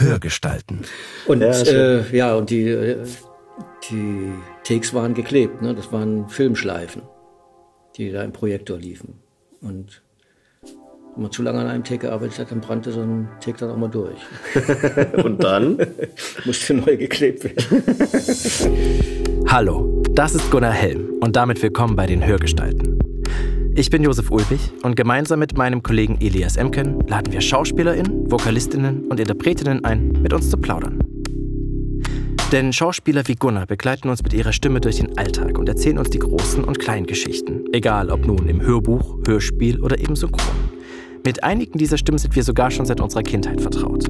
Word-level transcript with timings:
Hörgestalten. 0.00 0.80
Und 1.26 1.40
ja, 1.40 1.52
äh, 1.62 2.16
ja 2.16 2.34
und 2.34 2.50
die, 2.50 2.68
äh, 2.68 3.04
die 3.90 4.32
Takes 4.64 4.94
waren 4.94 5.14
geklebt, 5.14 5.62
ne? 5.62 5.74
das 5.74 5.92
waren 5.92 6.28
Filmschleifen, 6.28 7.02
die 7.96 8.10
da 8.10 8.22
im 8.22 8.32
Projektor 8.32 8.78
liefen. 8.78 9.20
Und 9.60 10.02
wenn 11.14 11.22
man 11.22 11.32
zu 11.32 11.42
lange 11.42 11.60
an 11.60 11.66
einem 11.66 11.84
Take 11.84 12.06
gearbeitet 12.06 12.38
hat, 12.38 12.50
dann 12.50 12.60
brannte 12.60 12.92
so 12.92 13.00
ein 13.00 13.28
Take 13.40 13.58
dann 13.58 13.70
auch 13.70 13.76
mal 13.76 13.88
durch. 13.88 14.20
und 15.24 15.42
dann? 15.42 15.78
Musste 16.44 16.74
neu 16.74 16.96
geklebt 16.96 17.44
werden. 17.44 18.84
Hallo, 19.48 20.02
das 20.12 20.34
ist 20.34 20.50
Gunnar 20.50 20.72
Helm 20.72 21.14
und 21.20 21.34
damit 21.36 21.60
willkommen 21.62 21.96
bei 21.96 22.06
den 22.06 22.24
Hörgestalten. 22.24 22.99
Ich 23.80 23.88
bin 23.88 24.02
Josef 24.02 24.30
Ulbich 24.30 24.60
und 24.82 24.94
gemeinsam 24.94 25.38
mit 25.38 25.56
meinem 25.56 25.82
Kollegen 25.82 26.18
Elias 26.20 26.58
Emken 26.58 27.00
laden 27.08 27.32
wir 27.32 27.40
SchauspielerInnen, 27.40 28.30
Vokalistinnen 28.30 29.08
und 29.08 29.18
Interpretinnen 29.18 29.86
ein, 29.86 30.20
mit 30.20 30.34
uns 30.34 30.50
zu 30.50 30.58
plaudern. 30.58 31.02
Denn 32.52 32.74
Schauspieler 32.74 33.26
wie 33.26 33.36
Gunnar 33.36 33.64
begleiten 33.64 34.10
uns 34.10 34.22
mit 34.22 34.34
ihrer 34.34 34.52
Stimme 34.52 34.82
durch 34.82 34.96
den 34.96 35.16
Alltag 35.16 35.56
und 35.56 35.66
erzählen 35.66 35.96
uns 35.96 36.10
die 36.10 36.18
großen 36.18 36.62
und 36.62 36.78
kleinen 36.78 37.06
Geschichten, 37.06 37.64
egal 37.72 38.10
ob 38.10 38.26
nun 38.26 38.50
im 38.50 38.60
Hörbuch, 38.60 39.16
Hörspiel 39.24 39.80
oder 39.80 39.98
eben 39.98 40.14
synchron. 40.14 40.54
Mit 41.24 41.42
einigen 41.42 41.78
dieser 41.78 41.96
Stimmen 41.96 42.18
sind 42.18 42.36
wir 42.36 42.44
sogar 42.44 42.70
schon 42.70 42.84
seit 42.84 43.00
unserer 43.00 43.22
Kindheit 43.22 43.62
vertraut. 43.62 44.04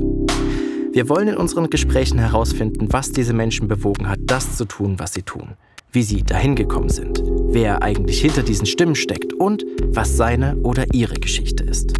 Wir 0.93 1.09
wollen 1.09 1.29
in 1.29 1.37
unseren 1.37 1.71
Gesprächen 1.71 2.19
herausfinden, 2.19 2.89
was 2.91 3.13
diese 3.13 3.35
Menschen 3.35 3.69
bewogen 3.69 4.09
hat, 4.09 4.19
das 4.27 4.57
zu 4.57 4.65
tun, 4.65 4.99
was 4.99 5.13
sie 5.13 5.23
tun 5.23 5.55
wie 5.93 6.03
sie 6.03 6.23
dahin 6.23 6.55
gekommen 6.55 6.89
sind, 6.89 7.23
wer 7.49 7.83
eigentlich 7.83 8.21
hinter 8.21 8.43
diesen 8.43 8.67
Stimmen 8.67 8.95
steckt 8.95 9.33
und 9.33 9.65
was 9.87 10.17
seine 10.17 10.57
oder 10.59 10.85
ihre 10.93 11.15
Geschichte 11.15 11.65
ist. 11.65 11.95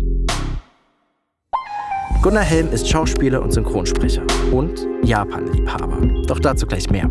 Gunnar 2.23 2.45
Helm 2.45 2.71
ist 2.71 2.87
Schauspieler 2.87 3.41
und 3.41 3.51
Synchronsprecher 3.51 4.23
und 4.53 4.87
Japan-Liebhaber. 5.05 6.25
Doch 6.27 6.39
dazu 6.39 6.67
gleich 6.67 6.91
mehr. 6.91 7.11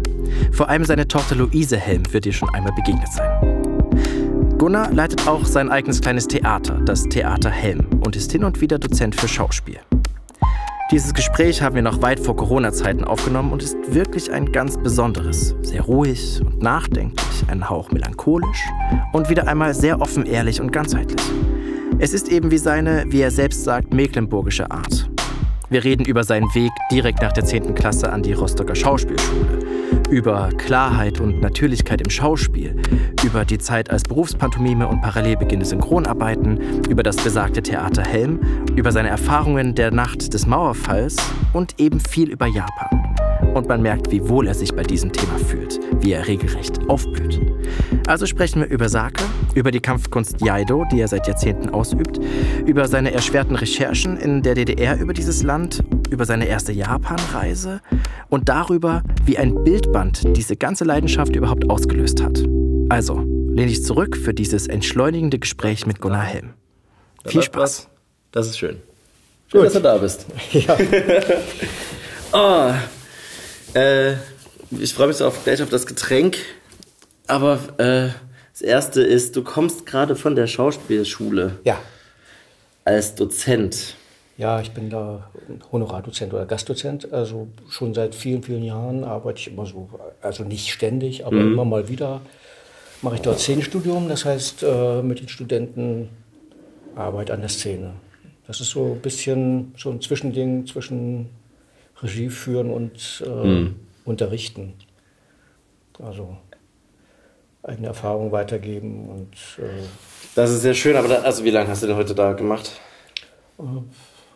Vor 0.51 0.69
allem 0.69 0.85
seine 0.85 1.07
Tochter 1.07 1.35
Luise 1.35 1.77
Helm 1.77 2.03
wird 2.11 2.27
ihr 2.27 2.33
schon 2.33 2.49
einmal 2.49 2.73
begegnet 2.73 3.11
sein. 3.11 3.59
Gunnar 4.59 4.93
leitet 4.93 5.27
auch 5.27 5.45
sein 5.45 5.71
eigenes 5.71 6.01
kleines 6.01 6.27
Theater, 6.27 6.79
das 6.85 7.05
Theater 7.05 7.49
Helm, 7.49 7.87
und 8.05 8.15
ist 8.15 8.31
hin 8.31 8.43
und 8.43 8.61
wieder 8.61 8.77
Dozent 8.77 9.15
für 9.15 9.27
Schauspiel. 9.27 9.79
Dieses 10.91 11.13
Gespräch 11.13 11.61
haben 11.61 11.75
wir 11.75 11.83
noch 11.83 12.01
weit 12.01 12.19
vor 12.19 12.35
Corona-Zeiten 12.35 13.03
aufgenommen 13.03 13.51
und 13.51 13.61
ist 13.61 13.77
wirklich 13.93 14.31
ein 14.31 14.51
ganz 14.51 14.75
besonderes. 14.75 15.55
Sehr 15.61 15.81
ruhig 15.81 16.41
und 16.43 16.63
nachdenklich, 16.63 17.43
ein 17.47 17.69
Hauch 17.69 17.91
melancholisch 17.91 18.67
und 19.13 19.29
wieder 19.29 19.47
einmal 19.47 19.75
sehr 19.75 20.01
offen, 20.01 20.25
ehrlich 20.25 20.59
und 20.59 20.71
ganzheitlich. 20.71 21.21
Es 21.99 22.13
ist 22.13 22.27
eben 22.27 22.49
wie 22.49 22.57
seine, 22.57 23.03
wie 23.07 23.21
er 23.21 23.29
selbst 23.29 23.63
sagt, 23.63 23.93
mecklenburgische 23.93 24.71
Art. 24.71 25.11
Wir 25.69 25.83
reden 25.83 26.05
über 26.05 26.23
seinen 26.23 26.47
Weg 26.55 26.71
direkt 26.91 27.21
nach 27.21 27.33
der 27.33 27.45
10. 27.45 27.75
Klasse 27.75 28.11
an 28.11 28.23
die 28.23 28.33
Rostocker 28.33 28.73
Schauspielschule, 28.73 29.59
über 30.09 30.49
Klarheit 30.57 31.19
und 31.19 31.41
Natürlichkeit 31.41 32.01
im 32.01 32.09
Schauspiel, 32.09 32.75
über 33.23 33.45
die 33.45 33.57
Zeit 33.57 33.89
als 33.89 34.03
Berufspantomime 34.03 34.87
und 34.87 35.01
parallel 35.01 35.37
beginnende 35.37 35.67
Synchronarbeiten, 35.67 36.83
über 36.89 37.03
das 37.03 37.17
besagte 37.17 37.61
Theater 37.61 38.03
Helm, 38.03 38.39
über 38.75 38.91
seine 38.91 39.09
Erfahrungen 39.09 39.75
der 39.75 39.91
Nacht 39.91 40.33
des 40.33 40.45
Mauerfalls 40.45 41.15
und 41.53 41.79
eben 41.79 41.99
viel 41.99 42.29
über 42.29 42.47
Japan. 42.47 42.98
Und 43.53 43.67
man 43.67 43.81
merkt, 43.81 44.11
wie 44.11 44.27
wohl 44.29 44.47
er 44.47 44.53
sich 44.53 44.73
bei 44.73 44.83
diesem 44.83 45.11
Thema 45.11 45.37
fühlt, 45.37 45.79
wie 46.01 46.13
er 46.13 46.27
regelrecht 46.27 46.87
aufblüht. 46.87 47.41
Also 48.07 48.25
sprechen 48.25 48.61
wir 48.61 48.69
über 48.69 48.89
Sake, 48.89 49.23
über 49.55 49.71
die 49.71 49.79
Kampfkunst 49.79 50.41
Jaido, 50.41 50.85
die 50.91 51.01
er 51.01 51.07
seit 51.07 51.27
Jahrzehnten 51.27 51.69
ausübt, 51.69 52.19
über 52.65 52.87
seine 52.87 53.11
erschwerten 53.11 53.55
Recherchen 53.55 54.17
in 54.17 54.41
der 54.41 54.55
DDR 54.55 54.99
über 54.99 55.13
dieses 55.13 55.43
Land, 55.43 55.83
über 56.09 56.25
seine 56.25 56.47
erste 56.47 56.71
Japanreise 56.71 57.81
und 58.29 58.49
darüber, 58.49 59.03
wie 59.25 59.37
ein 59.37 59.63
Bildband 59.63 60.35
diese 60.37 60.55
ganze 60.55 60.85
Leidenschaft 60.85 61.35
überhaupt 61.35 61.69
ausgelöst 61.69 62.21
hat. 62.21 62.43
Also, 62.89 63.19
lehne 63.49 63.71
ich 63.71 63.83
zurück 63.83 64.17
für 64.17 64.33
dieses 64.33 64.67
entschleunigende 64.67 65.39
Gespräch 65.39 65.85
mit 65.85 66.01
Gunnar 66.01 66.23
Helm. 66.23 66.53
Viel 67.25 67.43
Spaß. 67.43 67.87
Das 68.31 68.47
ist 68.47 68.57
schön. 68.57 68.77
Schön, 69.47 69.61
Gut. 69.61 69.65
dass 69.65 69.73
du 69.73 69.81
da 69.81 69.97
bist. 69.97 70.25
Ja. 70.53 70.77
oh, 72.31 72.73
äh, 73.73 74.13
ich 74.71 74.93
freue 74.93 75.07
mich 75.07 75.17
so 75.17 75.25
auf, 75.25 75.43
gleich 75.43 75.61
auf 75.61 75.69
das 75.69 75.85
Getränk. 75.85 76.37
Aber 77.27 77.59
äh, 77.77 78.09
das 78.51 78.61
erste 78.61 79.01
ist, 79.01 79.35
du 79.35 79.43
kommst 79.43 79.85
gerade 79.85 80.15
von 80.15 80.35
der 80.35 80.47
Schauspielschule. 80.47 81.59
Ja. 81.63 81.79
Als 82.85 83.15
Dozent. 83.15 83.95
Ja, 84.37 84.61
ich 84.61 84.71
bin 84.71 84.89
da 84.89 85.29
Honorardozent 85.71 86.33
oder 86.33 86.45
Gastdozent. 86.45 87.11
Also 87.11 87.47
schon 87.69 87.93
seit 87.93 88.15
vielen, 88.15 88.41
vielen 88.41 88.63
Jahren 88.63 89.03
arbeite 89.03 89.39
ich 89.39 89.47
immer 89.47 89.65
so, 89.65 89.89
also 90.21 90.43
nicht 90.43 90.69
ständig, 90.69 91.25
aber 91.25 91.35
mhm. 91.35 91.53
immer 91.53 91.65
mal 91.65 91.89
wieder 91.89 92.21
mache 93.01 93.15
ich 93.15 93.21
dort 93.21 93.39
Szenenstudium. 93.39 94.07
Das 94.07 94.25
heißt, 94.25 94.63
äh, 94.63 95.01
mit 95.01 95.19
den 95.19 95.27
Studenten 95.27 96.09
Arbeit 96.95 97.31
an 97.31 97.41
der 97.41 97.49
Szene. 97.49 97.93
Das 98.47 98.61
ist 98.61 98.71
so 98.71 98.93
ein 98.93 99.01
bisschen 99.01 99.73
so 99.77 99.91
ein 99.91 100.01
Zwischending 100.01 100.65
zwischen 100.65 101.29
Regie 102.01 102.29
führen 102.29 102.71
und 102.71 103.23
äh, 103.25 103.29
mhm. 103.29 103.75
unterrichten. 104.05 104.73
Also 106.01 106.37
eigene 107.63 107.87
Erfahrungen 107.87 108.31
weitergeben 108.31 109.09
und 109.09 109.63
äh, 109.63 109.83
das 110.35 110.51
ist 110.51 110.61
sehr 110.61 110.73
schön, 110.73 110.95
aber 110.95 111.07
da, 111.07 111.15
also 111.21 111.43
wie 111.43 111.49
lange 111.49 111.69
hast 111.69 111.83
du 111.83 111.87
denn 111.87 111.95
heute 111.95 112.15
da 112.15 112.33
gemacht? 112.33 112.79
Äh, 113.59 113.63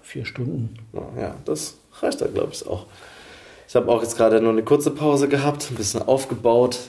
vier 0.01 0.25
Stunden. 0.25 0.75
Ja, 1.17 1.35
das 1.45 1.77
reicht 2.01 2.19
da, 2.21 2.27
glaube 2.27 2.49
ich, 2.51 2.67
auch. 2.67 2.87
Ich 3.67 3.75
habe 3.75 3.89
auch 3.89 4.01
jetzt 4.01 4.17
gerade 4.17 4.41
nur 4.41 4.51
eine 4.51 4.63
kurze 4.63 4.91
Pause 4.91 5.29
gehabt, 5.29 5.69
ein 5.71 5.75
bisschen 5.75 6.01
aufgebaut 6.01 6.79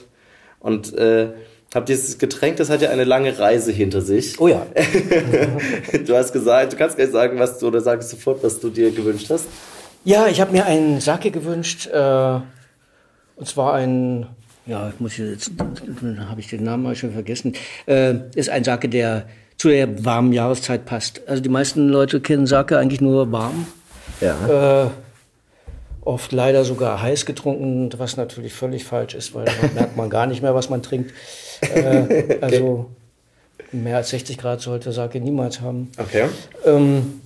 und 0.59 0.93
äh, 0.97 1.29
habe 1.73 1.85
dieses 1.85 2.17
Getränk, 2.17 2.57
das 2.57 2.69
hat 2.69 2.81
ja 2.81 2.89
eine 2.89 3.03
lange 3.03 3.37
Reise 3.37 3.71
hinter 3.71 4.01
sich. 4.01 4.39
Oh 4.39 4.47
ja. 4.47 4.65
du 6.05 6.15
hast 6.15 6.31
gesagt, 6.31 6.73
du 6.73 6.77
kannst 6.77 6.95
gleich 6.95 7.11
sagen, 7.11 7.39
was 7.39 7.59
du, 7.59 7.67
oder 7.67 7.81
sagst 7.81 8.09
sofort, 8.09 8.43
was 8.43 8.59
du 8.59 8.69
dir 8.69 8.91
gewünscht 8.91 9.29
hast. 9.29 9.45
Ja, 10.05 10.27
ich 10.27 10.39
habe 10.39 10.51
mir 10.51 10.65
einen 10.65 11.01
Sake 11.01 11.31
gewünscht, 11.31 11.87
äh, 11.87 12.39
und 13.35 13.47
zwar 13.47 13.73
ein, 13.73 14.27
ja, 14.67 14.93
muss 14.99 15.13
ich 15.13 15.17
jetzt, 15.17 15.51
habe 16.29 16.39
ich 16.39 16.47
den 16.47 16.63
Namen 16.63 16.83
mal 16.83 16.95
schon 16.95 17.11
vergessen, 17.11 17.53
äh, 17.87 18.13
ist 18.35 18.49
ein 18.49 18.63
Sake, 18.63 18.87
der 18.87 19.25
zu 19.57 19.69
der 19.69 20.05
warmen 20.05 20.31
Jahreszeit 20.31 20.85
passt. 20.85 21.21
Also 21.27 21.41
die 21.41 21.49
meisten 21.49 21.89
Leute 21.89 22.21
kennen 22.21 22.45
Sake 22.45 22.77
eigentlich 22.77 23.01
nur 23.01 23.31
warm. 23.31 23.65
Ja. 24.21 24.83
Äh, 24.83 24.89
oft 26.01 26.31
leider 26.31 26.65
sogar 26.65 27.01
heiß 27.01 27.25
getrunken, 27.25 27.89
was 27.97 28.15
natürlich 28.15 28.53
völlig 28.53 28.85
falsch 28.85 29.15
ist, 29.15 29.33
weil 29.33 29.45
dann 29.45 29.73
merkt 29.73 29.97
man 29.97 30.11
gar 30.11 30.27
nicht 30.27 30.43
mehr, 30.43 30.53
was 30.53 30.69
man 30.69 30.83
trinkt. 30.83 31.13
Äh, 31.61 32.37
also 32.41 32.91
mehr 33.71 33.97
als 33.97 34.09
60 34.11 34.37
Grad 34.37 34.61
sollte 34.61 34.91
Sake 34.91 35.19
niemals 35.19 35.61
haben. 35.61 35.89
Okay. 35.97 36.25
Ähm, 36.63 37.21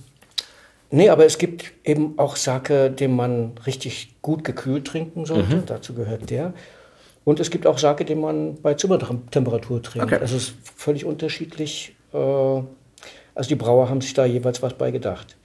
Nee, 0.90 1.08
aber 1.08 1.24
es 1.24 1.38
gibt 1.38 1.72
eben 1.84 2.18
auch 2.18 2.36
Sake, 2.36 2.90
den 2.90 3.14
man 3.14 3.52
richtig 3.64 4.16
gut 4.22 4.42
gekühlt 4.42 4.86
trinken 4.86 5.24
sollte. 5.24 5.56
Mhm. 5.56 5.66
Dazu 5.66 5.94
gehört 5.94 6.30
der. 6.30 6.52
Und 7.24 7.38
es 7.38 7.50
gibt 7.50 7.66
auch 7.66 7.78
Sake, 7.78 8.04
den 8.04 8.20
man 8.20 8.56
bei 8.60 8.74
Zimmertemperatur 8.74 9.82
trinkt. 9.82 10.06
Okay. 10.06 10.20
Also 10.20 10.36
es 10.36 10.48
ist 10.48 10.54
völlig 10.76 11.04
unterschiedlich. 11.04 11.94
Äh, 12.12 12.16
also 12.16 13.48
die 13.48 13.54
Brauer 13.54 13.88
haben 13.88 14.00
sich 14.00 14.14
da 14.14 14.24
jeweils 14.24 14.62
was 14.62 14.74
bei 14.74 14.90
gedacht. 14.90 15.36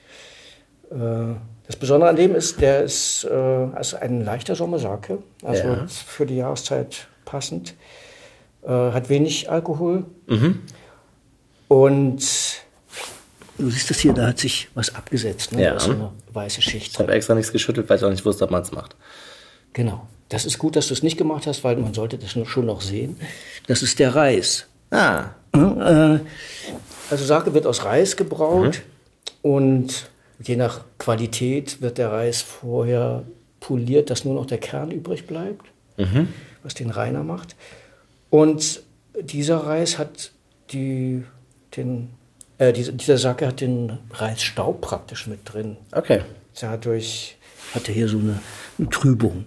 Äh, 0.90 1.36
das 1.68 1.76
Besondere 1.76 2.10
an 2.10 2.16
dem 2.16 2.34
ist, 2.34 2.62
der 2.62 2.84
ist 2.84 3.26
äh, 3.26 3.34
also 3.34 3.98
ein 3.98 4.24
leichter 4.24 4.56
Sommersake, 4.56 5.20
also 5.44 5.64
ja. 5.64 5.86
für 5.88 6.26
die 6.26 6.38
Jahreszeit 6.38 7.08
passend. 7.24 7.76
Hat 8.68 9.10
wenig 9.10 9.52
Alkohol. 9.52 10.06
Mhm. 10.26 10.62
Und 11.68 12.65
Du 13.58 13.70
siehst 13.70 13.90
das 13.90 14.00
hier, 14.00 14.14
da 14.14 14.28
hat 14.28 14.40
sich 14.40 14.68
was 14.74 14.94
abgesetzt. 14.94 15.54
Ne? 15.54 15.64
Ja. 15.64 15.72
Da 15.72 15.78
ist 15.78 15.84
so 15.86 15.92
eine 15.92 16.12
weiße 16.34 16.62
Schicht. 16.62 16.94
Ich 16.94 17.00
habe 17.00 17.14
extra 17.14 17.36
nichts 17.36 17.52
geschüttelt, 17.52 17.90
weil 17.90 17.98
ich 17.98 18.04
auch 18.04 18.10
nicht 18.10 18.26
wusste, 18.26 18.44
ob 18.44 18.52
man 18.52 18.62
es 18.62 18.72
macht. 18.72 18.96
Genau. 19.74 20.08
Das 20.30 20.46
ist 20.46 20.58
gut, 20.58 20.76
dass 20.76 20.88
du 20.88 20.94
es 20.94 21.04
nicht 21.04 21.18
gemacht 21.18 21.48
hast, 21.48 21.64
weil 21.64 21.78
man 21.78 21.94
sollte 21.94 22.18
das 22.18 22.32
schon 22.32 22.66
noch 22.66 22.82
sehen. 22.82 23.18
Das 23.68 23.84
ist 23.84 24.00
der 24.00 24.16
Reis. 24.16 24.66
Ah. 24.92 25.26
Äh, 25.54 26.20
also 27.10 27.26
Sake 27.26 27.54
wird 27.54 27.68
aus 27.68 27.86
Reis 27.86 28.18
gebraut 28.18 28.82
mhm. 29.44 29.52
und 29.52 30.10
je 30.44 30.56
nach 30.56 30.82
Qualität 30.98 31.82
wird 31.82 31.98
der 31.98 32.12
Reis 32.12 32.42
vorher 32.42 33.24
poliert, 33.60 34.10
dass 34.10 34.26
nur 34.26 34.34
noch 34.34 34.46
der 34.46 34.58
Kern 34.58 34.92
übrig 34.92 35.28
bleibt, 35.28 35.66
mhm. 35.98 36.30
was 36.64 36.74
den 36.74 36.90
reiner 36.90 37.24
macht. 37.24 37.56
Und 38.30 38.82
dieser 39.22 39.58
Reis 39.58 39.98
hat 39.98 40.32
die, 40.72 41.24
den 41.78 42.10
äh, 42.58 42.74
diese, 42.74 42.94
dieser 42.94 43.18
Sake 43.18 43.48
hat 43.48 43.62
den 43.62 43.98
Reisstaub 44.12 44.82
praktisch 44.82 45.28
mit 45.28 45.40
drin. 45.44 45.78
Okay. 45.92 46.22
Dadurch 46.60 47.38
hat 47.74 47.88
er 47.88 47.94
hier 47.94 48.08
so 48.08 48.18
eine, 48.18 48.40
eine 48.78 48.90
Trübung. 48.90 49.46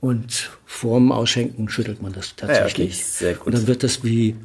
Und 0.00 0.50
vorm 0.66 1.12
Ausschenken 1.12 1.68
schüttelt 1.68 2.02
man 2.02 2.12
das 2.12 2.36
tatsächlich. 2.36 2.98
Ja. 2.98 3.04
Sehr 3.04 3.34
gut. 3.34 3.46
Und 3.46 3.54
dann 3.54 3.66
wird 3.66 3.82
das 3.82 4.04
wie, 4.04 4.36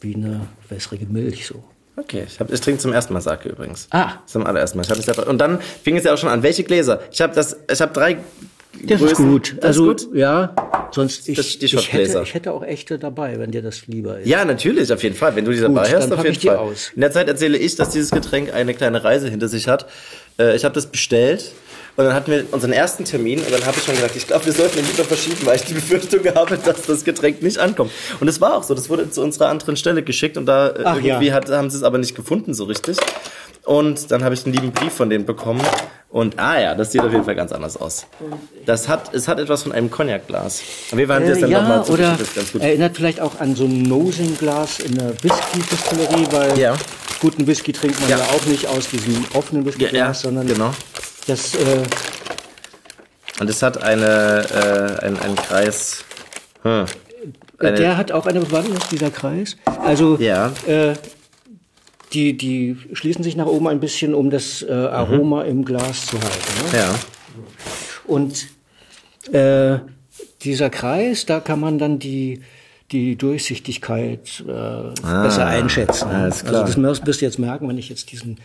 wie 0.00 0.14
eine 0.14 0.48
wässrige 0.68 1.06
Milch 1.06 1.46
so. 1.46 1.62
Okay, 1.96 2.24
ich, 2.26 2.38
hab, 2.38 2.52
ich 2.52 2.60
trinke 2.60 2.80
zum 2.80 2.92
ersten 2.92 3.12
Mal 3.12 3.20
Sake 3.20 3.48
übrigens. 3.48 3.88
Ah. 3.90 4.18
Zum 4.26 4.46
allerersten 4.46 4.78
Mal. 4.78 4.84
Ich 4.84 4.90
hab 4.90 4.96
das 4.96 5.16
ja, 5.16 5.22
und 5.24 5.38
dann 5.38 5.60
fing 5.60 5.96
es 5.96 6.04
ja 6.04 6.14
auch 6.14 6.18
schon 6.18 6.28
an. 6.28 6.42
Welche 6.42 6.62
Gläser? 6.62 7.00
Ich 7.10 7.20
habe 7.20 7.34
das, 7.34 7.56
ich 7.70 7.80
habe 7.80 7.92
drei. 7.92 8.18
Das 8.84 9.00
ist 9.00 9.08
Größen. 9.08 9.30
gut. 9.30 9.54
Das 9.58 9.64
also, 9.66 9.90
ist 9.92 10.06
gut? 10.06 10.16
ja, 10.16 10.54
sonst 10.90 11.28
ich, 11.28 11.36
Das 11.36 11.46
ich, 11.46 11.52
Stichwortgläser. 11.52 12.12
hätte, 12.20 12.22
ich 12.28 12.34
hätte 12.34 12.52
auch 12.52 12.62
echte 12.62 12.98
dabei, 12.98 13.38
wenn 13.38 13.50
dir 13.50 13.62
das 13.62 13.86
lieber 13.86 14.18
ist. 14.20 14.26
Ja, 14.28 14.44
natürlich, 14.44 14.92
auf 14.92 15.02
jeden 15.02 15.16
Fall. 15.16 15.34
Wenn 15.36 15.44
du 15.44 15.52
die 15.52 15.60
dabei 15.60 15.90
hast, 15.94 16.12
auf 16.12 16.18
jeden 16.18 16.32
ich 16.32 16.38
die 16.38 16.48
Fall. 16.48 16.56
aus. 16.56 16.92
In 16.94 17.00
der 17.00 17.10
Zeit 17.12 17.28
erzähle 17.28 17.58
ich, 17.58 17.76
dass 17.76 17.90
dieses 17.90 18.10
Getränk 18.10 18.52
eine 18.54 18.74
kleine 18.74 19.02
Reise 19.04 19.28
hinter 19.28 19.48
sich 19.48 19.68
hat. 19.68 19.86
Äh, 20.38 20.56
ich 20.56 20.64
habe 20.64 20.74
das 20.74 20.86
bestellt 20.86 21.52
und 21.96 22.04
dann 22.04 22.14
hatten 22.14 22.30
wir 22.30 22.44
unseren 22.52 22.72
ersten 22.72 23.04
Termin 23.04 23.40
und 23.40 23.52
dann 23.52 23.64
habe 23.66 23.76
ich 23.76 23.84
schon 23.84 23.94
gesagt, 23.96 24.14
ich 24.14 24.26
glaube, 24.26 24.46
wir 24.46 24.52
sollten 24.52 24.78
ihn 24.78 24.86
lieber 24.86 25.02
verschieben, 25.04 25.38
weil 25.44 25.56
ich 25.56 25.62
die 25.64 25.74
Befürchtung 25.74 26.20
habe, 26.34 26.56
dass 26.56 26.82
das 26.82 27.04
Getränk 27.04 27.42
nicht 27.42 27.58
ankommt. 27.58 27.90
Und 28.20 28.28
es 28.28 28.40
war 28.40 28.54
auch 28.56 28.62
so. 28.62 28.74
Das 28.74 28.88
wurde 28.88 29.10
zu 29.10 29.20
unserer 29.20 29.48
anderen 29.48 29.76
Stelle 29.76 30.02
geschickt 30.04 30.36
und 30.36 30.46
da 30.46 30.68
äh, 30.68 30.82
Ach, 30.84 30.96
irgendwie 31.02 31.26
ja. 31.26 31.34
hat, 31.34 31.50
haben 31.50 31.70
sie 31.70 31.76
es 31.76 31.82
aber 31.82 31.98
nicht 31.98 32.14
gefunden 32.14 32.54
so 32.54 32.64
richtig. 32.64 32.96
Und 33.68 34.10
dann 34.10 34.24
habe 34.24 34.34
ich 34.34 34.46
einen 34.46 34.54
lieben 34.54 34.72
Brief 34.72 34.94
von 34.94 35.10
denen 35.10 35.26
bekommen. 35.26 35.60
Und 36.08 36.38
ah 36.38 36.58
ja, 36.58 36.74
das 36.74 36.90
sieht 36.90 37.02
auf 37.02 37.12
jeden 37.12 37.24
Fall 37.24 37.34
ganz 37.34 37.52
anders 37.52 37.76
aus. 37.76 38.06
Das 38.64 38.88
hat, 38.88 39.12
es 39.12 39.28
hat 39.28 39.38
etwas 39.38 39.64
von 39.64 39.72
einem 39.72 39.90
Cognac-Glas. 39.90 40.62
Wir 40.92 41.06
waren 41.06 41.28
das 41.28 41.36
Äh, 41.36 41.40
dann 41.42 41.50
ja, 41.50 41.60
nochmal 41.60 41.82
oder 41.82 42.16
das 42.18 42.34
ganz 42.34 42.50
gut. 42.52 42.62
erinnert 42.62 42.96
vielleicht 42.96 43.20
auch 43.20 43.38
an 43.40 43.54
so 43.54 43.64
ein 43.66 43.82
Nosing-Glas 43.82 44.78
in 44.80 44.94
der 44.94 45.12
Whisky-Distillerie, 45.22 46.26
weil 46.30 46.58
Ja. 46.58 46.76
guten 47.20 47.46
Whisky 47.46 47.72
trinkt 47.74 48.00
man 48.00 48.08
ja. 48.08 48.16
Ja. 48.16 48.24
auch 48.24 48.46
nicht 48.46 48.66
aus 48.68 48.88
diesem 48.88 49.22
offenen 49.34 49.66
Whisky-Glas, 49.66 49.92
ja, 49.92 50.14
sondern 50.14 50.46
genau. 50.46 50.70
das 51.26 51.54
äh, 51.54 51.58
Und 53.40 53.50
es 53.50 53.62
hat 53.62 53.82
eine, 53.82 54.96
äh, 55.02 55.04
ein, 55.04 55.18
einen 55.20 55.36
Kreis. 55.36 56.04
Hm. 56.62 56.86
Eine, 57.58 57.72
der 57.76 57.98
hat 57.98 58.12
auch 58.12 58.24
eine 58.26 58.40
Bewandtnis, 58.40 58.88
dieser 58.90 59.10
Kreis. 59.10 59.56
Also 59.84 60.16
Ja. 60.18 60.52
äh, 60.66 60.94
die, 62.12 62.36
die 62.36 62.76
schließen 62.92 63.22
sich 63.22 63.36
nach 63.36 63.46
oben 63.46 63.68
ein 63.68 63.80
bisschen, 63.80 64.14
um 64.14 64.30
das 64.30 64.62
äh, 64.62 64.70
Aroma 64.72 65.42
im 65.42 65.64
Glas 65.64 66.06
zu 66.06 66.18
halten. 66.20 66.72
Ne? 66.72 66.78
ja. 66.78 66.94
Und 68.06 68.48
äh, 69.32 69.78
dieser 70.42 70.70
Kreis, 70.70 71.26
da 71.26 71.40
kann 71.40 71.60
man 71.60 71.78
dann 71.78 71.98
die, 71.98 72.40
die 72.92 73.16
Durchsichtigkeit 73.16 74.42
äh, 74.46 75.00
besser 75.02 75.46
einschätzen. 75.46 76.08
Ah, 76.08 76.22
alles 76.22 76.40
klar. 76.44 76.64
Also 76.64 76.80
das 76.80 77.02
wirst- 77.06 77.20
du 77.20 77.24
jetzt 77.26 77.38
merken, 77.38 77.68
wenn 77.68 77.76
ich 77.78 77.88
jetzt 77.90 78.10
diesen, 78.12 78.38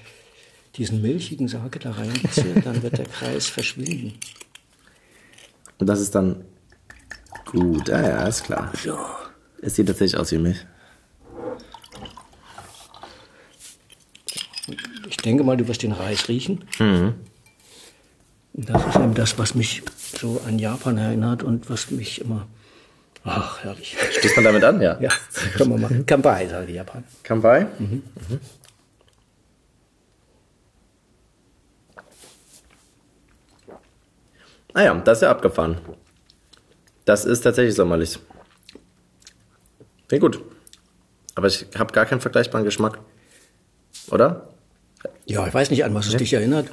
diesen 0.76 1.02
milchigen 1.02 1.48
Sake 1.48 1.80
da 1.80 1.92
reingieße, 1.92 2.46
dann 2.64 2.84
wird 2.84 2.98
der 2.98 3.06
Kreis 3.06 3.48
verschwinden. 3.48 4.14
Und 5.80 5.88
das 5.88 6.02
ist 6.02 6.14
dann 6.16 6.44
gut. 7.46 7.90
Ah 7.90 8.02
ja, 8.02 8.28
ist 8.28 8.44
klar. 8.44 8.72
So. 8.84 8.98
Es 9.62 9.76
sieht 9.76 9.88
tatsächlich 9.88 10.20
aus 10.20 10.32
wie 10.32 10.38
Milch. 10.38 10.66
Ich 15.14 15.18
denke 15.18 15.44
mal, 15.44 15.56
du 15.56 15.68
wirst 15.68 15.84
den 15.84 15.92
Reis 15.92 16.28
riechen. 16.28 16.64
Mhm. 16.80 17.14
Das 18.54 18.84
ist 18.88 18.96
eben 18.96 19.14
das, 19.14 19.38
was 19.38 19.54
mich 19.54 19.84
so 19.96 20.42
an 20.48 20.58
Japan 20.58 20.98
erinnert 20.98 21.44
und 21.44 21.70
was 21.70 21.92
mich 21.92 22.22
immer. 22.22 22.48
Ach, 23.24 23.64
herrlich. 23.64 23.96
Schließt 24.20 24.38
man 24.38 24.46
damit 24.46 24.64
an? 24.64 24.82
Ja. 24.82 25.00
Ja, 25.00 25.12
können 25.56 25.70
wir 25.70 25.78
machen. 25.78 26.06
Kampai, 26.08 26.48
sagen 26.48 26.66
die 26.66 26.74
Japaner. 26.74 27.04
Kampai? 27.22 27.68
Mhm. 27.78 28.02
Ah 34.74 34.82
ja, 34.82 34.96
das 34.96 35.20
ist 35.20 35.22
ja 35.22 35.30
abgefahren. 35.30 35.78
Das 37.06 37.24
ist 37.24 37.42
tatsächlich 37.42 37.76
sommerlich. 37.76 38.18
Klingt 40.08 40.24
gut. 40.24 40.42
Aber 41.36 41.46
ich 41.46 41.68
habe 41.78 41.94
gar 41.94 42.08
keinen 42.08 42.22
vergleichbaren 42.22 42.66
Geschmack. 42.66 43.00
Oder? 44.10 44.53
Ja, 45.26 45.48
ich 45.48 45.54
weiß 45.54 45.70
nicht, 45.70 45.84
an 45.84 45.94
was 45.94 46.08
es 46.08 46.18
dich 46.18 46.34
erinnert. 46.34 46.70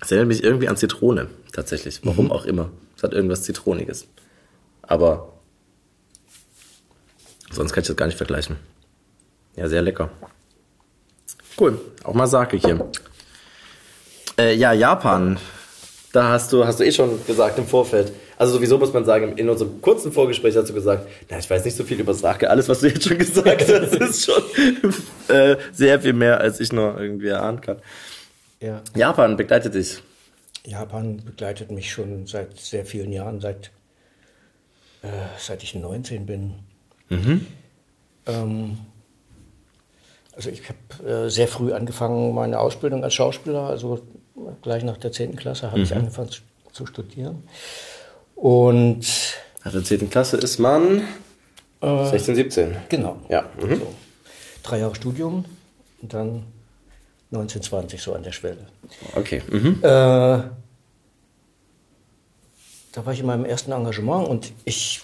Es 0.00 0.10
erinnert 0.10 0.28
mich 0.28 0.42
irgendwie 0.42 0.68
an 0.68 0.76
Zitrone, 0.76 1.28
tatsächlich. 1.52 2.00
Warum 2.04 2.30
auch 2.30 2.44
immer. 2.44 2.70
Es 2.96 3.02
hat 3.02 3.12
irgendwas 3.12 3.42
Zitroniges. 3.42 4.06
Aber 4.82 5.32
sonst 7.50 7.72
kann 7.72 7.82
ich 7.82 7.88
das 7.88 7.96
gar 7.96 8.06
nicht 8.06 8.16
vergleichen. 8.16 8.56
Ja, 9.56 9.68
sehr 9.68 9.82
lecker. 9.82 10.10
Cool. 11.58 11.80
Auch 12.02 12.14
mal 12.14 12.26
Sake 12.26 12.56
hier. 12.56 12.90
Äh, 14.38 14.54
ja, 14.56 14.72
Japan. 14.72 15.38
Da 16.12 16.28
hast 16.30 16.52
du, 16.52 16.66
hast 16.66 16.80
du 16.80 16.84
eh 16.84 16.92
schon 16.92 17.24
gesagt 17.26 17.58
im 17.58 17.66
Vorfeld. 17.66 18.12
Also 18.36 18.54
sowieso 18.54 18.78
muss 18.78 18.92
man 18.92 19.04
sagen, 19.04 19.36
in 19.36 19.48
unserem 19.48 19.80
kurzen 19.80 20.12
Vorgespräch 20.12 20.56
hast 20.56 20.68
du 20.68 20.74
gesagt, 20.74 21.08
na, 21.28 21.38
ich 21.38 21.48
weiß 21.48 21.64
nicht 21.64 21.76
so 21.76 21.84
viel 21.84 22.00
über 22.00 22.14
Sake. 22.14 22.50
Alles, 22.50 22.68
was 22.68 22.80
du 22.80 22.88
jetzt 22.88 23.04
schon 23.04 23.18
gesagt 23.18 23.62
hast, 23.68 23.94
ist 23.94 24.24
schon 24.24 25.34
äh, 25.34 25.56
sehr 25.72 26.00
viel 26.00 26.12
mehr, 26.12 26.40
als 26.40 26.60
ich 26.60 26.72
noch 26.72 26.98
irgendwie 26.98 27.28
erahnen 27.28 27.60
kann. 27.60 27.78
Ja. 28.60 28.82
Japan 28.96 29.36
begleitet 29.36 29.74
dich. 29.74 30.02
Japan 30.66 31.22
begleitet 31.24 31.70
mich 31.70 31.92
schon 31.92 32.26
seit 32.26 32.58
sehr 32.58 32.86
vielen 32.86 33.12
Jahren, 33.12 33.40
seit, 33.40 33.70
äh, 35.02 35.08
seit 35.38 35.62
ich 35.62 35.74
19 35.74 36.26
bin. 36.26 36.54
Ähm, 38.26 38.78
also 40.32 40.50
ich 40.50 40.62
habe 40.68 41.08
äh, 41.08 41.30
sehr 41.30 41.48
früh 41.48 41.72
angefangen, 41.72 42.34
meine 42.34 42.58
Ausbildung 42.58 43.04
als 43.04 43.14
Schauspieler, 43.14 43.68
also 43.68 44.00
gleich 44.62 44.82
nach 44.82 44.96
der 44.96 45.12
10. 45.12 45.36
Klasse 45.36 45.70
habe 45.70 45.80
ich 45.80 45.94
angefangen 45.94 46.30
zu, 46.30 46.40
zu 46.72 46.86
studieren. 46.86 47.44
Und 48.34 49.06
Nach 49.64 49.72
der 49.72 49.84
10. 49.84 50.10
Klasse 50.10 50.36
ist 50.36 50.58
man 50.58 51.02
16, 51.80 52.34
17. 52.34 52.76
genau, 52.88 53.18
Ja. 53.28 53.44
Mhm. 53.60 53.76
so, 53.76 53.94
drei 54.62 54.78
Jahre 54.78 54.94
Studium 54.94 55.44
und 56.00 56.14
dann 56.14 56.44
1920 57.30 58.00
so 58.00 58.14
an 58.14 58.22
der 58.22 58.32
Schwelle. 58.32 58.66
Okay. 59.14 59.42
Mhm. 59.50 59.78
Äh, 59.82 59.88
da 62.92 63.04
war 63.04 63.12
ich 63.12 63.20
in 63.20 63.26
meinem 63.26 63.44
ersten 63.44 63.72
Engagement 63.72 64.28
und 64.28 64.52
ich 64.64 65.02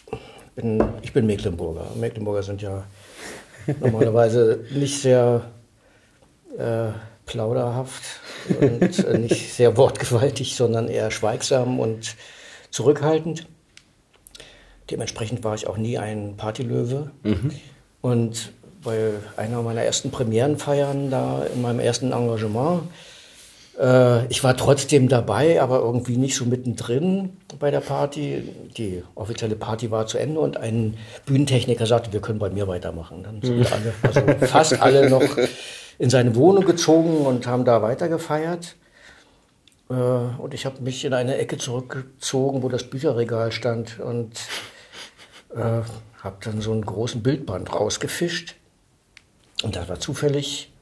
bin, 0.54 0.82
ich 1.02 1.12
bin 1.12 1.26
Mecklenburger. 1.26 1.86
Mecklenburger 1.96 2.42
sind 2.42 2.62
ja 2.62 2.84
normalerweise 3.80 4.64
nicht 4.70 5.00
sehr 5.02 5.50
äh, 6.56 6.88
plauderhaft 7.26 8.02
und 8.60 9.04
äh, 9.04 9.18
nicht 9.18 9.52
sehr 9.54 9.76
wortgewaltig, 9.76 10.54
sondern 10.56 10.88
eher 10.88 11.10
schweigsam 11.10 11.78
und 11.80 12.14
zurückhaltend. 12.70 13.46
Dementsprechend 14.90 15.44
war 15.44 15.54
ich 15.54 15.66
auch 15.66 15.76
nie 15.76 15.98
ein 15.98 16.36
Partylöwe. 16.36 17.10
Und 18.00 18.52
bei 18.82 19.12
einer 19.36 19.62
meiner 19.62 19.82
ersten 19.82 20.10
Premierenfeiern 20.10 21.10
da 21.10 21.44
in 21.44 21.62
meinem 21.62 21.80
ersten 21.80 22.12
Engagement 22.12 22.82
äh, 23.80 24.26
ich 24.26 24.44
war 24.44 24.56
trotzdem 24.56 25.08
dabei, 25.08 25.60
aber 25.60 25.80
irgendwie 25.80 26.16
nicht 26.16 26.36
so 26.36 26.44
mittendrin 26.44 27.30
bei 27.58 27.70
der 27.70 27.80
Party. 27.80 28.42
Die 28.76 29.02
offizielle 29.14 29.56
Party 29.56 29.90
war 29.90 30.06
zu 30.06 30.18
Ende 30.18 30.40
und 30.40 30.56
ein 30.56 30.96
Bühnentechniker 31.26 31.86
sagte, 31.86 32.12
wir 32.12 32.20
können 32.20 32.38
bei 32.38 32.50
mir 32.50 32.68
weitermachen. 32.68 33.22
Dann 33.22 33.40
sind 33.42 33.72
alle, 33.72 33.94
also 34.02 34.46
fast 34.46 34.80
alle 34.80 35.08
noch 35.08 35.22
in 35.98 36.10
seine 36.10 36.34
Wohnung 36.36 36.64
gezogen 36.64 37.24
und 37.26 37.46
haben 37.46 37.64
da 37.64 37.82
weitergefeiert. 37.82 38.76
Äh, 39.90 39.94
Und 39.94 40.54
ich 40.54 40.64
habe 40.64 40.80
mich 40.80 41.04
in 41.04 41.12
eine 41.12 41.36
Ecke 41.36 41.58
zurückgezogen, 41.58 42.62
wo 42.62 42.68
das 42.68 42.88
Bücherregal 42.88 43.52
stand 43.52 43.98
und 43.98 44.40
äh, 45.54 45.82
habe 46.22 46.36
dann 46.40 46.60
so 46.60 46.72
einen 46.72 46.84
großen 46.84 47.22
Bildband 47.22 47.72
rausgefischt. 47.72 48.54
Und 49.62 49.76
da 49.76 49.88
war 49.88 49.98
zufällig 50.00 50.72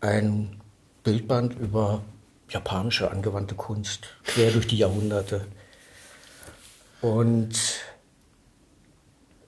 ein 0.00 0.60
Bildband 1.02 1.58
über 1.58 2.02
japanische 2.48 3.10
angewandte 3.10 3.54
Kunst, 3.54 4.06
quer 4.24 4.52
durch 4.52 4.66
die 4.66 4.78
Jahrhunderte. 4.78 5.46
Und 7.00 7.54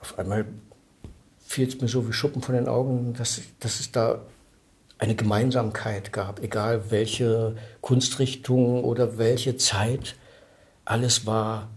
auf 0.01 0.19
einmal 0.19 0.47
fiel 1.47 1.69
es 1.69 1.81
mir 1.81 1.89
so 1.89 2.07
wie 2.09 2.13
Schuppen 2.13 2.43
von 2.43 2.55
den 2.55 2.69
Augen, 2.69 3.15
dass, 3.15 3.41
dass 3.61 3.81
es 3.81 3.93
da 3.93 4.21
eine 4.99 5.15
Gemeinsamkeit 5.15 6.13
gab, 6.13 6.43
egal 6.43 6.91
welche 6.91 7.57
Kunstrichtung 7.81 8.85
oder 8.85 9.17
welche 9.17 9.57
Zeit. 9.57 10.17
Alles 10.85 11.25
war 11.25 11.69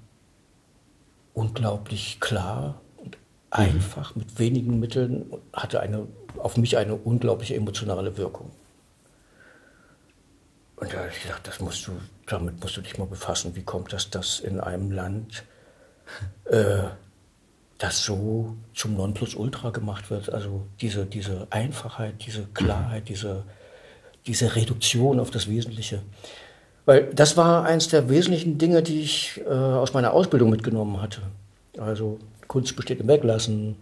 unglaublich 1.33 2.19
klar 2.19 2.81
und 2.97 3.17
einfach, 3.51 4.15
mit 4.15 4.39
wenigen 4.39 4.79
Mitteln, 4.79 5.31
hatte 5.53 5.79
eine, 5.79 6.07
auf 6.37 6.57
mich 6.57 6.77
eine 6.77 6.95
unglaubliche 6.95 7.55
emotionale 7.55 8.17
Wirkung. 8.17 8.51
Und 10.77 10.91
da 10.91 10.97
habe 10.97 11.09
ich 11.15 11.21
gedacht, 11.21 11.47
das 11.47 11.59
musst 11.59 11.85
du, 11.85 11.91
damit 12.25 12.59
musst 12.59 12.75
du 12.75 12.81
dich 12.81 12.97
mal 12.97 13.05
befassen. 13.05 13.55
Wie 13.55 13.61
kommt 13.61 13.93
das, 13.93 14.09
dass 14.09 14.39
in 14.39 14.59
einem 14.59 14.91
Land 14.91 15.43
äh, 16.45 16.85
das 17.81 18.03
so 18.03 18.55
zum 18.73 18.95
Nonplusultra 18.95 19.71
gemacht 19.71 20.09
wird? 20.11 20.31
Also 20.31 20.67
diese, 20.81 21.05
diese 21.05 21.47
Einfachheit, 21.49 22.15
diese 22.25 22.43
Klarheit, 22.53 23.09
diese, 23.09 23.43
diese 24.27 24.55
Reduktion 24.55 25.19
auf 25.19 25.31
das 25.31 25.47
Wesentliche. 25.47 26.01
Weil 26.85 27.13
das 27.13 27.37
war 27.37 27.65
eins 27.65 27.87
der 27.87 28.09
wesentlichen 28.09 28.57
Dinge, 28.57 28.83
die 28.83 29.01
ich 29.01 29.41
äh, 29.45 29.49
aus 29.49 29.93
meiner 29.93 30.13
Ausbildung 30.13 30.49
mitgenommen 30.49 31.01
hatte. 31.01 31.21
Also 31.77 32.19
Kunst 32.47 32.75
besteht 32.75 32.99
im 32.99 33.07
Weglassen 33.07 33.77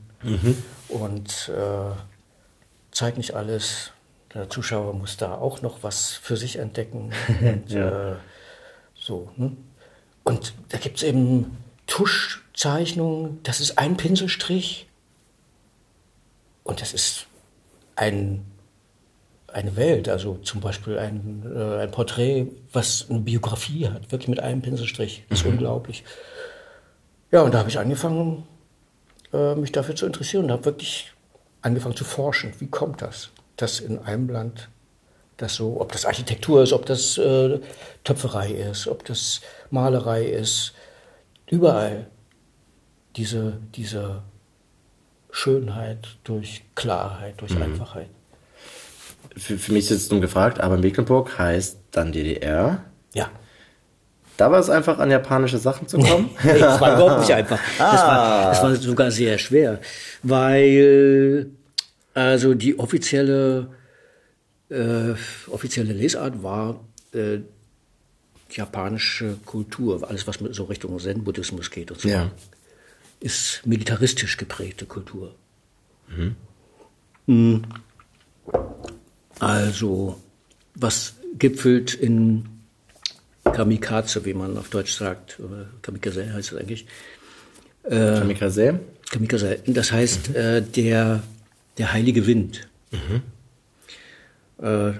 und 0.89 1.49
äh, 1.49 1.95
zeigt 2.91 3.17
nicht 3.17 3.33
alles. 3.33 3.91
Der 4.33 4.49
Zuschauer 4.49 4.93
muss 4.93 5.17
da 5.17 5.35
auch 5.35 5.61
noch 5.61 5.81
was 5.81 6.11
für 6.11 6.37
sich 6.37 6.57
entdecken. 6.57 7.11
Und, 7.41 7.71
ja. 7.71 8.11
äh, 8.11 8.15
so, 8.93 9.31
ne? 9.37 9.57
Und 10.23 10.53
da 10.69 10.77
gibt 10.77 10.97
es 10.97 11.03
eben 11.03 11.57
Tuschzeichnungen, 12.59 13.39
das 13.43 13.61
ist 13.61 13.77
ein 13.77 13.95
Pinselstrich 13.95 14.87
und 16.65 16.81
das 16.81 16.93
ist 16.93 17.27
ein, 17.95 18.45
eine 19.47 19.77
Welt, 19.77 20.09
also 20.09 20.35
zum 20.43 20.59
Beispiel 20.59 20.99
ein, 20.99 21.49
äh, 21.55 21.83
ein 21.83 21.91
Porträt, 21.91 22.47
was 22.73 23.05
eine 23.09 23.19
Biografie 23.19 23.87
hat, 23.87 24.11
wirklich 24.11 24.27
mit 24.27 24.41
einem 24.41 24.61
Pinselstrich. 24.61 25.23
Das 25.29 25.39
ist 25.39 25.45
mhm. 25.45 25.53
unglaublich. 25.53 26.03
Ja, 27.31 27.43
und 27.43 27.53
da 27.53 27.59
habe 27.59 27.69
ich 27.69 27.79
angefangen, 27.79 28.43
äh, 29.31 29.55
mich 29.55 29.71
dafür 29.71 29.95
zu 29.95 30.05
interessieren 30.05 30.43
und 30.43 30.51
habe 30.51 30.65
wirklich 30.65 31.13
angefangen 31.61 31.95
zu 31.95 32.03
forschen. 32.03 32.51
Wie 32.59 32.67
kommt 32.67 33.01
das, 33.01 33.29
dass 33.55 33.79
in 33.79 33.99
einem 33.99 34.27
Land 34.27 34.67
das 35.37 35.55
so, 35.55 35.79
ob 35.79 35.93
das 35.93 36.05
Architektur 36.05 36.61
ist, 36.61 36.73
ob 36.73 36.85
das 36.85 37.17
äh, 37.17 37.61
Töpferei 38.03 38.51
ist, 38.51 38.89
ob 38.89 39.05
das 39.05 39.39
Malerei 39.71 40.25
ist, 40.25 40.73
überall 41.47 42.07
diese, 43.15 43.59
diese 43.75 44.23
Schönheit 45.31 46.17
durch 46.23 46.63
Klarheit, 46.75 47.41
durch 47.41 47.55
mhm. 47.55 47.63
Einfachheit. 47.63 48.09
Für, 49.37 49.57
für 49.57 49.73
mich 49.73 49.91
ist 49.91 50.03
es 50.03 50.11
nun 50.11 50.21
gefragt, 50.21 50.59
aber 50.59 50.77
Mecklenburg 50.77 51.37
heißt 51.37 51.77
dann 51.91 52.11
DDR. 52.11 52.83
Ja. 53.13 53.29
Da 54.37 54.51
war 54.51 54.59
es 54.59 54.69
einfach, 54.69 54.99
an 54.99 55.11
japanische 55.11 55.57
Sachen 55.57 55.87
zu 55.87 55.97
kommen? 55.97 56.29
nee, 56.43 56.57
das 56.57 56.79
war 56.79 56.95
überhaupt 56.95 57.19
nicht 57.21 57.33
einfach. 57.33 57.59
Ah. 57.79 57.91
Das, 57.91 58.01
war, 58.01 58.49
das 58.49 58.63
war 58.63 58.75
sogar 58.75 59.11
sehr 59.11 59.37
schwer, 59.37 59.79
weil 60.23 61.51
also 62.13 62.53
die 62.53 62.77
offizielle, 62.77 63.67
äh, 64.69 65.13
offizielle 65.49 65.93
Lesart 65.93 66.41
war 66.43 66.79
äh, 67.13 67.39
japanische 68.49 69.37
Kultur, 69.45 70.07
alles 70.07 70.27
was 70.27 70.41
mit 70.41 70.55
so 70.55 70.65
Richtung 70.65 70.99
Zen-Buddhismus 70.99 71.69
geht 71.69 71.91
und 71.91 72.01
so. 72.01 72.09
Ja. 72.09 72.31
Ist 73.19 73.61
militaristisch 73.65 74.37
geprägte 74.37 74.85
Kultur. 74.85 75.35
Mhm. 76.07 76.35
Hm. 77.27 77.63
Also, 79.39 80.19
was 80.75 81.13
gipfelt 81.37 81.93
in 81.93 82.45
Kamikaze, 83.43 84.25
wie 84.25 84.33
man 84.33 84.57
auf 84.57 84.69
Deutsch 84.69 84.93
sagt, 84.93 85.39
Kamikaze 85.81 86.33
heißt 86.33 86.51
es 86.51 86.57
eigentlich. 86.57 86.85
Äh, 87.83 88.19
Kamikaze? 88.19 88.79
Kamikaze. 89.09 89.59
Das 89.65 89.91
heißt, 89.91 90.29
mhm. 90.29 90.35
äh, 90.35 90.61
der, 90.61 91.23
der 91.77 91.93
heilige 91.93 92.27
Wind. 92.27 92.67
Mhm. 92.91 93.21
Äh, 94.65 94.91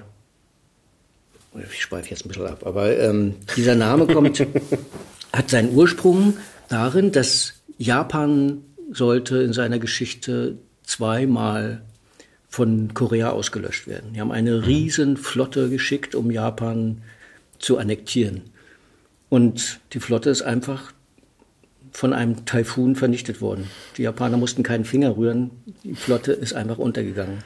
ich 1.64 1.82
schweife 1.82 2.10
jetzt 2.10 2.26
ein 2.26 2.30
bisschen 2.30 2.48
ab, 2.48 2.66
aber 2.66 2.98
ähm, 2.98 3.36
dieser 3.58 3.76
Name 3.76 4.08
kommt, 4.08 4.46
hat 5.34 5.50
seinen 5.50 5.76
Ursprung 5.76 6.38
darin, 6.70 7.12
dass 7.12 7.56
Japan 7.80 8.62
sollte 8.92 9.38
in 9.38 9.54
seiner 9.54 9.80
Geschichte 9.80 10.58
zweimal 10.84 11.82
von 12.50 12.94
Korea 12.94 13.30
ausgelöscht 13.30 13.88
werden. 13.88 14.14
Die 14.14 14.20
haben 14.20 14.32
eine 14.32 14.58
mhm. 14.58 14.64
riesen 14.64 15.18
Flotte 15.18 15.70
geschickt, 15.70 16.14
um 16.14 16.30
Japan 16.30 17.02
zu 17.58 17.78
annektieren. 17.78 18.42
Und 19.30 19.80
die 19.94 20.00
Flotte 20.00 20.30
ist 20.30 20.42
einfach 20.42 20.92
von 21.92 22.12
einem 22.12 22.46
Taifun 22.46 22.96
vernichtet 22.96 23.40
worden. 23.40 23.70
Die 23.98 24.04
Japaner 24.04 24.38
mussten 24.38 24.62
keinen 24.62 24.84
Finger 24.84 25.16
rühren, 25.16 25.52
die 25.84 25.96
Flotte 25.96 26.34
ist 26.34 26.54
einfach 26.54 26.78
untergegangen. 26.78 27.40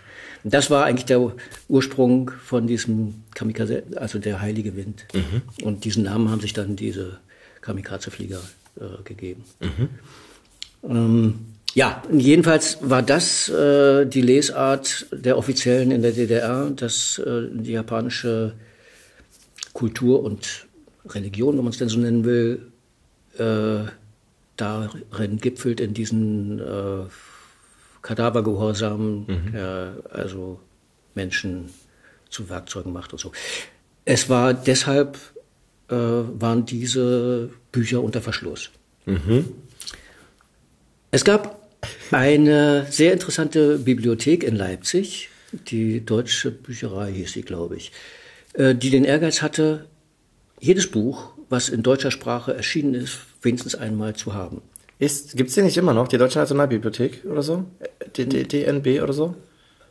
Und 0.43 0.53
das 0.53 0.71
war 0.71 0.85
eigentlich 0.85 1.05
der 1.05 1.33
Ursprung 1.69 2.31
von 2.43 2.65
diesem 2.65 3.23
Kamikaze, 3.35 3.83
also 3.97 4.17
der 4.17 4.41
heilige 4.41 4.75
Wind. 4.75 5.05
Mhm. 5.13 5.41
Und 5.63 5.85
diesen 5.85 6.03
Namen 6.03 6.31
haben 6.31 6.41
sich 6.41 6.53
dann 6.53 6.75
diese 6.75 7.19
Kamikaze-Flieger 7.61 8.41
äh, 8.79 9.03
gegeben. 9.03 9.43
Mhm. 9.59 9.89
Ähm, 10.83 11.39
ja, 11.73 12.03
jedenfalls 12.11 12.77
war 12.81 13.01
das 13.01 13.49
äh, 13.49 14.05
die 14.05 14.21
Lesart 14.21 15.07
der 15.11 15.37
Offiziellen 15.37 15.91
in 15.91 16.01
der 16.01 16.11
DDR, 16.11 16.69
dass 16.69 17.17
äh, 17.17 17.47
die 17.51 17.71
japanische 17.71 18.53
Kultur 19.73 20.23
und 20.23 20.67
Religion, 21.07 21.57
wenn 21.57 21.63
man 21.63 21.71
es 21.71 21.79
denn 21.79 21.89
so 21.89 21.99
nennen 21.99 22.23
will, 22.25 22.71
äh, 23.37 23.89
darin 24.55 25.37
gipfelt 25.37 25.79
in 25.79 25.93
diesen 25.93 26.59
äh, 26.59 27.05
Kadavergehorsam, 28.03 29.25
mhm. 29.25 29.51
der 29.51 29.95
also 30.11 30.59
Menschen 31.15 31.69
zu 32.29 32.49
Werkzeugen 32.49 32.93
macht 32.93 33.13
und 33.13 33.19
so. 33.19 33.31
Es 34.05 34.29
war 34.29 34.53
deshalb, 34.53 35.17
äh, 35.89 35.95
waren 35.95 36.65
diese 36.65 37.49
Bücher 37.71 38.03
unter 38.03 38.21
Verschluss. 38.21 38.69
Mhm. 39.05 39.45
Es 41.13 41.23
gab 41.23 41.59
eine 42.09 42.87
sehr 42.89 43.13
interessante 43.13 43.77
Bibliothek 43.77 44.43
in 44.43 44.55
Leipzig, 44.55 45.29
die 45.67 46.03
Deutsche 46.03 46.49
Bücherei 46.49 47.11
hieß 47.11 47.33
sie, 47.33 47.43
glaube 47.43 47.75
ich, 47.75 47.91
äh, 48.53 48.73
die 48.73 48.89
den 48.89 49.03
Ehrgeiz 49.03 49.43
hatte, 49.43 49.85
jedes 50.59 50.87
Buch, 50.87 51.33
was 51.49 51.69
in 51.69 51.83
deutscher 51.83 52.09
Sprache 52.09 52.55
erschienen 52.55 52.95
ist, 52.95 53.19
wenigstens 53.43 53.75
einmal 53.75 54.15
zu 54.15 54.33
haben. 54.33 54.63
Gibt 54.97 55.49
es 55.49 55.53
die 55.53 55.61
nicht 55.61 55.77
immer 55.77 55.93
noch, 55.93 56.07
die 56.07 56.17
Deutsche 56.17 56.39
Nationalbibliothek 56.39 57.25
oder 57.29 57.43
so? 57.43 57.63
DNB 58.17 59.03
oder 59.03 59.13
so? 59.13 59.35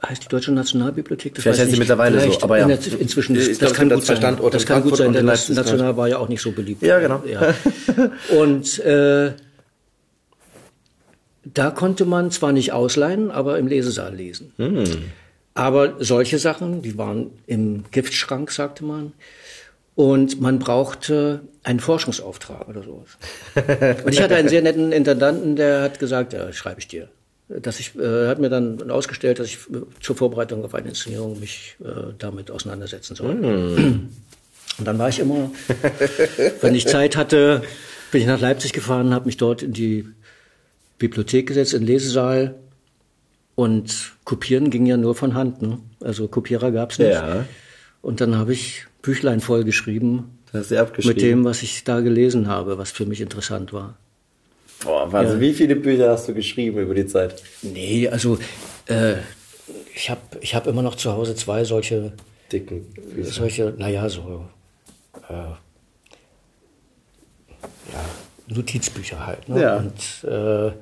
Heißt 0.05 0.25
die 0.25 0.29
Deutsche 0.29 0.51
Nationalbibliothek? 0.51 1.37
Das 1.37 1.45
Vielleicht 1.45 1.61
heißt 1.61 1.71
sie 1.71 1.79
mittlerweile 1.79 2.21
so, 2.21 2.43
aber 2.43 2.59
ja. 2.59 2.67
In, 2.69 2.99
inzwischen, 2.99 3.37
das, 3.37 3.59
das 3.59 3.75
kann 3.75 3.89
gut 3.89 4.05
sein. 4.05 4.39
Das 4.51 4.67
kann 4.67 4.83
gut 4.83 4.97
sein, 4.97 5.13
denn 5.13 5.27
National 5.27 5.97
war 5.97 6.09
ja 6.09 6.19
auch 6.19 6.29
nicht 6.29 6.43
so 6.43 6.51
beliebt. 6.51 6.83
Ja, 6.83 6.99
genau. 6.99 7.23
Ja. 7.25 7.55
Und 8.37 8.81
äh, 8.81 9.35
da 11.45 11.71
konnte 11.71 12.05
man 12.05 12.31
zwar 12.31 12.53
nicht 12.53 12.73
ausleihen, 12.73 13.31
aber 13.31 13.59
im 13.59 13.67
Lesesaal 13.67 14.15
lesen. 14.15 14.53
Hm. 14.57 14.85
Aber 15.55 15.97
solche 15.99 16.39
Sachen, 16.39 16.83
die 16.83 16.97
waren 16.97 17.31
im 17.47 17.85
Giftschrank, 17.91 18.51
sagte 18.51 18.85
man. 18.85 19.13
Und 19.95 20.41
man 20.41 20.59
brauchte 20.59 21.41
einen 21.65 21.81
Forschungsauftrag 21.81 22.67
oder 22.69 22.83
sowas. 22.83 23.19
Und 24.05 24.15
ich 24.15 24.23
hatte 24.23 24.37
einen 24.37 24.49
sehr 24.49 24.63
netten 24.63 24.91
Intendanten, 24.91 25.57
der 25.57 25.83
hat 25.83 25.99
gesagt, 25.99 26.33
ja, 26.33 26.51
schreibe 26.53 26.81
ich 26.81 26.89
dir. 26.89 27.09
Dass 27.49 27.79
ich, 27.79 27.95
äh, 27.97 28.29
hat 28.29 28.39
mir 28.39 28.49
dann 28.49 28.91
ausgestellt, 28.91 29.39
dass 29.39 29.49
ich 29.49 29.59
zur 30.01 30.17
Vorbereitung 30.17 30.65
auf 30.65 30.75
eine 30.75 30.89
Inszenierung 30.89 31.39
mich 31.39 31.77
äh, 31.85 32.15
damit 32.19 32.51
auseinandersetzen 32.51 33.15
soll. 33.15 33.35
Mm. 33.35 34.09
Und 34.79 34.85
dann 34.87 34.99
war 34.99 35.11
ich 35.11 35.19
immer, 35.19 35.51
wenn 36.63 36.75
ich 36.75 36.87
Zeit 36.87 37.15
hatte, 37.15 37.61
bin 38.11 38.23
ich 38.23 38.27
nach 38.27 38.41
Leipzig 38.41 38.73
gefahren, 38.73 39.13
habe 39.13 39.27
mich 39.27 39.37
dort 39.37 39.63
in 39.63 39.75
die 39.75 40.09
Bibliothek 41.03 41.49
gesetzt, 41.49 41.75
in 41.75 41.81
den 41.81 41.89
Lesesaal. 41.89 42.55
Und 43.57 44.13
kopieren 44.25 44.71
ging 44.71 44.87
ja 44.87 44.97
nur 44.97 45.15
von 45.15 45.35
Hand. 45.35 45.63
Ne? 45.63 45.79
Also 46.01 46.29
Kopierer 46.29 46.71
gab's 46.71 46.99
nicht. 46.99 47.11
Ja. 47.11 47.45
Und 48.01 48.21
dann 48.21 48.37
habe 48.37 48.53
ich 48.53 48.87
Büchlein 49.03 49.41
voll 49.41 49.65
geschrieben. 49.65 50.39
Mit 50.53 51.23
dem, 51.23 51.45
was 51.45 51.63
ich 51.63 51.83
da 51.83 52.01
gelesen 52.01 52.47
habe, 52.47 52.79
was 52.79 52.91
für 52.91 53.05
mich 53.07 53.21
interessant 53.21 53.73
war. 53.73 53.97
Boah, 54.85 55.11
Wahnsinn. 55.11 55.37
Ja. 55.37 55.41
Wie 55.41 55.55
viele 55.55 55.77
Bücher 55.77 56.11
hast 56.11 56.29
du 56.29 56.35
geschrieben 56.35 56.79
über 56.79 56.95
die 56.95 57.07
Zeit? 57.07 57.43
Nee, 57.63 58.09
also 58.09 58.39
äh, 58.87 59.15
ich 59.95 60.11
habe 60.11 60.21
ich 60.41 60.55
hab 60.55 60.67
immer 60.67 60.83
noch 60.83 60.95
zu 60.97 61.13
Hause 61.13 61.35
zwei 61.35 61.65
solche 61.65 62.13
dicken 62.53 62.85
Bücher. 63.15 63.31
Solche, 63.31 63.75
naja, 63.77 64.09
so 64.09 64.47
äh, 65.29 65.33
ja, 67.93 68.05
Notizbücher 68.49 69.27
halt. 69.27 69.49
Ne? 69.49 69.63
Ja. 69.63 69.77
Und 69.77 70.31
äh, 70.31 70.73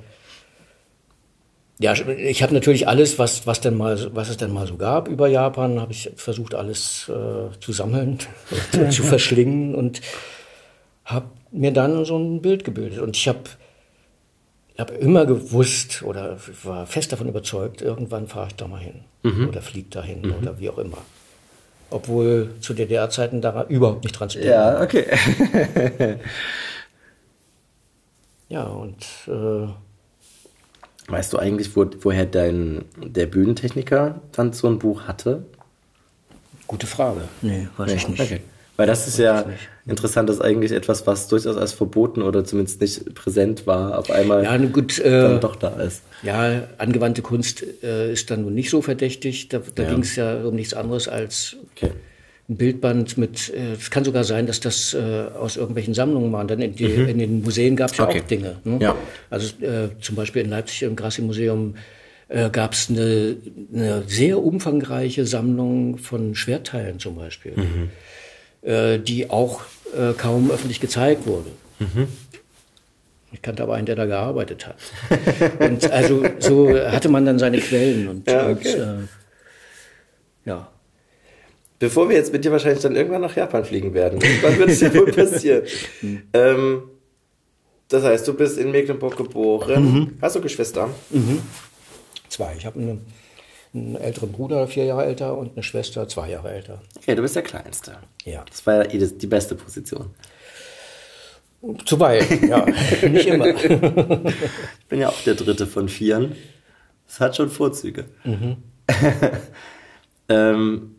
ja, 1.81 1.95
ich 1.95 2.43
habe 2.43 2.53
natürlich 2.53 2.87
alles, 2.87 3.19
was, 3.19 3.47
was, 3.47 3.63
denn 3.63 3.75
mal, 3.75 4.15
was 4.15 4.29
es 4.29 4.37
denn 4.37 4.53
mal 4.53 4.67
so 4.67 4.77
gab 4.77 5.09
über 5.09 5.29
Japan, 5.29 5.81
habe 5.81 5.93
ich 5.93 6.11
versucht, 6.15 6.55
alles 6.55 7.09
äh, 7.09 7.59
zu 7.59 7.73
sammeln, 7.73 8.19
zu 8.91 9.03
verschlingen 9.03 9.75
und 9.75 10.03
habe 11.07 11.27
mir 11.51 11.73
dann 11.73 12.05
so 12.05 12.19
ein 12.19 12.43
Bild 12.43 12.65
gebildet. 12.65 12.99
Und 12.99 13.17
ich 13.17 13.27
habe 13.27 13.41
hab 14.77 14.91
immer 14.91 15.25
gewusst 15.25 16.03
oder 16.03 16.37
war 16.65 16.87
fest 16.87 17.13
davon 17.13 17.31
überzeugt, 17.31 17.81
irgendwann 17.81 18.29
fahre 18.29 18.49
ich 18.49 18.57
da 18.57 18.69
mal 18.69 18.81
hin 18.81 19.01
mhm. 19.23 19.49
oder 19.49 19.63
fliege 19.63 19.89
dahin 19.89 20.21
mhm. 20.21 20.35
oder 20.35 20.59
wie 20.61 20.69
auch 20.69 20.79
immer. 20.79 20.99
Obwohl 21.89 22.51
zu 22.61 22.75
DDR-Zeiten 22.75 23.41
da 23.41 23.65
überhaupt 23.71 24.05
nicht 24.05 24.13
dran 24.13 24.29
zu 24.29 24.39
denken. 24.39 24.53
Ja, 24.53 24.83
okay. 24.83 25.07
ja, 28.51 28.65
und 28.65 29.03
äh, 29.27 29.67
Weißt 31.11 31.33
du 31.33 31.39
eigentlich, 31.39 31.75
wo, 31.75 31.87
woher 32.01 32.27
dein, 32.27 32.85
der 33.03 33.27
Bühnentechniker 33.27 34.21
dann 34.33 34.53
so 34.53 34.69
ein 34.69 34.79
Buch 34.79 35.03
hatte? 35.03 35.45
Gute 36.67 36.87
Frage. 36.87 37.23
Nee, 37.43 37.69
weiß 37.77 37.91
nee. 37.91 37.97
ich 37.97 38.09
nicht. 38.09 38.21
Okay. 38.21 38.41
Weil 38.77 38.87
das 38.87 39.07
ist 39.07 39.19
ja 39.19 39.45
interessant, 39.87 40.31
das 40.31 40.37
ist 40.37 40.43
eigentlich 40.43 40.73
etwas, 40.73 41.07
was 41.07 41.29
durchaus 41.29 41.57
als 41.59 41.73
verboten 41.73 42.23
oder 42.23 42.47
zumindest 42.47 42.81
nicht 42.81 43.15
präsent 43.15 43.67
war, 43.67 43.99
auf 43.99 44.11
einmal 44.11 44.43
ja, 44.43 44.57
gut, 44.57 44.99
äh, 44.99 45.11
dann 45.11 45.41
doch 45.41 45.57
da 45.57 45.69
ist. 45.81 46.03
Ja, 46.23 46.63
angewandte 46.79 47.21
Kunst 47.21 47.63
äh, 47.83 48.13
ist 48.13 48.31
dann 48.31 48.43
nun 48.43 48.55
nicht 48.55 48.71
so 48.71 48.81
verdächtig. 48.81 49.49
Da, 49.49 49.61
da 49.75 49.83
ja. 49.83 49.91
ging 49.91 50.01
es 50.01 50.17
ja 50.17 50.43
um 50.45 50.55
nichts 50.55 50.73
anderes 50.73 51.09
als 51.09 51.57
okay. 51.77 51.91
Ein 52.51 52.57
Bildband 52.57 53.17
mit, 53.17 53.49
äh, 53.55 53.75
es 53.75 53.91
kann 53.91 54.05
sogar 54.05 54.25
sein, 54.25 54.47
dass 54.47 54.61
das 54.61 54.93
äh, 54.93 54.99
aus 55.39 55.57
irgendwelchen 55.57 55.95
Sammlungen 55.95 56.33
waren. 56.33 56.49
Dann 56.49 56.61
in, 56.61 56.75
die, 56.75 56.89
mhm. 56.89 57.09
in 57.09 57.19
den 57.19 57.43
Museen 57.43 57.77
gab 57.77 57.93
es 57.93 57.97
ja 57.97 58.05
okay. 58.05 58.21
auch 58.21 58.27
Dinge. 58.27 58.57
Ne? 58.65 58.79
Ja. 58.81 58.97
Also 59.31 59.65
äh, 59.65 59.89
zum 60.01 60.17
Beispiel 60.17 60.43
in 60.43 60.51
Leipzig 60.51 60.83
im 60.83 60.97
Grassi-Museum 60.97 61.77
äh, 62.29 62.51
gab 62.51 62.73
es 62.73 62.91
eine, 62.91 63.37
eine, 63.73 64.03
sehr 64.07 64.43
umfangreiche 64.43 65.27
Sammlung 65.27 65.99
von 65.99 66.35
Schwertteilen 66.35 66.99
zum 66.99 67.15
Beispiel, 67.15 67.53
mhm. 67.57 67.91
äh, 68.69 68.99
die 68.99 69.31
auch 69.31 69.63
äh, 69.97 70.13
kaum 70.15 70.51
öffentlich 70.51 70.81
gezeigt 70.81 71.27
wurde. 71.27 71.51
Mhm. 71.79 72.09
Ich 73.33 73.43
kannte 73.43 73.63
aber 73.63 73.75
einen, 73.75 73.87
der 73.87 73.95
da 73.95 74.07
gearbeitet 74.07 74.67
hat. 74.67 74.77
und 75.61 75.89
also 75.93 76.25
so 76.41 76.77
hatte 76.77 77.09
man 77.09 77.25
dann 77.25 77.39
seine 77.39 77.59
Quellen 77.59 78.09
und, 78.09 78.29
ja. 78.29 78.49
Okay. 78.49 78.75
Und, 78.75 78.81
äh, 78.81 78.97
ja. 80.47 80.70
Bevor 81.81 82.11
wir 82.11 82.17
jetzt 82.17 82.31
mit 82.31 82.45
dir 82.45 82.53
wahrscheinlich 82.53 82.83
dann 82.83 82.95
irgendwann 82.95 83.23
nach 83.23 83.35
Japan 83.35 83.65
fliegen 83.65 83.95
werden, 83.95 84.21
wann 84.43 84.59
wird 84.59 84.69
es 84.69 84.81
ja 84.81 84.95
wohl 84.95 85.11
passieren? 85.11 85.63
Hm. 86.01 86.23
ähm, 86.35 86.83
das 87.89 88.05
heißt, 88.05 88.29
du 88.29 88.35
bist 88.35 88.59
in 88.59 88.71
Mecklenburg 88.71 89.17
geboren. 89.17 89.93
Mhm. 89.93 90.19
Hast 90.23 90.37
du 90.37 90.41
Geschwister? 90.41 90.89
Mhm. 91.11 91.43
Zwei. 92.29 92.55
Ich 92.57 92.67
habe 92.67 92.79
einen, 92.79 93.07
einen, 93.75 93.97
älteren 93.97 94.31
Bruder, 94.31 94.69
vier 94.69 94.85
Jahre 94.85 95.07
älter, 95.07 95.37
und 95.37 95.55
eine 95.55 95.63
Schwester, 95.63 96.07
zwei 96.07 96.31
Jahre 96.31 96.53
älter. 96.53 96.83
Okay, 96.97 97.15
du 97.15 97.23
bist 97.23 97.35
der 97.35 97.43
Kleinste. 97.43 97.97
Ja. 98.25 98.45
Das 98.49 98.65
war 98.67 98.77
ja 98.77 99.07
die 99.09 99.27
beste 99.27 99.55
Position. 99.57 100.11
Zuweilen, 101.85 102.49
ja. 102.49 102.65
Nicht 103.09 103.27
immer. 103.27 103.47
ich 103.49 104.87
bin 104.89 105.01
ja 105.01 105.09
auch 105.09 105.23
der 105.25 105.35
dritte 105.35 105.67
von 105.67 105.89
vieren. 105.89 106.37
Das 107.07 107.21
hat 107.21 107.37
schon 107.37 107.51
Vorzüge. 107.51 108.05
Mhm. 108.25 108.59
ähm, 110.29 110.95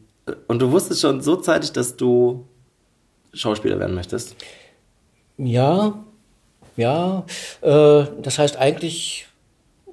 und 0.48 0.60
du 0.60 0.72
wusstest 0.72 1.02
schon 1.02 1.22
so 1.22 1.36
zeitig, 1.36 1.72
dass 1.72 1.96
du 1.96 2.46
Schauspieler 3.34 3.80
werden 3.80 3.96
möchtest? 3.96 4.36
Ja, 5.38 6.04
ja. 6.78 7.26
Äh, 7.62 8.06
das 8.22 8.38
heißt, 8.38 8.58
eigentlich 8.58 9.28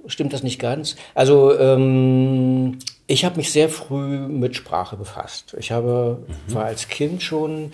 stimmt 0.07 0.33
das 0.33 0.43
nicht 0.43 0.59
ganz. 0.59 0.97
Also 1.15 1.59
ähm, 1.59 2.79
ich 3.07 3.25
habe 3.25 3.37
mich 3.37 3.53
sehr 3.53 3.69
früh 3.69 4.19
mit 4.19 4.57
Sprache 4.57 4.97
befasst. 4.97 5.55
Ich 5.59 5.73
habe 5.73 6.25
mhm. 6.27 6.55
war 6.55 6.65
als 6.65 6.89
Kind 6.89 7.23
schon 7.23 7.73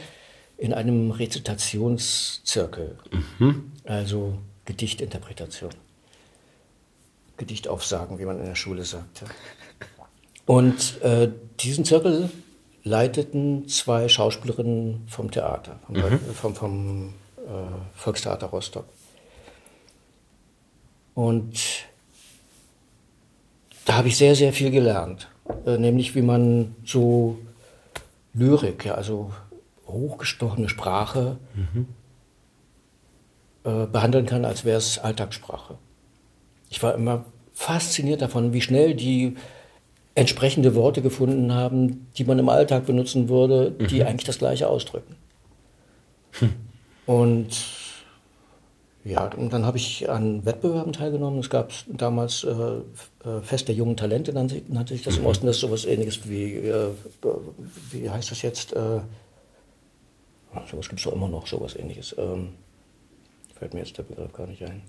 in 0.57 0.73
einem 0.73 1.11
Rezitationszirkel, 1.11 2.97
mhm. 3.39 3.73
also 3.85 4.39
Gedichtinterpretation, 4.65 5.73
Gedichtaufsagen, 7.37 8.19
wie 8.19 8.25
man 8.25 8.39
in 8.39 8.47
der 8.47 8.55
Schule 8.55 8.85
sagte. 8.85 9.27
Und 10.47 11.03
äh, 11.03 11.31
diesen 11.61 11.85
Zirkel 11.85 12.31
leiteten 12.85 13.67
zwei 13.67 14.09
Schauspielerinnen 14.09 15.07
vom 15.09 15.31
Theater, 15.31 15.81
vom, 15.87 15.97
mhm. 15.97 16.21
vom, 16.35 16.55
vom 16.55 17.15
äh, 17.39 17.51
Volkstheater 17.95 18.47
Rostock. 18.47 18.85
Und 21.15 21.87
da 23.87 23.97
habe 23.97 24.09
ich 24.09 24.17
sehr, 24.17 24.35
sehr 24.35 24.53
viel 24.53 24.71
gelernt. 24.71 25.29
Äh, 25.67 25.79
nämlich 25.79 26.15
wie 26.15 26.23
man 26.23 26.77
so 26.85 27.39
Lyrik, 28.35 28.85
ja, 28.85 28.95
also 28.95 29.33
hochgestochene 29.87 30.69
Sprache 30.69 31.39
mhm. 31.55 31.87
äh, 33.65 33.87
behandeln 33.87 34.27
kann, 34.27 34.45
als 34.45 34.65
wäre 34.65 34.79
es 34.79 34.99
Alltagssprache. 34.99 35.79
Ich 36.69 36.83
war 36.83 36.95
immer 36.95 37.25
fasziniert 37.53 38.21
davon, 38.21 38.53
wie 38.53 38.61
schnell 38.61 38.95
die 38.95 39.37
entsprechende 40.15 40.75
Worte 40.75 41.03
gefunden 41.03 41.53
haben, 41.53 42.07
die 42.17 42.25
man 42.25 42.39
im 42.39 42.49
Alltag 42.49 42.87
benutzen 42.87 43.29
würde, 43.29 43.73
die 43.73 44.01
mhm. 44.01 44.07
eigentlich 44.07 44.25
das 44.25 44.39
Gleiche 44.39 44.69
ausdrücken. 44.69 45.17
Hm. 46.39 46.51
Und 47.07 47.49
ja, 49.05 49.27
und 49.27 49.53
dann 49.53 49.67
habe 49.67 49.77
ich 49.77 50.09
an 50.09 50.47
Wettbewerben 50.47 50.95
teilgenommen. 50.95 51.39
Es 51.41 51.51
gab 51.51 51.73
damals 51.87 52.43
äh, 52.45 52.49
äh, 52.53 53.43
Fest 53.43 53.69
der 53.69 53.75
jungen 53.75 53.99
Talente, 53.99 54.33
nannte, 54.33 54.63
nannte 54.69 54.95
sich 54.95 55.03
das 55.03 55.17
im 55.17 55.23
mhm. 55.23 55.29
Osten. 55.29 55.47
Das 55.47 55.57
ist 55.57 55.61
sowas 55.61 55.85
ähnliches 55.85 56.27
wie, 56.27 56.55
äh, 56.55 56.89
wie 57.91 58.09
heißt 58.09 58.31
das 58.31 58.41
jetzt? 58.41 58.73
Äh, 58.73 59.01
sowas 60.71 60.89
gibt 60.89 61.01
es 61.01 61.05
doch 61.05 61.13
immer 61.13 61.29
noch, 61.29 61.47
sowas 61.47 61.77
ähnliches. 61.77 62.15
Ähm, 62.17 62.55
fällt 63.55 63.75
mir 63.75 63.81
jetzt 63.81 63.99
der 63.99 64.05
Begriff 64.05 64.33
gar 64.33 64.47
nicht 64.47 64.63
ein. 64.65 64.81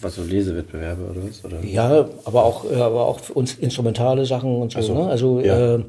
Was 0.00 0.16
so 0.16 0.22
Lesewettbewerbe 0.22 1.02
oder 1.02 1.28
was? 1.28 1.44
Oder? 1.44 1.64
Ja, 1.64 2.08
aber 2.24 2.44
auch, 2.44 2.70
äh, 2.70 2.74
aber 2.74 3.06
auch 3.06 3.30
uns 3.30 3.54
instrumentale 3.54 4.26
Sachen 4.26 4.54
und 4.56 4.72
so. 4.72 4.82
so. 4.82 4.94
Ne? 4.94 5.08
Also 5.08 5.40
ja. 5.40 5.76
Äh, 5.76 5.84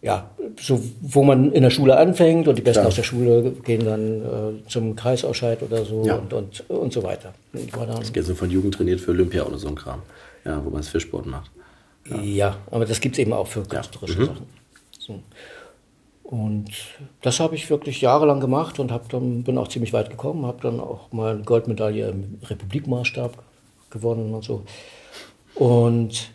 ja, 0.00 0.30
so, 0.60 0.80
wo 1.00 1.24
man 1.24 1.50
in 1.52 1.62
der 1.62 1.70
Schule 1.70 1.96
anfängt 1.96 2.46
und 2.46 2.56
die 2.56 2.62
Besten 2.62 2.80
Klar. 2.80 2.88
aus 2.88 2.94
der 2.94 3.02
Schule 3.02 3.50
gehen 3.64 3.84
dann 3.84 4.22
äh, 4.22 4.68
zum 4.68 4.94
Kreisausscheid 4.94 5.60
oder 5.62 5.84
so 5.84 6.04
ja. 6.04 6.14
und, 6.14 6.32
und, 6.32 6.70
und 6.70 6.92
so 6.92 7.02
weiter. 7.02 7.34
Das 7.52 8.12
geht 8.12 8.24
so 8.24 8.34
von 8.34 8.48
Jugend 8.48 8.74
trainiert 8.74 9.00
für 9.00 9.10
Olympia 9.10 9.42
oder 9.42 9.58
so 9.58 9.68
ein 9.68 9.74
Kram, 9.74 10.02
ja, 10.44 10.64
wo 10.64 10.70
man 10.70 10.80
es 10.80 10.88
für 10.88 11.00
Sport 11.00 11.26
macht. 11.26 11.50
Ja, 12.08 12.20
ja 12.20 12.56
aber 12.70 12.86
das 12.86 13.00
gibt 13.00 13.16
es 13.16 13.18
eben 13.18 13.32
auch 13.32 13.48
für 13.48 13.62
künstlerische 13.62 14.20
mhm. 14.20 14.26
Sachen. 14.26 14.46
So. 14.98 15.20
Und 16.28 16.68
das 17.22 17.40
habe 17.40 17.54
ich 17.54 17.70
wirklich 17.70 18.02
jahrelang 18.02 18.38
gemacht 18.38 18.78
und 18.78 18.92
hab 18.92 19.08
dann, 19.08 19.44
bin 19.44 19.56
auch 19.56 19.68
ziemlich 19.68 19.94
weit 19.94 20.10
gekommen, 20.10 20.44
habe 20.44 20.60
dann 20.60 20.78
auch 20.78 21.10
mal 21.10 21.36
eine 21.36 21.42
Goldmedaille 21.42 22.06
im 22.06 22.38
Republikmaßstab 22.44 23.42
gewonnen 23.88 24.34
und 24.34 24.44
so. 24.44 24.62
Und 25.54 26.30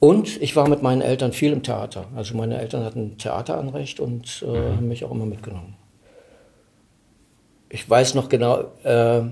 und 0.00 0.42
ich 0.42 0.54
war 0.54 0.68
mit 0.68 0.82
meinen 0.82 1.00
Eltern 1.00 1.32
viel 1.32 1.52
im 1.52 1.62
Theater. 1.62 2.08
Also 2.14 2.36
meine 2.36 2.58
Eltern 2.60 2.84
hatten 2.84 3.16
Theateranrecht 3.16 4.00
und 4.00 4.44
äh, 4.46 4.50
mhm. 4.50 4.76
haben 4.76 4.88
mich 4.88 5.02
auch 5.02 5.12
immer 5.12 5.24
mitgenommen. 5.24 5.76
Ich 7.70 7.88
weiß 7.88 8.14
noch 8.14 8.28
genau, 8.28 8.64
äh, 8.82 9.22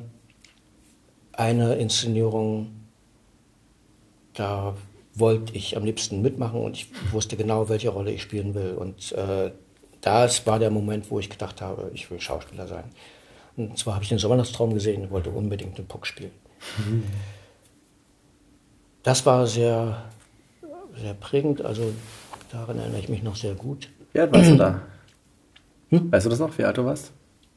eine 1.32 1.74
Inszenierung, 1.74 2.68
da 4.32 4.74
wollte 5.12 5.54
ich 5.54 5.76
am 5.76 5.84
liebsten 5.84 6.22
mitmachen 6.22 6.62
und 6.62 6.78
ich 6.78 6.86
wusste 7.12 7.36
genau, 7.36 7.68
welche 7.68 7.90
Rolle 7.90 8.12
ich 8.12 8.22
spielen 8.22 8.54
will. 8.54 8.76
Und 8.78 9.12
äh, 9.12 9.50
das 10.00 10.46
war 10.46 10.58
der 10.58 10.70
Moment, 10.70 11.10
wo 11.10 11.18
ich 11.18 11.30
gedacht 11.30 11.60
habe, 11.60 11.90
ich 11.94 12.10
will 12.10 12.20
Schauspieler 12.20 12.66
sein. 12.66 12.84
Und 13.56 13.78
zwar 13.78 13.94
habe 13.94 14.04
ich 14.04 14.08
den 14.08 14.18
Sommernachtstraum 14.18 14.74
gesehen 14.74 15.02
und 15.02 15.10
wollte 15.10 15.30
unbedingt 15.30 15.76
den 15.76 15.86
Puck 15.86 16.06
spielen. 16.06 16.32
Mhm. 16.78 17.04
Das 19.02 19.24
war 19.26 19.46
sehr 19.46 20.04
sehr 21.00 21.14
prägend. 21.14 21.62
Also 21.62 21.92
daran 22.50 22.78
erinnere 22.78 23.00
ich 23.00 23.08
mich 23.08 23.22
noch 23.22 23.36
sehr 23.36 23.54
gut. 23.54 23.88
Wie 24.12 24.20
alt 24.20 24.32
warst 24.32 24.50
du 24.50 24.56
da? 24.56 24.82
Hm? 25.92 26.12
Weißt 26.12 26.24
du 26.24 26.30
das 26.30 26.38
noch, 26.38 26.56
wie 26.56 26.62
alt 26.62 26.78
du 26.78 26.84
warst? 26.84 27.10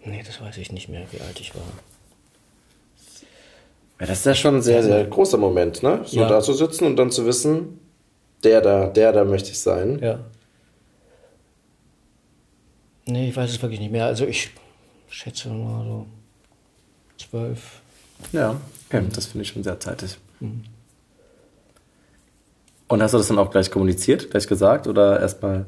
Nee, 0.03 0.23
das 0.25 0.41
weiß 0.41 0.57
ich 0.57 0.71
nicht 0.71 0.89
mehr, 0.89 1.05
wie 1.11 1.21
alt 1.21 1.39
ich 1.39 1.53
war. 1.53 1.61
Ja, 3.99 4.07
das 4.07 4.17
ist 4.17 4.25
ja 4.25 4.33
schon 4.33 4.55
ein 4.55 4.61
sehr, 4.63 4.81
sehr 4.81 5.05
großer 5.05 5.37
Moment, 5.37 5.83
ne? 5.83 6.01
So 6.03 6.21
ja. 6.21 6.27
da 6.27 6.41
zu 6.41 6.53
sitzen 6.53 6.87
und 6.87 6.95
dann 6.95 7.11
zu 7.11 7.27
wissen, 7.27 7.79
der 8.43 8.61
da, 8.61 8.87
der 8.87 9.11
da 9.11 9.23
möchte 9.23 9.51
ich 9.51 9.59
sein. 9.59 9.99
Ja. 10.01 10.21
Nee, 13.05 13.29
ich 13.29 13.35
weiß 13.35 13.49
es 13.49 13.61
wirklich 13.61 13.79
nicht 13.79 13.91
mehr. 13.91 14.05
Also 14.05 14.25
ich 14.25 14.51
schätze 15.09 15.49
mal 15.49 15.83
so 15.85 16.05
zwölf. 17.17 17.81
Ja, 18.31 18.55
okay, 18.87 19.03
das 19.13 19.27
finde 19.27 19.43
ich 19.43 19.49
schon 19.49 19.63
sehr 19.63 19.79
zeitig. 19.79 20.17
Mhm. 20.39 20.63
Und 22.87 23.01
hast 23.01 23.13
du 23.13 23.17
das 23.17 23.27
dann 23.27 23.39
auch 23.39 23.49
gleich 23.49 23.71
kommuniziert, 23.71 24.29
gleich 24.29 24.47
gesagt 24.47 24.87
oder 24.87 25.19
erstmal 25.19 25.65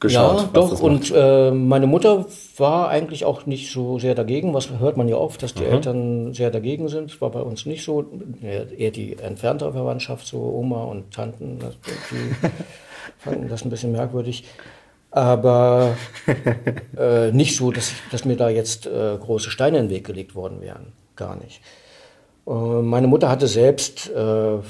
geschaut? 0.00 0.42
Ja, 0.42 0.48
doch. 0.52 0.80
Und 0.80 1.12
äh, 1.14 1.50
meine 1.50 1.86
Mutter 1.86 2.26
war 2.56 2.88
eigentlich 2.88 3.24
auch 3.24 3.46
nicht 3.46 3.70
so 3.70 3.98
sehr 3.98 4.14
dagegen. 4.14 4.54
Was 4.54 4.70
hört 4.78 4.96
man 4.96 5.08
ja 5.08 5.16
oft, 5.16 5.42
dass 5.42 5.54
die 5.54 5.64
mhm. 5.64 5.72
Eltern 5.72 6.34
sehr 6.34 6.50
dagegen 6.50 6.88
sind. 6.88 7.20
War 7.20 7.30
bei 7.30 7.40
uns 7.40 7.66
nicht 7.66 7.84
so. 7.84 8.06
Eher 8.42 8.90
die 8.90 9.18
entfernte 9.18 9.70
Verwandtschaft, 9.72 10.26
so 10.26 10.38
Oma 10.38 10.84
und 10.84 11.12
Tanten, 11.12 11.58
die 11.58 12.48
fanden 13.18 13.48
das 13.48 13.64
ein 13.64 13.70
bisschen 13.70 13.92
merkwürdig. 13.92 14.44
Aber 15.16 15.96
äh, 16.98 17.32
nicht 17.32 17.56
so, 17.56 17.72
dass, 17.72 17.92
dass 18.10 18.26
mir 18.26 18.36
da 18.36 18.50
jetzt 18.50 18.84
äh, 18.84 19.16
große 19.16 19.50
Steine 19.50 19.78
in 19.78 19.86
den 19.86 19.90
Weg 19.90 20.04
gelegt 20.04 20.34
worden 20.34 20.60
wären. 20.60 20.92
Gar 21.16 21.36
nicht. 21.36 21.62
Äh, 22.46 22.50
meine 22.50 23.06
Mutter 23.06 23.30
hatte 23.30 23.46
selbst 23.46 24.10
äh, 24.10 24.56
äh, 24.56 24.60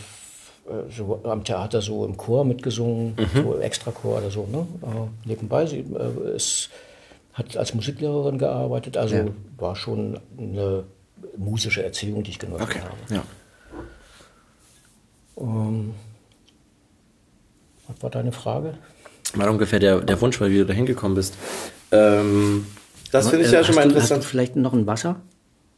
so 0.88 1.20
am 1.24 1.42
Theater 1.42 1.82
so 1.82 2.04
im 2.04 2.16
Chor 2.16 2.44
mitgesungen, 2.44 3.16
mhm. 3.18 3.42
so 3.42 3.59
Extrachor 3.59 4.18
oder 4.18 4.30
so. 4.30 4.46
Ne? 4.46 4.68
Äh, 4.82 5.28
nebenbei, 5.28 5.66
sie 5.66 5.85
ist, 6.37 6.70
hat 7.32 7.56
als 7.56 7.74
Musiklehrerin 7.74 8.38
gearbeitet, 8.38 8.96
also 8.96 9.16
ja. 9.16 9.26
war 9.56 9.74
schon 9.74 10.20
eine 10.38 10.85
musische 11.37 11.82
Erziehung, 11.82 12.22
die 12.22 12.30
ich 12.30 12.38
genossen 12.38 12.62
okay. 12.62 12.82
habe. 12.82 13.14
Ja. 13.14 13.22
Ähm, 15.38 15.92
was 17.88 18.00
war 18.00 18.11
deine 18.11 18.30
Frage? 18.30 18.74
War 19.34 19.50
ungefähr 19.50 19.78
der, 19.78 20.00
der 20.00 20.20
Wunsch, 20.20 20.40
weil 20.40 20.50
wie 20.50 20.58
du 20.58 20.66
da 20.66 20.72
hingekommen 20.72 21.14
bist. 21.14 21.34
Ähm, 21.90 22.66
das 23.10 23.28
finde 23.28 23.46
ich 23.46 23.52
ja 23.52 23.64
schon 23.64 23.74
mal 23.74 23.84
interessant. 23.84 24.22
Du 24.22 24.28
vielleicht 24.28 24.56
noch 24.56 24.72
ein 24.72 24.86
Wasser? 24.86 25.16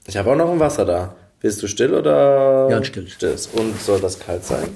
Ich 0.06 0.16
habe 0.16 0.32
auch 0.32 0.36
noch 0.36 0.50
ein 0.50 0.60
Wasser 0.60 0.84
da. 0.84 1.14
Willst 1.40 1.62
du 1.62 1.68
still 1.68 1.94
oder? 1.94 2.68
Ja, 2.70 2.82
still. 2.82 3.08
still. 3.08 3.36
Und 3.52 3.80
soll 3.80 4.00
das 4.00 4.18
kalt 4.18 4.44
sein? 4.44 4.68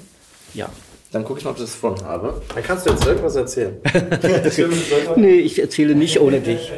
Ja. 0.55 0.69
Dann 1.11 1.25
gucke 1.25 1.41
ich 1.41 1.45
mal, 1.45 1.51
ob 1.51 1.57
ich 1.57 1.63
das 1.63 1.75
vorne 1.75 2.03
habe. 2.05 2.41
Dann 2.55 2.63
kannst 2.63 2.87
du 2.87 2.91
jetzt 2.91 3.05
irgendwas 3.05 3.37
erzählen. 3.37 3.77
nee, 5.17 5.35
ich 5.41 5.61
erzähle 5.61 5.95
nicht 5.95 6.21
ohne 6.21 6.41
dich. 6.41 6.73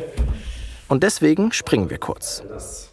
Und 0.88 1.02
deswegen 1.02 1.52
springen 1.52 1.90
wir 1.90 1.98
kurz. 1.98 2.42
Das, 2.48 2.90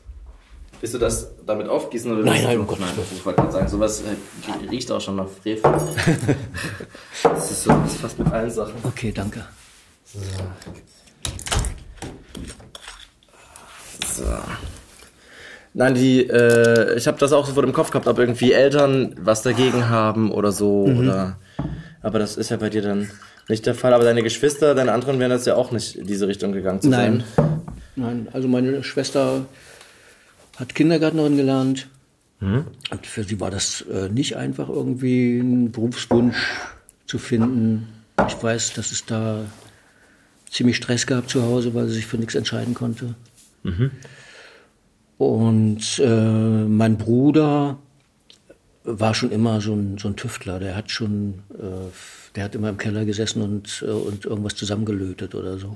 willst 0.81 0.95
du 0.95 0.97
das 0.97 1.31
damit 1.45 1.69
aufgießen? 1.69 2.11
Oder 2.11 2.23
nein, 2.23 2.43
nein, 2.43 2.59
um 2.59 2.67
Gottes 2.67 2.85
Willen. 2.97 3.07
Ich 3.15 3.25
wollte 3.25 3.41
gerade 3.41 3.53
sagen, 3.53 3.67
sowas 3.67 4.01
äh, 4.01 4.69
riecht 4.69 4.91
auch 4.91 4.99
schon 4.99 5.15
nach 5.15 5.27
Frevel. 5.27 5.61
das 7.23 7.51
ist 7.51 7.63
so 7.63 7.71
das 7.71 7.93
ist 7.93 8.01
fast 8.01 8.19
mit 8.19 8.31
allen 8.31 8.49
Sachen. 8.49 8.73
Okay, 8.83 9.11
danke. 9.11 9.45
So. 10.05 10.19
so. 14.07 14.23
Nein, 15.73 15.93
die, 15.93 16.27
äh, 16.27 16.97
ich 16.97 17.07
habe 17.07 17.17
das 17.17 17.31
auch 17.31 17.45
so 17.45 17.53
vor 17.53 17.63
dem 17.63 17.71
Kopf 17.71 17.91
gehabt, 17.91 18.07
ob 18.07 18.19
irgendwie 18.19 18.51
Eltern 18.51 19.15
was 19.21 19.41
dagegen 19.41 19.87
haben 19.87 20.31
oder 20.31 20.51
so. 20.51 20.87
Mhm. 20.87 20.99
Oder, 20.99 21.37
aber 22.01 22.19
das 22.19 22.35
ist 22.35 22.49
ja 22.49 22.57
bei 22.57 22.69
dir 22.69 22.81
dann 22.81 23.09
nicht 23.47 23.65
der 23.65 23.75
Fall. 23.75 23.93
Aber 23.93 24.03
deine 24.03 24.23
Geschwister, 24.23 24.75
deine 24.75 24.91
anderen 24.91 25.19
wären 25.19 25.29
das 25.29 25.45
ja 25.45 25.55
auch 25.55 25.71
nicht 25.71 25.95
in 25.95 26.07
diese 26.07 26.27
Richtung 26.27 26.51
gegangen 26.51 26.81
zu 26.81 26.89
Nein. 26.89 27.23
sein. 27.35 27.61
Nein, 27.95 28.27
also 28.33 28.47
meine 28.47 28.83
Schwester 28.83 29.45
hat 30.61 30.75
Kindergärtnerin 30.75 31.35
gelernt. 31.35 31.89
Mhm. 32.39 32.65
Und 32.91 33.05
für 33.05 33.23
sie 33.23 33.39
war 33.39 33.51
das 33.51 33.81
äh, 33.81 34.09
nicht 34.09 34.37
einfach, 34.37 34.69
irgendwie 34.69 35.39
einen 35.39 35.71
Berufswunsch 35.71 36.37
zu 37.05 37.17
finden. 37.17 37.89
Ich 38.27 38.41
weiß, 38.41 38.73
dass 38.73 38.91
es 38.91 39.05
da 39.05 39.43
ziemlich 40.49 40.77
Stress 40.77 41.07
gab 41.07 41.29
zu 41.29 41.43
Hause, 41.43 41.73
weil 41.73 41.87
sie 41.87 41.95
sich 41.95 42.05
für 42.05 42.17
nichts 42.17 42.35
entscheiden 42.35 42.73
konnte. 42.73 43.15
Mhm. 43.63 43.91
Und 45.17 45.99
äh, 45.99 46.63
mein 46.65 46.97
Bruder 46.97 47.79
war 48.83 49.13
schon 49.13 49.31
immer 49.31 49.61
so 49.61 49.73
ein, 49.73 49.97
so 49.97 50.07
ein 50.07 50.15
Tüftler. 50.15 50.59
Der 50.59 50.75
hat 50.75 50.91
schon, 50.91 51.41
äh, 51.53 51.89
der 52.35 52.43
hat 52.43 52.55
immer 52.55 52.69
im 52.69 52.77
Keller 52.77 53.05
gesessen 53.05 53.41
und, 53.41 53.83
äh, 53.85 53.91
und 53.91 54.25
irgendwas 54.25 54.55
zusammengelötet 54.55 55.33
oder 55.35 55.57
so. 55.57 55.75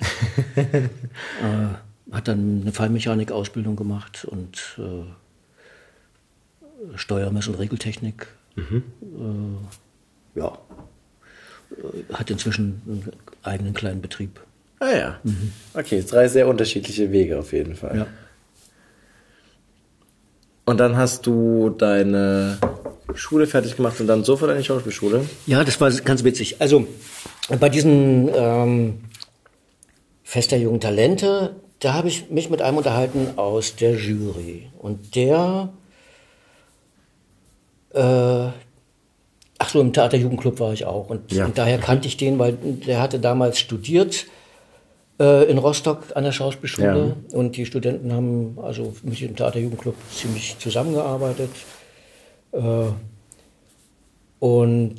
hat 2.12 2.28
dann 2.28 2.62
eine 2.62 2.72
Fallmechanik-Ausbildung 2.72 3.76
gemacht 3.76 4.26
und 4.26 4.78
äh, 4.78 5.06
Steuermess- 6.98 7.48
und 7.48 7.56
Regeltechnik. 7.56 8.28
Mhm. 8.56 8.84
Äh, 10.36 10.40
ja. 10.40 10.58
Äh, 11.72 12.14
hat 12.14 12.30
inzwischen 12.30 12.82
einen 12.86 13.12
eigenen 13.44 13.74
kleinen 13.74 14.02
Betrieb. 14.02 14.40
Ah 14.80 14.92
ja. 14.92 15.20
Mhm. 15.24 15.52
Okay, 15.74 16.04
drei 16.08 16.28
sehr 16.28 16.48
unterschiedliche 16.48 17.12
Wege 17.12 17.40
auf 17.40 17.54
jeden 17.54 17.76
Fall. 17.76 17.98
Ja. 17.98 18.08
Und 20.66 20.80
dann 20.80 20.98
hast 20.98 21.26
du 21.28 21.70
deine 21.70 22.58
Schule 23.14 23.46
fertig 23.46 23.76
gemacht 23.76 24.00
und 24.02 24.08
dann 24.08 24.24
sofort 24.24 24.50
deine 24.52 24.64
Schauspielschule? 24.64 25.26
Ja, 25.46 25.64
das 25.64 25.80
war 25.80 25.92
ganz 25.92 26.24
witzig. 26.24 26.60
Also 26.60 26.88
bei 27.60 27.70
diesen 27.70 28.30
ähm, 28.34 29.00
Fest 30.24 30.52
der 30.52 30.60
jungen 30.60 30.80
Talente, 30.80 31.56
da 31.80 31.94
habe 31.94 32.08
ich 32.08 32.30
mich 32.30 32.50
mit 32.50 32.62
einem 32.62 32.78
unterhalten 32.78 33.38
aus 33.38 33.76
der 33.76 33.96
Jury. 33.96 34.70
Und 34.80 35.16
der, 35.16 35.70
äh, 37.94 38.00
ach 39.58 39.70
so, 39.70 39.82
im 39.82 39.94
Theaterjugendclub 39.94 40.60
war 40.60 40.74
ich 40.74 40.86
auch. 40.86 41.10
Und, 41.10 41.32
ja. 41.32 41.46
und 41.46 41.58
daher 41.58 41.78
kannte 41.78 42.08
ich 42.08 42.18
den, 42.18 42.40
weil 42.40 42.54
der 42.54 43.02
hatte 43.02 43.20
damals 43.20 43.60
studiert 43.60 44.26
äh, 45.20 45.50
in 45.50 45.58
Rostock 45.58 46.16
an 46.16 46.24
der 46.24 46.32
Schauspielschule. 46.32 47.16
Ja. 47.30 47.38
Und 47.38 47.58
die 47.58 47.66
Studenten 47.66 48.14
haben 48.14 48.58
also 48.62 48.94
mit 49.04 49.20
dem 49.20 49.36
Theaterjugendclub 49.36 49.96
ziemlich 50.12 50.58
zusammengearbeitet. 50.60 51.52
Äh, 52.52 52.86
und 54.40 54.96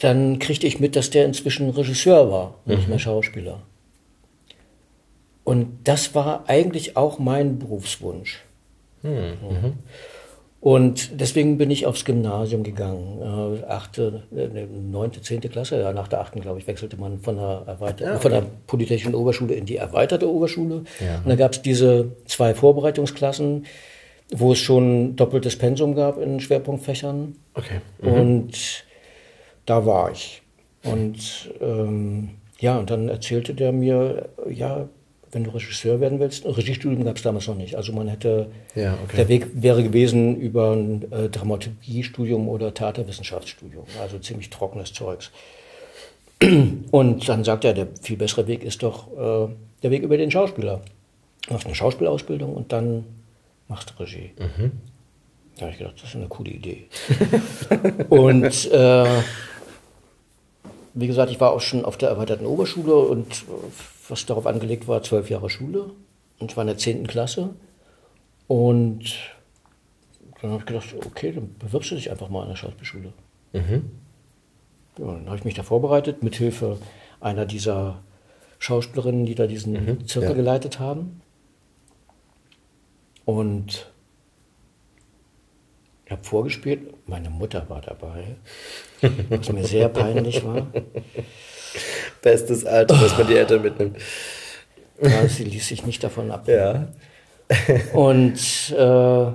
dann 0.00 0.38
kriegte 0.38 0.66
ich 0.66 0.78
mit, 0.78 0.94
dass 0.94 1.10
der 1.10 1.24
inzwischen 1.24 1.70
Regisseur 1.70 2.30
war, 2.30 2.54
nicht 2.66 2.84
mhm. 2.84 2.90
mehr 2.90 2.98
Schauspieler. 2.98 3.62
Und 5.46 5.78
das 5.84 6.16
war 6.16 6.48
eigentlich 6.48 6.96
auch 6.96 7.20
mein 7.20 7.60
Berufswunsch. 7.60 8.42
Mhm. 9.04 9.10
Mhm. 9.10 9.72
Und 10.58 11.20
deswegen 11.20 11.56
bin 11.56 11.70
ich 11.70 11.86
aufs 11.86 12.04
Gymnasium 12.04 12.64
gegangen. 12.64 13.60
Äh, 13.62 13.64
achte, 13.66 14.24
äh, 14.34 14.66
neunte, 14.66 15.22
zehnte 15.22 15.48
Klasse, 15.48 15.80
ja, 15.80 15.92
nach 15.92 16.08
der 16.08 16.20
achten, 16.20 16.40
glaube 16.40 16.58
ich, 16.58 16.66
wechselte 16.66 16.96
man 16.96 17.20
von 17.20 17.36
der, 17.36 17.62
erweiter 17.64 18.04
ja, 18.04 18.12
okay. 18.14 18.22
von 18.22 18.32
der 18.32 18.42
Polytechnischen 18.66 19.14
Oberschule 19.14 19.54
in 19.54 19.66
die 19.66 19.76
erweiterte 19.76 20.28
Oberschule. 20.28 20.82
Ja. 20.98 21.18
Und 21.18 21.28
da 21.28 21.36
gab 21.36 21.52
es 21.52 21.62
diese 21.62 22.10
zwei 22.24 22.52
Vorbereitungsklassen, 22.52 23.66
wo 24.34 24.50
es 24.50 24.58
schon 24.58 25.14
doppeltes 25.14 25.56
Pensum 25.56 25.94
gab 25.94 26.20
in 26.20 26.40
Schwerpunktfächern. 26.40 27.36
Okay. 27.54 27.82
Mhm. 28.02 28.12
Und 28.12 28.84
da 29.64 29.86
war 29.86 30.10
ich. 30.10 30.42
Und 30.82 31.52
ähm, 31.60 32.30
ja, 32.58 32.78
und 32.80 32.90
dann 32.90 33.08
erzählte 33.08 33.54
der 33.54 33.70
mir, 33.70 34.30
ja, 34.50 34.88
wenn 35.36 35.44
du 35.44 35.50
Regisseur 35.50 36.00
werden 36.00 36.18
willst, 36.18 36.46
Regiestudium 36.46 37.04
gab 37.04 37.16
es 37.16 37.22
damals 37.22 37.46
noch 37.46 37.56
nicht. 37.56 37.74
Also 37.74 37.92
man 37.92 38.08
hätte, 38.08 38.46
ja, 38.74 38.94
okay. 39.04 39.18
der 39.18 39.28
Weg 39.28 39.48
wäre 39.52 39.82
gewesen 39.82 40.34
über 40.34 40.72
ein 40.72 41.12
äh, 41.12 41.28
Dramaturgiestudium 41.28 42.48
oder 42.48 42.72
Theaterwissenschaftsstudium. 42.72 43.84
Also 44.00 44.18
ziemlich 44.18 44.48
trockenes 44.48 44.94
Zeugs. 44.94 45.30
Und 46.90 47.28
dann 47.28 47.44
sagt 47.44 47.66
er, 47.66 47.74
der 47.74 47.86
viel 48.00 48.16
bessere 48.16 48.46
Weg 48.46 48.64
ist 48.64 48.82
doch 48.82 49.08
äh, 49.12 49.52
der 49.82 49.90
Weg 49.90 50.02
über 50.02 50.16
den 50.16 50.30
Schauspieler. 50.30 50.80
Du 51.46 51.52
machst 51.52 51.66
eine 51.66 51.74
Schauspielausbildung 51.74 52.54
und 52.54 52.72
dann 52.72 53.04
machst 53.68 53.90
du 53.90 54.02
Regie. 54.02 54.30
Mhm. 54.38 54.72
Da 55.56 55.62
habe 55.62 55.72
ich 55.72 55.78
gedacht, 55.78 55.96
das 56.00 56.08
ist 56.08 56.16
eine 56.16 56.28
coole 56.28 56.50
Idee. 56.50 56.86
und 58.08 58.72
äh, 58.72 59.20
wie 60.94 61.06
gesagt, 61.06 61.30
ich 61.30 61.38
war 61.40 61.52
auch 61.52 61.60
schon 61.60 61.84
auf 61.84 61.98
der 61.98 62.08
erweiterten 62.08 62.46
Oberschule 62.46 62.94
und 62.94 63.30
äh, 63.30 63.95
was 64.08 64.26
darauf 64.26 64.46
angelegt 64.46 64.88
war, 64.88 65.02
zwölf 65.02 65.30
Jahre 65.30 65.50
Schule. 65.50 65.90
Und 66.38 66.50
ich 66.50 66.56
war 66.56 66.62
in 66.62 66.68
der 66.68 66.78
zehnten 66.78 67.06
Klasse. 67.06 67.54
Und 68.46 69.14
dann 70.40 70.50
habe 70.50 70.60
ich 70.60 70.66
gedacht, 70.66 70.94
okay, 71.04 71.32
dann 71.32 71.54
bewirbst 71.58 71.90
du 71.90 71.94
dich 71.94 72.10
einfach 72.10 72.28
mal 72.28 72.42
an 72.42 72.48
der 72.48 72.56
Schauspielschule. 72.56 73.12
Mhm. 73.52 73.90
Ja, 74.98 75.06
dann 75.06 75.26
habe 75.26 75.36
ich 75.36 75.44
mich 75.44 75.54
da 75.54 75.62
vorbereitet, 75.62 76.22
mit 76.22 76.36
Hilfe 76.36 76.78
einer 77.20 77.46
dieser 77.46 78.02
Schauspielerinnen, 78.58 79.26
die 79.26 79.34
da 79.34 79.46
diesen 79.46 79.72
mhm, 79.72 80.06
Zirkel 80.06 80.30
ja. 80.30 80.36
geleitet 80.36 80.78
haben. 80.78 81.20
Und 83.24 83.90
ich 86.04 86.12
habe 86.12 86.22
vorgespielt, 86.22 87.08
meine 87.08 87.30
Mutter 87.30 87.68
war 87.68 87.80
dabei, 87.80 88.36
was 89.28 89.52
mir 89.52 89.64
sehr 89.64 89.88
peinlich 89.88 90.44
war. 90.44 90.68
Bestes 92.26 92.66
Alter, 92.66 92.96
dass 92.96 93.16
man 93.16 93.28
die 93.28 93.36
Eltern 93.36 93.62
mitnimmt. 93.62 93.98
Ja, 95.00 95.28
sie 95.28 95.44
ließ 95.44 95.68
sich 95.68 95.86
nicht 95.86 96.02
davon 96.02 96.32
ab. 96.32 96.48
Ja. 96.48 96.88
Und 97.92 98.74
äh, 98.76 99.30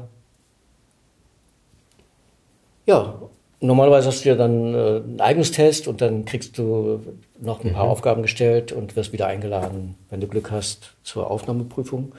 ja, 2.86 3.22
normalerweise 3.62 4.10
hast 4.10 4.26
du 4.26 4.30
ja 4.30 4.36
dann 4.36 4.74
äh, 4.74 4.78
einen 4.78 5.22
Eignungstest 5.22 5.88
und 5.88 6.02
dann 6.02 6.26
kriegst 6.26 6.58
du 6.58 7.00
noch 7.40 7.64
ein 7.64 7.72
paar 7.72 7.86
mhm. 7.86 7.92
Aufgaben 7.92 8.22
gestellt 8.24 8.74
und 8.74 8.98
wirst 8.98 9.14
wieder 9.14 9.28
eingeladen, 9.28 9.96
wenn 10.10 10.20
du 10.20 10.28
Glück 10.28 10.52
hast, 10.52 10.96
zur 11.04 11.32
Aufnahmeprüfung. 11.32 12.12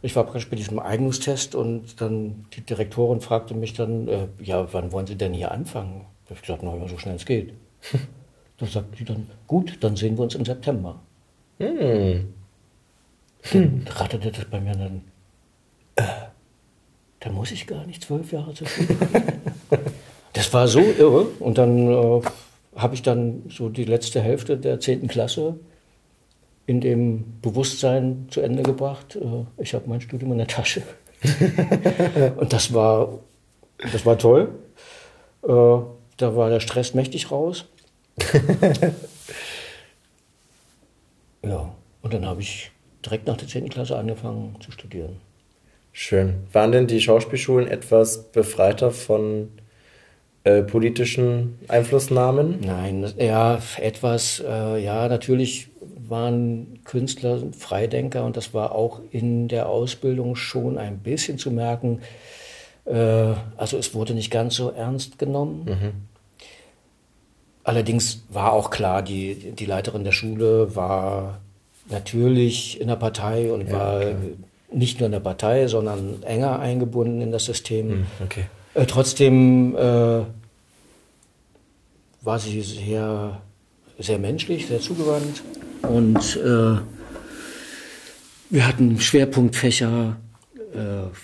Ich 0.00 0.14
war 0.14 0.22
praktisch 0.22 0.48
bei 0.48 0.54
diesem 0.54 0.78
Eignungstest 0.78 1.56
und 1.56 2.00
dann 2.00 2.46
die 2.52 2.60
Direktorin 2.60 3.20
fragte 3.20 3.54
mich 3.54 3.72
dann, 3.72 4.06
äh, 4.06 4.28
ja, 4.40 4.72
wann 4.72 4.92
wollen 4.92 5.08
Sie 5.08 5.16
denn 5.16 5.32
hier 5.32 5.50
anfangen? 5.50 6.02
Ich 6.32 6.42
glaube, 6.42 6.64
noch 6.64 6.88
so 6.88 6.98
schnell 6.98 7.16
es 7.16 7.26
geht. 7.26 7.54
Da 8.58 8.66
sagt 8.66 8.96
sie 8.96 9.04
dann, 9.04 9.26
gut, 9.46 9.78
dann 9.80 9.96
sehen 9.96 10.16
wir 10.16 10.22
uns 10.22 10.34
im 10.34 10.44
September. 10.44 11.00
Hm. 11.58 12.32
Dann 13.52 13.84
ratterte 13.88 14.30
das 14.30 14.44
bei 14.46 14.60
mir 14.60 14.72
dann, 14.72 15.02
äh, 15.96 16.02
da 17.20 17.30
muss 17.30 17.50
ich 17.50 17.66
gar 17.66 17.86
nicht 17.86 18.02
zwölf 18.02 18.32
Jahre 18.32 18.54
zu 18.54 18.64
Schule. 18.66 18.96
das 20.32 20.52
war 20.52 20.68
so 20.68 20.80
irre. 20.80 21.26
Und 21.40 21.58
dann 21.58 21.88
äh, 21.88 22.22
habe 22.76 22.94
ich 22.94 23.02
dann 23.02 23.42
so 23.48 23.68
die 23.68 23.84
letzte 23.84 24.20
Hälfte 24.20 24.56
der 24.56 24.80
zehnten 24.80 25.08
Klasse 25.08 25.56
in 26.66 26.80
dem 26.80 27.40
Bewusstsein 27.42 28.26
zu 28.30 28.40
Ende 28.40 28.62
gebracht. 28.62 29.16
Äh, 29.16 29.62
ich 29.62 29.74
habe 29.74 29.88
mein 29.88 30.00
Studium 30.00 30.32
in 30.32 30.38
der 30.38 30.46
Tasche. 30.46 30.82
und 32.36 32.52
das 32.52 32.72
war, 32.72 33.18
das 33.92 34.04
war 34.06 34.18
toll. 34.18 34.48
Äh, 35.42 35.48
da 36.16 36.36
war 36.36 36.50
der 36.50 36.60
Stress 36.60 36.94
mächtig 36.94 37.30
raus. 37.30 37.66
Ja, 41.42 41.74
und 42.02 42.14
dann 42.14 42.26
habe 42.26 42.40
ich 42.40 42.70
direkt 43.04 43.26
nach 43.26 43.36
der 43.36 43.48
10. 43.48 43.68
Klasse 43.68 43.96
angefangen 43.96 44.56
zu 44.60 44.70
studieren. 44.70 45.16
Schön. 45.92 46.34
Waren 46.52 46.72
denn 46.72 46.86
die 46.86 47.00
Schauspielschulen 47.00 47.68
etwas 47.68 48.24
befreiter 48.32 48.90
von 48.90 49.50
äh, 50.42 50.62
politischen 50.62 51.58
Einflussnahmen? 51.68 52.58
Nein, 52.60 53.12
ja, 53.16 53.60
etwas, 53.78 54.42
äh, 54.44 54.82
ja, 54.82 55.08
natürlich 55.08 55.68
waren 56.08 56.80
Künstler 56.84 57.42
Freidenker 57.56 58.24
und 58.24 58.36
das 58.36 58.52
war 58.52 58.72
auch 58.72 59.00
in 59.10 59.48
der 59.48 59.68
Ausbildung 59.68 60.36
schon 60.36 60.78
ein 60.78 60.98
bisschen 60.98 61.38
zu 61.38 61.50
merken. 61.50 62.00
Äh, 62.84 63.34
also 63.56 63.78
es 63.78 63.94
wurde 63.94 64.14
nicht 64.14 64.30
ganz 64.30 64.56
so 64.56 64.70
ernst 64.70 65.18
genommen. 65.18 65.64
Mhm. 65.64 66.13
Allerdings 67.64 68.22
war 68.28 68.52
auch 68.52 68.70
klar, 68.70 69.02
die, 69.02 69.52
die 69.52 69.64
Leiterin 69.64 70.04
der 70.04 70.12
Schule 70.12 70.76
war 70.76 71.40
natürlich 71.88 72.80
in 72.80 72.88
der 72.88 72.96
Partei 72.96 73.50
und 73.52 73.66
ja, 73.68 73.72
war 73.72 74.00
klar. 74.00 74.14
nicht 74.70 75.00
nur 75.00 75.06
in 75.06 75.12
der 75.12 75.20
Partei, 75.20 75.66
sondern 75.66 76.22
enger 76.22 76.58
eingebunden 76.58 77.22
in 77.22 77.32
das 77.32 77.46
System. 77.46 77.88
Mhm, 77.88 78.06
okay. 78.22 78.44
Äh, 78.74 78.86
trotzdem 78.86 79.74
äh, 79.76 80.20
war 82.20 82.38
sie 82.38 82.60
sehr, 82.60 83.40
sehr 83.98 84.18
menschlich, 84.18 84.66
sehr 84.66 84.80
zugewandt. 84.80 85.42
Und 85.82 86.36
äh, 86.36 86.80
wir 88.50 88.66
hatten 88.66 89.00
Schwerpunktfächer, 89.00 90.16
äh, 90.74 91.14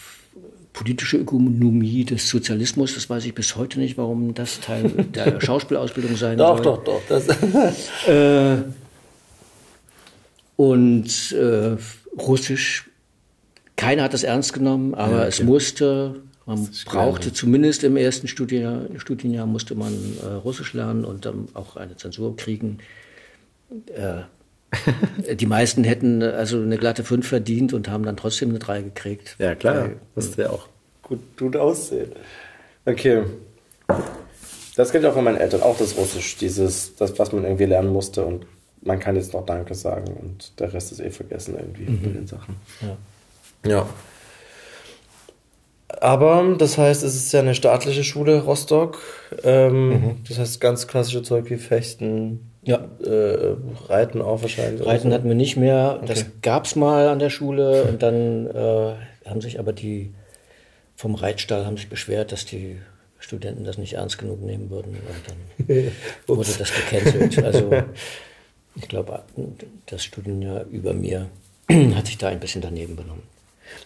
politische 0.80 1.18
Ökonomie 1.18 2.06
des 2.06 2.30
Sozialismus. 2.30 2.94
Das 2.94 3.10
weiß 3.10 3.26
ich 3.26 3.34
bis 3.34 3.54
heute 3.54 3.78
nicht, 3.78 3.98
warum 3.98 4.32
das 4.32 4.60
Teil 4.60 4.88
der 5.14 5.38
Schauspielausbildung 5.38 6.16
sein 6.16 6.38
doch, 6.38 6.56
soll. 6.64 6.80
Doch, 6.84 7.02
doch, 7.06 7.22
doch. 7.26 8.08
äh, 8.08 8.62
und 10.56 11.32
äh, 11.32 11.76
Russisch, 12.18 12.90
keiner 13.76 14.04
hat 14.04 14.14
das 14.14 14.22
ernst 14.22 14.54
genommen, 14.54 14.94
aber 14.94 15.12
ja, 15.12 15.18
okay. 15.18 15.28
es 15.28 15.42
musste 15.42 16.22
man 16.46 16.66
brauchte 16.86 17.34
zumindest 17.34 17.84
im 17.84 17.98
ersten 17.98 18.26
Studienjahr, 18.26 18.86
Studienjahr 18.96 19.46
musste 19.46 19.74
man 19.74 19.92
äh, 20.22 20.26
Russisch 20.26 20.72
lernen 20.72 21.04
und 21.04 21.26
dann 21.26 21.48
auch 21.52 21.76
eine 21.76 21.96
Zensur 21.96 22.36
kriegen. 22.36 22.78
Äh, 23.94 24.22
die 25.34 25.46
meisten 25.46 25.84
hätten 25.84 26.22
also 26.22 26.58
eine 26.58 26.78
glatte 26.78 27.04
5 27.04 27.28
verdient 27.28 27.74
und 27.74 27.90
haben 27.90 28.04
dann 28.04 28.16
trotzdem 28.16 28.48
eine 28.48 28.58
3 28.58 28.82
gekriegt. 28.82 29.36
Ja, 29.38 29.54
klar. 29.54 29.90
Das 30.14 30.38
wäre 30.38 30.50
auch 30.50 30.69
gut, 31.10 31.36
gut 31.38 31.56
aussehen. 31.56 32.12
Okay. 32.86 33.24
Das 34.76 34.92
kenne 34.92 35.04
ich 35.04 35.10
auch 35.10 35.14
von 35.14 35.24
meinen 35.24 35.36
Eltern, 35.36 35.62
auch 35.62 35.76
das 35.76 35.96
Russisch, 35.96 36.36
dieses, 36.38 36.96
das, 36.96 37.18
was 37.18 37.32
man 37.32 37.44
irgendwie 37.44 37.66
lernen 37.66 37.92
musste 37.92 38.24
und 38.24 38.46
man 38.82 38.98
kann 38.98 39.16
jetzt 39.16 39.34
noch 39.34 39.44
Danke 39.44 39.74
sagen 39.74 40.14
und 40.14 40.58
der 40.58 40.72
Rest 40.72 40.92
ist 40.92 41.00
eh 41.00 41.10
vergessen 41.10 41.54
irgendwie 41.58 41.90
mhm. 41.90 42.04
in 42.04 42.14
den 42.14 42.26
Sachen. 42.26 42.56
Ja. 42.80 43.70
ja. 43.70 43.86
Aber 46.00 46.54
das 46.56 46.78
heißt, 46.78 47.02
es 47.02 47.14
ist 47.14 47.32
ja 47.32 47.40
eine 47.40 47.54
staatliche 47.54 48.04
Schule, 48.04 48.40
Rostock. 48.40 49.00
Ähm, 49.42 49.88
mhm. 49.88 50.16
Das 50.26 50.38
heißt, 50.38 50.60
ganz 50.60 50.86
klassische 50.86 51.22
Zeug 51.22 51.50
wie 51.50 51.56
Fechten, 51.56 52.52
ja. 52.62 52.78
Äh, 53.04 53.56
Reiten 53.88 54.22
auch 54.22 54.42
wahrscheinlich. 54.42 54.86
Reiten 54.86 55.08
so. 55.08 55.14
hatten 55.14 55.28
wir 55.28 55.34
nicht 55.34 55.56
mehr. 55.56 55.96
Okay. 55.98 56.06
Das 56.06 56.26
gab 56.42 56.66
es 56.66 56.76
mal 56.76 57.08
an 57.08 57.18
der 57.18 57.30
Schule 57.30 57.84
und 57.84 58.02
dann 58.02 58.46
äh, 58.46 58.94
haben 59.28 59.40
sich 59.40 59.58
aber 59.58 59.72
die 59.72 60.14
vom 61.00 61.14
Reitstall 61.14 61.64
haben 61.64 61.78
sich 61.78 61.88
beschwert, 61.88 62.30
dass 62.30 62.44
die 62.44 62.76
Studenten 63.18 63.64
das 63.64 63.78
nicht 63.78 63.94
ernst 63.94 64.18
genug 64.18 64.42
nehmen 64.42 64.68
würden 64.68 64.96
und 64.96 65.66
dann 65.66 65.92
wurde 66.26 66.50
das 66.58 66.70
gecancelt. 66.74 67.42
Also 67.42 67.70
ich 68.76 68.86
glaube, 68.86 69.22
das 69.86 70.04
Studienjahr 70.04 70.66
über 70.66 70.92
mir 70.92 71.30
hat 71.94 72.06
sich 72.06 72.18
da 72.18 72.28
ein 72.28 72.38
bisschen 72.38 72.60
daneben 72.60 72.96
benommen. 72.96 73.22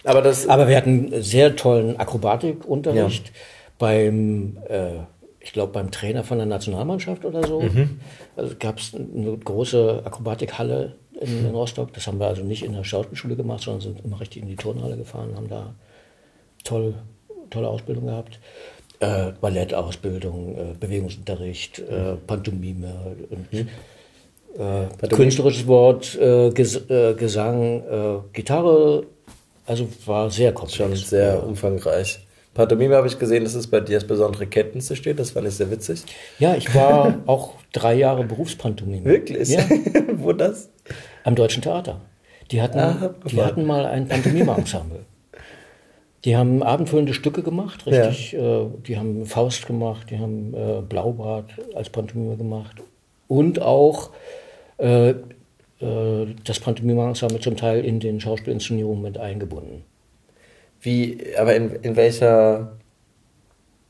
Aber, 0.03 0.23
das 0.23 0.49
Aber 0.49 0.67
wir 0.67 0.77
hatten 0.77 1.23
sehr 1.23 1.55
tollen 1.55 2.01
Akrobatikunterricht 2.01 3.27
ja. 3.29 3.33
beim, 3.79 4.59
äh, 4.69 4.95
ich 5.39 5.53
glaube, 5.53 5.73
beim 5.73 5.93
Trainer 5.93 6.25
von 6.25 6.39
der 6.39 6.49
Nationalmannschaft 6.49 7.25
oder 7.25 7.47
so. 7.47 7.61
Mhm. 7.61 8.01
Also 8.35 8.57
gab 8.59 8.81
es 8.81 8.93
eine 8.93 9.37
große 9.37 10.03
Akrobatikhalle 10.05 10.97
in, 11.21 11.47
in, 11.47 11.55
Rostock. 11.55 11.93
Das 11.93 12.09
haben 12.09 12.19
wir 12.19 12.27
also 12.27 12.43
nicht 12.43 12.65
in 12.65 12.73
der 12.73 12.83
Schauspielschule 12.83 13.37
gemacht, 13.37 13.63
sondern 13.63 13.83
sind 13.83 14.05
immer 14.05 14.19
richtig 14.19 14.43
in 14.43 14.49
die 14.49 14.57
Turnhalle 14.57 14.97
gefahren, 14.97 15.37
haben 15.37 15.49
da 15.49 15.75
toll, 16.65 16.95
tolle 17.51 17.69
Ausbildung 17.69 18.07
gehabt. 18.07 18.41
Äh, 19.01 19.33
Ballettausbildung, 19.41 20.57
äh, 20.57 20.75
Bewegungsunterricht, 20.79 21.79
äh, 21.79 22.17
Pantomime 22.27 23.17
und 23.31 23.53
mhm. 23.53 23.69
Äh, 24.57 25.09
künstlerisches 25.09 25.67
Wort, 25.67 26.15
äh, 26.15 26.51
Ges 26.51 26.89
äh, 26.89 27.15
Gesang, 27.15 28.23
Gitarre, 28.33 29.05
also 29.67 29.89
war 30.07 30.31
sehr 30.31 30.53
komplex. 30.53 30.77
Schon 30.77 30.95
sehr 30.95 31.45
umfangreich. 31.45 32.21
Pantomime 32.55 32.95
habe 32.95 33.09
ich 33.09 33.19
gesehen, 33.19 33.43
dass 33.43 33.55
es 33.55 33.67
bei 33.67 33.81
dir 33.81 33.97
als 33.97 34.07
besondere 34.07 34.47
Kenntnisse 34.47 34.95
steht. 34.95 35.19
Das 35.19 35.33
fand 35.33 35.49
ich 35.49 35.55
sehr 35.55 35.71
witzig. 35.71 36.05
Ja, 36.39 36.55
ich 36.55 36.73
war 36.75 37.19
auch 37.27 37.55
drei 37.73 37.95
Jahre 37.95 38.25
Berufspantomime. 38.25 39.05
Wirklich? 39.05 39.49
Ja. 39.49 39.65
Wo 40.17 40.33
das? 40.33 40.69
Am 41.25 41.35
Deutschen 41.35 41.63
Theater. 41.63 42.01
Die 42.51 42.63
hatten, 42.63 42.79
ah, 42.79 43.15
die 43.29 43.43
hatten 43.43 43.67
mal 43.67 43.87
ein 43.87 44.07
Pantomime-Ensemble. 44.07 45.01
Die 46.25 46.37
haben 46.37 46.63
abendfüllende 46.63 47.13
Stücke 47.13 47.43
gemacht, 47.43 47.87
richtig. 47.87 48.33
Ja. 48.33 48.63
Äh, 48.63 48.67
die 48.87 48.99
haben 48.99 49.27
Faust 49.27 49.67
gemacht, 49.67 50.11
die 50.11 50.19
haben 50.19 50.55
äh, 50.55 50.81
Blaubart 50.81 51.51
als 51.75 51.91
Pantomime 51.91 52.37
gemacht. 52.37 52.77
Und 53.29 53.61
auch 53.61 54.11
äh, 54.79 55.11
äh, 55.11 55.15
das 56.45 56.61
Pantomime-Ensemble 56.61 57.41
zum 57.41 57.57
Teil 57.57 57.85
in 57.85 58.01
den 58.01 58.21
Schauspielinszenierungen 58.21 59.03
mit 59.03 59.19
eingebunden. 59.19 59.85
Wie, 60.81 61.19
aber 61.39 61.55
in, 61.55 61.71
in 61.83 61.97
welcher, 61.97 62.73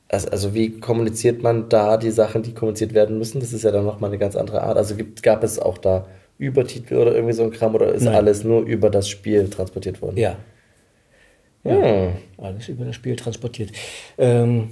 also, 0.09 0.29
also 0.29 0.55
wie 0.55 0.79
kommuniziert 0.81 1.43
man 1.43 1.69
da 1.69 1.97
die 1.97 2.11
Sachen, 2.11 2.43
die 2.43 2.53
kommuniziert 2.53 2.95
werden 2.95 3.19
müssen? 3.19 3.41
Das 3.41 3.53
ist 3.53 3.63
ja 3.63 3.71
dann 3.71 3.85
nochmal 3.85 4.11
eine 4.11 4.19
ganz 4.19 4.35
andere 4.35 4.63
Art. 4.63 4.77
Also 4.77 4.97
gibt, 4.97 5.23
gab 5.23 5.45
es 5.45 5.61
auch 5.61 5.79
da 5.79 6.07
Übertitel 6.39 6.97
oder 6.97 7.15
irgendwie 7.15 7.35
so 7.35 7.45
ein 7.45 7.53
Kram 7.53 7.77
oder 7.77 7.93
ist 7.93 8.03
Nein. 8.03 8.15
alles 8.15 8.43
nur 8.43 8.63
über 8.63 8.91
das 8.91 9.09
Spiel 9.09 9.49
transportiert 9.49 10.03
worden? 10.03 10.17
Ja. 10.17 10.37
Ja, 11.65 11.75
hm. 11.75 12.13
alles 12.39 12.69
über 12.69 12.85
das 12.85 12.95
Spiel 12.95 13.17
transportiert. 13.17 13.73
Ähm, 14.19 14.71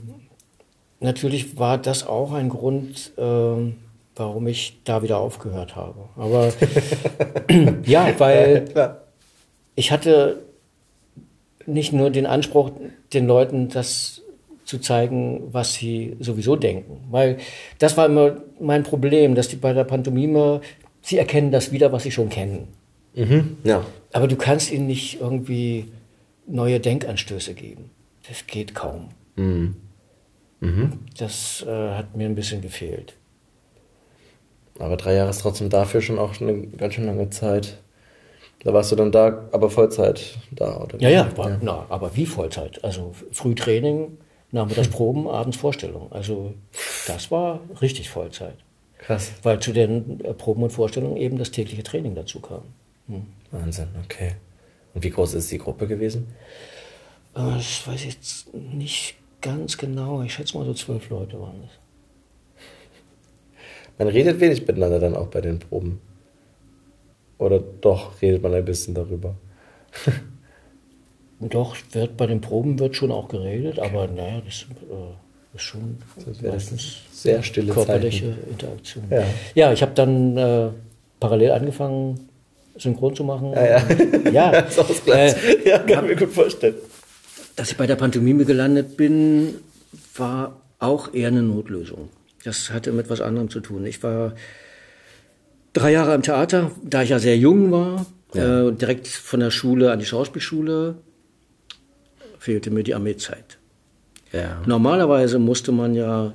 natürlich 1.01 1.59
war 1.59 1.79
das 1.79 2.07
auch 2.07 2.33
ein 2.33 2.49
Grund, 2.49 3.13
ähm, 3.19 3.77
warum 4.15 4.47
ich 4.47 4.81
da 4.85 5.03
wieder 5.03 5.19
aufgehört 5.19 5.75
habe. 5.75 6.09
Aber 6.17 6.53
ja, 7.85 8.09
weil 8.19 8.65
ich 9.75 9.91
hatte 9.91 10.43
nicht 11.67 11.93
nur 11.93 12.11
den 12.11 12.27
Anspruch, 12.27 12.71
den 13.13 13.27
Leuten 13.27 13.69
das 13.69 14.23
zu 14.65 14.79
zeigen, 14.79 15.49
was 15.53 15.75
sie 15.75 16.17
sowieso 16.21 16.57
denken. 16.57 17.05
Weil 17.11 17.39
das 17.79 17.97
war 17.97 18.07
immer 18.07 18.37
mein 18.61 18.83
Problem, 18.83 19.35
dass 19.35 19.49
die 19.49 19.57
bei 19.57 19.73
der 19.73 19.85
Pantomime, 19.85 20.61
sie 21.01 21.19
erkennen 21.19 21.51
das 21.51 21.73
wieder, 21.73 21.93
was 21.93 22.05
sie 22.05 22.11
schon 22.11 22.29
kennen. 22.29 22.69
Mhm, 23.15 23.57
ja. 23.65 23.85
Aber 24.13 24.29
du 24.29 24.37
kannst 24.37 24.73
ihnen 24.73 24.87
nicht 24.87 25.21
irgendwie 25.21 25.89
neue 26.47 26.81
Denkanstöße 26.81 27.55
geben. 27.55 27.91
Das 28.29 28.47
geht 28.47 28.75
kaum. 28.75 29.09
Mhm. 29.37 29.77
Mhm. 30.61 31.01
Das 31.19 31.65
äh, 31.67 31.91
hat 31.91 32.17
mir 32.17 32.27
ein 32.27 32.35
bisschen 32.35 32.61
gefehlt. 32.61 33.17
Aber 34.79 34.97
drei 34.97 35.15
Jahre 35.15 35.31
ist 35.31 35.41
trotzdem 35.41 35.71
dafür 35.71 36.01
schon 36.01 36.19
auch 36.19 36.41
eine 36.41 36.67
ganz 36.69 36.95
schön 36.95 37.05
lange 37.05 37.31
Zeit. 37.31 37.79
Da 38.65 38.73
warst 38.73 38.93
du 38.93 38.97
dann 38.97 39.11
da, 39.11 39.49
aber 39.51 39.71
Vollzeit 39.71 40.39
da, 40.53 40.81
oder? 40.81 41.01
Ja, 41.01 41.09
ja, 41.09 41.37
war, 41.37 41.51
ja. 41.51 41.59
Na, 41.61 41.87
aber 41.89 42.15
wie 42.17 42.27
Vollzeit? 42.27 42.83
Also 42.85 43.13
Frühtraining, 43.33 44.19
nachmittags 44.53 44.89
Proben, 44.89 45.27
abends 45.27 45.57
Vorstellung. 45.57 46.13
Also 46.13 46.55
das 47.09 47.31
war 47.31 47.61
richtig 47.81 48.09
Vollzeit. 48.09 48.57
Krass. 48.99 49.33
Weil 49.43 49.59
zu 49.59 49.73
den 49.73 50.25
äh, 50.25 50.33
Proben 50.33 50.63
und 50.63 50.71
Vorstellungen 50.71 51.17
eben 51.17 51.39
das 51.39 51.51
tägliche 51.51 51.83
Training 51.83 52.15
dazu 52.15 52.41
kam. 52.41 52.63
Hm. 53.09 53.27
Wahnsinn, 53.51 53.89
okay. 54.05 54.37
Und 54.95 55.05
wie 55.05 55.11
groß 55.11 55.35
ist 55.35 55.51
die 55.51 55.59
Gruppe 55.59 55.87
gewesen? 55.87 56.29
Äh, 57.35 57.57
das 57.57 57.87
weiß 57.87 58.01
ich 58.05 58.15
jetzt 58.15 58.55
nicht 58.55 59.17
ganz 59.41 59.77
genau. 59.77 60.23
Ich 60.23 60.35
schätze 60.35 60.57
mal 60.57 60.67
so 60.67 60.75
zwölf 60.75 61.09
Leute 61.11 61.41
waren 61.41 61.63
es. 61.65 61.71
Man 63.99 64.09
redet 64.09 64.41
wenig 64.41 64.67
miteinander 64.67 65.01
dann 65.01 65.17
auch 65.17 65.29
bei 65.29 65.41
den 65.41 65.59
Proben. 65.59 66.01
Oder 67.39 67.59
doch 67.59 68.23
redet 68.23 68.41
man 68.41 68.55
ein 68.55 68.65
bisschen 68.65 68.95
darüber? 68.95 69.35
doch, 71.41 71.77
wird, 71.91 72.17
bei 72.17 72.27
den 72.27 72.41
Proben 72.41 72.79
wird 72.79 72.95
schon 72.95 73.11
auch 73.11 73.27
geredet, 73.27 73.79
okay. 73.79 73.89
aber 73.89 74.07
naja, 74.07 74.41
das 74.45 74.67
äh, 74.89 75.57
ist 75.57 75.63
schon 75.63 75.99
das 76.25 76.41
meistens 76.41 76.99
sehr 77.11 77.43
stille 77.43 77.73
körperliche 77.73 78.31
Zeichen. 78.31 78.51
Interaktion. 78.51 79.05
Ja, 79.11 79.25
ja 79.57 79.73
ich 79.73 79.83
habe 79.83 79.93
dann 79.93 80.37
äh, 80.37 80.69
parallel 81.19 81.51
angefangen, 81.51 82.29
synchron 82.77 83.15
zu 83.15 83.25
machen. 83.25 83.53
Ja, 83.53 83.65
ja. 83.65 84.31
ja, 84.31 84.53
äh, 85.07 85.69
ja 85.69 85.79
kann 85.79 86.07
mir 86.07 86.17
gut 86.17 86.33
vorstellen. 86.33 86.75
Dass 87.57 87.71
ich 87.71 87.77
bei 87.77 87.87
der 87.87 87.97
Pantomime 87.97 88.45
gelandet 88.45 88.97
bin, 88.97 89.57
war 90.17 90.61
auch 90.79 91.13
eher 91.13 91.29
eine 91.29 91.43
Notlösung. 91.43 92.09
Das 92.45 92.71
hatte 92.71 92.93
mit 92.93 93.09
was 93.11 93.21
anderem 93.21 93.51
zu 93.51 93.61
tun. 93.61 93.85
Ich 93.87 94.03
war 94.03 94.35
drei 95.73 95.93
Jahre 95.93 96.15
im 96.15 96.23
Theater, 96.23 96.71
da 96.83 97.03
ich 97.03 97.11
ja 97.11 97.19
sehr 97.19 97.37
jung 97.37 97.71
war, 97.71 98.07
ja. 98.35 98.69
äh, 98.69 98.73
direkt 98.73 99.07
von 99.07 99.41
der 99.41 99.51
Schule 99.51 99.93
an 99.93 99.99
die 99.99 100.07
Schauspielschule, 100.07 100.97
fehlte 102.39 102.71
mir 102.71 102.83
die 102.83 102.95
Armeezeit. 102.95 103.59
Ja. 104.33 104.63
Normalerweise 104.67 105.39
musste 105.39 105.73
man 105.73 105.95
ja 105.95 106.33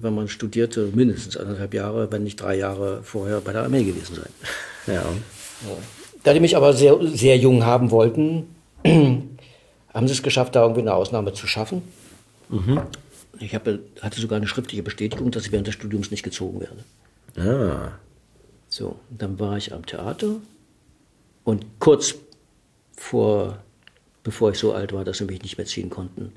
wenn 0.00 0.14
man 0.14 0.28
studierte, 0.28 0.90
mindestens 0.94 1.36
anderthalb 1.36 1.74
Jahre, 1.74 2.10
wenn 2.10 2.24
nicht 2.24 2.40
drei 2.40 2.56
Jahre 2.56 3.02
vorher 3.02 3.40
bei 3.40 3.52
der 3.52 3.62
Armee 3.62 3.84
gewesen 3.84 4.16
sein. 4.16 4.94
Ja. 4.94 5.04
Da 6.22 6.32
die 6.32 6.40
mich 6.40 6.56
aber 6.56 6.72
sehr, 6.72 6.98
sehr 7.06 7.36
jung 7.36 7.64
haben 7.64 7.90
wollten, 7.90 8.54
haben 8.84 10.08
sie 10.08 10.12
es 10.12 10.22
geschafft, 10.22 10.54
da 10.54 10.62
irgendwie 10.62 10.80
eine 10.80 10.94
Ausnahme 10.94 11.32
zu 11.32 11.46
schaffen. 11.46 11.82
Mhm. 12.48 12.80
Ich 13.40 13.54
habe, 13.54 13.80
hatte 14.00 14.20
sogar 14.20 14.36
eine 14.36 14.46
schriftliche 14.46 14.82
Bestätigung, 14.82 15.30
dass 15.30 15.46
ich 15.46 15.52
während 15.52 15.66
des 15.66 15.74
Studiums 15.74 16.10
nicht 16.10 16.22
gezogen 16.22 16.60
werde. 16.60 16.84
Ah. 17.36 17.92
So, 18.68 18.96
dann 19.10 19.38
war 19.38 19.56
ich 19.56 19.72
am 19.72 19.86
Theater 19.86 20.36
und 21.44 21.64
kurz 21.78 22.14
vor, 22.96 23.58
bevor 24.22 24.50
ich 24.52 24.58
so 24.58 24.72
alt 24.72 24.92
war, 24.92 25.04
dass 25.04 25.18
sie 25.18 25.24
mich 25.24 25.42
nicht 25.42 25.58
mehr 25.58 25.66
ziehen 25.66 25.90
konnten, 25.90 26.32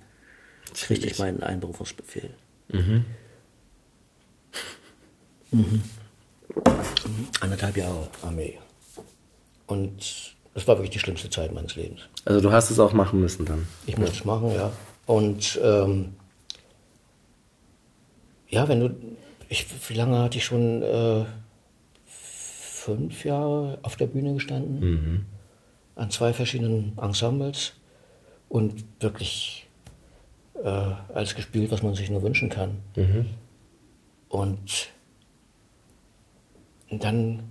kriegte 0.73 1.08
ich 1.08 1.17
meinen 1.17 1.41
Einberufungsbefehl. 1.41 2.30
Mhm. 2.69 3.06
Mhm. 5.51 5.84
Anderthalb 7.39 7.77
Jahre 7.77 8.10
Armee. 8.21 8.58
Und 9.67 10.36
das 10.53 10.67
war 10.67 10.75
wirklich 10.77 10.91
die 10.91 10.99
schlimmste 10.99 11.30
Zeit 11.30 11.53
meines 11.53 11.75
Lebens. 11.75 12.01
Also 12.25 12.41
du 12.41 12.51
hast 12.51 12.71
es 12.71 12.80
auch 12.80 12.93
machen 12.93 13.19
müssen 13.21 13.45
dann? 13.45 13.67
Ich 13.86 13.97
musste 13.97 14.17
es 14.17 14.25
machen, 14.25 14.51
ja. 14.53 14.71
Und 15.06 15.60
ähm, 15.63 16.15
ja, 18.49 18.67
wenn 18.67 18.80
du, 18.80 18.95
ich, 19.49 19.67
wie 19.89 19.93
lange 19.93 20.19
hatte 20.19 20.38
ich 20.38 20.45
schon? 20.45 20.82
Äh, 20.82 21.25
fünf 22.88 23.25
Jahre 23.25 23.80
auf 23.82 23.97
der 23.97 24.08
Bühne 24.08 24.34
gestanden, 24.34 24.80
mhm. 24.80 25.25
an 25.95 26.10
zwei 26.10 26.32
verschiedenen 26.32 26.97
Ensembles 26.97 27.73
und 28.47 28.86
wirklich 29.01 29.67
äh, 30.63 30.93
alles 31.13 31.36
gespielt, 31.36 31.69
was 31.69 31.84
man 31.84 31.95
sich 31.95 32.10
nur 32.10 32.23
wünschen 32.23 32.47
kann. 32.47 32.77
Mhm. 32.95 33.25
Und 34.30 34.88
dann 36.89 37.43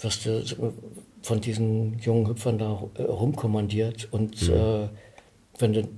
wirst 0.00 0.26
du 0.26 0.42
von 1.22 1.40
diesen 1.40 1.98
jungen 1.98 2.26
Hüpfern 2.26 2.58
da 2.58 2.82
äh, 2.94 3.02
rumkommandiert 3.02 4.08
und 4.10 4.48
mhm. 4.48 4.54
äh, 4.54 4.88
wenn 5.58 5.72
du 5.72 5.88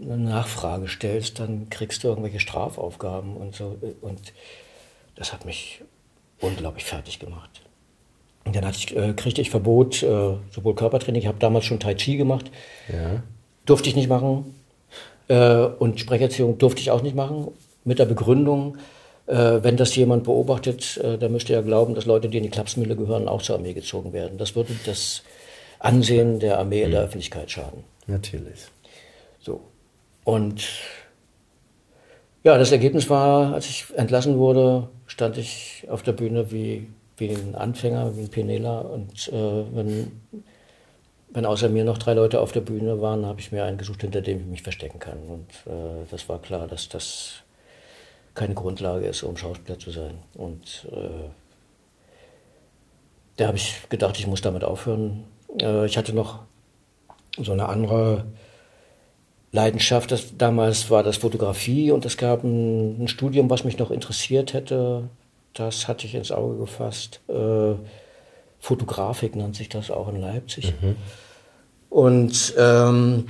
eine 0.00 0.16
Nachfrage 0.16 0.88
stellst, 0.88 1.40
dann 1.40 1.68
kriegst 1.70 2.04
du 2.04 2.08
irgendwelche 2.08 2.38
Strafaufgaben 2.38 3.36
und 3.36 3.56
so. 3.56 3.76
Und 4.00 4.32
das 5.16 5.32
hat 5.32 5.44
mich 5.44 5.82
unglaublich 6.40 6.84
fertig 6.84 7.18
gemacht. 7.18 7.62
Und 8.44 8.54
dann 8.54 8.64
hatte 8.64 8.78
ich, 8.78 8.96
äh, 8.96 9.12
kriegte 9.14 9.40
ich 9.40 9.50
Verbot, 9.50 10.02
äh, 10.02 10.36
sowohl 10.50 10.74
Körpertraining, 10.74 11.20
ich 11.20 11.26
habe 11.26 11.38
damals 11.38 11.64
schon 11.64 11.80
Tai 11.80 11.94
Chi 11.94 12.16
gemacht, 12.16 12.50
ja. 12.90 13.22
durfte 13.66 13.88
ich 13.88 13.96
nicht 13.96 14.08
machen. 14.08 14.54
Äh, 15.26 15.64
und 15.64 16.00
Sprecherziehung 16.00 16.56
durfte 16.58 16.80
ich 16.80 16.90
auch 16.90 17.02
nicht 17.02 17.16
machen, 17.16 17.48
mit 17.84 17.98
der 17.98 18.06
Begründung, 18.06 18.78
äh, 19.28 19.62
wenn 19.62 19.76
das 19.76 19.94
jemand 19.94 20.24
beobachtet, 20.24 20.96
äh, 20.96 21.18
dann 21.18 21.32
müsste 21.32 21.52
er 21.52 21.62
glauben, 21.62 21.94
dass 21.94 22.06
Leute, 22.06 22.28
die 22.28 22.38
in 22.38 22.44
die 22.44 22.50
Klapsmühle 22.50 22.96
gehören, 22.96 23.28
auch 23.28 23.42
zur 23.42 23.56
Armee 23.56 23.74
gezogen 23.74 24.12
werden. 24.12 24.38
Das 24.38 24.56
würde 24.56 24.72
das 24.86 25.22
Ansehen 25.78 26.40
der 26.40 26.58
Armee 26.58 26.82
in 26.82 26.90
der 26.90 27.00
mhm. 27.00 27.06
Öffentlichkeit 27.06 27.50
schaden. 27.50 27.84
Natürlich. 28.06 28.66
So. 29.40 29.60
Und 30.24 30.66
ja, 32.42 32.56
das 32.56 32.72
Ergebnis 32.72 33.10
war, 33.10 33.52
als 33.52 33.68
ich 33.68 33.84
entlassen 33.96 34.38
wurde, 34.38 34.88
stand 35.06 35.36
ich 35.36 35.86
auf 35.90 36.02
der 36.02 36.12
Bühne 36.12 36.50
wie, 36.50 36.88
wie 37.18 37.28
ein 37.28 37.54
Anfänger, 37.54 38.16
wie 38.16 38.22
ein 38.22 38.30
Penela. 38.30 38.80
Und 38.80 39.28
äh, 39.28 39.32
wenn, 39.74 40.12
wenn 41.30 41.44
außer 41.44 41.68
mir 41.68 41.84
noch 41.84 41.98
drei 41.98 42.14
Leute 42.14 42.40
auf 42.40 42.52
der 42.52 42.62
Bühne 42.62 43.02
waren, 43.02 43.26
habe 43.26 43.40
ich 43.40 43.52
mir 43.52 43.64
einen 43.64 43.76
gesucht, 43.76 44.00
hinter 44.00 44.22
dem 44.22 44.40
ich 44.40 44.46
mich 44.46 44.62
verstecken 44.62 44.98
kann. 44.98 45.18
Und 45.28 45.50
äh, 45.70 46.06
das 46.10 46.30
war 46.30 46.40
klar, 46.40 46.66
dass 46.66 46.88
das 46.88 47.42
keine 48.38 48.54
Grundlage 48.54 49.06
ist, 49.06 49.24
um 49.24 49.36
Schauspieler 49.36 49.78
zu 49.78 49.90
sein. 49.90 50.14
Und 50.34 50.86
äh, 50.92 51.28
da 53.36 53.48
habe 53.48 53.56
ich 53.56 53.88
gedacht, 53.88 54.18
ich 54.18 54.28
muss 54.28 54.40
damit 54.40 54.62
aufhören. 54.62 55.24
Äh, 55.60 55.86
ich 55.86 55.98
hatte 55.98 56.14
noch 56.14 56.40
so 57.36 57.52
eine 57.52 57.68
andere 57.68 58.24
Leidenschaft. 59.50 60.12
Das, 60.12 60.36
damals 60.38 60.88
war 60.88 61.02
das 61.02 61.16
Fotografie 61.16 61.90
und 61.90 62.06
es 62.06 62.16
gab 62.16 62.44
ein, 62.44 63.02
ein, 63.02 63.08
Studium, 63.08 63.50
was 63.50 63.64
mich 63.64 63.76
noch 63.76 63.90
interessiert 63.90 64.52
hätte. 64.52 65.08
Das 65.52 65.88
hatte 65.88 66.06
ich 66.06 66.14
ins 66.14 66.30
Auge 66.30 66.58
gefasst. 66.58 67.20
Äh, 67.28 67.74
Fotografik 68.60 69.34
nennt 69.34 69.56
sich 69.56 69.68
das 69.68 69.90
auch 69.90 70.08
in 70.08 70.20
Leipzig. 70.20 70.74
Mhm. 70.80 70.96
Und 71.90 72.54
ähm, 72.56 73.26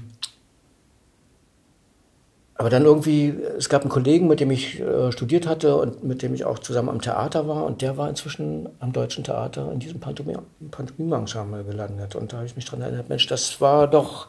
aber 2.58 2.70
dann 2.70 2.84
irgendwie, 2.84 3.34
es 3.56 3.68
gab 3.68 3.82
einen 3.82 3.90
Kollegen, 3.90 4.28
mit 4.28 4.40
dem 4.40 4.50
ich 4.50 4.80
äh, 4.80 5.10
studiert 5.12 5.46
hatte 5.46 5.76
und 5.76 6.04
mit 6.04 6.22
dem 6.22 6.34
ich 6.34 6.44
auch 6.44 6.58
zusammen 6.58 6.90
am 6.90 7.00
Theater 7.00 7.48
war 7.48 7.64
und 7.64 7.82
der 7.82 7.96
war 7.96 8.08
inzwischen 8.08 8.68
am 8.80 8.92
Deutschen 8.92 9.24
Theater 9.24 9.70
in 9.72 9.78
diesem 9.78 10.00
Pantomime-Ensemble 10.00 11.64
gelandet. 11.64 12.16
Und 12.16 12.32
da 12.32 12.38
habe 12.38 12.46
ich 12.46 12.56
mich 12.56 12.64
dran 12.64 12.82
erinnert, 12.82 13.08
Mensch, 13.08 13.26
das 13.28 13.60
war 13.60 13.86
doch 13.86 14.26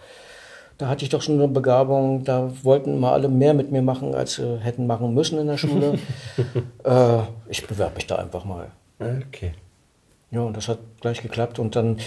da 0.79 0.87
hatte 0.87 1.03
ich 1.03 1.09
doch 1.09 1.21
schon 1.21 1.35
eine 1.35 1.49
Begabung, 1.49 2.23
da 2.23 2.53
wollten 2.63 3.01
mal 3.01 3.11
alle 3.11 3.27
mehr 3.27 3.53
mit 3.53 3.69
mir 3.69 3.81
machen, 3.81 4.15
als 4.15 4.35
sie 4.35 4.59
hätten 4.59 4.87
machen 4.87 5.13
müssen 5.13 5.37
in 5.37 5.47
der 5.47 5.57
Schule. 5.57 5.99
äh, 6.85 7.19
ich 7.49 7.67
bewerbe 7.67 7.95
mich 7.95 8.07
da 8.07 8.15
einfach 8.15 8.45
mal. 8.45 8.71
Okay. 8.97 9.51
Ja, 10.31 10.39
und 10.39 10.55
das 10.55 10.69
hat 10.69 10.79
gleich 11.01 11.21
geklappt. 11.21 11.59
Und 11.59 11.75
dann 11.75 11.97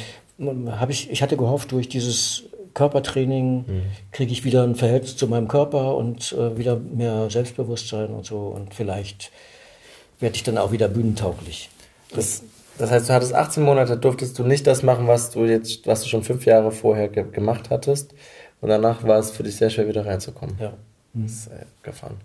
habe 0.70 0.90
ich, 0.90 1.10
ich 1.10 1.22
hatte 1.22 1.36
gehofft, 1.36 1.72
durch 1.72 1.90
dieses 1.90 2.44
Körpertraining 2.74 3.64
mhm. 3.66 3.82
kriege 4.10 4.32
ich 4.32 4.44
wieder 4.44 4.62
ein 4.62 4.74
Verhältnis 4.74 5.16
zu 5.16 5.26
meinem 5.26 5.48
Körper 5.48 5.96
und 5.96 6.32
äh, 6.32 6.56
wieder 6.56 6.76
mehr 6.76 7.30
Selbstbewusstsein 7.30 8.10
und 8.10 8.24
so. 8.24 8.38
Und 8.38 8.74
vielleicht 8.74 9.30
werde 10.20 10.36
ich 10.36 10.42
dann 10.42 10.58
auch 10.58 10.72
wieder 10.72 10.88
bühnentauglich. 10.88 11.70
Das, 12.14 12.42
das 12.78 12.90
heißt, 12.90 13.08
du 13.08 13.14
hattest 13.14 13.34
18 13.34 13.62
Monate, 13.62 13.96
durftest 13.96 14.38
du 14.38 14.44
nicht 14.44 14.66
das 14.66 14.82
machen, 14.82 15.06
was 15.06 15.30
du 15.30 15.44
jetzt, 15.44 15.86
was 15.86 16.02
du 16.02 16.08
schon 16.08 16.22
fünf 16.22 16.46
Jahre 16.46 16.72
vorher 16.72 17.08
ge 17.08 17.24
gemacht 17.30 17.70
hattest. 17.70 18.14
Und 18.60 18.68
danach 18.68 19.02
war 19.04 19.18
es 19.18 19.30
für 19.30 19.42
dich 19.42 19.56
sehr 19.56 19.70
schwer, 19.70 19.88
wieder 19.88 20.06
reinzukommen. 20.06 20.56
Ja. 20.60 20.74
Mhm. 21.12 21.22
Das 21.24 21.32
ist 21.32 21.46
äh, 21.48 21.64
gefahren. 21.82 22.16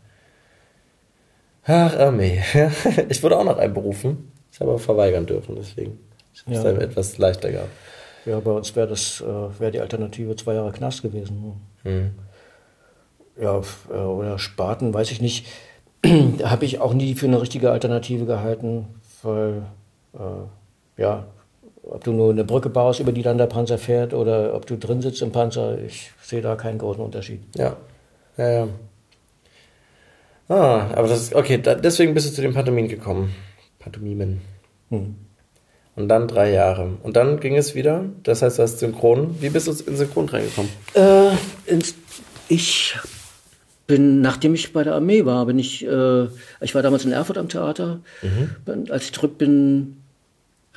Ach, 1.66 1.98
Armee. 1.98 2.42
ich 3.10 3.22
wurde 3.22 3.38
auch 3.38 3.44
noch 3.44 3.58
einberufen. 3.58 4.32
Ich 4.52 4.60
habe 4.62 4.72
aber 4.72 4.80
verweigern 4.80 5.26
dürfen, 5.26 5.56
deswegen. 5.56 6.00
Ich 6.34 6.46
habe 6.46 6.56
es 6.56 6.64
ja. 6.64 6.72
etwas 6.86 7.18
leichter 7.18 7.52
gehabt. 7.52 7.72
Ja, 8.28 8.42
bei 8.42 8.52
uns 8.52 8.76
wäre 8.76 8.88
das 8.88 9.22
äh, 9.22 9.60
wär 9.60 9.72
die 9.72 9.80
Alternative 9.80 10.36
zwei 10.36 10.56
Jahre 10.56 10.74
Knast 10.74 11.02
gewesen. 11.02 11.62
Mhm. 11.86 12.12
Ja, 13.42 13.62
äh, 13.90 13.94
oder 13.94 14.38
Spaten, 14.38 14.94
weiß 14.94 15.12
ich 15.12 15.22
nicht. 15.22 15.48
habe 16.44 16.66
ich 16.66 16.82
auch 16.82 16.94
nie 16.94 17.16
für 17.16 17.28
eine 17.28 17.42
richtige 17.42 17.72
Alternative 17.72 18.26
gehalten, 18.26 18.88
weil 19.24 19.64
äh, 20.14 21.02
ja, 21.02 21.26
ob 21.84 22.04
du 22.04 22.12
nur 22.12 22.32
eine 22.32 22.44
Brücke 22.44 22.70
baust, 22.70 23.00
über 23.00 23.14
die 23.14 23.22
dann 23.22 23.38
der 23.38 23.46
Panzer 23.46 23.78
fährt, 23.78 24.14
oder 24.14 24.54
ob 24.54 24.66
du 24.66 24.78
drin 24.78 25.02
sitzt 25.02 25.22
im 25.22 25.32
Panzer, 25.32 25.82
ich 25.82 26.12
sehe 26.22 26.42
da 26.42 26.58
keinen 26.58 26.80
großen 26.80 27.02
Unterschied. 27.02 27.42
Ja. 27.56 27.78
Ja, 28.36 28.50
ja. 28.50 28.68
Ah, 30.50 30.90
aber 30.94 31.08
das 31.08 31.22
ist, 31.22 31.36
okay, 31.36 31.62
da, 31.62 31.76
deswegen 31.76 32.14
bist 32.14 32.30
du 32.30 32.34
zu 32.34 32.42
den 32.42 32.54
Pantomimen 32.54 32.90
gekommen. 32.90 33.34
Pantomimen. 33.80 34.42
Hm. 34.90 35.16
Und 35.98 36.08
dann 36.10 36.28
drei 36.28 36.52
Jahre. 36.52 36.92
Und 37.02 37.18
dann 37.18 37.40
ging 37.40 37.58
es 37.58 37.74
wieder, 37.74 38.06
das 38.24 38.44
heißt, 38.44 38.60
du 38.60 38.64
hast 38.64 38.80
Synchron. 38.80 39.36
Wie 39.42 39.50
bist 39.50 39.68
du 39.68 39.72
in 39.90 39.98
Synchron 39.98 40.30
reingekommen? 40.30 40.72
Äh, 40.94 41.32
ich 42.48 42.96
bin, 43.88 44.22
nachdem 44.22 44.54
ich 44.54 44.72
bei 44.74 44.84
der 44.84 44.94
Armee 44.94 45.26
war, 45.26 45.46
bin 45.48 45.58
ich, 45.58 45.84
äh, 45.86 46.28
ich 46.62 46.76
war 46.76 46.84
damals 46.84 47.04
in 47.04 47.12
Erfurt 47.12 47.40
am 47.40 47.50
Theater. 47.50 48.00
Mhm. 48.22 48.86
Als 48.92 49.06
ich 49.06 49.14
zurück 49.14 49.40
bin, 49.40 49.98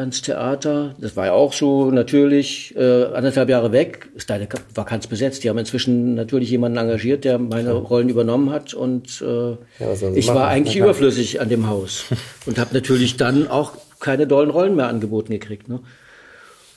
ans 0.01 0.23
Theater. 0.23 0.95
Das 0.99 1.15
war 1.17 1.27
ja 1.27 1.33
auch 1.33 1.53
so 1.53 1.91
natürlich 1.91 2.75
äh, 2.77 3.05
anderthalb 3.05 3.49
Jahre 3.49 3.71
weg, 3.71 4.09
ist 4.15 4.31
deine 4.31 4.49
Vakanz 4.75 5.07
besetzt. 5.07 5.45
Die 5.45 5.51
haben 5.51 5.59
inzwischen 5.59 6.15
natürlich 6.15 6.51
jemanden 6.51 6.79
engagiert, 6.79 7.25
der 7.25 7.39
meine 7.39 7.73
Rollen 7.73 8.09
übernommen 8.09 8.51
hat 8.51 8.75
und 8.75 9.21
äh, 9.21 9.51
ja, 9.51 10.11
ich 10.15 10.29
war 10.29 10.49
eigentlich 10.49 10.77
überflüssig 10.77 11.41
an 11.41 11.49
dem 11.49 11.69
Haus 11.69 12.05
und 12.47 12.59
habe 12.59 12.73
natürlich 12.73 13.17
dann 13.17 13.49
auch 13.49 13.77
keine 14.01 14.27
dollen 14.27 14.51
Rollen 14.51 14.77
mehr 14.77 14.89
angeboten 14.89 15.33
gekriegt. 15.33 15.69
Ne? 15.69 15.81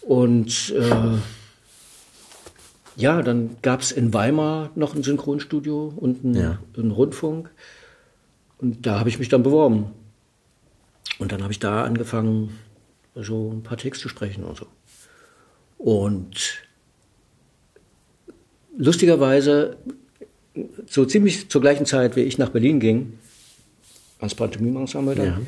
Und 0.01 0.73
äh, 0.77 1.17
ja, 2.95 3.21
dann 3.21 3.57
gab 3.61 3.81
es 3.81 3.91
in 3.91 4.13
Weimar 4.13 4.69
noch 4.75 4.95
ein 4.95 5.03
Synchronstudio 5.03 5.93
und 5.95 6.23
einen, 6.23 6.35
ja. 6.35 6.59
einen 6.77 6.91
Rundfunk 6.91 7.49
und 8.59 8.85
da 8.85 8.99
habe 8.99 9.09
ich 9.09 9.19
mich 9.19 9.29
dann 9.29 9.43
beworben. 9.43 9.87
Und 11.19 11.31
dann 11.31 11.43
habe 11.43 11.51
ich 11.51 11.59
da 11.59 11.83
angefangen, 11.83 12.57
so 13.15 13.51
ein 13.51 13.61
paar 13.61 13.77
Texte 13.77 14.09
sprechen 14.09 14.43
und 14.43 14.57
so. 14.57 14.65
Und 15.77 16.63
lustigerweise, 18.77 19.77
so 20.87 21.05
ziemlich 21.05 21.49
zur 21.49 21.61
gleichen 21.61 21.85
Zeit, 21.85 22.15
wie 22.15 22.21
ich 22.21 22.37
nach 22.37 22.49
Berlin 22.49 22.79
ging, 22.79 23.19
ans 24.19 24.35
Pantomime-Ensemble 24.35 25.15
dann, 25.15 25.25
ja. 25.25 25.41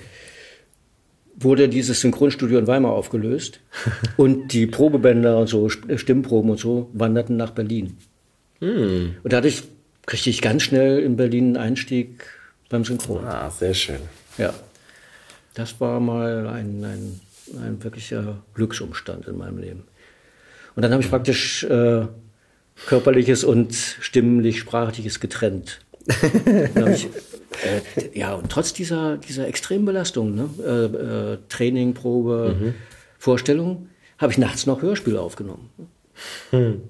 Wurde 1.38 1.70
dieses 1.70 2.02
Synchronstudio 2.02 2.60
in 2.60 2.68
Weimar 2.68 2.94
aufgelöst 2.94 3.60
und 4.18 4.54
die 4.54 4.68
Probebänder 4.68 5.38
und 5.38 5.48
so, 5.48 5.70
Stimmproben 5.70 6.52
und 6.52 6.60
so, 6.60 6.90
wanderten 6.94 7.38
nach 7.38 7.52
Berlin. 7.52 7.98
Hm. 8.60 9.16
Und 9.24 9.34
da 9.34 9.38
hatte 9.38 9.48
ich 9.50 9.64
kriegte 10.06 10.30
ich 10.30 10.42
ganz 10.42 10.64
schnell 10.64 11.00
in 11.00 11.16
Berlin 11.16 11.56
einen 11.56 11.58
Einstieg 11.58 12.26
beim 12.70 12.86
Synchron. 12.86 13.26
Ah, 13.26 13.50
sehr 13.50 13.74
schön. 13.74 14.00
Ja. 14.38 14.54
Das 15.54 15.80
war 15.80 16.00
mal 16.00 16.48
ein, 16.48 16.84
ein, 16.84 17.20
ein 17.58 17.84
wirklicher 17.84 18.42
Glücksumstand 18.54 19.28
in 19.28 19.38
meinem 19.38 19.58
Leben. 19.58 19.84
Und 20.76 20.84
dann 20.84 20.92
habe 20.92 21.02
ich 21.02 21.10
praktisch 21.10 21.64
äh, 21.64 22.06
körperliches 22.88 23.44
und 23.44 23.74
stimmlich 23.74 24.60
sprachliches 24.60 25.20
getrennt. 25.20 25.80
ich, 26.94 27.08
äh, 27.64 28.18
ja, 28.18 28.34
und 28.34 28.50
trotz 28.50 28.74
dieser, 28.74 29.18
dieser 29.18 29.48
extremen 29.48 29.86
Belastung, 29.86 30.36
ne, 30.36 30.50
äh, 30.64 31.34
äh, 31.34 31.38
Training, 31.50 31.94
Probe, 31.94 32.56
mhm. 32.60 32.74
Vorstellung, 33.18 33.90
habe 34.18 34.32
ich 34.32 34.38
nachts 34.38 34.66
noch 34.66 34.82
Hörspiele 34.82 35.20
aufgenommen. 35.20 35.70
Hm. 36.52 36.82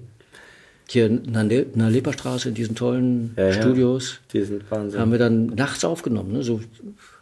Hier 0.88 1.06
in 1.06 1.32
der 1.32 1.90
Leperstraße 1.90 2.50
in 2.50 2.54
diesen 2.54 2.76
tollen 2.76 3.34
ja, 3.36 3.52
Studios 3.52 4.12
ja. 4.12 4.40
Die 4.40 4.44
sind 4.44 4.70
Wahnsinn. 4.70 5.00
haben 5.00 5.10
wir 5.10 5.18
dann 5.18 5.46
nachts 5.46 5.84
aufgenommen, 5.84 6.32
ne? 6.32 6.42
so 6.44 6.60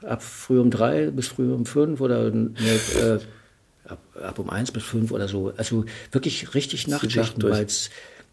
ab 0.02 0.22
früh 0.22 0.60
um 0.60 0.70
drei 0.70 1.10
bis 1.10 1.28
früh 1.28 1.50
um 1.50 1.64
fünf 1.64 2.02
oder 2.02 2.30
ne, 2.30 2.50
ab, 3.86 3.98
ab, 4.22 4.38
um 4.38 4.50
eins 4.50 4.70
bis 4.70 4.82
fünf 4.82 5.12
oder 5.12 5.28
so. 5.28 5.54
Also 5.56 5.86
wirklich 6.12 6.54
richtig 6.54 6.88
Nachtschichten, 6.88 7.42
weil 7.42 7.64
es 7.64 7.88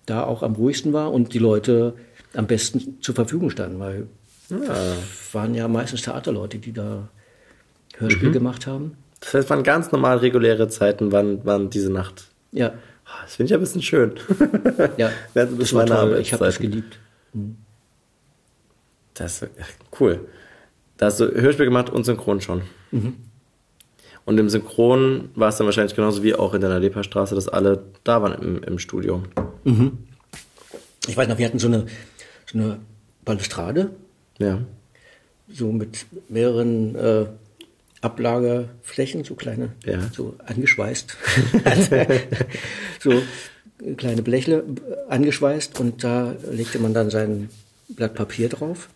da 0.06 0.24
auch 0.24 0.44
am 0.44 0.56
ruhigsten 0.56 0.92
war 0.92 1.14
und 1.14 1.34
die 1.34 1.40
Leute 1.40 1.94
am 2.34 2.48
besten 2.48 2.98
zur 3.02 3.16
Verfügung 3.16 3.50
standen, 3.50 3.80
weil 3.80 4.08
ja. 4.52 4.68
das 4.68 5.34
waren 5.34 5.56
ja 5.56 5.68
meistens 5.68 6.02
Theaterleute, 6.02 6.60
die 6.60 6.74
da 6.74 7.10
Hörspiel 7.98 8.30
mhm. 8.30 8.34
gemacht 8.34 8.68
haben. 8.68 8.98
Das 9.20 9.34
heißt, 9.34 9.50
waren 9.50 9.64
ganz 9.64 9.92
normal 9.92 10.18
reguläre 10.18 10.68
Zeiten, 10.68 11.12
wann, 11.12 11.42
wann 11.44 11.70
diese 11.70 11.92
Nacht. 11.92 12.26
Ja. 12.52 12.74
Ah, 13.06 13.24
das 13.24 13.36
finde 13.36 13.50
ich 13.50 13.54
ein 13.54 13.60
bisschen 13.60 13.82
schön. 13.82 14.14
ja, 14.98 15.12
das 15.34 15.74
war 15.74 15.86
toll. 15.86 16.20
Ich 16.20 16.34
habe 16.34 16.46
das 16.46 16.60
geliebt. 16.60 17.00
Mhm. 17.34 17.58
Das 19.14 19.46
cool. 20.00 20.28
Da 20.98 21.08
hast 21.08 21.20
du 21.20 21.26
Hörspiel 21.26 21.66
gemacht 21.66 21.90
und 21.90 22.04
Synchron 22.04 22.42
schon. 22.42 22.62
Mhm. 22.92 23.16
Und 24.24 24.38
im 24.38 24.50
Synchron 24.50 25.30
war 25.36 25.50
es 25.50 25.58
dann 25.58 25.66
wahrscheinlich 25.66 25.96
genauso 25.96 26.24
wie 26.24 26.36
auch 26.36 26.54
in 26.54 26.62
der 26.62 26.80
Leperstraße, 26.80 27.36
dass 27.36 27.48
alle 27.48 27.84
da 28.04 28.22
waren 28.22 28.34
im, 28.42 28.64
im 28.64 28.80
Studio. 28.80 29.24
Mhm. 29.64 29.98
Ich 31.08 31.18
weiß 31.18 31.28
noch, 31.28 31.38
wir 31.38 31.46
hatten 31.46 31.60
so 31.60 31.68
eine, 31.68 31.88
so 32.46 32.58
eine 32.58 32.80
Balustrade. 33.26 33.92
Ja. 34.42 34.62
So 35.54 35.72
mit 35.72 36.06
mehreren 36.30 36.96
äh, 36.96 37.26
Ablagerflächen, 38.02 39.24
so 39.24 39.36
kleine, 39.36 39.74
ja. 39.86 40.00
so 40.14 40.36
angeschweißt. 40.46 41.18
so 43.00 43.22
kleine 43.98 44.22
Blechle 44.22 44.64
angeschweißt 45.10 45.80
und 45.80 46.04
da 46.04 46.36
legte 46.52 46.80
man 46.80 46.94
dann 46.94 47.10
sein 47.10 47.50
Blatt 47.90 48.16
Papier 48.16 48.50
drauf. 48.50 48.90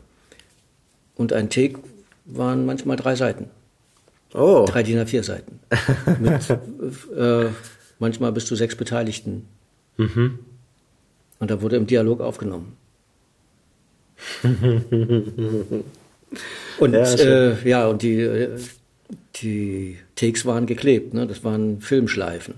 Und 1.15 1.33
ein 1.33 1.49
Take 1.49 1.79
waren 2.25 2.65
manchmal 2.65 2.97
drei 2.97 3.15
Seiten. 3.15 3.49
Oh. 4.33 4.65
Drei 4.67 4.83
DIN 4.83 4.99
A4 4.99 5.23
Seiten. 5.23 5.59
Mit 6.19 6.49
äh, 7.15 7.49
manchmal 7.99 8.31
bis 8.31 8.45
zu 8.45 8.55
sechs 8.55 8.75
Beteiligten. 8.75 9.47
Mhm. 9.97 10.39
Und 11.39 11.51
da 11.51 11.61
wurde 11.61 11.77
im 11.77 11.87
Dialog 11.87 12.21
aufgenommen. 12.21 12.75
und 16.79 16.93
ja, 16.93 17.13
äh, 17.13 17.69
ja, 17.69 17.87
und 17.87 18.01
die, 18.01 18.21
äh, 18.21 18.57
die 19.35 19.97
Takes 20.15 20.45
waren 20.45 20.65
geklebt, 20.65 21.13
ne? 21.13 21.27
das 21.27 21.43
waren 21.43 21.81
Filmschleifen, 21.81 22.55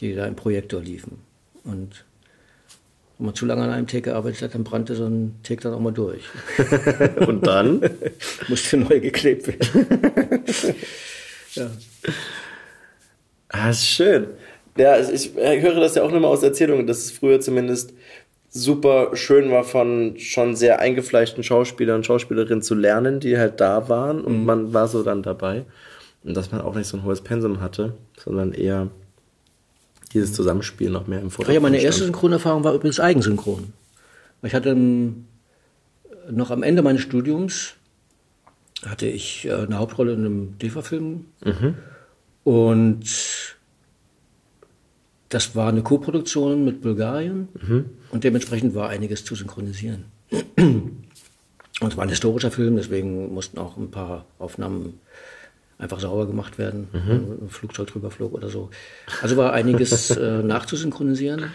die 0.00 0.14
da 0.14 0.26
im 0.26 0.36
Projektor 0.36 0.80
liefen. 0.80 1.18
Und 1.64 2.04
wenn 3.18 3.26
man 3.26 3.34
zu 3.34 3.46
lange 3.46 3.62
an 3.62 3.70
einem 3.70 3.86
Take 3.86 4.02
gearbeitet 4.02 4.42
hat, 4.42 4.54
dann 4.54 4.64
brannte 4.64 4.94
so 4.94 5.06
ein 5.06 5.36
Take 5.42 5.62
dann 5.62 5.74
auch 5.74 5.80
mal 5.80 5.92
durch. 5.92 6.24
Und 7.26 7.46
dann? 7.46 7.80
Musste 8.48 8.76
neu 8.76 9.00
geklebt 9.00 9.46
werden. 9.46 10.44
ja. 11.54 11.70
Ah, 13.48 13.70
ist 13.70 13.86
schön. 13.86 14.26
Ja, 14.76 14.98
ich 14.98 15.32
höre 15.34 15.80
das 15.80 15.94
ja 15.94 16.02
auch 16.02 16.10
nochmal 16.10 16.30
aus 16.30 16.42
Erzählungen, 16.42 16.86
dass 16.86 16.98
es 16.98 17.12
früher 17.12 17.40
zumindest 17.40 17.94
super 18.62 19.16
schön 19.16 19.50
war, 19.50 19.64
von 19.64 20.18
schon 20.18 20.56
sehr 20.56 20.80
eingefleischten 20.80 21.42
Schauspielern 21.42 21.96
und 21.96 22.06
Schauspielerinnen 22.06 22.62
zu 22.62 22.74
lernen, 22.74 23.20
die 23.20 23.38
halt 23.38 23.60
da 23.60 23.88
waren 23.88 24.20
und 24.20 24.40
mhm. 24.40 24.44
man 24.44 24.74
war 24.74 24.88
so 24.88 25.02
dann 25.02 25.22
dabei. 25.22 25.64
Und 26.24 26.36
dass 26.36 26.50
man 26.50 26.60
auch 26.60 26.74
nicht 26.74 26.88
so 26.88 26.96
ein 26.96 27.04
hohes 27.04 27.20
Pensum 27.20 27.60
hatte, 27.60 27.94
sondern 28.18 28.52
eher 28.52 28.88
dieses 30.12 30.32
Zusammenspiel 30.32 30.90
noch 30.90 31.06
mehr 31.06 31.20
im 31.20 31.30
Vordergrund. 31.30 31.54
Ja, 31.54 31.60
meine 31.60 31.80
erste 31.80 32.04
Synchronerfahrung 32.04 32.64
war 32.64 32.74
übrigens 32.74 32.98
Eigensynchron. 32.98 33.72
Ich 34.42 34.54
hatte 34.54 34.70
im, 34.70 35.26
noch 36.30 36.50
am 36.50 36.62
Ende 36.62 36.82
meines 36.82 37.02
Studiums 37.02 37.74
hatte 38.84 39.06
ich 39.06 39.46
äh, 39.46 39.52
eine 39.52 39.78
Hauptrolle 39.78 40.12
in 40.12 40.20
einem 40.20 40.58
DEFA-Film 40.58 41.24
mhm. 41.44 41.74
und 42.44 43.55
das 45.28 45.56
war 45.56 45.68
eine 45.68 45.82
Koproduktion 45.82 46.64
mit 46.64 46.82
Bulgarien 46.82 47.48
mhm. 47.60 47.86
und 48.10 48.24
dementsprechend 48.24 48.74
war 48.74 48.88
einiges 48.88 49.24
zu 49.24 49.34
synchronisieren. 49.34 50.04
Und 51.78 51.92
es 51.92 51.96
war 51.98 52.04
ein 52.04 52.08
historischer 52.08 52.50
Film, 52.50 52.76
deswegen 52.76 53.34
mussten 53.34 53.58
auch 53.58 53.76
ein 53.76 53.90
paar 53.90 54.24
Aufnahmen 54.38 54.98
einfach 55.78 56.00
sauber 56.00 56.26
gemacht 56.26 56.58
werden, 56.58 56.88
mhm. 56.92 57.44
ein 57.44 57.48
Flugzeug 57.50 57.88
drüber 57.88 58.10
flog 58.10 58.32
oder 58.32 58.48
so. 58.48 58.70
Also 59.20 59.36
war 59.36 59.52
einiges 59.52 60.10
äh, 60.16 60.42
nachzusynchronisieren. 60.42 61.50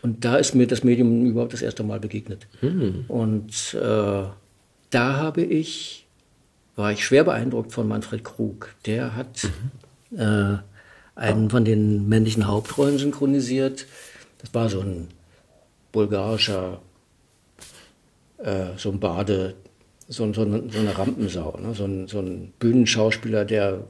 Und 0.00 0.24
da 0.24 0.36
ist 0.36 0.54
mir 0.54 0.68
das 0.68 0.84
Medium 0.84 1.26
überhaupt 1.26 1.52
das 1.52 1.62
erste 1.62 1.82
Mal 1.82 1.98
begegnet. 1.98 2.46
Mhm. 2.60 3.04
Und 3.08 3.74
äh, 3.74 4.22
da 4.90 5.16
habe 5.16 5.42
ich, 5.42 6.06
war 6.76 6.92
ich 6.92 7.04
schwer 7.04 7.24
beeindruckt 7.24 7.72
von 7.72 7.88
Manfred 7.88 8.22
Krug. 8.22 8.74
Der 8.86 9.16
hat 9.16 9.42
mhm. 10.10 10.18
äh, 10.20 10.58
einen 11.18 11.50
von 11.50 11.64
den 11.64 12.08
männlichen 12.08 12.46
Hauptrollen 12.46 12.98
synchronisiert. 12.98 13.86
Das 14.38 14.54
war 14.54 14.68
so 14.68 14.80
ein 14.80 15.08
bulgarischer, 15.90 16.80
äh, 18.38 18.66
so 18.76 18.90
ein 18.90 19.00
Bade, 19.00 19.54
so, 20.06 20.32
so, 20.32 20.42
eine, 20.42 20.70
so 20.70 20.78
eine 20.78 20.96
Rampensau, 20.96 21.58
ne? 21.60 21.74
so, 21.74 21.84
ein, 21.84 22.06
so 22.06 22.20
ein 22.20 22.52
Bühnenschauspieler, 22.60 23.44
der 23.44 23.84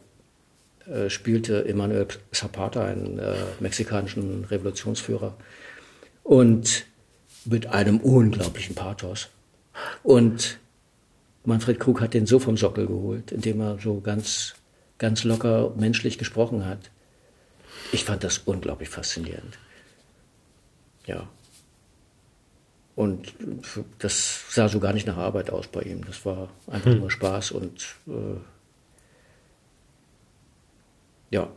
äh, 0.87 1.11
spielte 1.11 1.67
Emanuel 1.67 2.09
Zapata, 2.33 2.85
einen 2.85 3.19
äh, 3.19 3.35
mexikanischen 3.61 4.45
Revolutionsführer. 4.45 5.35
Und 6.23 6.87
mit 7.45 7.67
einem 7.67 7.99
unglaublichen 7.99 8.75
Pathos. 8.75 9.29
Und 10.03 10.59
Manfred 11.45 11.79
Krug 11.79 12.01
hat 12.01 12.15
den 12.15 12.27
so 12.27 12.39
vom 12.39 12.57
Sockel 12.57 12.87
geholt, 12.87 13.33
indem 13.33 13.61
er 13.61 13.79
so 13.79 14.01
ganz, 14.01 14.55
ganz 14.99 15.25
locker 15.25 15.73
menschlich 15.77 16.19
gesprochen 16.19 16.67
hat. 16.67 16.91
Ich 17.93 18.05
fand 18.05 18.25
das 18.25 18.39
unglaublich 18.39 18.89
faszinierend. 18.89 19.59
Ja. 21.07 21.29
Und 22.95 23.33
das 24.01 24.45
sah 24.51 24.69
so 24.69 24.81
gar 24.81 24.93
nicht 24.93 25.07
nach 25.07 25.17
Arbeit 25.17 25.51
aus 25.51 25.69
bei 25.69 25.83
ihm. 25.83 26.05
Das 26.05 26.25
war 26.25 26.49
einfach 26.67 26.91
hm. 26.91 26.99
nur 26.99 27.11
Spaß 27.11 27.53
und 27.53 27.87
äh, 28.09 28.41
ja. 31.31 31.49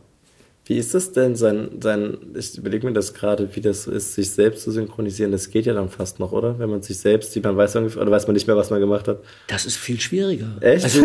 Wie 0.64 0.78
ist 0.78 0.94
das 0.94 1.10
denn, 1.10 1.34
sein, 1.34 1.80
sein 1.80 2.16
ich 2.34 2.56
überlege 2.56 2.86
mir 2.86 2.92
das 2.92 3.12
gerade, 3.14 3.56
wie 3.56 3.60
das 3.60 3.88
ist, 3.88 4.14
sich 4.14 4.30
selbst 4.30 4.62
zu 4.62 4.70
synchronisieren. 4.70 5.32
Das 5.32 5.50
geht 5.50 5.66
ja 5.66 5.74
dann 5.74 5.88
fast 5.88 6.20
noch, 6.20 6.30
oder? 6.30 6.60
Wenn 6.60 6.70
man 6.70 6.82
sich 6.82 6.98
selbst 6.98 7.32
sieht, 7.32 7.42
man 7.42 7.56
weiß 7.56 7.74
ungefähr, 7.74 8.00
oder 8.00 8.12
weiß 8.12 8.28
man 8.28 8.34
nicht 8.34 8.46
mehr, 8.46 8.56
was 8.56 8.70
man 8.70 8.78
gemacht 8.78 9.08
hat. 9.08 9.18
Das 9.48 9.66
ist 9.66 9.76
viel 9.76 10.00
schwieriger. 10.00 10.58
Echt? 10.60 10.84
Also, 10.84 11.04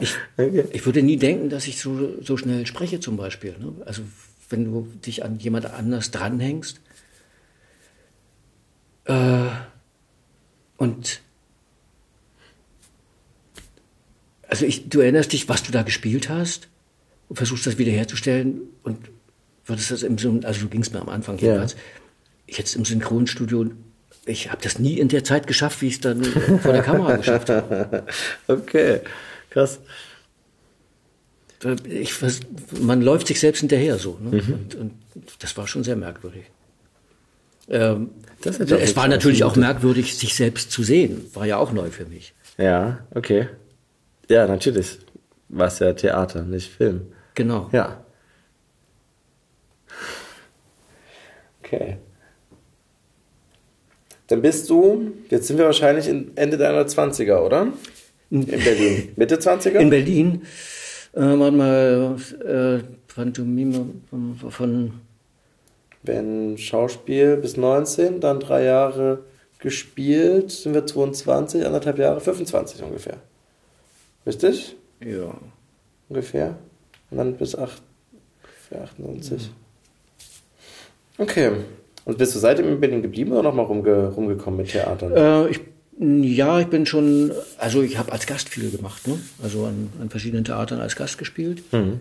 ich, 0.00 0.14
okay. 0.38 0.64
ich 0.70 0.86
würde 0.86 1.02
nie 1.02 1.16
denken, 1.16 1.50
dass 1.50 1.66
ich 1.66 1.80
so, 1.80 2.10
so 2.22 2.36
schnell 2.36 2.64
spreche, 2.66 3.00
zum 3.00 3.16
Beispiel. 3.16 3.56
Ne? 3.58 3.72
Also, 3.84 4.02
wenn 4.48 4.64
du 4.64 4.82
dich 5.04 5.24
an 5.24 5.38
jemand 5.38 5.66
anders 5.66 6.10
dranhängst, 6.10 6.80
äh, 9.04 9.48
und 10.76 11.20
also 14.48 14.66
ich, 14.66 14.88
du 14.88 15.00
erinnerst 15.00 15.32
dich, 15.32 15.48
was 15.48 15.62
du 15.62 15.72
da 15.72 15.82
gespielt 15.82 16.28
hast 16.28 16.68
und 17.28 17.36
versuchst 17.36 17.66
das 17.66 17.78
wiederherzustellen 17.78 18.62
und 18.82 19.10
würdest 19.66 19.90
das 19.90 20.02
im 20.02 20.18
Syn 20.18 20.44
also 20.44 20.60
du 20.60 20.68
gingst 20.68 20.92
mir 20.92 21.00
am 21.00 21.08
Anfang 21.08 21.38
jedenfalls. 21.38 21.72
Ja. 21.72 21.78
Jetzt 22.58 22.76
im 22.76 22.84
Synchronstudio, 22.84 23.70
ich 24.26 24.50
habe 24.50 24.62
das 24.62 24.78
nie 24.78 24.98
in 24.98 25.08
der 25.08 25.24
Zeit 25.24 25.46
geschafft, 25.46 25.80
wie 25.80 25.88
ich 25.88 25.94
es 25.94 26.00
dann 26.00 26.22
vor 26.24 26.72
der 26.72 26.82
Kamera 26.82 27.16
geschafft 27.16 27.48
habe. 27.50 28.06
Okay, 28.46 29.00
krass. 29.50 29.80
Ich, 31.88 32.14
man 32.80 33.02
läuft 33.02 33.26
sich 33.26 33.40
selbst 33.40 33.60
hinterher 33.60 33.98
so. 33.98 34.18
Ne? 34.20 34.42
Mhm. 34.42 34.52
Und, 34.52 34.74
und 34.74 34.92
das 35.38 35.56
war 35.56 35.66
schon 35.66 35.84
sehr 35.84 35.96
merkwürdig. 35.96 36.44
Ähm, 37.68 38.10
es 38.44 38.96
war 38.96 39.08
natürlich 39.08 39.44
auch 39.44 39.56
merkwürdig, 39.56 40.16
sich 40.16 40.34
selbst 40.34 40.70
zu 40.70 40.82
sehen. 40.82 41.30
War 41.32 41.46
ja 41.46 41.56
auch 41.56 41.72
neu 41.72 41.90
für 41.90 42.04
mich. 42.04 42.34
Ja, 42.58 43.06
okay. 43.14 43.48
Ja, 44.28 44.46
natürlich. 44.46 44.98
War 45.48 45.68
es 45.68 45.78
ja 45.78 45.92
Theater, 45.92 46.42
nicht 46.42 46.70
Film. 46.70 47.12
Genau. 47.34 47.68
Ja. 47.72 48.04
Okay. 51.62 51.98
Dann 54.26 54.42
bist 54.42 54.70
du, 54.70 55.12
jetzt 55.30 55.46
sind 55.46 55.58
wir 55.58 55.66
wahrscheinlich 55.66 56.08
Ende 56.08 56.56
deiner 56.56 56.86
20er, 56.86 57.38
oder? 57.40 57.68
In 58.30 58.46
Berlin. 58.46 59.12
Mitte 59.16 59.36
20er? 59.36 59.78
In 59.78 59.90
Berlin. 59.90 60.42
Äh, 61.14 61.38
warte 61.38 61.56
mal, 61.56 62.16
äh, 62.44 62.82
Pantomime 63.12 63.86
von, 64.10 64.36
von. 64.50 64.92
Wenn 66.02 66.58
Schauspiel 66.58 67.36
bis 67.38 67.56
19, 67.56 68.20
dann 68.20 68.40
drei 68.40 68.64
Jahre 68.64 69.20
gespielt, 69.58 70.50
sind 70.50 70.74
wir 70.74 70.84
22, 70.84 71.64
anderthalb 71.64 71.98
Jahre, 71.98 72.20
25 72.20 72.82
ungefähr. 72.82 73.16
Richtig? 74.26 74.76
Ja. 75.02 75.34
Ungefähr. 76.08 76.56
Und 77.10 77.18
dann 77.18 77.34
bis 77.36 77.56
8, 77.56 77.80
98. 78.70 79.50
Okay. 81.16 81.52
Und 82.04 82.18
bist 82.18 82.34
du 82.34 82.38
seitdem 82.38 82.68
in 82.68 82.80
Berlin 82.80 83.00
geblieben 83.02 83.32
oder 83.32 83.44
nochmal 83.44 83.64
rumge 83.66 84.08
rumgekommen 84.08 84.58
mit 84.58 84.70
Theatern? 84.70 85.12
Äh, 85.12 85.48
ich, 85.48 85.60
ja, 85.98 86.60
ich 86.60 86.66
bin 86.66 86.86
schon, 86.86 87.32
also 87.58 87.82
ich 87.82 87.98
habe 87.98 88.12
als 88.12 88.26
Gast 88.26 88.48
viel 88.48 88.70
gemacht, 88.70 89.06
ne? 89.06 89.18
also 89.42 89.66
an, 89.66 89.90
an 90.00 90.10
verschiedenen 90.10 90.44
Theatern 90.44 90.80
als 90.80 90.96
Gast 90.96 91.18
gespielt. 91.18 91.62
Mhm. 91.72 92.00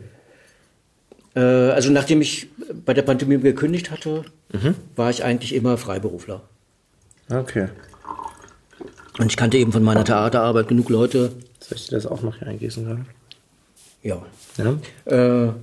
Äh, 1.35 1.39
also 1.39 1.91
nachdem 1.91 2.21
ich 2.21 2.47
bei 2.85 2.93
der 2.93 3.03
Pantomime 3.03 3.43
gekündigt 3.43 3.91
hatte, 3.91 4.25
mhm. 4.51 4.75
war 4.95 5.09
ich 5.09 5.23
eigentlich 5.23 5.53
immer 5.53 5.77
Freiberufler. 5.77 6.41
Okay. 7.29 7.69
Und 9.19 9.27
ich 9.27 9.37
kannte 9.37 9.57
eben 9.57 9.71
von 9.71 9.83
meiner 9.83 10.03
Theaterarbeit 10.03 10.67
genug 10.67 10.89
Leute. 10.89 11.31
Soll 11.59 11.77
ich 11.77 11.87
dir 11.87 11.95
das 11.95 12.07
auch 12.07 12.23
noch 12.23 12.37
hier 12.37 12.47
eingießen 12.47 12.85
gerade? 12.85 13.05
Ja. 14.01 14.25
ja? 14.57 15.45
Äh, 15.47 15.53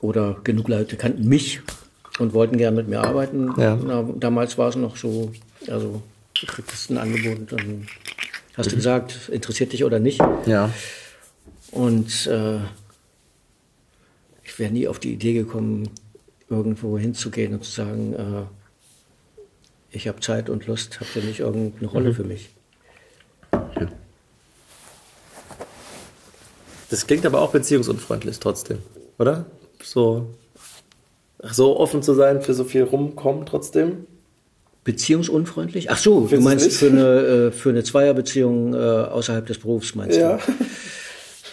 oder 0.00 0.36
genug 0.44 0.68
Leute 0.68 0.96
kannten 0.96 1.26
mich 1.26 1.60
und 2.18 2.34
wollten 2.34 2.58
gerne 2.58 2.76
mit 2.76 2.88
mir 2.88 3.00
arbeiten. 3.00 3.54
Ja. 3.56 3.76
Na, 3.76 4.04
damals 4.18 4.58
war 4.58 4.68
es 4.68 4.76
noch 4.76 4.96
so, 4.96 5.32
also 5.68 6.02
kriegst 6.34 6.90
ein 6.90 6.98
Angebot, 6.98 7.52
dann 7.52 7.86
hast 8.56 8.66
mhm. 8.66 8.70
du 8.70 8.76
gesagt, 8.76 9.28
interessiert 9.30 9.72
dich 9.72 9.84
oder 9.84 9.98
nicht. 9.98 10.20
Ja. 10.46 10.70
Und 11.70 12.26
äh, 12.26 12.58
ich 14.44 14.58
wäre 14.58 14.72
nie 14.72 14.88
auf 14.88 14.98
die 14.98 15.12
Idee 15.12 15.32
gekommen, 15.32 15.88
irgendwo 16.48 16.98
hinzugehen 16.98 17.54
und 17.54 17.64
zu 17.64 17.70
sagen, 17.70 18.14
äh, 18.14 18.44
ich 19.90 20.08
habe 20.08 20.20
Zeit 20.20 20.50
und 20.50 20.66
Lust, 20.66 21.00
habt 21.00 21.16
ihr 21.16 21.22
nicht 21.22 21.40
irgendeine 21.40 21.88
Rolle 21.88 22.10
mhm. 22.10 22.14
für 22.14 22.24
mich? 22.24 22.50
Ja. 23.52 23.88
Das 26.90 27.06
klingt 27.06 27.24
aber 27.24 27.40
auch 27.40 27.52
beziehungsunfreundlich 27.52 28.38
trotzdem, 28.38 28.78
oder? 29.18 29.46
So, 29.82 30.28
so 31.42 31.78
offen 31.78 32.02
zu 32.02 32.12
sein, 32.14 32.42
für 32.42 32.52
so 32.52 32.64
viel 32.64 32.82
rumkommen 32.82 33.46
trotzdem? 33.46 34.06
Beziehungsunfreundlich? 34.84 35.90
Ach 35.90 35.98
so, 35.98 36.26
Findest 36.26 36.34
du 36.34 36.40
meinst 36.40 36.76
für 36.76 36.86
eine, 36.86 37.48
äh, 37.48 37.52
für 37.52 37.70
eine 37.70 37.84
Zweierbeziehung 37.84 38.74
äh, 38.74 38.78
außerhalb 38.78 39.46
des 39.46 39.58
Berufs, 39.58 39.94
meinst 39.94 40.18
ja. 40.18 40.38
du? 40.38 40.52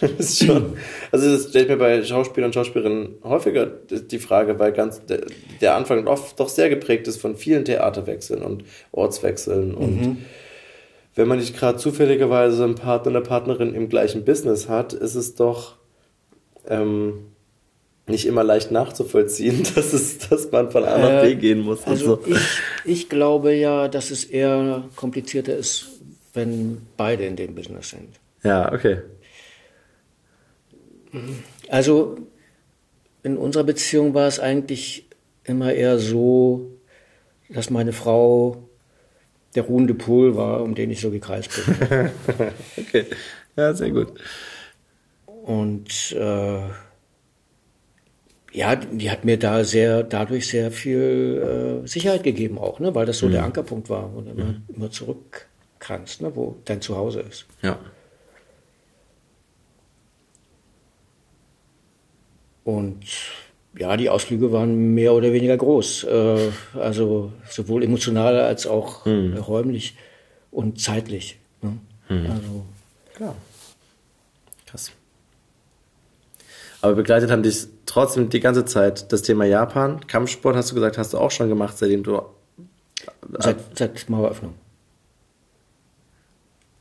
das 0.00 0.30
ist 0.30 0.44
schon, 0.44 0.76
also 1.12 1.30
das 1.30 1.50
stellt 1.50 1.68
mir 1.68 1.76
bei 1.76 2.02
Schauspielern 2.02 2.48
und 2.48 2.54
Schauspielerinnen 2.54 3.16
häufiger 3.22 3.66
die 3.66 4.18
Frage, 4.18 4.58
weil 4.58 4.72
ganz 4.72 5.04
der, 5.06 5.20
der 5.60 5.76
Anfang 5.76 6.06
oft 6.06 6.40
doch 6.40 6.48
sehr 6.48 6.68
geprägt 6.68 7.06
ist 7.06 7.20
von 7.20 7.36
vielen 7.36 7.64
Theaterwechseln 7.64 8.42
und 8.42 8.64
Ortswechseln 8.92 9.74
und 9.74 10.00
mhm. 10.00 10.18
wenn 11.14 11.28
man 11.28 11.38
nicht 11.38 11.56
gerade 11.56 11.78
zufälligerweise 11.78 12.64
einen 12.64 12.74
Partner, 12.74 13.10
eine 13.10 13.20
Partnerin 13.20 13.74
im 13.74 13.88
gleichen 13.88 14.24
Business 14.24 14.68
hat, 14.68 14.92
ist 14.92 15.14
es 15.14 15.34
doch 15.34 15.76
ähm, 16.68 17.26
nicht 18.10 18.26
immer 18.26 18.44
leicht 18.44 18.70
nachzuvollziehen, 18.70 19.62
dass, 19.74 19.92
es, 19.92 20.18
dass 20.18 20.50
man 20.50 20.70
von 20.70 20.84
A 20.84 20.98
nach 20.98 21.22
B 21.22 21.32
äh, 21.32 21.34
gehen 21.36 21.60
muss. 21.60 21.84
Also 21.86 22.16
so. 22.16 22.22
ich, 22.26 22.38
ich 22.84 23.08
glaube 23.08 23.54
ja, 23.54 23.88
dass 23.88 24.10
es 24.10 24.24
eher 24.24 24.84
komplizierter 24.96 25.56
ist, 25.56 25.88
wenn 26.34 26.82
beide 26.96 27.24
in 27.24 27.36
dem 27.36 27.54
Business 27.54 27.90
sind. 27.90 28.20
Ja, 28.42 28.72
okay. 28.72 28.98
Also 31.68 32.16
in 33.22 33.36
unserer 33.36 33.64
Beziehung 33.64 34.14
war 34.14 34.28
es 34.28 34.38
eigentlich 34.38 35.06
immer 35.44 35.72
eher 35.72 35.98
so, 35.98 36.70
dass 37.48 37.70
meine 37.70 37.92
Frau 37.92 38.68
der 39.54 39.64
ruhende 39.64 39.94
Pool 39.94 40.36
war, 40.36 40.62
um 40.62 40.74
den 40.74 40.90
ich 40.90 41.00
so 41.00 41.10
gekreist 41.10 41.50
bin. 41.50 42.10
okay, 42.78 43.06
ja, 43.56 43.74
sehr 43.74 43.90
gut. 43.90 44.12
Und 45.26 46.12
äh, 46.12 46.60
ja, 48.52 48.76
die 48.76 49.10
hat 49.10 49.24
mir 49.24 49.38
da 49.38 49.64
sehr, 49.64 50.02
dadurch 50.02 50.48
sehr 50.48 50.70
viel 50.70 51.82
äh, 51.84 51.86
Sicherheit 51.86 52.22
gegeben 52.22 52.58
auch, 52.58 52.80
ne, 52.80 52.94
weil 52.94 53.06
das 53.06 53.18
so 53.18 53.26
mhm. 53.26 53.32
der 53.32 53.44
Ankerpunkt 53.44 53.88
war, 53.88 54.14
wo 54.14 54.20
du 54.20 54.30
immer, 54.30 54.44
mhm. 54.44 54.62
immer 54.74 54.90
zurück 54.90 55.46
kannst, 55.78 56.20
ne, 56.20 56.34
wo 56.34 56.56
dein 56.64 56.80
Zuhause 56.80 57.20
ist. 57.20 57.46
Ja. 57.62 57.78
Und 62.64 63.04
ja, 63.76 63.96
die 63.96 64.10
Ausflüge 64.10 64.52
waren 64.52 64.94
mehr 64.94 65.14
oder 65.14 65.32
weniger 65.32 65.56
groß. 65.56 66.04
Äh, 66.04 66.50
also 66.74 67.32
sowohl 67.48 67.84
emotional 67.84 68.38
als 68.38 68.66
auch 68.66 69.04
hm. 69.04 69.36
räumlich 69.36 69.96
und 70.50 70.80
zeitlich. 70.80 71.38
Ne? 71.62 71.78
Hm. 72.08 72.30
Also, 72.30 72.64
ja. 73.18 73.34
Krass. 74.66 74.92
Aber 76.80 76.94
begleitet 76.94 77.30
haben 77.30 77.42
dich 77.42 77.66
trotzdem 77.90 78.28
die 78.30 78.40
ganze 78.40 78.64
Zeit 78.64 79.12
das 79.12 79.22
Thema 79.22 79.44
Japan. 79.44 80.06
Kampfsport 80.06 80.56
hast 80.56 80.70
du 80.70 80.74
gesagt, 80.74 80.98
hast 80.98 81.12
du 81.12 81.18
auch 81.18 81.30
schon 81.30 81.48
gemacht, 81.48 81.76
seitdem 81.76 82.02
du. 82.02 82.22
Seit, 83.38 83.56
seit 83.76 84.08
Maueröffnung. 84.08 84.54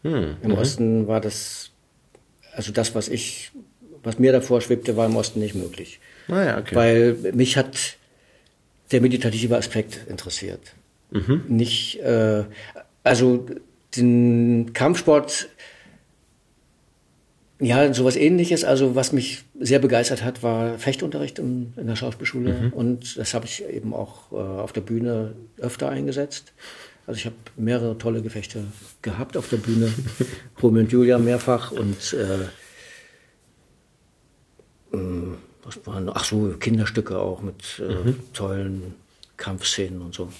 Hm. 0.04 0.38
Im 0.42 0.52
mhm. 0.52 0.58
Osten 0.58 1.08
war 1.08 1.22
das, 1.22 1.72
also 2.54 2.72
das, 2.72 2.96
was 2.96 3.08
ich 3.08 3.52
was 4.04 4.20
mir 4.20 4.32
davor 4.32 4.62
schwebte, 4.62 4.96
war 4.98 5.06
im 5.06 5.16
Osten 5.16 5.40
nicht 5.40 5.56
möglich. 5.56 6.00
Ah 6.28 6.44
ja, 6.44 6.58
okay. 6.58 6.76
Weil 6.76 7.14
mich 7.34 7.58
hat 7.58 7.98
der 8.92 9.02
meditative 9.02 9.58
Aspekt 9.58 10.06
interessiert. 10.08 10.74
Mhm. 11.12 11.44
Nicht, 11.48 12.00
äh, 12.00 12.44
also 13.04 13.46
den 13.96 14.72
Kampfsport, 14.74 15.50
ja, 17.60 17.94
sowas 17.94 18.16
ähnliches. 18.16 18.64
Also 18.64 18.96
was 18.96 19.12
mich 19.12 19.44
sehr 19.60 19.80
begeistert 19.80 20.24
hat, 20.24 20.44
war 20.44 20.78
Fechtunterricht 20.80 21.40
in, 21.40 21.74
in 21.76 21.88
der 21.88 21.96
Schauspielschule. 21.96 22.54
Mhm. 22.54 22.74
Und 22.74 23.18
das 23.18 23.34
habe 23.34 23.46
ich 23.46 23.64
eben 23.66 23.94
auch 23.94 24.32
äh, 24.32 24.36
auf 24.36 24.72
der 24.72 24.82
Bühne 24.82 25.34
öfter 25.58 25.90
eingesetzt. 25.90 26.54
Also 27.06 27.18
ich 27.18 27.26
habe 27.26 27.36
mehrere 27.58 27.98
tolle 27.98 28.22
Gefechte 28.22 28.64
gehabt 29.02 29.36
auf 29.36 29.50
der 29.50 29.58
Bühne. 29.58 29.92
Romeo 30.62 30.84
und 30.84 30.92
Julia 30.92 31.18
mehrfach 31.18 31.72
und 31.72 32.14
äh, 32.14 32.44
äh, 34.96 35.34
was 35.64 35.86
waren, 35.86 36.10
ach 36.14 36.24
so, 36.24 36.56
Kinderstücke 36.60 37.18
auch 37.18 37.42
mit 37.42 37.80
äh, 37.80 37.94
mhm. 37.94 38.34
tollen 38.34 38.96
Kampfszenen 39.38 40.02
und 40.02 40.14
so. 40.14 40.32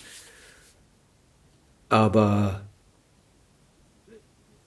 Aber 1.90 2.62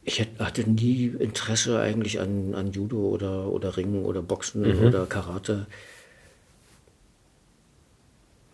ich 0.05 0.27
hatte 0.39 0.69
nie 0.69 1.07
Interesse 1.07 1.81
eigentlich 1.81 2.21
an, 2.21 2.55
an 2.55 2.73
Judo 2.73 2.99
oder, 2.99 3.49
oder 3.49 3.77
Ringen 3.77 4.05
oder 4.05 4.23
Boxen 4.23 4.63
mhm. 4.63 4.87
oder 4.87 5.07
Karate. 5.07 5.67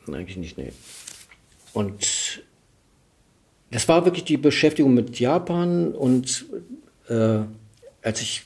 Eigentlich 0.07 0.37
nicht, 0.37 0.59
nee. 0.59 0.73
Und 1.73 2.43
das 3.71 3.89
war 3.89 4.05
wirklich 4.05 4.25
die 4.25 4.37
Beschäftigung 4.37 4.95
mit 4.95 5.21
Japan 5.21 5.93
und 5.93 6.47
äh, 7.09 7.41
als 8.03 8.21
ich 8.21 8.45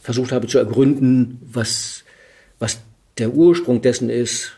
versucht 0.00 0.32
habe 0.32 0.46
zu 0.46 0.58
ergründen, 0.58 1.40
was, 1.42 2.04
was 2.58 2.80
der 3.18 3.32
Ursprung 3.32 3.82
dessen 3.82 4.10
ist, 4.10 4.52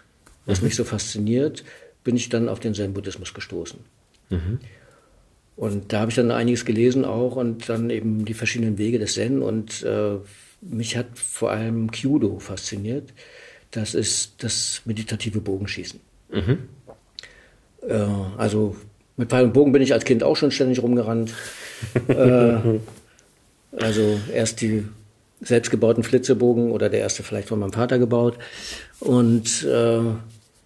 was 0.47 0.61
mhm. 0.61 0.67
mich 0.67 0.77
so 0.77 0.85
fasziniert, 0.85 1.65
bin 2.03 2.17
ich 2.17 2.29
dann 2.29 2.49
auf 2.49 2.61
den 2.61 2.75
Zen-Buddhismus 2.75 3.35
gestoßen. 3.35 3.81
Mhm. 4.31 4.61
Und 5.57 5.93
da 5.93 6.01
habe 6.01 6.11
ich 6.11 6.17
dann 6.17 6.31
einiges 6.31 6.65
gelesen 6.65 7.05
auch 7.05 7.37
und 7.37 7.69
dann 7.69 7.91
eben 7.91 8.25
die 8.25 8.35
verschiedenen 8.35 8.77
Wege 8.77 8.99
des 8.99 9.15
Zen 9.15 9.41
und 9.41 9.83
äh, 9.85 10.17
mich 10.61 10.97
hat 10.97 11.07
vor 11.15 11.51
allem 11.51 11.91
Kyudo 11.91 12.39
fasziniert. 12.41 13.13
Das 13.71 13.95
ist 13.95 14.43
das 14.43 14.83
meditative 14.85 15.41
Bogenschießen. 15.41 16.01
Mhm. 16.33 16.59
Äh, 17.89 18.07
also 18.37 18.77
mit 19.17 19.31
Pfeil 19.31 19.45
und 19.45 19.53
Bogen 19.53 19.73
bin 19.73 19.83
ich 19.83 19.93
als 19.93 20.05
Kind 20.05 20.23
auch 20.25 20.37
schon 20.37 20.51
ständig 20.51 20.83
rumgerannt. 20.83 21.33
äh, 22.09 22.57
also 23.77 24.21
erst 24.33 24.61
die 24.61 24.85
selbstgebauten 25.41 26.03
Flitzebogen 26.03 26.73
oder 26.73 26.89
der 26.89 27.01
erste 27.01 27.23
vielleicht 27.23 27.49
von 27.49 27.61
meinem 27.61 27.73
Vater 27.73 27.99
gebaut 27.99 28.39
und, 29.01 29.65
äh, 29.65 30.01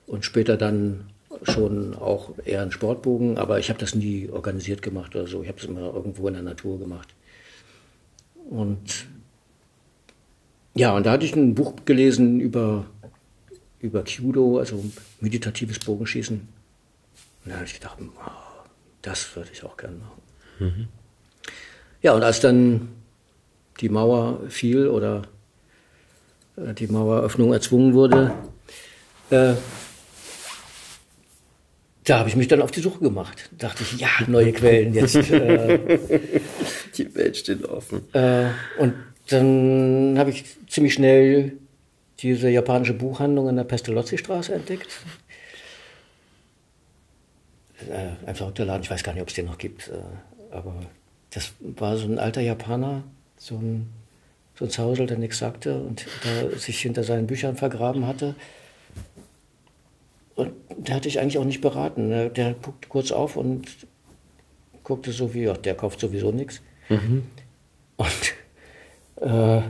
und 0.06 0.24
später 0.24 0.56
dann 0.56 1.04
schon 1.42 1.94
auch 1.94 2.34
eher 2.44 2.62
einen 2.62 2.72
Sportbogen, 2.72 3.38
aber 3.38 3.58
ich 3.58 3.68
habe 3.68 3.78
das 3.78 3.94
nie 3.94 4.28
organisiert 4.28 4.82
gemacht 4.82 5.14
oder 5.14 5.26
so. 5.26 5.42
Ich 5.42 5.48
habe 5.48 5.58
es 5.58 5.64
immer 5.64 5.94
irgendwo 5.94 6.28
in 6.28 6.34
der 6.34 6.42
Natur 6.42 6.78
gemacht. 6.78 7.14
Und 8.50 9.06
ja, 10.74 10.94
und 10.94 11.06
da 11.06 11.12
hatte 11.12 11.24
ich 11.24 11.34
ein 11.34 11.54
Buch 11.54 11.74
gelesen 11.84 12.40
über, 12.40 12.86
über 13.80 14.02
Kyudo, 14.04 14.58
also 14.58 14.84
meditatives 15.20 15.78
Bogenschießen. 15.80 16.38
Und 16.38 17.50
da 17.50 17.56
habe 17.56 17.64
ich 17.64 17.74
gedacht, 17.74 17.98
wow, 17.98 18.32
das 19.02 19.34
würde 19.34 19.50
ich 19.52 19.64
auch 19.64 19.76
gerne 19.76 19.96
machen. 19.96 20.22
Mhm. 20.58 20.88
Ja, 22.00 22.12
und 22.12 22.22
als 22.22 22.40
dann 22.40 22.88
die 23.80 23.88
Mauer 23.88 24.40
fiel 24.48 24.88
oder 24.88 25.22
äh, 26.56 26.74
die 26.74 26.86
Maueröffnung 26.86 27.52
erzwungen 27.52 27.94
wurde, 27.94 28.34
äh, 29.30 29.54
da 32.08 32.20
habe 32.20 32.28
ich 32.28 32.36
mich 32.36 32.48
dann 32.48 32.62
auf 32.62 32.70
die 32.70 32.80
Suche 32.80 33.00
gemacht. 33.00 33.50
Da 33.58 33.68
dachte 33.68 33.82
ich, 33.82 34.00
ja, 34.00 34.08
neue 34.26 34.52
Quellen 34.54 34.94
jetzt. 34.94 35.16
Äh, 35.16 35.98
die 36.96 37.14
Welt 37.14 37.36
steht 37.36 37.64
offen. 37.64 38.02
Äh, 38.14 38.46
und 38.78 38.94
dann 39.28 40.16
habe 40.18 40.30
ich 40.30 40.44
ziemlich 40.68 40.94
schnell 40.94 41.52
diese 42.20 42.48
japanische 42.48 42.94
Buchhandlung 42.94 43.48
in 43.48 43.56
der 43.56 43.64
Pestalozzi-Straße 43.64 44.54
entdeckt. 44.54 44.88
Äh, 47.90 48.26
ein 48.26 48.34
verrückter 48.34 48.64
Laden, 48.64 48.82
ich 48.82 48.90
weiß 48.90 49.02
gar 49.02 49.12
nicht, 49.12 49.22
ob 49.22 49.28
es 49.28 49.34
den 49.34 49.46
noch 49.46 49.58
gibt. 49.58 49.88
Äh, 49.88 50.54
aber 50.54 50.74
das 51.30 51.52
war 51.60 51.96
so 51.96 52.06
ein 52.06 52.18
alter 52.18 52.40
Japaner, 52.40 53.04
so 53.36 53.56
ein, 53.56 53.90
so 54.58 54.64
ein 54.64 54.70
Zausel, 54.70 55.06
der 55.06 55.18
nichts 55.18 55.38
sagte 55.38 55.78
und 55.78 56.06
der 56.24 56.58
sich 56.58 56.80
hinter 56.80 57.04
seinen 57.04 57.26
Büchern 57.26 57.56
vergraben 57.56 58.06
hatte. 58.06 58.34
Und 60.38 60.52
der 60.76 60.94
hatte 60.94 61.08
ich 61.08 61.18
eigentlich 61.18 61.36
auch 61.38 61.44
nicht 61.44 61.60
beraten. 61.60 62.10
Ne? 62.10 62.30
Der 62.30 62.54
guckte 62.54 62.88
kurz 62.88 63.10
auf 63.10 63.34
und 63.34 63.66
guckte 64.84 65.10
so 65.10 65.34
wie, 65.34 65.42
ja, 65.42 65.54
der 65.54 65.74
kauft 65.74 65.98
sowieso 65.98 66.30
nichts. 66.30 66.62
Mhm. 66.88 67.24
Und 67.96 68.34
äh, 69.20 69.62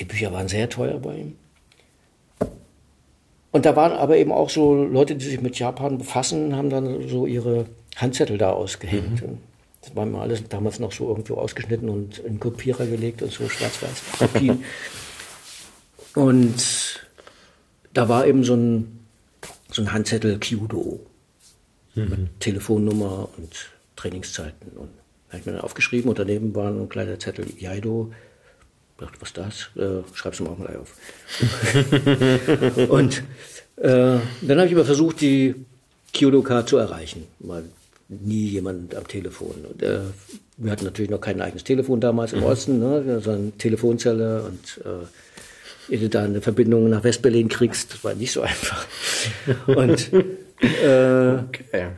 die 0.00 0.04
Bücher 0.04 0.32
waren 0.32 0.48
sehr 0.48 0.68
teuer 0.68 0.98
bei 0.98 1.18
ihm. 1.18 1.36
Und 3.52 3.64
da 3.64 3.76
waren 3.76 3.92
aber 3.92 4.16
eben 4.16 4.32
auch 4.32 4.50
so 4.50 4.74
Leute, 4.74 5.14
die 5.14 5.24
sich 5.24 5.40
mit 5.40 5.56
Japan 5.56 5.98
befassen, 5.98 6.56
haben 6.56 6.68
dann 6.68 7.08
so 7.08 7.24
ihre 7.24 7.66
Handzettel 7.94 8.38
da 8.38 8.50
ausgehängt. 8.50 9.22
Mhm. 9.22 9.38
Das 9.82 9.94
war 9.94 10.04
mir 10.04 10.20
alles 10.20 10.48
damals 10.48 10.80
noch 10.80 10.90
so 10.90 11.08
irgendwo 11.08 11.34
ausgeschnitten 11.34 11.88
und 11.88 12.18
in 12.18 12.40
Kopierer 12.40 12.86
gelegt 12.86 13.22
und 13.22 13.30
so 13.30 13.48
schwarz-weiß 13.48 14.18
Kopien. 14.18 14.64
und 16.16 17.06
da 17.94 18.08
war 18.08 18.26
eben 18.26 18.42
so 18.42 18.54
ein, 18.54 19.01
so 19.72 19.82
ein 19.82 19.92
Handzettel 19.92 20.38
Kyudo 20.38 21.00
mhm. 21.94 22.08
mit 22.08 22.40
Telefonnummer 22.40 23.28
und 23.36 23.70
Trainingszeiten. 23.96 24.68
Und 24.76 24.90
da 25.28 25.32
habe 25.32 25.40
ich 25.40 25.46
mir 25.46 25.52
dann 25.52 25.62
aufgeschrieben 25.62 26.08
und 26.08 26.18
daneben 26.18 26.54
war 26.54 26.70
ein 26.70 26.88
kleiner 26.88 27.18
Zettel 27.18 27.46
Iaido 27.58 28.12
dachte, 29.02 29.20
was 29.20 29.28
ist 29.30 29.38
das? 29.38 29.70
Äh, 29.76 30.02
schreib's 30.14 30.40
mir 30.40 30.50
auch 30.50 30.58
mal 30.58 30.76
auf. 30.76 30.94
und 32.88 33.22
äh, 33.76 34.18
dann 34.42 34.58
habe 34.58 34.66
ich 34.66 34.74
aber 34.74 34.84
versucht, 34.84 35.20
die 35.20 35.54
Kyodoka 36.14 36.66
zu 36.66 36.76
erreichen. 36.76 37.26
Mal 37.40 37.64
nie 38.08 38.48
jemand 38.48 38.94
am 38.94 39.06
Telefon. 39.06 39.54
Und, 39.70 39.82
äh, 39.82 40.00
wir 40.58 40.70
hatten 40.70 40.84
natürlich 40.84 41.10
noch 41.10 41.20
kein 41.20 41.40
eigenes 41.40 41.64
Telefon 41.64 42.00
damals 42.00 42.32
im 42.32 42.40
mhm. 42.40 42.46
Osten, 42.46 42.78
ne? 42.78 43.20
so 43.20 43.30
eine 43.30 43.52
Telefonzelle 43.52 44.42
und 44.42 44.80
äh, 44.84 45.06
ehe 45.92 45.98
du 45.98 46.08
da 46.08 46.24
eine 46.24 46.40
Verbindung 46.40 46.88
nach 46.88 47.04
Westberlin 47.04 47.48
kriegst, 47.48 47.92
das 47.92 48.04
war 48.04 48.14
nicht 48.14 48.32
so 48.32 48.40
einfach. 48.40 48.86
und 49.66 50.12
äh, 50.12 51.38
okay. 51.48 51.88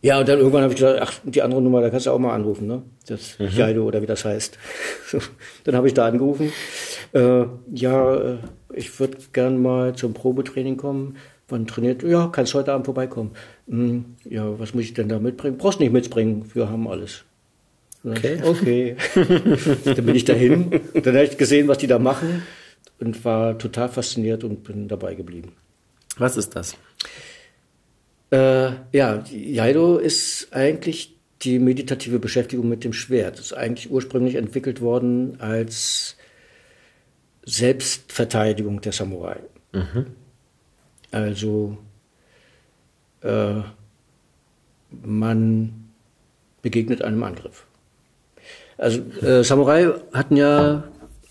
Ja, 0.00 0.20
und 0.20 0.28
dann 0.28 0.38
irgendwann 0.38 0.62
habe 0.62 0.72
ich 0.72 0.78
gesagt, 0.78 1.00
ach, 1.02 1.12
die 1.24 1.42
andere 1.42 1.60
Nummer, 1.60 1.80
da 1.80 1.90
kannst 1.90 2.06
du 2.06 2.10
auch 2.10 2.18
mal 2.18 2.34
anrufen, 2.34 2.68
ne? 2.68 2.82
Das 3.06 3.38
mhm. 3.38 3.48
Jaido 3.48 3.84
oder 3.84 4.00
wie 4.00 4.06
das 4.06 4.24
heißt. 4.24 4.58
So, 5.08 5.18
dann 5.64 5.74
habe 5.74 5.88
ich 5.88 5.94
da 5.94 6.06
angerufen. 6.06 6.52
Äh, 7.12 7.46
ja, 7.72 8.14
äh, 8.16 8.38
ich 8.74 9.00
würde 9.00 9.16
gern 9.32 9.60
mal 9.60 9.94
zum 9.94 10.14
Probetraining 10.14 10.76
kommen. 10.76 11.16
Wann 11.48 11.66
trainiert? 11.66 12.02
Ja, 12.02 12.28
kannst 12.30 12.54
heute 12.54 12.72
Abend 12.74 12.84
vorbeikommen. 12.84 13.30
Hm, 13.68 14.16
ja, 14.24 14.58
was 14.58 14.74
muss 14.74 14.84
ich 14.84 14.94
denn 14.94 15.08
da 15.08 15.18
mitbringen? 15.18 15.56
Brauchst 15.56 15.80
nicht 15.80 15.92
mitbringen, 15.92 16.44
wir 16.52 16.68
haben 16.68 16.86
alles. 16.86 17.24
Okay. 18.04 18.40
Okay. 18.44 18.96
dann 19.84 20.06
bin 20.06 20.14
ich 20.14 20.24
dahin. 20.24 20.80
Und 20.94 21.06
dann 21.06 21.14
habe 21.14 21.24
ich 21.24 21.36
gesehen, 21.36 21.68
was 21.68 21.78
die 21.78 21.86
da 21.86 21.98
machen 21.98 22.42
und 23.00 23.24
war 23.24 23.58
total 23.58 23.88
fasziniert 23.88 24.44
und 24.44 24.64
bin 24.64 24.88
dabei 24.88 25.14
geblieben. 25.14 25.52
Was 26.16 26.36
ist 26.36 26.54
das? 26.56 26.76
Äh, 28.30 28.70
ja, 28.92 29.24
Jaido 29.30 29.98
ist 29.98 30.48
eigentlich 30.52 31.16
die 31.42 31.58
meditative 31.58 32.18
Beschäftigung 32.18 32.68
mit 32.68 32.84
dem 32.84 32.92
Schwert. 32.92 33.38
Das 33.38 33.46
ist 33.46 33.52
eigentlich 33.52 33.90
ursprünglich 33.90 34.34
entwickelt 34.34 34.80
worden 34.80 35.40
als 35.40 36.16
Selbstverteidigung 37.44 38.80
der 38.80 38.92
Samurai. 38.92 39.40
Mhm. 39.72 40.06
Also 41.10 41.78
äh, 43.22 43.62
man 44.90 45.90
begegnet 46.60 47.02
einem 47.02 47.22
Angriff. 47.22 47.67
Also 48.78 49.00
äh, 49.20 49.42
Samurai 49.42 49.92
hatten 50.12 50.36
ja 50.36 50.84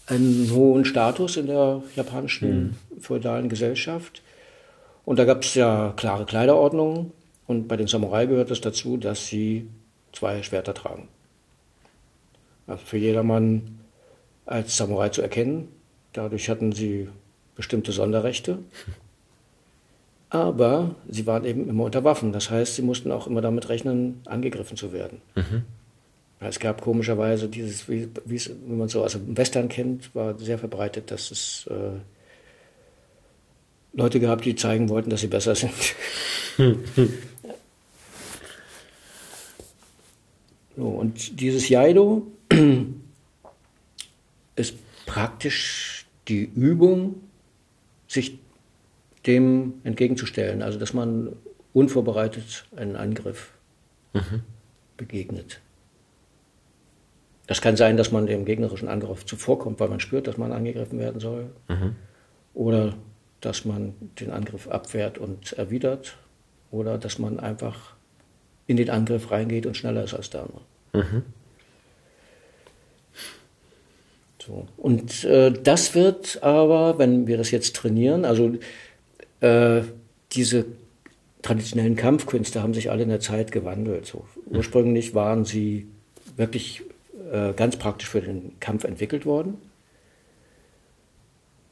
einen 0.08 0.52
hohen 0.54 0.86
Status 0.86 1.38
in 1.38 1.48
der 1.48 1.82
japanischen 1.96 2.76
mhm. 2.92 3.02
feudalen 3.02 3.50
Gesellschaft. 3.50 4.22
Und 5.06 5.18
da 5.18 5.26
gab 5.26 5.44
es 5.44 5.56
ja 5.56 5.94
klare 5.96 6.26
Kleiderordnungen. 6.26 7.12
Und 7.48 7.68
bei 7.70 7.78
den 7.78 7.88
Samurai 7.88 8.26
gehört 8.26 8.52
es 8.52 8.60
dazu, 8.60 8.98
dass 8.98 9.28
sie 9.28 9.70
zwei 10.12 10.44
Schwerter 10.44 10.74
tragen. 10.74 11.08
Also 12.68 12.84
für 12.86 12.98
jedermann 12.98 13.80
als 14.46 14.76
Samurai 14.76 15.10
zu 15.10 15.22
erkennen. 15.22 15.70
Dadurch 16.12 16.50
hatten 16.50 16.74
sie 16.74 17.08
bestimmte 17.56 17.94
Sonderrechte. 17.94 18.60
Aber 20.30 20.96
sie 21.08 21.26
waren 21.26 21.46
eben 21.46 21.70
immer 21.70 21.86
unter 21.86 22.04
Waffen. 22.04 22.34
Das 22.34 22.50
heißt, 22.50 22.76
sie 22.76 22.82
mussten 22.82 23.12
auch 23.12 23.28
immer 23.28 23.40
damit 23.40 23.70
rechnen, 23.70 24.22
angegriffen 24.26 24.76
zu 24.76 24.92
werden. 24.92 25.22
Mhm. 25.36 25.64
Es 26.40 26.60
gab 26.60 26.82
komischerweise 26.82 27.50
dieses, 27.50 27.90
wie, 27.90 28.08
wie 28.26 28.40
man 28.68 28.88
so 28.90 29.04
aus 29.04 29.14
dem 29.14 29.36
Western 29.36 29.70
kennt, 29.70 30.14
war 30.14 30.38
sehr 30.38 30.60
verbreitet, 30.60 31.10
dass 31.10 31.32
es 31.32 31.66
äh, 31.68 31.98
Leute 33.94 34.20
gehabt, 34.20 34.46
die 34.46 34.56
zeigen 34.56 34.90
wollten, 34.90 35.10
dass 35.10 35.22
sie 35.22 35.28
besser 35.28 35.56
sind. 35.56 35.74
so, 40.78 40.84
und 40.84 41.40
dieses 41.42 41.70
Jaido 41.70 42.28
ist 44.56 44.76
praktisch 45.08 46.06
die 46.28 46.44
Übung, 46.44 47.16
sich 48.08 48.38
dem 49.26 49.74
entgegenzustellen. 49.84 50.62
Also, 50.62 50.78
dass 50.78 50.94
man 50.94 51.36
unvorbereitet 51.74 52.66
einen 52.76 52.96
Angriff 52.96 53.50
mhm. 54.14 54.44
begegnet. 54.96 55.60
Das 57.48 57.62
kann 57.62 57.78
sein, 57.78 57.98
dass 57.98 58.12
man 58.12 58.28
dem 58.28 58.46
gegnerischen 58.46 58.90
Angriff 58.90 59.26
zuvorkommt, 59.26 59.80
weil 59.80 59.88
man 59.88 60.00
spürt, 60.00 60.28
dass 60.28 60.38
man 60.38 60.52
angegriffen 60.52 61.00
werden 61.00 61.20
soll. 61.20 61.48
Mhm. 61.70 61.96
Oder 62.54 62.94
dass 63.42 63.66
man 63.66 63.94
den 64.20 64.32
Angriff 64.32 64.68
abwehrt 64.68 65.18
und 65.18 65.54
erwidert 65.54 66.18
oder 66.72 66.98
dass 66.98 67.20
man 67.20 67.40
einfach 67.40 67.96
in 68.66 68.78
den 68.78 68.90
Angriff 68.90 69.32
reingeht 69.32 69.66
und 69.66 69.78
schneller 69.78 70.04
ist 70.04 70.14
als 70.14 70.30
der 70.30 70.42
andere. 70.42 70.62
Mhm. 70.94 71.24
So. 74.46 74.68
Und 74.78 75.24
äh, 75.26 75.52
das 75.52 75.94
wird 75.94 76.42
aber, 76.42 76.98
wenn 76.98 77.28
wir 77.28 77.38
das 77.38 77.52
jetzt 77.52 77.76
trainieren, 77.76 78.26
also 78.26 78.54
äh, 79.42 79.82
diese 80.32 80.66
traditionellen 81.42 81.96
Kampfkünste 81.96 82.64
haben 82.64 82.74
sich 82.74 82.90
alle 82.90 83.04
in 83.04 83.10
der 83.10 83.20
Zeit 83.20 83.52
gewandelt. 83.52 84.06
So, 84.06 84.26
ursprünglich 84.48 85.14
waren 85.14 85.46
sie 85.46 85.88
wirklich 86.36 86.84
äh, 87.32 87.54
ganz 87.54 87.78
praktisch 87.78 88.10
für 88.10 88.22
den 88.22 88.60
Kampf 88.60 88.84
entwickelt 88.84 89.26
worden. 89.26 89.58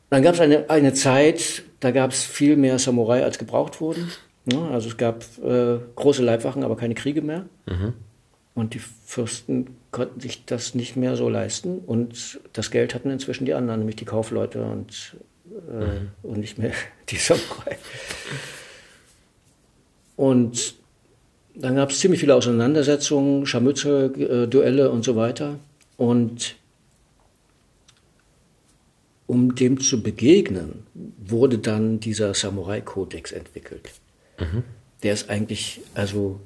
Dann 0.09 0.23
gab 0.23 0.35
es 0.35 0.39
eine, 0.39 0.69
eine 0.69 0.93
Zeit, 0.93 1.63
da 1.79 1.91
gab 1.91 2.11
es 2.11 2.23
viel 2.23 2.57
mehr 2.57 2.79
Samurai, 2.79 3.23
als 3.23 3.37
gebraucht 3.37 3.81
wurden. 3.81 4.11
Ja, 4.51 4.69
also 4.69 4.89
es 4.89 4.97
gab 4.97 5.23
äh, 5.43 5.79
große 5.95 6.23
Leibwachen, 6.23 6.63
aber 6.63 6.77
keine 6.77 6.93
Kriege 6.93 7.21
mehr. 7.21 7.45
Mhm. 7.65 7.93
Und 8.53 8.73
die 8.73 8.79
Fürsten 8.79 9.75
konnten 9.91 10.19
sich 10.21 10.45
das 10.45 10.75
nicht 10.75 10.95
mehr 10.95 11.15
so 11.17 11.27
leisten. 11.27 11.79
Und 11.79 12.39
das 12.53 12.71
Geld 12.71 12.95
hatten 12.95 13.09
inzwischen 13.09 13.45
die 13.45 13.53
anderen, 13.53 13.79
nämlich 13.79 13.97
die 13.97 14.05
Kaufleute 14.05 14.63
und, 14.63 15.17
äh, 15.69 15.85
mhm. 15.85 16.11
und 16.23 16.37
nicht 16.37 16.57
mehr 16.57 16.71
die 17.09 17.17
Samurai. 17.17 17.77
Und 20.15 20.75
dann 21.55 21.75
gab 21.75 21.89
es 21.89 21.99
ziemlich 21.99 22.19
viele 22.19 22.35
Auseinandersetzungen, 22.35 23.45
Scharmützel, 23.45 24.21
äh, 24.21 24.47
Duelle 24.47 24.91
und 24.91 25.03
so 25.03 25.15
weiter. 25.15 25.59
Und 25.97 26.55
um 29.27 29.55
dem 29.55 29.79
zu 29.79 30.03
begegnen, 30.03 30.85
wurde 31.17 31.57
dann 31.57 31.99
dieser 31.99 32.33
Samurai-Kodex 32.33 33.31
entwickelt. 33.31 33.91
Mhm. 34.39 34.63
Der 35.03 35.13
ist 35.13 35.29
eigentlich, 35.29 35.81
also 35.93 36.39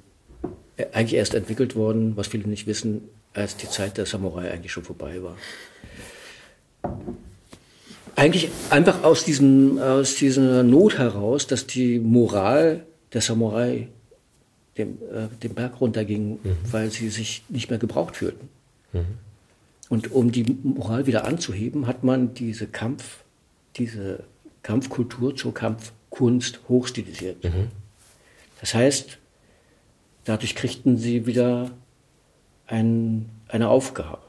äh, 0.77 0.85
eigentlich 0.93 1.15
erst 1.15 1.33
entwickelt 1.33 1.75
worden, 1.75 2.15
was 2.15 2.27
viele 2.27 2.47
nicht 2.47 2.67
wissen, 2.67 3.01
als 3.33 3.57
die 3.57 3.67
Zeit 3.67 3.97
der 3.97 4.05
Samurai 4.05 4.51
eigentlich 4.51 4.71
schon 4.71 4.83
vorbei 4.83 5.21
war. 5.21 5.37
Eigentlich 8.15 8.49
einfach 8.69 9.03
aus, 9.03 9.23
diesem, 9.23 9.79
aus 9.79 10.15
dieser 10.15 10.63
Not 10.63 10.97
heraus, 10.97 11.47
dass 11.47 11.67
die 11.67 11.99
Moral 11.99 12.85
der 13.13 13.21
Samurai 13.21 13.87
dem, 14.79 14.97
äh, 15.13 15.27
den 15.43 15.53
Berg 15.53 15.79
runtergingen, 15.79 16.39
mhm. 16.43 16.57
weil 16.71 16.89
sie 16.89 17.09
sich 17.09 17.43
nicht 17.49 17.69
mehr 17.69 17.79
gebraucht 17.79 18.15
fühlten. 18.15 18.49
Mhm. 18.93 19.05
Und 19.89 20.11
um 20.11 20.31
die 20.31 20.43
Moral 20.63 21.05
wieder 21.07 21.25
anzuheben, 21.25 21.87
hat 21.87 22.03
man 22.03 22.33
diese 22.33 22.67
Kampf, 22.67 23.23
diese 23.75 24.23
Kampfkultur 24.63 25.35
zur 25.35 25.53
Kampfkunst 25.53 26.61
hochstilisiert. 26.69 27.43
Mhm. 27.43 27.67
Das 28.61 28.73
heißt, 28.73 29.17
dadurch 30.25 30.55
kriegten 30.55 30.97
sie 30.97 31.25
wieder 31.25 31.71
ein, 32.67 33.29
eine 33.47 33.69
Aufgabe, 33.69 34.21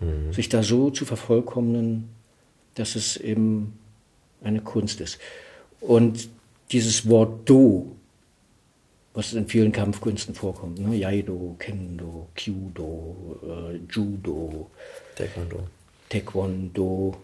mhm. 0.00 0.32
sich 0.32 0.48
da 0.48 0.62
so 0.62 0.90
zu 0.90 1.04
vervollkommnen, 1.04 2.08
dass 2.74 2.94
es 2.94 3.16
eben 3.16 3.78
eine 4.42 4.60
Kunst 4.60 5.00
ist. 5.00 5.18
Und 5.80 6.28
dieses 6.70 7.08
Wort 7.08 7.48
Do, 7.48 7.96
was 9.14 9.32
in 9.32 9.46
vielen 9.46 9.72
Kampfkünsten 9.72 10.34
vorkommt, 10.34 10.78
ne? 10.78 10.94
Jaido, 10.94 11.56
Kendo, 11.58 12.28
Kyudo, 12.34 13.40
äh, 13.42 13.80
Judo, 13.90 14.70
Taekwondo. 15.16 15.66
Taekwondo, 16.08 17.16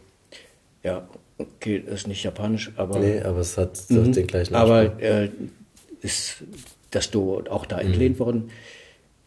ja, 0.83 1.09
okay, 1.39 1.83
ist 1.87 2.09
nicht 2.09 2.23
japanisch, 2.23 2.73
aber. 2.77 2.99
Nee, 2.99 3.21
aber 3.21 3.39
es 3.39 3.57
hat, 3.57 3.79
hat 3.79 4.17
den 4.17 4.27
gleichen 4.27 4.55
Aber 4.55 5.01
äh, 5.01 5.31
ist 6.03 6.39
das 6.91 7.11
Do 7.11 7.45
auch 7.49 7.67
da 7.67 7.79
entlehnt 7.79 8.17
mhm. 8.17 8.25
worden. 8.25 8.51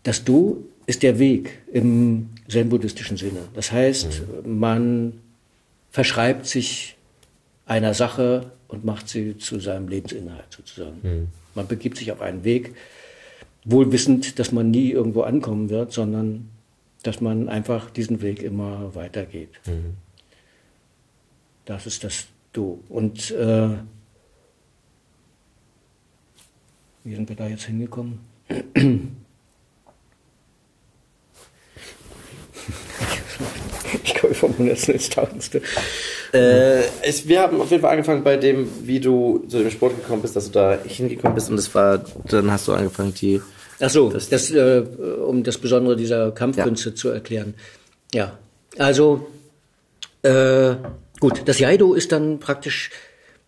Das 0.03 0.23
Do 0.23 0.63
ist 0.85 1.03
der 1.03 1.19
Weg 1.19 1.59
im 1.71 2.29
zen-buddhistischen 2.47 3.17
Sinne. 3.17 3.41
Das 3.53 3.71
heißt, 3.71 4.23
mhm. 4.43 4.59
man 4.59 5.21
verschreibt 5.91 6.45
sich 6.45 6.95
einer 7.65 7.93
Sache 7.93 8.51
und 8.67 8.85
macht 8.85 9.07
sie 9.07 9.37
zu 9.37 9.59
seinem 9.59 9.87
Lebensinhalt 9.87 10.47
sozusagen. 10.49 10.99
Mhm. 11.03 11.27
Man 11.55 11.67
begibt 11.67 11.97
sich 11.97 12.11
auf 12.11 12.21
einen 12.21 12.43
Weg, 12.43 12.75
wohl 13.65 13.91
wissend, 13.91 14.39
dass 14.39 14.51
man 14.51 14.71
nie 14.71 14.91
irgendwo 14.91 15.21
ankommen 15.21 15.69
wird, 15.69 15.91
sondern 15.91 16.49
dass 17.03 17.21
man 17.21 17.49
einfach 17.49 17.89
diesen 17.89 18.21
Weg 18.21 18.41
immer 18.41 18.93
weitergeht. 18.95 19.49
Mhm. 19.65 19.95
Das 21.65 21.85
ist 21.85 22.03
das 22.03 22.27
Du. 22.51 22.83
Und 22.89 23.31
äh, 23.31 23.69
wie 27.03 27.15
sind 27.15 27.29
wir 27.29 27.35
da 27.35 27.47
jetzt 27.47 27.65
hingekommen? 27.65 28.19
ich 34.03 34.15
komme 34.15 34.33
vom 34.33 34.57
Hundertsten 34.57 34.95
ins 34.95 35.09
Tausendste. 35.09 35.61
Äh, 36.33 36.81
ich, 37.07 37.27
wir 37.27 37.41
haben 37.41 37.59
auf 37.61 37.71
jeden 37.71 37.81
Fall 37.81 37.91
angefangen 37.91 38.23
bei 38.23 38.37
dem, 38.37 38.69
wie 38.83 38.99
du 38.99 39.45
zu 39.47 39.59
dem 39.59 39.71
Sport 39.71 39.95
gekommen 39.95 40.21
bist, 40.21 40.35
dass 40.35 40.45
du 40.45 40.51
da 40.51 40.77
hingekommen 40.85 41.35
bist 41.35 41.49
und 41.49 41.57
das 41.57 41.73
war, 41.73 42.03
dann 42.29 42.51
hast 42.51 42.67
du 42.67 42.73
angefangen, 42.73 43.13
die. 43.13 43.41
Ach 43.79 43.89
so, 43.89 44.09
das, 44.09 44.29
das 44.29 44.51
äh, 44.51 44.83
um 45.25 45.43
das 45.43 45.57
Besondere 45.57 45.95
dieser 45.95 46.31
Kampfkünste 46.31 46.89
ja. 46.89 46.95
zu 46.95 47.09
erklären. 47.09 47.53
Ja, 48.13 48.37
also 48.77 49.27
äh, 50.21 50.75
gut, 51.19 51.43
das 51.45 51.59
Jaido 51.59 51.93
ist 51.93 52.11
dann 52.11 52.39
praktisch, 52.39 52.91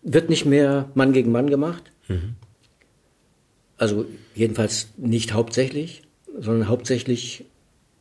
wird 0.02 0.30
nicht 0.30 0.46
mehr 0.46 0.88
Mann 0.94 1.12
gegen 1.12 1.32
Mann 1.32 1.50
gemacht. 1.50 1.84
Mhm. 2.08 2.34
Also 3.76 4.06
jedenfalls 4.34 4.88
nicht 4.96 5.32
hauptsächlich, 5.32 6.02
sondern 6.38 6.68
hauptsächlich 6.68 7.44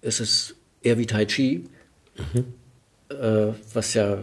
ist 0.01 0.19
es 0.19 0.55
eher 0.83 0.97
wie 0.97 1.05
Tai 1.05 1.25
Chi. 1.25 1.65
Mhm 2.33 2.45
äh, 3.11 3.53
was 3.73 3.93
ja 3.93 4.13
äh, 4.13 4.19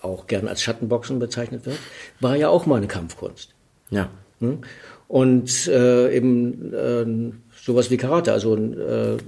auch 0.00 0.26
gern 0.26 0.48
als 0.48 0.62
Schattenboxen 0.62 1.18
bezeichnet 1.18 1.66
wird, 1.66 1.78
war 2.20 2.36
ja 2.36 2.48
auch 2.48 2.66
mal 2.66 2.76
eine 2.76 2.88
Kampfkunst. 2.88 3.54
Ja. 3.90 4.10
Hm? 4.40 4.58
Und 5.08 5.66
äh, 5.68 6.14
eben 6.14 6.74
äh, 6.74 7.32
sowas 7.62 7.90
wie 7.90 7.96
Karate, 7.96 8.32
also 8.32 8.56
äh, 8.56 9.14
äh, 9.14 9.18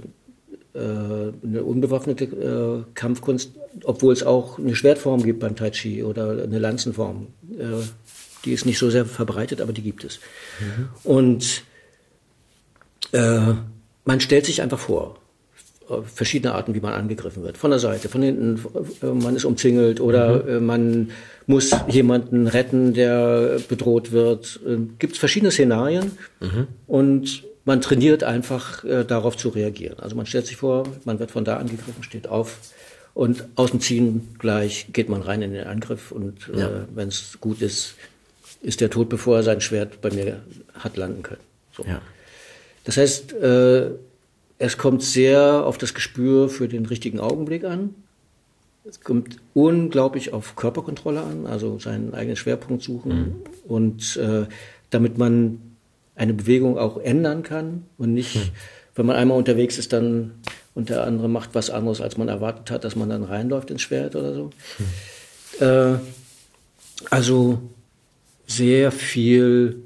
eine 0.73 1.63
unbewaffnete 1.63 2.85
Kampfkunst, 2.93 3.51
obwohl 3.83 4.13
es 4.13 4.23
auch 4.23 4.59
eine 4.59 4.75
Schwertform 4.75 5.23
gibt 5.23 5.39
beim 5.39 5.55
Tai 5.55 5.71
Chi 5.71 6.03
oder 6.03 6.43
eine 6.43 6.59
Lanzenform. 6.59 7.27
Die 8.45 8.51
ist 8.51 8.65
nicht 8.65 8.77
so 8.77 8.89
sehr 8.89 9.05
verbreitet, 9.05 9.61
aber 9.61 9.73
die 9.73 9.81
gibt 9.81 10.03
es. 10.03 10.19
Mhm. 10.59 10.89
Und 11.03 11.63
man 13.11 14.19
stellt 14.19 14.45
sich 14.45 14.61
einfach 14.61 14.79
vor, 14.79 15.17
verschiedene 16.13 16.53
Arten, 16.53 16.73
wie 16.75 16.79
man 16.79 16.93
angegriffen 16.93 17.43
wird. 17.43 17.57
Von 17.57 17.71
der 17.71 17.79
Seite, 17.79 18.09
von 18.09 18.21
hinten, 18.21 18.59
äh, 19.01 19.05
man 19.07 19.35
ist 19.35 19.45
umzingelt 19.45 19.99
oder 19.99 20.43
mhm. 20.43 20.49
Äh, 20.49 20.59
man 20.59 21.11
muss 21.45 21.71
jemanden 21.87 22.47
retten, 22.47 22.93
der 22.93 23.59
bedroht 23.67 24.11
wird. 24.11 24.59
Äh, 24.65 24.77
Gibt 24.99 25.13
es 25.13 25.19
verschiedene 25.19 25.51
Szenarien 25.51 26.11
mhm. 26.39 26.67
und 26.87 27.43
man 27.65 27.81
trainiert 27.81 28.23
einfach 28.23 28.85
darauf 29.07 29.35
zu 29.35 29.49
reagieren. 29.49 29.99
Also 29.99 30.15
man 30.15 30.25
stellt 30.25 30.45
sich 30.45 30.55
vor, 30.55 30.83
man 31.03 31.19
wird 31.19 31.31
von 31.31 31.43
da 31.43 31.57
angegriffen, 31.57 32.01
steht 32.01 32.25
auf 32.29 32.57
und 33.17 33.45
aus 33.55 33.71
dem 33.71 33.81
Ziehen 33.81 34.35
gleich 34.37 34.89
geht 34.93 35.09
man 35.09 35.23
rein 35.23 35.41
in 35.41 35.51
den 35.51 35.65
Angriff 35.65 36.11
und 36.11 36.51
ja. 36.55 36.67
äh, 36.67 36.81
wenn 36.93 37.07
es 37.07 37.39
gut 37.41 37.63
ist, 37.63 37.95
ist 38.61 38.79
der 38.79 38.91
tot, 38.91 39.09
bevor 39.09 39.37
er 39.37 39.43
sein 39.43 39.59
Schwert 39.59 40.01
bei 40.01 40.11
mir 40.11 40.43
hat 40.75 40.97
landen 40.97 41.23
können. 41.23 41.41
So. 41.75 41.83
Ja. 41.83 41.99
Das 42.83 42.97
heißt, 42.97 43.33
äh, 43.33 43.89
es 44.59 44.77
kommt 44.77 45.03
sehr 45.03 45.65
auf 45.65 45.77
das 45.77 45.93
Gespür 45.93 46.49
für 46.49 46.67
den 46.67 46.85
richtigen 46.85 47.19
Augenblick 47.19 47.63
an. 47.63 47.93
Es 48.85 49.01
kommt 49.01 49.37
unglaublich 49.53 50.33
auf 50.33 50.55
Körperkontrolle 50.55 51.21
an, 51.21 51.45
also 51.45 51.77
seinen 51.77 52.13
eigenen 52.13 52.37
Schwerpunkt 52.37 52.83
suchen 52.83 53.17
mhm. 53.17 53.35
und 53.67 54.17
äh, 54.17 54.45
damit 54.89 55.17
man 55.17 55.61
eine 56.15 56.33
Bewegung 56.33 56.77
auch 56.77 56.97
ändern 56.97 57.43
kann 57.43 57.83
und 57.97 58.13
nicht, 58.13 58.35
mhm. 58.35 58.49
wenn 58.95 59.05
man 59.05 59.17
einmal 59.17 59.37
unterwegs 59.37 59.77
ist, 59.77 59.93
dann 59.93 60.31
und 60.73 60.89
der 60.89 61.03
andere 61.05 61.27
macht 61.27 61.53
was 61.53 61.69
anderes, 61.69 62.01
als 62.01 62.17
man 62.17 62.29
erwartet 62.29 62.69
hat, 62.71 62.83
dass 62.83 62.95
man 62.95 63.09
dann 63.09 63.23
reinläuft 63.23 63.71
ins 63.71 63.81
Schwert 63.81 64.15
oder 64.15 64.33
so. 64.33 64.51
Mhm. 64.79 65.65
Äh, 65.65 65.99
also 67.09 67.61
sehr 68.45 68.91
viel 68.91 69.81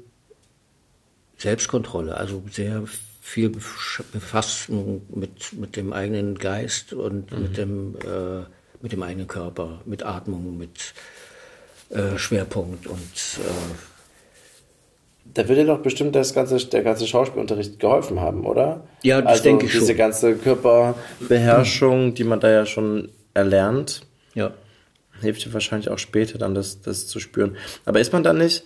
Selbstkontrolle, 1.38 2.16
also 2.16 2.42
sehr 2.50 2.84
viel 3.32 3.48
Befassung 3.48 5.00
mit, 5.08 5.54
mit 5.54 5.76
dem 5.76 5.94
eigenen 5.94 6.36
Geist 6.36 6.92
und 6.92 7.32
mhm. 7.32 7.42
mit, 7.42 7.56
dem, 7.56 7.96
äh, 7.96 8.44
mit 8.82 8.92
dem 8.92 9.02
eigenen 9.02 9.26
Körper, 9.26 9.80
mit 9.86 10.04
Atmung, 10.04 10.58
mit 10.58 10.92
äh, 11.88 12.18
Schwerpunkt 12.18 12.86
und 12.86 13.00
äh, 13.38 13.74
da 15.32 15.48
würde 15.48 15.64
doch 15.64 15.78
bestimmt 15.78 16.14
das 16.14 16.34
ganze, 16.34 16.58
der 16.58 16.82
ganze 16.82 17.06
Schauspielunterricht 17.06 17.78
geholfen 17.78 18.20
haben, 18.20 18.44
oder? 18.44 18.84
Ja, 19.02 19.22
das 19.22 19.30
also 19.30 19.42
denke 19.44 19.64
ich 19.64 19.72
diese 19.72 19.78
schon. 19.78 19.86
Diese 19.86 19.96
ganze 19.96 20.34
Körperbeherrschung, 20.34 22.12
die 22.12 22.24
man 22.24 22.38
da 22.38 22.50
ja 22.50 22.66
schon 22.66 23.08
erlernt, 23.32 24.02
ja. 24.34 24.52
hilft 25.22 25.46
dir 25.46 25.54
wahrscheinlich 25.54 25.88
auch 25.88 25.98
später 25.98 26.36
dann 26.36 26.54
das, 26.54 26.82
das 26.82 27.06
zu 27.06 27.18
spüren. 27.18 27.56
Aber 27.86 27.98
ist 27.98 28.12
man 28.12 28.24
dann 28.24 28.36
nicht 28.36 28.64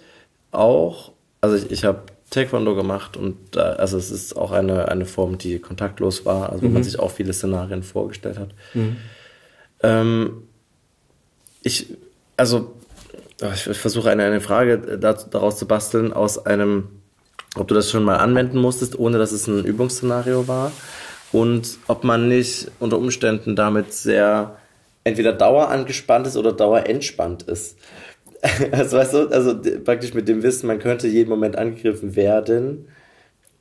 auch, 0.50 1.12
also 1.40 1.54
ich, 1.54 1.70
ich 1.70 1.84
habe 1.84 2.02
Taekwondo 2.30 2.74
gemacht 2.74 3.16
und 3.16 3.36
da, 3.52 3.74
also 3.74 3.96
es 3.96 4.10
ist 4.10 4.36
auch 4.36 4.50
eine, 4.50 4.88
eine 4.88 5.06
Form, 5.06 5.38
die 5.38 5.58
kontaktlos 5.58 6.24
war, 6.24 6.50
also 6.50 6.62
wo 6.62 6.68
mhm. 6.68 6.74
man 6.74 6.84
sich 6.84 6.98
auch 6.98 7.10
viele 7.10 7.32
Szenarien 7.32 7.82
vorgestellt 7.82 8.38
hat. 8.38 8.50
Mhm. 8.74 8.96
Ähm, 9.82 10.42
ich, 11.62 11.94
also 12.36 12.74
ich 13.40 13.78
versuche 13.78 14.10
eine, 14.10 14.24
eine 14.24 14.40
Frage 14.40 14.98
daraus 14.98 15.58
zu 15.58 15.66
basteln 15.66 16.12
aus 16.12 16.44
einem, 16.46 16.88
ob 17.54 17.68
du 17.68 17.74
das 17.74 17.90
schon 17.90 18.02
mal 18.02 18.16
anwenden 18.16 18.58
musstest, 18.58 18.98
ohne 18.98 19.18
dass 19.18 19.32
es 19.32 19.46
ein 19.46 19.64
Übungsszenario 19.64 20.48
war 20.48 20.72
und 21.32 21.78
ob 21.86 22.02
man 22.02 22.28
nicht 22.28 22.70
unter 22.80 22.98
Umständen 22.98 23.56
damit 23.56 23.92
sehr 23.92 24.56
entweder 25.04 25.32
dauerangespannt 25.32 26.26
ist 26.26 26.36
oder 26.36 26.52
dauerentspannt 26.52 27.44
ist. 27.44 27.78
Also 28.72 28.96
weißt 28.96 29.14
du, 29.14 29.28
also 29.28 29.60
praktisch 29.84 30.14
mit 30.14 30.28
dem 30.28 30.42
Wissen, 30.42 30.66
man 30.66 30.78
könnte 30.78 31.08
jeden 31.08 31.28
Moment 31.28 31.56
angegriffen 31.56 32.16
werden. 32.16 32.88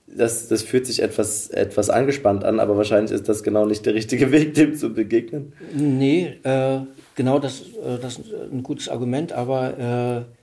Das, 0.07 0.47
das 0.47 0.61
fühlt 0.61 0.85
sich 0.85 1.01
etwas, 1.01 1.49
etwas 1.49 1.89
angespannt 1.89 2.43
an, 2.43 2.59
aber 2.59 2.77
wahrscheinlich 2.77 3.11
ist 3.11 3.27
das 3.27 3.43
genau 3.43 3.65
nicht 3.65 3.85
der 3.85 3.95
richtige 3.95 4.31
Weg, 4.31 4.53
dem 4.53 4.75
zu 4.75 4.93
begegnen. 4.93 5.53
Nee, 5.73 6.37
äh, 6.43 6.81
genau 7.15 7.39
das, 7.39 7.61
äh, 7.61 7.97
das 8.01 8.19
ist 8.19 8.33
ein 8.33 8.63
gutes 8.63 8.87
Argument, 8.87 9.33
aber 9.33 10.25
äh, 10.27 10.35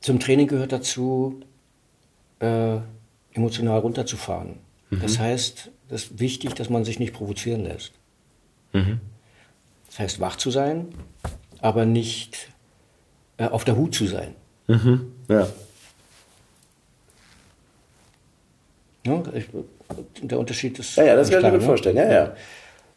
zum 0.00 0.20
Training 0.20 0.46
gehört 0.46 0.72
dazu, 0.72 1.40
äh, 2.40 2.76
emotional 3.32 3.80
runterzufahren. 3.80 4.56
Mhm. 4.90 5.00
Das 5.00 5.18
heißt, 5.18 5.70
es 5.90 6.04
ist 6.04 6.20
wichtig, 6.20 6.54
dass 6.54 6.70
man 6.70 6.84
sich 6.84 6.98
nicht 6.98 7.12
provozieren 7.12 7.64
lässt. 7.64 7.92
Mhm. 8.72 9.00
Das 9.86 9.98
heißt, 9.98 10.20
wach 10.20 10.36
zu 10.36 10.50
sein, 10.50 10.88
aber 11.60 11.84
nicht 11.84 12.50
auf 13.38 13.64
der 13.64 13.76
Hut 13.76 13.94
zu 13.94 14.06
sein. 14.06 14.34
Mhm. 14.66 15.12
Ja. 15.28 15.48
ja 19.06 19.22
ich, 19.34 19.46
der 20.22 20.38
Unterschied 20.38 20.78
ist. 20.78 20.96
Ja, 20.96 21.04
ja 21.04 21.16
das 21.16 21.30
kann 21.30 21.44
ich 21.44 21.52
mir 21.52 21.58
ne? 21.58 21.60
vorstellen. 21.60 21.96
Ja, 21.96 22.12
ja. 22.12 22.34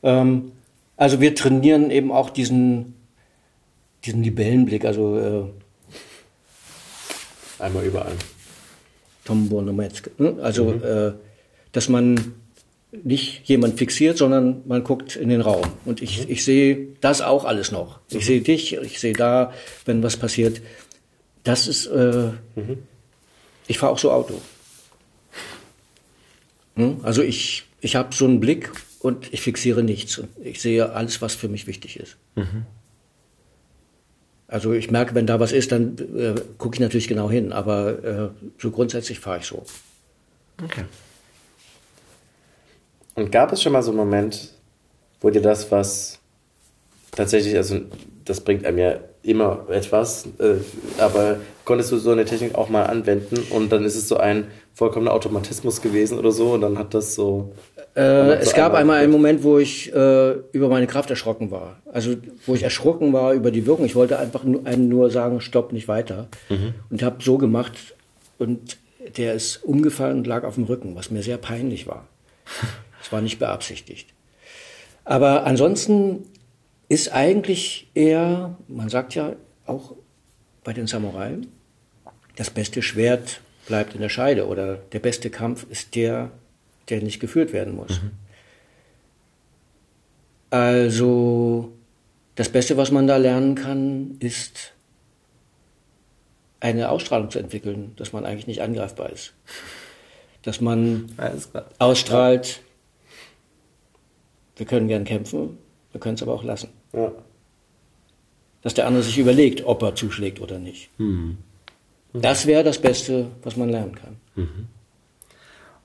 Ähm, 0.03 0.51
also 0.97 1.19
wir 1.21 1.35
trainieren 1.35 1.91
eben 1.91 2.11
auch 2.11 2.29
diesen, 2.29 2.95
diesen 4.03 4.23
Libellenblick. 4.23 4.85
Also 4.85 5.51
äh, 7.59 7.63
einmal 7.63 7.85
überall. 7.85 8.13
Tom 9.25 9.47
Bonometz. 9.49 10.01
Ne? 10.17 10.35
Also, 10.41 10.65
mhm. 10.65 10.83
äh, 10.83 11.11
dass 11.71 11.87
man 11.87 12.33
nicht 12.91 13.47
jemand 13.47 13.77
fixiert, 13.77 14.17
sondern 14.17 14.61
man 14.67 14.83
guckt 14.83 15.15
in 15.15 15.29
den 15.29 15.41
Raum. 15.41 15.65
Und 15.85 16.01
ich, 16.01 16.25
mhm. 16.25 16.31
ich 16.31 16.43
sehe 16.43 16.87
das 16.99 17.21
auch 17.21 17.45
alles 17.45 17.71
noch. 17.71 17.99
Ich 18.09 18.15
mhm. 18.15 18.21
sehe 18.21 18.41
dich, 18.41 18.73
ich 18.73 18.99
sehe 18.99 19.13
da, 19.13 19.53
wenn 19.85 20.03
was 20.03 20.17
passiert. 20.17 20.61
Das 21.43 21.67
ist, 21.67 21.87
äh, 21.87 22.31
mhm. 22.55 22.79
ich 23.67 23.77
fahre 23.77 23.93
auch 23.93 23.99
so 23.99 24.11
Auto. 24.11 24.41
Hm? 26.75 26.99
Also 27.03 27.21
ich, 27.21 27.63
ich 27.79 27.95
habe 27.95 28.13
so 28.13 28.25
einen 28.25 28.39
Blick 28.39 28.71
und 28.99 29.33
ich 29.33 29.41
fixiere 29.41 29.83
nichts. 29.83 30.17
Und 30.17 30.29
ich 30.43 30.61
sehe 30.61 30.91
alles, 30.91 31.21
was 31.21 31.35
für 31.35 31.47
mich 31.47 31.67
wichtig 31.67 31.97
ist. 31.99 32.17
Mhm. 32.35 32.65
Also 34.47 34.73
ich 34.73 34.91
merke, 34.91 35.15
wenn 35.15 35.25
da 35.25 35.39
was 35.39 35.53
ist, 35.53 35.71
dann 35.71 35.97
äh, 36.17 36.35
gucke 36.57 36.75
ich 36.75 36.81
natürlich 36.81 37.07
genau 37.07 37.29
hin. 37.29 37.53
Aber 37.53 38.03
äh, 38.03 38.29
so 38.59 38.69
grundsätzlich 38.69 39.19
fahre 39.19 39.39
ich 39.39 39.45
so. 39.45 39.63
Okay. 40.61 40.83
Und 43.15 43.31
gab 43.31 43.51
es 43.51 43.61
schon 43.61 43.73
mal 43.73 43.83
so 43.83 43.91
einen 43.91 43.97
Moment, 43.97 44.49
wo 45.19 45.29
dir 45.29 45.41
das, 45.41 45.71
was 45.71 46.19
tatsächlich, 47.11 47.55
also 47.55 47.79
das 48.25 48.41
bringt 48.41 48.65
einem 48.65 48.77
ja 48.77 48.95
immer 49.23 49.65
etwas, 49.69 50.25
äh, 50.39 50.55
aber 50.97 51.37
konntest 51.65 51.91
du 51.91 51.97
so 51.97 52.11
eine 52.11 52.25
Technik 52.25 52.55
auch 52.55 52.69
mal 52.69 52.85
anwenden 52.85 53.37
und 53.51 53.71
dann 53.71 53.83
ist 53.85 53.95
es 53.95 54.07
so 54.07 54.17
ein 54.17 54.47
vollkommener 54.73 55.13
Automatismus 55.13 55.81
gewesen 55.81 56.17
oder 56.17 56.31
so 56.31 56.53
und 56.53 56.61
dann 56.61 56.77
hat 56.77 56.93
das 56.93 57.13
so. 57.13 57.53
Äh, 57.95 58.35
es 58.35 58.53
gab 58.53 58.73
einmal 58.73 59.03
einen 59.03 59.11
Moment, 59.11 59.43
wo 59.43 59.59
ich 59.59 59.93
äh, 59.93 60.31
über 60.53 60.69
meine 60.69 60.87
Kraft 60.87 61.09
erschrocken 61.09 61.51
war. 61.51 61.77
Also 61.91 62.15
wo 62.45 62.55
ich 62.55 62.63
erschrocken 62.63 63.13
war 63.13 63.33
über 63.33 63.51
die 63.51 63.67
Wirkung. 63.67 63.85
Ich 63.85 63.95
wollte 63.95 64.17
einfach 64.17 64.43
nur, 64.43 64.65
einen 64.65 64.87
nur 64.87 65.11
sagen, 65.11 65.41
stopp, 65.41 65.73
nicht 65.73 65.87
weiter. 65.87 66.27
Mhm. 66.49 66.73
Und 66.89 67.03
habe 67.03 67.17
so 67.21 67.37
gemacht 67.37 67.73
und 68.39 68.77
der 69.17 69.33
ist 69.33 69.57
umgefallen 69.63 70.19
und 70.19 70.27
lag 70.27 70.43
auf 70.45 70.55
dem 70.55 70.63
Rücken, 70.63 70.95
was 70.95 71.11
mir 71.11 71.21
sehr 71.21 71.37
peinlich 71.37 71.85
war. 71.85 72.07
Es 73.01 73.11
war 73.11 73.21
nicht 73.21 73.39
beabsichtigt. 73.39 74.13
Aber 75.03 75.45
ansonsten 75.45 76.25
ist 76.87 77.11
eigentlich 77.11 77.87
eher, 77.93 78.57
man 78.67 78.89
sagt 78.89 79.15
ja 79.15 79.35
auch 79.65 79.95
bei 80.63 80.73
den 80.73 80.87
Samurai, 80.87 81.37
das 82.35 82.49
beste 82.49 82.81
Schwert 82.81 83.41
bleibt 83.65 83.95
in 83.95 84.01
der 84.01 84.09
Scheide 84.09 84.47
oder 84.47 84.75
der 84.75 84.99
beste 84.99 85.29
Kampf 85.29 85.65
ist 85.69 85.95
der, 85.95 86.31
der 86.89 87.01
nicht 87.01 87.19
geführt 87.19 87.53
werden 87.53 87.75
muss. 87.75 88.01
Mhm. 88.01 88.11
Also 90.49 91.71
das 92.35 92.49
Beste, 92.49 92.75
was 92.75 92.91
man 92.91 93.07
da 93.07 93.17
lernen 93.17 93.55
kann, 93.55 94.17
ist 94.19 94.73
eine 96.59 96.89
Ausstrahlung 96.89 97.31
zu 97.31 97.39
entwickeln, 97.39 97.93
dass 97.95 98.13
man 98.13 98.25
eigentlich 98.25 98.47
nicht 98.47 98.61
angreifbar 98.61 99.09
ist. 99.09 99.33
Dass 100.43 100.59
man 100.59 101.09
ausstrahlt, 101.79 102.61
wir 104.55 104.65
können 104.65 104.87
gern 104.87 105.03
kämpfen, 105.03 105.57
wir 105.91 105.99
können 105.99 106.15
es 106.15 106.23
aber 106.23 106.33
auch 106.33 106.43
lassen. 106.43 106.69
Ja. 106.93 107.11
Dass 108.61 108.73
der 108.73 108.85
andere 108.85 109.03
sich 109.03 109.17
überlegt, 109.17 109.65
ob 109.65 109.81
er 109.81 109.95
zuschlägt 109.95 110.39
oder 110.39 110.59
nicht. 110.59 110.89
Mhm. 110.99 111.37
Mhm. 112.13 112.21
Das 112.21 112.45
wäre 112.45 112.63
das 112.63 112.79
Beste, 112.79 113.27
was 113.43 113.55
man 113.55 113.69
lernen 113.69 113.95
kann. 113.95 114.17
Mhm. 114.35 114.67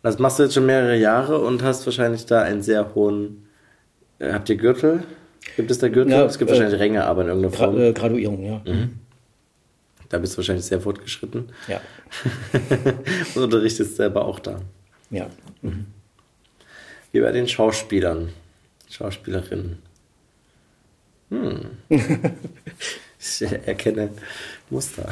Das 0.03 0.19
machst 0.19 0.39
du 0.39 0.45
jetzt 0.45 0.55
schon 0.55 0.67
mehrere 0.67 0.97
Jahre 0.97 1.39
und 1.39 1.63
hast 1.63 1.85
wahrscheinlich 1.87 2.27
da 2.27 2.43
einen 2.43 2.63
sehr 2.63 2.95
hohen. 2.95 3.49
Äh, 4.19 4.33
habt 4.33 4.49
ihr 4.49 4.57
Gürtel? 4.57 5.03
Gibt 5.57 5.71
es 5.71 5.79
da 5.79 5.89
Gürtel? 5.89 6.13
Ja, 6.13 6.25
es 6.25 6.39
gibt 6.39 6.51
äh, 6.51 6.55
wahrscheinlich 6.55 6.81
Ränge, 6.81 7.05
aber 7.05 7.23
in 7.23 7.29
irgendeiner 7.29 7.57
Form. 7.57 7.75
Gra 7.75 7.85
äh, 7.85 7.93
Graduierung, 7.93 8.45
ja. 8.45 8.63
Mhm. 8.65 9.01
Da 10.09 10.19
bist 10.19 10.35
du 10.35 10.39
wahrscheinlich 10.39 10.65
sehr 10.65 10.81
fortgeschritten. 10.81 11.51
Ja. 11.67 11.81
und 13.35 13.43
unterrichtest 13.43 13.97
selber 13.97 14.25
auch 14.25 14.39
da. 14.39 14.61
Ja. 15.11 15.29
Wie 17.13 17.21
bei 17.21 17.33
den 17.33 17.49
Schauspielern. 17.49 18.29
Schauspielerinnen. 18.97 19.77
Hm. 21.29 21.71
ich 23.19 23.43
erkenne 23.43 24.09
Muster. 24.71 25.07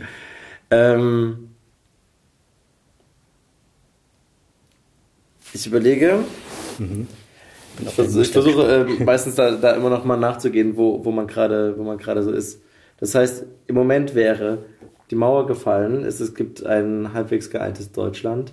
ähm, 0.70 1.48
ich 5.54 5.66
überlege. 5.66 6.18
Mhm. 6.78 7.08
Ich, 7.80 7.88
versuche, 7.90 8.22
ich 8.22 8.30
versuche 8.30 8.86
äh, 9.00 9.04
meistens 9.04 9.36
da, 9.36 9.52
da 9.52 9.72
immer 9.72 9.88
noch 9.88 10.04
mal 10.04 10.18
nachzugehen, 10.18 10.76
wo, 10.76 11.02
wo 11.02 11.10
man 11.10 11.26
gerade 11.26 12.22
so 12.22 12.30
ist. 12.30 12.60
Das 12.98 13.14
heißt, 13.14 13.46
im 13.66 13.74
Moment 13.74 14.14
wäre 14.14 14.66
die 15.10 15.16
Mauer 15.16 15.46
gefallen, 15.46 16.04
es, 16.04 16.20
es 16.20 16.34
gibt 16.34 16.64
ein 16.66 17.14
halbwegs 17.14 17.48
geeintes 17.48 17.90
Deutschland 17.90 18.52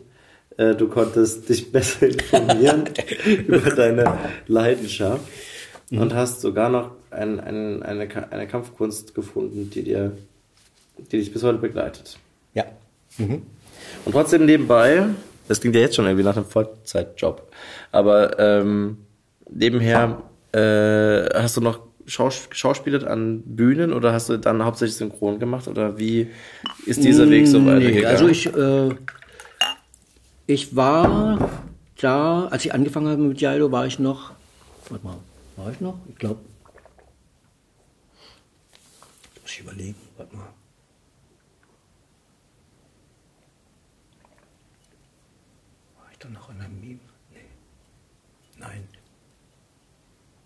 du 0.57 0.87
konntest 0.87 1.49
dich 1.49 1.71
besser 1.71 2.07
informieren 2.07 2.83
über 3.47 3.71
deine 3.71 4.17
Leidenschaft 4.47 5.23
mhm. 5.89 5.99
und 5.99 6.13
hast 6.13 6.41
sogar 6.41 6.69
noch 6.69 6.91
ein, 7.11 7.39
ein, 7.39 7.83
eine, 7.83 8.31
eine 8.31 8.47
Kampfkunst 8.47 9.13
gefunden, 9.13 9.69
die 9.69 9.83
dir, 9.83 10.11
die 10.97 11.17
dich 11.17 11.31
bis 11.31 11.43
heute 11.43 11.59
begleitet. 11.59 12.17
Ja. 12.53 12.65
Mhm. 13.17 13.43
Und 14.05 14.11
trotzdem 14.11 14.45
nebenbei, 14.45 15.05
das 15.47 15.59
klingt 15.59 15.75
ja 15.75 15.81
jetzt 15.81 15.95
schon 15.95 16.05
irgendwie 16.05 16.23
nach 16.23 16.35
einem 16.35 16.45
Vollzeitjob, 16.45 17.51
aber 17.91 18.39
ähm, 18.39 18.97
nebenher 19.49 20.21
äh, 20.53 21.29
hast 21.39 21.57
du 21.57 21.61
noch 21.61 21.79
Schaus 22.07 22.49
Schauspielert 22.51 23.03
an 23.03 23.43
Bühnen 23.45 23.93
oder 23.93 24.11
hast 24.11 24.27
du 24.27 24.37
dann 24.37 24.65
hauptsächlich 24.65 24.97
synchron 24.97 25.39
gemacht 25.39 25.67
oder 25.67 25.99
wie 25.99 26.27
ist 26.85 27.03
dieser 27.03 27.29
Weg 27.29 27.47
so 27.47 27.63
weitergegangen? 27.65 28.01
Nee, 28.01 28.05
also 28.05 28.27
ich 28.27 28.47
äh, 28.47 28.89
ich 30.51 30.75
war 30.75 31.49
da, 31.97 32.47
als 32.47 32.65
ich 32.65 32.73
angefangen 32.73 33.07
habe 33.07 33.21
mit 33.21 33.39
Jaido, 33.39 33.71
war 33.71 33.85
ich 33.85 33.99
noch, 33.99 34.31
warte 34.89 35.05
mal, 35.05 35.17
war 35.55 35.71
ich 35.71 35.79
noch? 35.79 35.97
Ich 36.09 36.15
glaube, 36.15 36.41
muss 39.41 39.51
ich 39.51 39.59
überlegen, 39.61 39.95
warte 40.17 40.35
mal. 40.35 40.47
War 45.97 46.11
ich 46.11 46.17
da 46.17 46.29
noch 46.29 46.49
an 46.49 46.59
der 46.59 46.69
Mime? 46.69 46.99
Nee. 47.31 47.39
Nein. 48.57 48.87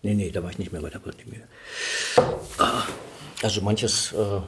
Nee, 0.03 0.13
nee, 0.13 0.29
da 0.29 0.43
war 0.43 0.51
ich 0.51 0.59
nicht 0.59 0.71
mehr 0.71 0.81
bei 0.81 0.89
der. 0.89 1.01
Ah, 2.59 2.83
also 3.41 3.61
manches 3.61 4.11
äh, 4.13 4.41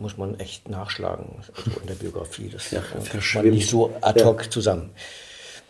muss 0.00 0.16
man 0.16 0.38
echt 0.40 0.68
nachschlagen, 0.68 1.26
also 1.36 1.52
in 1.80 1.86
der 1.86 1.94
Biografie. 1.94 2.48
Das 2.48 2.70
ja, 2.70 2.80
kriegt 2.80 3.34
man 3.34 3.50
nicht 3.50 3.68
so 3.68 3.94
ad 4.00 4.24
hoc 4.24 4.44
ja. 4.44 4.50
zusammen. 4.50 4.90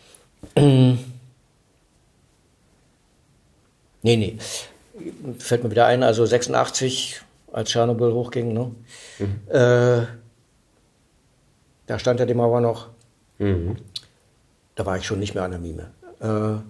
nee, 0.56 0.98
nee. 4.02 4.38
Fällt 5.38 5.64
mir 5.64 5.70
wieder 5.70 5.86
ein, 5.86 6.02
also 6.02 6.24
86, 6.24 7.20
als 7.52 7.70
Tschernobyl 7.70 8.12
hochging, 8.12 8.52
ne? 8.52 8.70
Mhm. 9.18 9.40
Äh, 9.48 10.06
da 11.86 11.98
stand 11.98 12.20
ja 12.20 12.26
die 12.26 12.34
Mauer 12.34 12.60
noch. 12.60 12.88
Mhm. 13.38 13.76
Da 14.76 14.86
war 14.86 14.96
ich 14.96 15.04
schon 15.04 15.18
nicht 15.18 15.34
mehr 15.34 15.44
an 15.44 15.50
der 15.50 15.60
Mime. 15.60 15.90
Äh, 16.20 16.62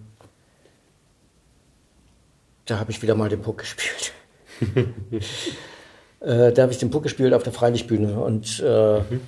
da 2.65 2.79
habe 2.79 2.91
ich 2.91 3.03
wieder 3.03 3.15
mal 3.15 3.29
den 3.29 3.43
Puck 3.43 3.59
gespielt. 3.59 4.13
Äh, 6.21 6.53
da 6.53 6.63
habe 6.63 6.73
ich 6.73 6.79
den 6.79 6.91
Puck 6.91 7.03
gespielt 7.03 7.33
auf 7.33 7.43
der 7.43 7.53
Freilichtbühne 7.53 8.21
und 8.21 8.63
äh, 8.65 9.01
mhm. 9.01 9.21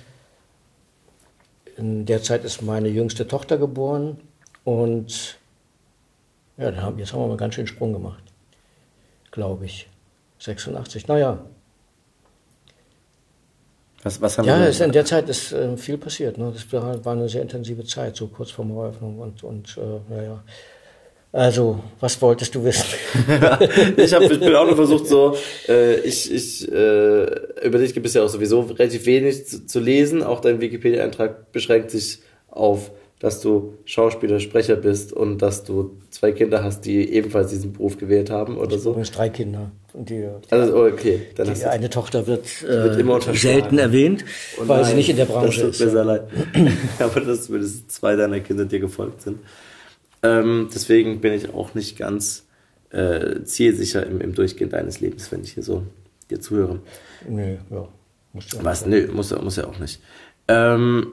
in 1.77 2.07
der 2.07 2.23
Zeit 2.23 2.45
ist 2.45 2.63
meine 2.63 2.89
jüngste 2.89 3.27
Tochter 3.27 3.57
geboren 3.57 4.19
und 4.65 5.39
ja, 6.59 6.71
dann 6.71 6.83
haben, 6.83 6.99
jetzt 6.99 7.13
haben 7.13 7.21
wir 7.21 7.29
mal 7.29 7.37
ganz 7.37 7.55
schön 7.55 7.67
Sprung 7.67 7.93
gemacht, 7.93 8.23
glaube 9.31 9.65
ich. 9.65 9.89
86, 10.39 11.09
naja. 11.09 11.39
Was, 14.03 14.21
was 14.21 14.37
haben 14.37 14.47
ja, 14.47 14.59
wir 14.59 14.81
in 14.81 14.93
der 14.93 15.05
Zeit 15.05 15.29
ist 15.29 15.53
äh, 15.53 15.77
viel 15.77 15.97
passiert. 15.97 16.37
Ne? 16.37 16.51
Das 16.53 16.71
war, 16.73 17.05
war, 17.05 17.13
eine 17.13 17.29
sehr 17.29 17.43
intensive 17.43 17.85
Zeit, 17.85 18.17
so 18.17 18.27
kurz 18.27 18.51
vor 18.51 18.65
Maueröffnung 18.65 19.19
und, 19.21 19.45
und 19.45 19.79
äh, 19.79 20.13
naja. 20.13 20.43
Also, 21.33 21.81
was 21.99 22.21
wolltest 22.21 22.55
du 22.55 22.63
wissen? 22.63 22.85
ich, 23.97 24.13
hab, 24.13 24.23
ich 24.23 24.39
bin 24.39 24.55
auch 24.55 24.67
nur 24.67 24.77
versucht, 24.77 25.07
so, 25.07 25.35
äh, 25.67 25.99
ich, 26.01 26.31
ich, 26.31 26.71
äh, 26.71 27.23
über 27.65 27.79
dich 27.79 27.95
gibt 27.95 28.07
es 28.07 28.13
ja 28.13 28.23
auch 28.23 28.29
sowieso 28.29 28.61
relativ 28.61 29.07
wenig 29.07 29.47
zu, 29.47 29.65
zu 29.65 29.81
lesen. 29.81 30.23
Auch 30.23 30.41
dein 30.41 30.61
Wikipedia-Eintrag 30.61 31.51
beschränkt 31.51 31.91
sich 31.91 32.19
auf, 32.51 32.91
dass 33.19 33.41
du 33.41 33.79
Schauspieler, 33.87 34.41
Sprecher 34.41 34.77
bist 34.77 35.15
und 35.15 35.41
dass 35.41 35.65
du 35.65 35.97
zwei 36.11 36.33
Kinder 36.33 36.63
hast, 36.63 36.83
die 36.83 37.11
ebenfalls 37.11 37.51
diesen 37.51 37.73
Beruf 37.73 37.97
gewählt 37.97 38.29
haben 38.29 38.59
oder 38.59 38.79
so. 38.79 38.91
Übrigens 38.91 39.13
drei 39.13 39.31
Kinder. 39.31 39.71
Und 39.95 40.11
die, 40.11 40.25
die 40.25 40.53
also, 40.53 40.77
oh, 40.77 40.87
okay. 40.87 41.29
Dann 41.37 41.55
die 41.55 41.65
eine 41.65 41.89
Tochter 41.89 42.27
wird, 42.27 42.45
äh, 42.63 43.05
wird 43.07 43.37
selten 43.39 43.79
erwähnt, 43.79 44.25
und 44.59 44.69
weil 44.69 44.83
nein, 44.83 44.91
sie 44.91 44.97
nicht 44.97 45.09
in 45.09 45.17
der 45.17 45.27
Branche 45.27 45.47
das 45.47 45.61
tut 45.61 45.71
ist. 45.71 45.81
Mir 45.81 45.91
sehr 45.91 46.05
leid. 46.05 46.23
Aber 46.99 47.21
dass 47.21 47.45
zumindest 47.45 47.91
zwei 47.91 48.17
deiner 48.17 48.41
Kinder 48.41 48.67
dir 48.67 48.81
gefolgt 48.81 49.23
sind. 49.23 49.39
Ähm, 50.23 50.69
deswegen 50.73 51.21
bin 51.21 51.33
ich 51.33 51.53
auch 51.53 51.75
nicht 51.75 51.99
ganz 51.99 52.47
äh, 52.91 53.43
zielsicher 53.45 54.07
im, 54.07 54.21
im 54.21 54.35
Durchgehen 54.35 54.71
deines 54.71 55.01
Lebens, 55.01 55.33
wenn 55.33 55.43
ich 55.43 55.53
hier 55.53 55.63
so 55.63 55.85
dir 56.31 56.41
zuhöre. 56.41 56.81
Nee, 57.29 57.59
ja. 57.71 57.89
Muss 58.33 58.53
ja 58.53 58.65
Was? 58.65 58.87
Nö, 58.87 59.09
muss, 59.13 59.35
muss 59.41 59.57
ja 59.57 59.67
auch 59.67 59.79
nicht. 59.79 60.01
Ähm, 60.49 61.13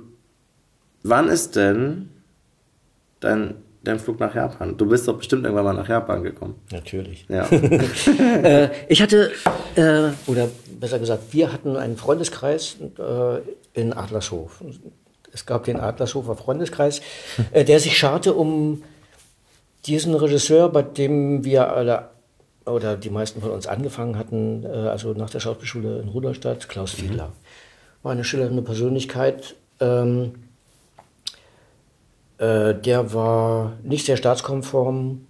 wann 1.04 1.28
ist 1.28 1.56
denn 1.56 2.10
dein, 3.20 3.56
dein 3.84 4.00
Flug 4.00 4.20
nach 4.20 4.34
Japan? 4.36 4.78
Du 4.78 4.86
bist 4.86 5.08
doch 5.08 5.18
bestimmt 5.18 5.44
irgendwann 5.44 5.66
mal 5.66 5.74
nach 5.74 5.90
Japan 5.90 6.24
gekommen. 6.24 6.56
Natürlich. 6.72 7.26
Ja. 7.28 7.48
äh, 8.44 8.70
ich 8.88 9.02
hatte, 9.02 9.32
äh, 9.76 10.12
oder 10.28 10.50
besser 10.80 11.00
gesagt, 11.00 11.34
wir 11.34 11.52
hatten 11.52 11.76
einen 11.76 11.98
Freundeskreis 11.98 12.78
äh, 12.98 13.40
in 13.80 13.94
Adlershof. 13.94 14.64
Es 15.32 15.46
gab 15.46 15.66
den 15.66 15.80
Adlershofer 15.80 16.36
Freundeskreis, 16.36 17.02
äh, 17.52 17.66
der 17.66 17.80
sich 17.80 17.98
scharte 17.98 18.34
um 18.34 18.84
diesen 19.86 20.14
Regisseur, 20.14 20.70
bei 20.70 20.82
dem 20.82 21.44
wir 21.44 21.72
alle 21.72 22.10
oder 22.66 22.98
die 22.98 23.10
meisten 23.10 23.42
von 23.42 23.52
uns 23.52 23.68
angefangen 23.68 24.18
hatten, 24.18 24.64
äh, 24.64 24.68
also 24.68 25.14
nach 25.14 25.30
der 25.30 25.40
Schauspielschule 25.40 26.00
in 26.00 26.10
Rudolstadt, 26.10 26.70
Klaus 26.70 26.98
mhm. 26.98 27.02
Fiedler. 27.02 27.32
War 28.04 28.12
eine 28.12 28.24
schillernde 28.24 28.62
Persönlichkeit. 28.62 29.56
Ähm, 29.80 30.36
äh, 32.38 32.74
der 32.76 33.14
war 33.14 33.74
nicht 33.84 34.06
sehr 34.06 34.18
staatskonform, 34.18 35.26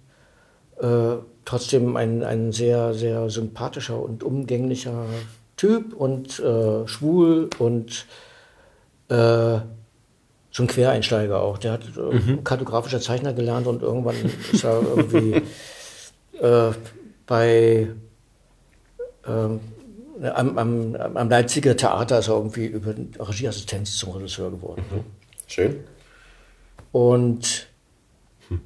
äh, 0.80 1.16
trotzdem 1.44 1.96
ein, 1.96 2.22
ein 2.22 2.52
sehr, 2.52 2.94
sehr 2.94 3.30
sympathischer 3.30 4.00
und 4.00 4.22
umgänglicher 4.22 5.06
Typ 5.56 5.92
und 5.94 6.38
äh, 6.38 6.86
schwul 6.86 7.50
und 7.58 8.06
äh, 9.08 9.58
so 10.50 10.62
ein 10.62 10.66
Quereinsteiger 10.66 11.40
auch. 11.40 11.58
Der 11.58 11.72
hat 11.72 11.82
äh, 11.96 12.14
mhm. 12.14 12.44
kartografischer 12.44 13.00
Zeichner 13.00 13.32
gelernt 13.32 13.66
und 13.66 13.82
irgendwann 13.82 14.16
ist 14.52 14.64
er 14.64 14.82
irgendwie 14.82 15.42
äh, 16.40 16.72
bei 17.26 17.88
ähm, 19.26 19.60
am, 20.22 20.58
am, 20.58 20.96
am, 20.96 21.30
Leipziger 21.30 21.76
Theater 21.76 22.18
ist 22.18 22.28
er 22.28 22.34
irgendwie 22.34 22.66
über 22.66 22.94
Regieassistenz 23.18 23.96
zum 23.96 24.12
Regisseur 24.12 24.50
geworden. 24.50 24.82
Mhm. 24.90 25.04
Schön. 25.46 25.80
Und, 26.92 27.68
hm. 28.48 28.60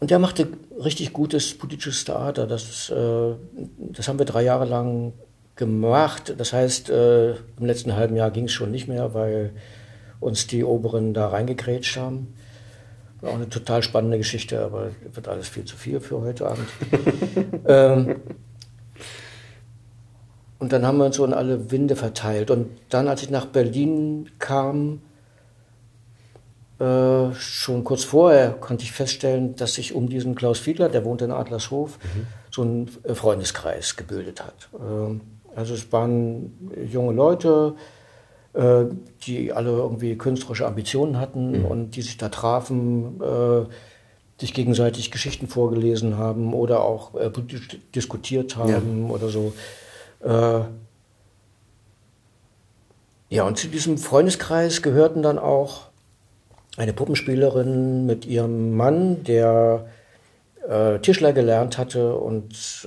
und 0.00 0.10
der 0.10 0.18
machte 0.18 0.48
richtig 0.82 1.12
gutes 1.12 1.56
politisches 1.56 2.04
Theater. 2.04 2.46
Das, 2.46 2.90
äh, 2.90 3.34
das 3.92 4.08
haben 4.08 4.18
wir 4.18 4.26
drei 4.26 4.42
Jahre 4.42 4.64
lang 4.64 5.12
gemacht. 5.56 6.34
Das 6.38 6.52
heißt, 6.52 6.90
äh, 6.90 7.32
im 7.32 7.66
letzten 7.66 7.94
halben 7.94 8.16
Jahr 8.16 8.30
ging 8.30 8.44
es 8.44 8.52
schon 8.52 8.70
nicht 8.70 8.88
mehr, 8.88 9.14
weil 9.14 9.52
uns 10.20 10.46
die 10.46 10.64
Oberen 10.64 11.14
da 11.14 11.28
reingekrätscht 11.28 11.96
haben. 11.96 12.34
War 13.20 13.30
auch 13.30 13.36
eine 13.36 13.48
total 13.48 13.82
spannende 13.82 14.18
Geschichte, 14.18 14.60
aber 14.62 14.90
wird 15.12 15.28
alles 15.28 15.48
viel 15.48 15.64
zu 15.64 15.76
viel 15.76 16.00
für 16.00 16.20
heute 16.20 16.48
Abend. 16.48 16.68
ähm, 17.66 18.16
und 20.58 20.72
dann 20.72 20.86
haben 20.86 20.98
wir 20.98 21.06
uns 21.06 21.16
so 21.16 21.24
in 21.24 21.34
alle 21.34 21.70
Winde 21.70 21.96
verteilt. 21.96 22.50
Und 22.50 22.68
dann, 22.88 23.08
als 23.08 23.22
ich 23.22 23.30
nach 23.30 23.46
Berlin 23.46 24.30
kam, 24.38 25.00
äh, 26.80 27.32
schon 27.34 27.82
kurz 27.82 28.04
vorher 28.04 28.52
konnte 28.52 28.84
ich 28.84 28.92
feststellen, 28.92 29.56
dass 29.56 29.74
sich 29.74 29.94
um 29.94 30.08
diesen 30.08 30.34
Klaus 30.34 30.58
Fiedler, 30.58 30.88
der 30.88 31.04
wohnt 31.04 31.22
in 31.22 31.32
Adlershof, 31.32 31.98
mhm. 31.98 32.26
so 32.50 32.62
ein 32.62 32.90
äh, 33.02 33.14
Freundeskreis 33.14 33.96
gebildet 33.96 34.44
hat. 34.44 34.68
Äh, 34.74 35.56
also 35.56 35.74
es 35.74 35.92
waren 35.92 36.52
junge 36.88 37.12
Leute, 37.12 37.74
äh, 38.54 38.86
die 39.22 39.52
alle 39.52 39.70
irgendwie 39.70 40.16
künstlerische 40.16 40.66
Ambitionen 40.66 41.20
hatten 41.20 41.60
mhm. 41.60 41.64
und 41.66 41.90
die 41.96 42.02
sich 42.02 42.16
da 42.16 42.28
trafen, 42.28 43.20
äh, 43.20 43.66
sich 44.40 44.54
gegenseitig 44.54 45.10
Geschichten 45.10 45.48
vorgelesen 45.48 46.16
haben 46.16 46.54
oder 46.54 46.82
auch 46.82 47.14
äh, 47.14 47.30
diskutiert 47.94 48.56
haben 48.56 49.08
ja. 49.08 49.14
oder 49.14 49.28
so. 49.28 49.52
Äh, 50.24 50.60
ja, 53.30 53.42
und 53.42 53.58
zu 53.58 53.68
diesem 53.68 53.98
Freundeskreis 53.98 54.80
gehörten 54.80 55.22
dann 55.22 55.38
auch 55.38 55.88
eine 56.78 56.94
Puppenspielerin 56.94 58.06
mit 58.06 58.24
ihrem 58.24 58.76
Mann, 58.76 59.24
der 59.24 59.86
äh, 60.66 60.98
Tischler 61.00 61.32
gelernt 61.32 61.76
hatte 61.76 62.14
und 62.14 62.86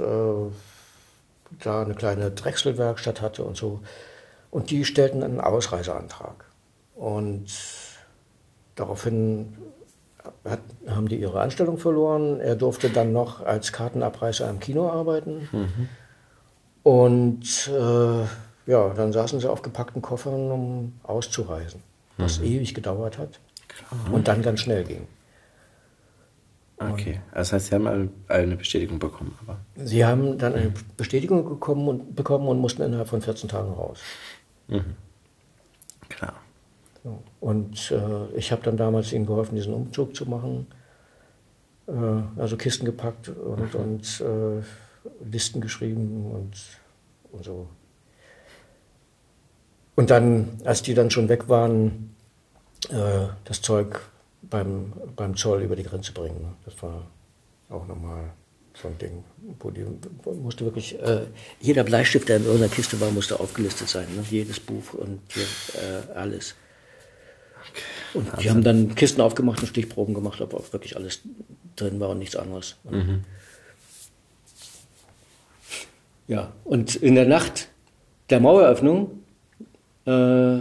da 1.59 1.82
eine 1.84 1.93
kleine 1.93 2.32
Drechselwerkstatt 2.32 3.22
hatte 3.22 3.43
und 3.43 3.57
so. 3.57 3.82
Und 4.52 4.70
die 4.70 4.86
stellten 4.86 5.24
einen 5.24 5.39
Ausreiseantrag. 5.39 6.45
Und 6.95 7.47
daraufhin 8.76 9.58
hat, 10.45 10.60
haben 10.88 11.08
die 11.08 11.20
ihre 11.20 11.39
Anstellung 11.39 11.78
verloren. 11.78 12.39
Er 12.39 12.56
durfte 12.56 12.89
dann 12.89 13.14
noch 13.14 13.43
als 13.45 13.72
Kartenabreißer 13.72 14.49
im 14.49 14.60
Kino 14.60 14.89
arbeiten. 14.89 15.47
Mhm. 15.52 15.89
Und 16.84 17.70
äh, 17.70 18.72
ja, 18.72 18.89
dann 18.95 19.14
saßen 19.14 19.39
sie 19.39 19.49
auf 19.49 19.62
gepackten 19.62 20.02
Koffern, 20.02 20.52
um 20.52 20.93
auszureisen, 21.04 21.82
was 22.18 22.39
mhm. 22.39 22.45
ewig 22.45 22.74
gedauert 22.74 23.18
hat 23.18 23.39
Klar. 23.68 24.14
und 24.14 24.28
dann 24.28 24.41
ganz 24.41 24.62
schnell 24.62 24.84
ging. 24.84 25.08
Okay, 26.89 27.20
das 27.32 27.54
heißt, 27.54 27.68
Sie 27.68 27.76
haben 27.76 28.12
eine 28.28 28.56
Bestätigung 28.56 28.97
bekommen, 28.97 29.38
aber. 29.41 29.60
Sie 29.76 30.04
haben 30.04 30.39
dann 30.39 30.56
eine 30.56 30.74
Bestätigung 30.97 31.47
bekommen 31.47 31.88
und, 31.88 32.16
bekommen 32.16 32.47
und 32.47 32.60
mussten 32.60 32.82
innerhalb 32.82 33.08
von 33.08 33.22
14 33.22 33.49
Tagen 33.49 33.72
raus. 33.74 33.99
Mhm. 34.72 34.96
Klar. 36.10 36.34
So. 37.04 37.22
Und 37.40 37.92
äh, 37.92 38.36
ich 38.36 38.52
habe 38.52 38.64
dann 38.64 38.78
damals 38.78 39.14
ihnen 39.14 39.26
geholfen, 39.26 39.56
diesen 39.56 39.74
Umzug 39.74 40.16
zu 40.16 40.26
machen. 40.26 40.68
Äh, 41.88 41.92
also 42.40 42.58
Kisten 42.58 42.86
gepackt 42.86 43.30
und, 43.30 43.74
mhm. 43.74 43.80
und 43.80 44.22
äh, 44.22 44.64
Listen 45.24 45.62
geschrieben 45.62 46.32
und, 46.32 46.54
und 47.32 47.44
so. 47.44 47.68
Und 49.96 50.10
dann, 50.10 50.58
als 50.64 50.82
die 50.82 50.94
dann 50.94 51.12
schon 51.12 51.28
weg 51.28 51.50
waren, 51.50 52.16
äh, 52.90 53.28
das 53.44 53.62
Zeug 53.62 54.02
beim, 54.42 54.94
beim 55.16 55.36
Zoll 55.36 55.62
über 55.64 55.76
die 55.76 55.84
Grenze 55.84 56.14
bringen. 56.14 56.56
Das 56.66 56.82
war 56.82 57.08
auch 57.70 57.88
nochmal 57.88 58.32
so 58.74 58.88
ein 58.88 58.98
Ding, 58.98 59.24
wo 59.60 59.70
die 59.70 59.86
musste 60.26 60.66
wirklich, 60.66 61.00
äh, 61.02 61.26
jeder 61.60 61.84
Bleistift, 61.84 62.30
der 62.30 62.38
in 62.38 62.46
irgendeiner 62.46 62.74
Kiste 62.74 63.00
war, 63.02 63.12
musste 63.12 63.40
aufgelistet 63.40 63.90
sein. 63.90 64.08
Ne? 64.16 64.24
Jedes 64.30 64.60
Buch 64.60 64.94
und 64.94 65.20
hier, 65.30 65.44
äh, 65.44 66.18
alles. 66.18 66.56
Und 68.14 68.28
die 68.42 68.50
haben 68.50 68.64
dann 68.64 68.96
Kisten 68.96 69.22
aufgemacht 69.22 69.62
und 69.62 69.68
Stichproben 69.68 70.14
gemacht, 70.14 70.42
ob 70.42 70.54
auch 70.54 70.74
wirklich 70.74 70.96
alles 70.96 71.22
drin 71.76 72.00
war 72.00 72.10
und 72.10 72.20
nichts 72.20 72.36
anderes. 72.36 72.76
Mhm. 72.84 73.24
Ja, 76.28 76.52
und 76.64 76.96
in 76.96 77.16
der 77.16 77.26
Nacht 77.26 77.68
der 78.30 78.40
Maueröffnung, 78.40 79.22
äh, 80.06 80.60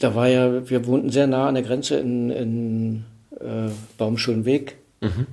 da 0.00 0.14
war 0.14 0.28
ja, 0.28 0.68
wir 0.68 0.86
wohnten 0.86 1.10
sehr 1.10 1.26
nah 1.26 1.48
an 1.48 1.54
der 1.54 1.62
Grenze 1.62 1.96
in, 1.98 2.30
in 2.30 3.04
äh, 3.38 3.70
Baumschulenweg. 3.98 4.76
Mhm. 5.00 5.26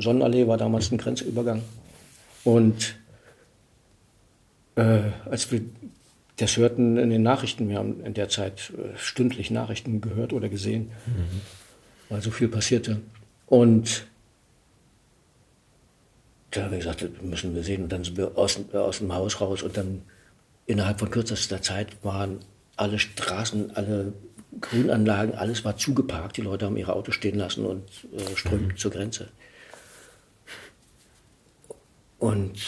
Sonnenallee 0.00 0.46
war 0.46 0.56
damals 0.56 0.90
ein 0.90 0.98
Grenzübergang. 0.98 1.62
Und 2.44 2.96
äh, 4.76 5.00
als 5.28 5.50
wir 5.50 5.62
das 6.36 6.56
hörten 6.56 6.96
in 6.96 7.10
den 7.10 7.22
Nachrichten, 7.22 7.68
wir 7.68 7.78
haben 7.78 8.04
in 8.04 8.14
der 8.14 8.28
Zeit 8.28 8.72
äh, 8.76 8.96
stündlich 8.96 9.50
Nachrichten 9.50 10.00
gehört 10.00 10.32
oder 10.32 10.48
gesehen, 10.48 10.90
mhm. 11.06 11.40
weil 12.08 12.22
so 12.22 12.30
viel 12.30 12.48
passierte. 12.48 13.00
Und 13.46 14.06
da 16.50 16.64
haben 16.64 16.70
wir 16.70 16.78
gesagt, 16.78 17.02
das 17.02 17.10
müssen 17.22 17.54
wir 17.54 17.62
sehen. 17.62 17.84
Und 17.84 17.92
dann 17.92 18.04
sind 18.04 18.16
wir 18.16 18.36
aus, 18.36 18.58
aus 18.72 18.98
dem 18.98 19.14
Haus 19.14 19.40
raus 19.40 19.62
und 19.62 19.76
dann 19.76 20.02
innerhalb 20.66 20.98
von 20.98 21.10
kürzester 21.10 21.62
Zeit 21.62 21.88
waren 22.02 22.40
alle 22.76 22.98
Straßen, 22.98 23.76
alle 23.76 24.12
Grünanlagen, 24.60 25.34
alles 25.34 25.64
war 25.64 25.76
zugeparkt. 25.76 26.36
Die 26.36 26.42
Leute 26.42 26.66
haben 26.66 26.76
ihre 26.76 26.94
Autos 26.94 27.14
stehen 27.14 27.38
lassen 27.38 27.64
und 27.64 27.82
äh, 28.16 28.36
strömten 28.36 28.68
mhm. 28.68 28.76
zur 28.76 28.90
Grenze. 28.90 29.28
Und 32.18 32.58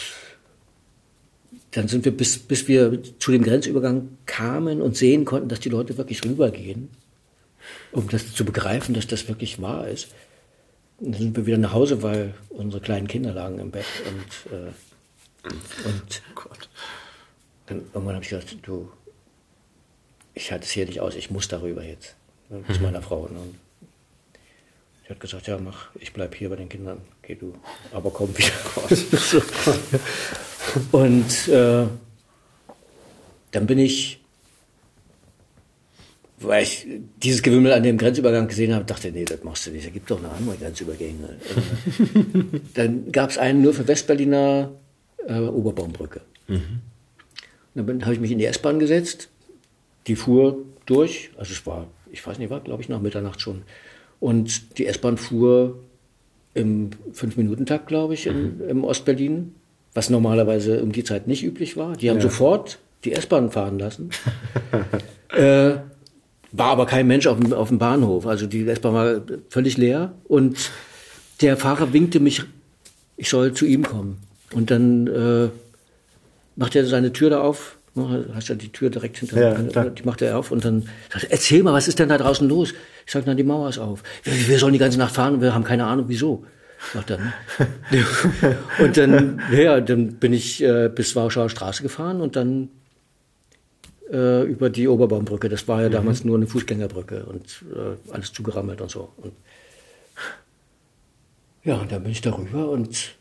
dann 1.71 1.87
sind 1.87 2.05
wir, 2.05 2.15
bis, 2.15 2.39
bis 2.39 2.67
wir 2.67 3.01
zu 3.19 3.31
dem 3.31 3.43
Grenzübergang 3.43 4.17
kamen 4.25 4.81
und 4.81 4.97
sehen 4.97 5.25
konnten, 5.25 5.49
dass 5.49 5.59
die 5.59 5.69
Leute 5.69 5.97
wirklich 5.97 6.23
rübergehen, 6.23 6.89
um 7.91 8.07
das 8.09 8.33
zu 8.33 8.45
begreifen, 8.45 8.95
dass 8.95 9.07
das 9.07 9.27
wirklich 9.27 9.61
wahr 9.61 9.87
ist. 9.87 10.09
Und 10.99 11.13
dann 11.13 11.21
sind 11.21 11.37
wir 11.37 11.45
wieder 11.45 11.57
nach 11.57 11.73
Hause, 11.73 12.01
weil 12.03 12.33
unsere 12.49 12.81
kleinen 12.81 13.07
Kinder 13.07 13.33
lagen 13.33 13.59
im 13.59 13.71
Bett 13.71 13.85
und, 14.05 14.51
äh, 14.51 14.71
und 15.85 16.21
oh 16.35 16.49
dann 17.67 17.81
irgendwann 17.93 18.15
habe 18.15 18.23
ich 18.23 18.29
gedacht, 18.29 18.57
du, 18.63 18.91
ich 20.33 20.51
halte 20.51 20.65
es 20.65 20.71
hier 20.71 20.85
nicht 20.85 21.01
aus, 21.01 21.15
ich 21.15 21.29
muss 21.29 21.47
darüber 21.47 21.83
jetzt. 21.83 22.15
Ne, 22.49 22.63
zu 22.65 22.79
mhm. 22.79 22.81
meiner 22.83 23.01
Frau. 23.01 23.27
Ne? 23.27 23.39
Und 23.39 23.55
die 25.09 25.13
hat 25.13 25.19
gesagt, 25.19 25.47
ja, 25.47 25.57
mach, 25.57 25.89
ich 25.99 26.13
bleib 26.13 26.35
hier 26.35 26.49
bei 26.49 26.55
den 26.55 26.69
Kindern, 26.69 27.01
geh 27.23 27.33
du, 27.33 27.55
aber 27.91 28.11
komm 28.11 28.29
wieder 28.37 28.53
raus. 28.77 29.05
und 30.91 31.47
äh, 31.47 31.87
dann 33.51 33.65
bin 33.65 33.79
ich, 33.79 34.21
weil 36.37 36.61
ich 36.61 36.85
dieses 37.23 37.41
Gewimmel 37.41 37.73
an 37.73 37.81
dem 37.81 37.97
Grenzübergang 37.97 38.47
gesehen 38.47 38.73
habe, 38.73 38.85
dachte, 38.85 39.11
nee, 39.11 39.25
das 39.25 39.43
machst 39.43 39.65
du 39.65 39.71
nicht, 39.71 39.87
es 39.87 39.91
gibt 39.91 40.11
doch 40.11 40.21
noch 40.21 40.31
andere 40.31 40.55
Grenzübergänge. 40.57 41.37
dann 42.75 43.11
gab 43.11 43.31
es 43.31 43.39
einen 43.39 43.63
nur 43.63 43.73
für 43.73 43.87
Westberliner 43.87 44.71
äh, 45.27 45.39
Oberbaumbrücke. 45.39 46.21
Mhm. 46.47 46.81
Dann 47.73 48.05
habe 48.05 48.13
ich 48.13 48.19
mich 48.19 48.31
in 48.31 48.37
die 48.37 48.45
S-Bahn 48.45 48.79
gesetzt 48.79 49.29
die 50.09 50.15
fuhr 50.15 50.57
durch, 50.85 51.29
also 51.37 51.53
es 51.53 51.65
war, 51.65 51.87
ich 52.11 52.25
weiß 52.25 52.39
nicht, 52.39 52.49
war 52.49 52.59
glaube 52.61 52.81
ich 52.81 52.89
nach 52.89 52.99
Mitternacht 52.99 53.39
schon. 53.41 53.61
Und 54.19 54.77
die 54.77 54.85
S-Bahn 54.85 55.17
fuhr 55.17 55.79
im 56.53 56.89
Fünf-Minuten-Takt, 57.13 57.87
glaube 57.87 58.13
ich, 58.13 58.27
in, 58.27 58.57
mhm. 58.57 58.69
im 58.69 58.83
Ostberlin, 58.83 59.55
was 59.93 60.09
normalerweise 60.09 60.83
um 60.83 60.91
die 60.91 61.03
Zeit 61.03 61.27
nicht 61.27 61.43
üblich 61.43 61.77
war. 61.77 61.95
Die 61.95 62.09
haben 62.09 62.17
ja. 62.17 62.23
sofort 62.23 62.79
die 63.05 63.13
S-Bahn 63.13 63.51
fahren 63.51 63.79
lassen. 63.79 64.09
äh, 65.35 65.77
war 66.51 66.67
aber 66.71 66.85
kein 66.85 67.07
Mensch 67.07 67.27
auf 67.27 67.39
dem, 67.39 67.53
auf 67.53 67.69
dem 67.69 67.77
Bahnhof. 67.77 68.25
Also 68.25 68.47
die 68.47 68.67
S-Bahn 68.67 68.93
war 68.93 69.21
völlig 69.49 69.77
leer. 69.77 70.13
Und 70.25 70.71
der 71.41 71.57
Fahrer 71.57 71.93
winkte 71.93 72.19
mich, 72.19 72.43
ich 73.15 73.29
soll 73.29 73.53
zu 73.53 73.65
ihm 73.65 73.83
kommen. 73.83 74.17
Und 74.53 74.71
dann 74.71 75.07
äh, 75.07 75.49
macht 76.55 76.75
er 76.75 76.85
seine 76.85 77.13
Tür 77.13 77.29
da 77.29 77.41
auf. 77.41 77.77
Hast 78.33 78.49
ja 78.49 78.55
die 78.55 78.71
Tür 78.71 78.89
direkt 78.89 79.17
hinter 79.17 79.39
ja, 79.41 79.89
die 79.89 80.03
macht 80.03 80.21
er 80.21 80.37
auf 80.37 80.51
und 80.51 80.63
dann 80.63 80.87
sagt 81.11 81.25
er, 81.25 81.31
erzähl 81.31 81.63
mal, 81.63 81.73
was 81.73 81.87
ist 81.87 81.99
denn 81.99 82.09
da 82.09 82.17
draußen 82.17 82.47
los? 82.47 82.73
Ich 83.05 83.11
sage, 83.11 83.25
na, 83.27 83.33
die 83.33 83.43
Mauer 83.43 83.69
ist 83.69 83.79
auf. 83.79 84.03
Wir, 84.23 84.47
wir 84.47 84.59
sollen 84.59 84.73
die 84.73 84.79
ganze 84.79 84.99
Nacht 84.99 85.15
fahren 85.15 85.35
und 85.35 85.41
wir 85.41 85.53
haben 85.53 85.63
keine 85.63 85.85
Ahnung, 85.85 86.05
wieso. 86.07 86.45
Sagt 86.93 87.09
er. 87.09 87.17
Ne? 87.17 87.33
und 88.79 88.95
dann, 88.95 89.41
ja, 89.51 89.81
dann 89.81 90.13
bin 90.13 90.33
ich 90.33 90.63
äh, 90.63 90.89
bis 90.93 91.15
Warschauer 91.15 91.49
Straße 91.49 91.83
gefahren 91.83 92.21
und 92.21 92.35
dann 92.35 92.69
äh, 94.11 94.43
über 94.43 94.69
die 94.69 94.87
Oberbaumbrücke. 94.87 95.49
Das 95.49 95.67
war 95.67 95.81
ja 95.81 95.89
mhm. 95.89 95.93
damals 95.93 96.23
nur 96.23 96.37
eine 96.37 96.47
Fußgängerbrücke 96.47 97.25
und 97.25 97.63
äh, 97.75 98.11
alles 98.13 98.31
zugerammelt 98.31 98.81
und 98.81 98.91
so. 98.91 99.11
Und 99.17 99.33
ja, 101.63 101.75
und 101.75 101.91
dann 101.91 102.03
bin 102.03 102.11
ich 102.11 102.21
darüber 102.21 102.69
und 102.69 103.17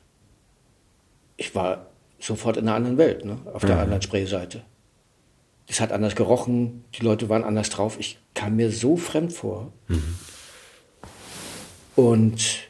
ich 1.37 1.55
war 1.55 1.88
sofort 2.19 2.57
in 2.57 2.69
einer 2.69 2.77
anderen 2.77 2.99
Welt, 2.99 3.25
ne? 3.25 3.39
auf 3.53 3.65
der 3.65 3.77
mhm. 3.77 3.83
anderen 3.83 4.03
Sprayseite. 4.03 4.63
Es 5.67 5.81
hat 5.81 5.93
anders 5.93 6.17
gerochen, 6.17 6.85
die 6.95 7.05
Leute 7.05 7.29
waren 7.29 7.45
anders 7.45 7.71
drauf. 7.71 7.99
Ich 8.01 8.19
kam 8.35 8.57
mir 8.57 8.71
so 8.71 8.97
fremd 8.97 9.33
vor. 9.33 9.73
Mhm. 9.89 10.15
Und 11.95 12.69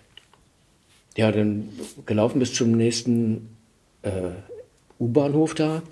ja, 1.17 1.31
dann 1.31 1.69
gelaufen 2.07 2.39
bis 2.39 2.55
zum 2.55 2.73
nächsten 2.73 3.57
äh, 4.03 4.31
U-Bahnhof 4.99 5.55
da. 5.55 5.83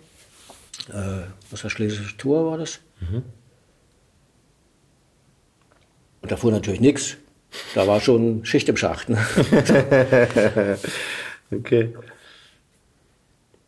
Äh, 0.89 1.27
was 1.51 1.63
war 1.63 1.71
Schlesische 1.71 2.17
Tor 2.17 2.51
war 2.51 2.59
das? 2.59 2.81
Mhm. 3.01 3.23
Und 6.23 6.33
da 6.33 6.37
fuhr 6.37 6.51
natürlich 6.51 6.81
nichts. 6.81 7.17
Da 7.75 7.87
war 7.87 8.01
schon 8.01 8.45
Schicht 8.45 8.69
im 8.69 8.77
Schacht. 8.77 9.09
Ne? 9.09 9.19
okay. 11.53 11.95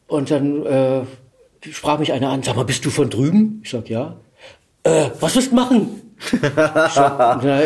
Und 0.09 0.31
dann 0.31 0.67
äh, 0.67 1.03
sprach 1.71 1.99
mich 1.99 2.13
einer 2.13 2.31
an, 2.31 2.43
sag 2.43 2.57
mal, 2.57 2.65
bist 2.65 2.85
du 2.85 2.91
von 2.91 3.09
drüben? 3.11 3.61
Ich 3.63 3.71
sag, 3.71 3.89
ja. 3.89 4.17
Äh, 4.83 5.11
was 5.21 5.37
willst 5.37 5.53
du 5.53 5.55
machen? 5.55 6.03
sag, 6.43 7.43
na, 7.45 7.61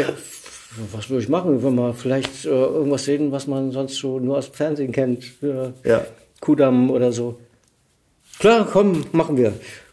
was 0.93 1.09
würde 1.09 1.22
ich 1.22 1.28
machen, 1.28 1.62
wenn 1.62 1.74
wir 1.74 1.95
vielleicht 1.95 2.45
äh, 2.45 2.49
irgendwas 2.49 3.05
sehen, 3.05 3.32
was 3.32 3.47
man 3.47 3.70
sonst 3.70 3.97
so 3.97 4.18
nur 4.18 4.38
aus 4.38 4.51
dem 4.51 4.55
Fernsehen 4.55 4.93
kennt? 4.93 5.24
Äh, 5.43 5.88
ja. 5.88 6.05
Kudamm 6.40 6.90
oder 6.90 7.12
so. 7.12 7.38
Klar, 8.38 8.66
komm, 8.70 9.05
machen 9.12 9.36
wir. 9.36 9.53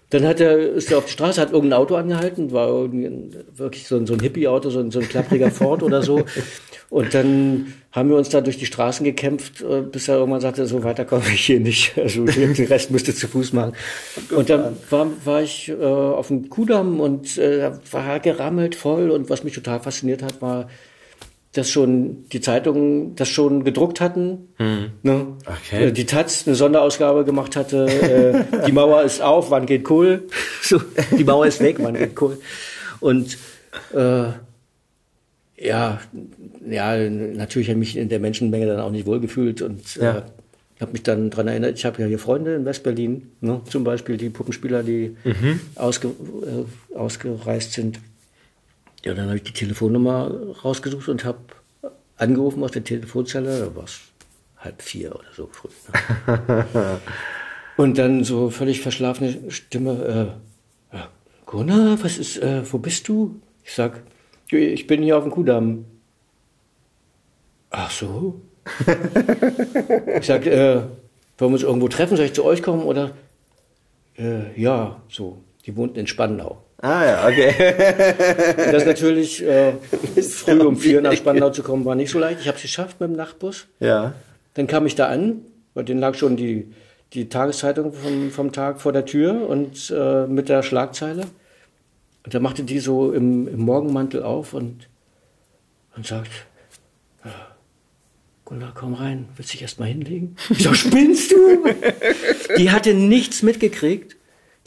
Dann 0.10 0.26
hat 0.26 0.40
er, 0.40 0.58
ist 0.58 0.92
er 0.92 0.98
auf 0.98 1.06
die 1.06 1.12
Straße, 1.12 1.40
hat 1.40 1.52
irgendein 1.52 1.80
Auto 1.80 1.96
angehalten, 1.96 2.52
war 2.52 2.92
wirklich 2.92 3.88
so 3.88 3.96
ein, 3.98 4.08
so 4.08 4.14
ein 4.14 4.20
Hippie-Auto, 4.20 4.72
so 4.72 4.80
ein, 4.80 4.90
so 4.90 5.00
ein 5.00 5.08
klappriger 5.08 5.52
Ford 5.52 5.84
oder 5.84 6.02
so. 6.02 6.26
Und 6.90 7.14
dann 7.14 7.74
haben 7.92 8.10
wir 8.10 8.18
uns 8.18 8.30
da 8.30 8.42
durch 8.42 8.58
die 8.58 8.66
Straßen 8.66 9.04
gekämpft, 9.04 9.62
äh, 9.62 9.82
bis 9.82 10.08
er 10.08 10.16
irgendwann 10.18 10.42
sagte, 10.42 10.66
so 10.66 10.84
weiter 10.84 11.06
komme 11.06 11.26
ich 11.34 11.46
hier 11.46 11.60
nicht. 11.60 11.94
Also 11.98 12.26
den 12.26 12.54
Rest 12.68 12.92
müsste 12.92 13.14
zu 13.14 13.28
Fuß 13.28 13.54
machen. 13.54 13.74
Und 14.32 14.50
dann 14.50 14.76
war, 14.90 15.08
war 15.24 15.42
ich 15.42 15.70
äh, 15.70 15.76
auf 15.84 16.28
dem 16.28 16.50
Kudamm 16.50 17.00
und 17.00 17.38
äh, 17.38 17.72
war 17.92 18.20
gerammelt 18.20 18.76
voll. 18.76 19.12
Und 19.12 19.30
was 19.30 19.44
mich 19.44 19.54
total 19.54 19.80
fasziniert 19.80 20.24
hat, 20.24 20.42
war, 20.42 20.68
dass 21.54 21.70
schon 21.70 22.26
die 22.32 22.42
Zeitungen 22.42 23.16
das 23.16 23.30
schon 23.30 23.64
gedruckt 23.64 24.02
hatten. 24.02 24.50
Hm. 24.58 24.92
Ne? 25.04 25.28
Okay. 25.46 25.88
Äh, 25.88 25.92
die 25.92 26.06
Taz 26.06 26.48
eine 26.48 26.56
Sonderausgabe 26.56 27.24
gemacht 27.24 27.56
hatte. 27.56 28.46
äh, 28.62 28.66
die 28.68 28.72
Mauer 28.72 29.04
ist 29.04 29.22
auf, 29.22 29.52
wann 29.52 29.66
geht 29.68 29.84
Kohl? 29.84 30.28
So, 30.62 30.82
die 31.18 31.24
Mauer 31.24 31.46
ist 31.46 31.60
weg, 31.60 31.78
wann 31.80 31.96
geht 31.96 32.16
Kohl? 32.16 32.40
Und 33.00 33.38
äh, 33.94 34.30
ja, 35.62 36.00
ja, 36.72 36.98
natürlich 37.10 37.70
habe 37.70 37.80
ich 37.82 37.96
mich 37.96 37.98
in 37.98 38.10
der 38.10 38.20
Menschenmenge 38.20 38.66
dann 38.66 38.80
auch 38.80 38.92
nicht 38.92 39.06
wohlgefühlt 39.06 39.62
und 39.62 39.98
äh, 39.98 40.04
ja. 40.04 40.18
äh, 40.18 40.22
habe 40.82 40.92
mich 40.94 41.04
dann 41.04 41.30
daran 41.30 41.48
erinnert, 41.48 41.78
ich 41.78 41.86
habe 41.86 42.02
ja 42.02 42.08
hier 42.08 42.20
Freunde 42.20 42.56
in 42.56 42.66
Westberlin, 42.66 43.32
ne? 43.42 43.62
zum 43.70 43.84
Beispiel 43.84 44.18
die 44.18 44.30
Puppenspieler, 44.30 44.84
die 44.84 45.16
mhm. 45.24 45.60
ausge, 45.76 46.08
äh, 46.10 46.96
ausgereist 46.96 47.74
sind. 47.74 48.00
Ja, 49.04 49.14
dann 49.14 49.28
habe 49.28 49.38
ich 49.38 49.44
die 49.44 49.54
Telefonnummer 49.54 50.32
rausgesucht 50.64 51.10
und 51.10 51.24
habe 51.26 51.40
angerufen 52.18 52.64
aus 52.64 52.72
der 52.72 52.84
Telefonzelle. 52.84 53.60
Da 53.60 53.76
war 53.76 53.86
es 53.86 54.00
halb 54.58 54.82
vier 54.82 55.16
oder 55.16 55.30
so 55.36 55.50
früh. 55.52 55.70
Ne? 56.28 56.66
und 57.78 57.98
dann 57.98 58.24
so 58.24 58.50
völlig 58.50 58.82
verschlafene 58.82 59.52
Stimme. 59.52 60.38
Äh, 60.94 60.98
Gunnar, 61.46 61.98
was 62.04 62.20
ist, 62.20 62.38
äh, 62.38 62.62
wo 62.72 62.78
bist 62.78 63.08
du? 63.08 63.42
Ich 63.64 63.74
sag, 63.74 64.04
ich 64.52 64.86
bin 64.86 65.02
hier 65.02 65.18
auf 65.18 65.24
dem 65.24 65.32
Kudamm. 65.32 65.86
Ach 67.70 67.92
so. 67.92 68.42
ich 70.20 70.26
sag, 70.26 70.46
äh, 70.46 70.76
wollen 70.76 70.90
wir 71.38 71.48
uns 71.48 71.64
irgendwo 71.64 71.88
treffen? 71.88 72.18
Soll 72.18 72.26
ich 72.26 72.34
zu 72.34 72.44
euch 72.44 72.62
kommen? 72.62 72.84
Oder? 72.84 73.12
Äh, 74.18 74.60
ja, 74.60 75.02
so. 75.10 75.38
Die 75.66 75.76
wohnten 75.76 76.00
in 76.00 76.08
Spandau. 76.08 76.64
Ah 76.82 77.06
ja, 77.06 77.28
okay. 77.28 77.54
das 78.72 78.86
natürlich 78.86 79.44
äh, 79.44 79.74
früh 80.22 80.62
um 80.62 80.78
vier 80.78 81.02
nach 81.02 81.14
Spandau 81.14 81.50
zu 81.50 81.62
kommen, 81.62 81.84
war 81.84 81.96
nicht 81.96 82.10
so 82.10 82.20
leicht. 82.20 82.40
Ich 82.40 82.48
habe 82.48 82.56
es 82.56 82.62
geschafft 82.62 83.02
mit 83.02 83.10
dem 83.10 83.18
Nachtbus. 83.18 83.68
Ja. 83.80 84.14
Dann 84.54 84.68
kam 84.68 84.86
ich 84.86 84.96
da 84.96 85.08
an, 85.08 85.42
bei 85.74 85.84
denen 85.84 86.00
lag 86.00 86.16
schon 86.16 86.38
die, 86.38 86.74
die 87.14 87.28
Tageszeitung 87.28 87.94
vom, 87.94 88.32
vom 88.32 88.52
Tag 88.54 88.80
vor 88.80 88.94
der 88.94 89.06
Tür 89.06 89.48
und 89.48 89.94
äh, 89.96 90.26
mit 90.28 90.48
der 90.48 90.64
Schlagzeile. 90.64 91.24
Und 92.24 92.34
da 92.34 92.40
machte 92.40 92.64
die 92.64 92.80
so 92.80 93.12
im, 93.12 93.48
im 93.48 93.60
Morgenmantel 93.60 94.24
auf 94.24 94.54
und, 94.54 94.88
und 95.96 96.06
sagt, 96.06 96.32
Gunnar, 98.50 98.74
komm 98.76 98.96
rein, 98.96 99.30
willst 99.36 99.52
du 99.52 99.54
dich 99.54 99.62
erst 99.62 99.80
mal 99.80 99.86
hinlegen? 99.86 100.36
Ich 100.50 100.64
sag, 100.64 100.76
spinnst 100.76 101.32
du? 101.32 101.64
die 102.58 102.72
hatte 102.72 102.94
nichts 102.94 103.44
mitgekriegt 103.44 104.18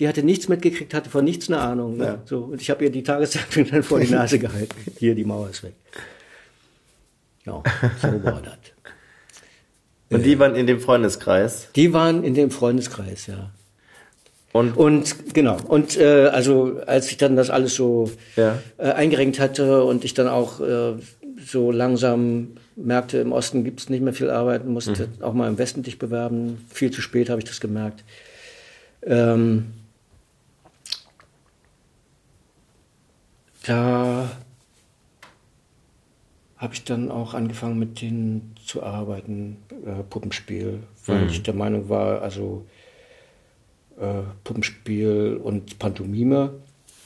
die 0.03 0.09
hatte 0.09 0.25
nichts 0.25 0.49
mitgekriegt, 0.49 0.95
hatte 0.95 1.11
von 1.11 1.25
nichts 1.25 1.49
eine 1.49 1.61
Ahnung. 1.61 1.97
Ne? 1.97 2.05
Ja. 2.05 2.23
So, 2.25 2.41
und 2.41 2.61
ich 2.61 2.71
habe 2.71 2.83
ihr 2.83 2.91
die 2.91 3.05
Tageszeitung 3.05 3.69
dann 3.71 3.85
vor 3.85 4.01
die 4.01 4.11
Nase 4.11 4.39
gehalten. 4.39 4.75
Hier, 4.99 5.15
die 5.15 5.25
Mauer 5.25 5.49
ist 5.49 5.63
weg. 5.63 5.75
Ja, 7.45 7.63
so 8.03 8.25
war 8.25 8.43
das. 8.43 8.59
Und 10.11 10.25
die 10.25 10.39
waren 10.41 10.57
in 10.57 10.67
dem 10.67 10.81
Freundeskreis? 10.81 11.69
Die 11.77 11.93
waren 11.93 12.25
in 12.25 12.35
dem 12.35 12.51
Freundeskreis, 12.51 13.29
ja. 13.29 13.51
Und, 14.53 14.77
und 14.77 15.35
genau. 15.35 15.57
Und 15.69 15.97
äh, 15.97 16.27
also 16.27 16.81
als 16.85 17.09
ich 17.11 17.17
dann 17.17 17.37
das 17.37 17.49
alles 17.49 17.77
so 17.77 18.11
ja. 18.37 18.59
äh, 18.79 18.91
eingerenkt 18.91 19.39
hatte 19.39 19.85
und 19.85 20.05
ich 20.05 20.15
dann 20.15 20.27
auch 20.27 20.61
äh, 20.61 20.95
so 21.43 21.71
langsam 21.71 22.57
merkte, 22.77 23.19
im 23.19 23.33
Osten 23.33 23.65
gibt 23.65 23.81
es 23.81 23.89
nicht 23.89 24.03
mehr 24.03 24.13
viel 24.13 24.31
Arbeit, 24.31 24.67
musste 24.67 25.09
mhm. 25.09 25.23
auch 25.23 25.35
mal 25.35 25.49
im 25.49 25.59
Westen 25.59 25.83
dich 25.83 25.99
bewerben. 25.99 26.65
Viel 26.71 26.91
zu 26.91 27.01
spät 27.01 27.31
habe 27.31 27.41
ich 27.41 27.45
das 27.47 27.61
gemerkt. 27.61 28.05
Ähm, 29.03 29.73
da 33.65 34.31
habe 36.57 36.75
ich 36.75 36.85
dann 36.85 37.11
auch 37.11 37.35
angefangen 37.35 37.79
mit 37.79 38.01
denen 38.01 38.55
zu 38.65 38.83
arbeiten, 38.83 39.57
äh, 39.85 40.03
Puppenspiel, 40.05 40.85
weil 41.07 41.23
mhm. 41.23 41.29
ich 41.29 41.43
der 41.43 41.55
Meinung 41.55 41.89
war, 41.89 42.23
also 42.23 42.65
äh, 43.99 44.23
Puppenspiel 44.45 45.41
und 45.43 45.79
Pantomime 45.79 46.55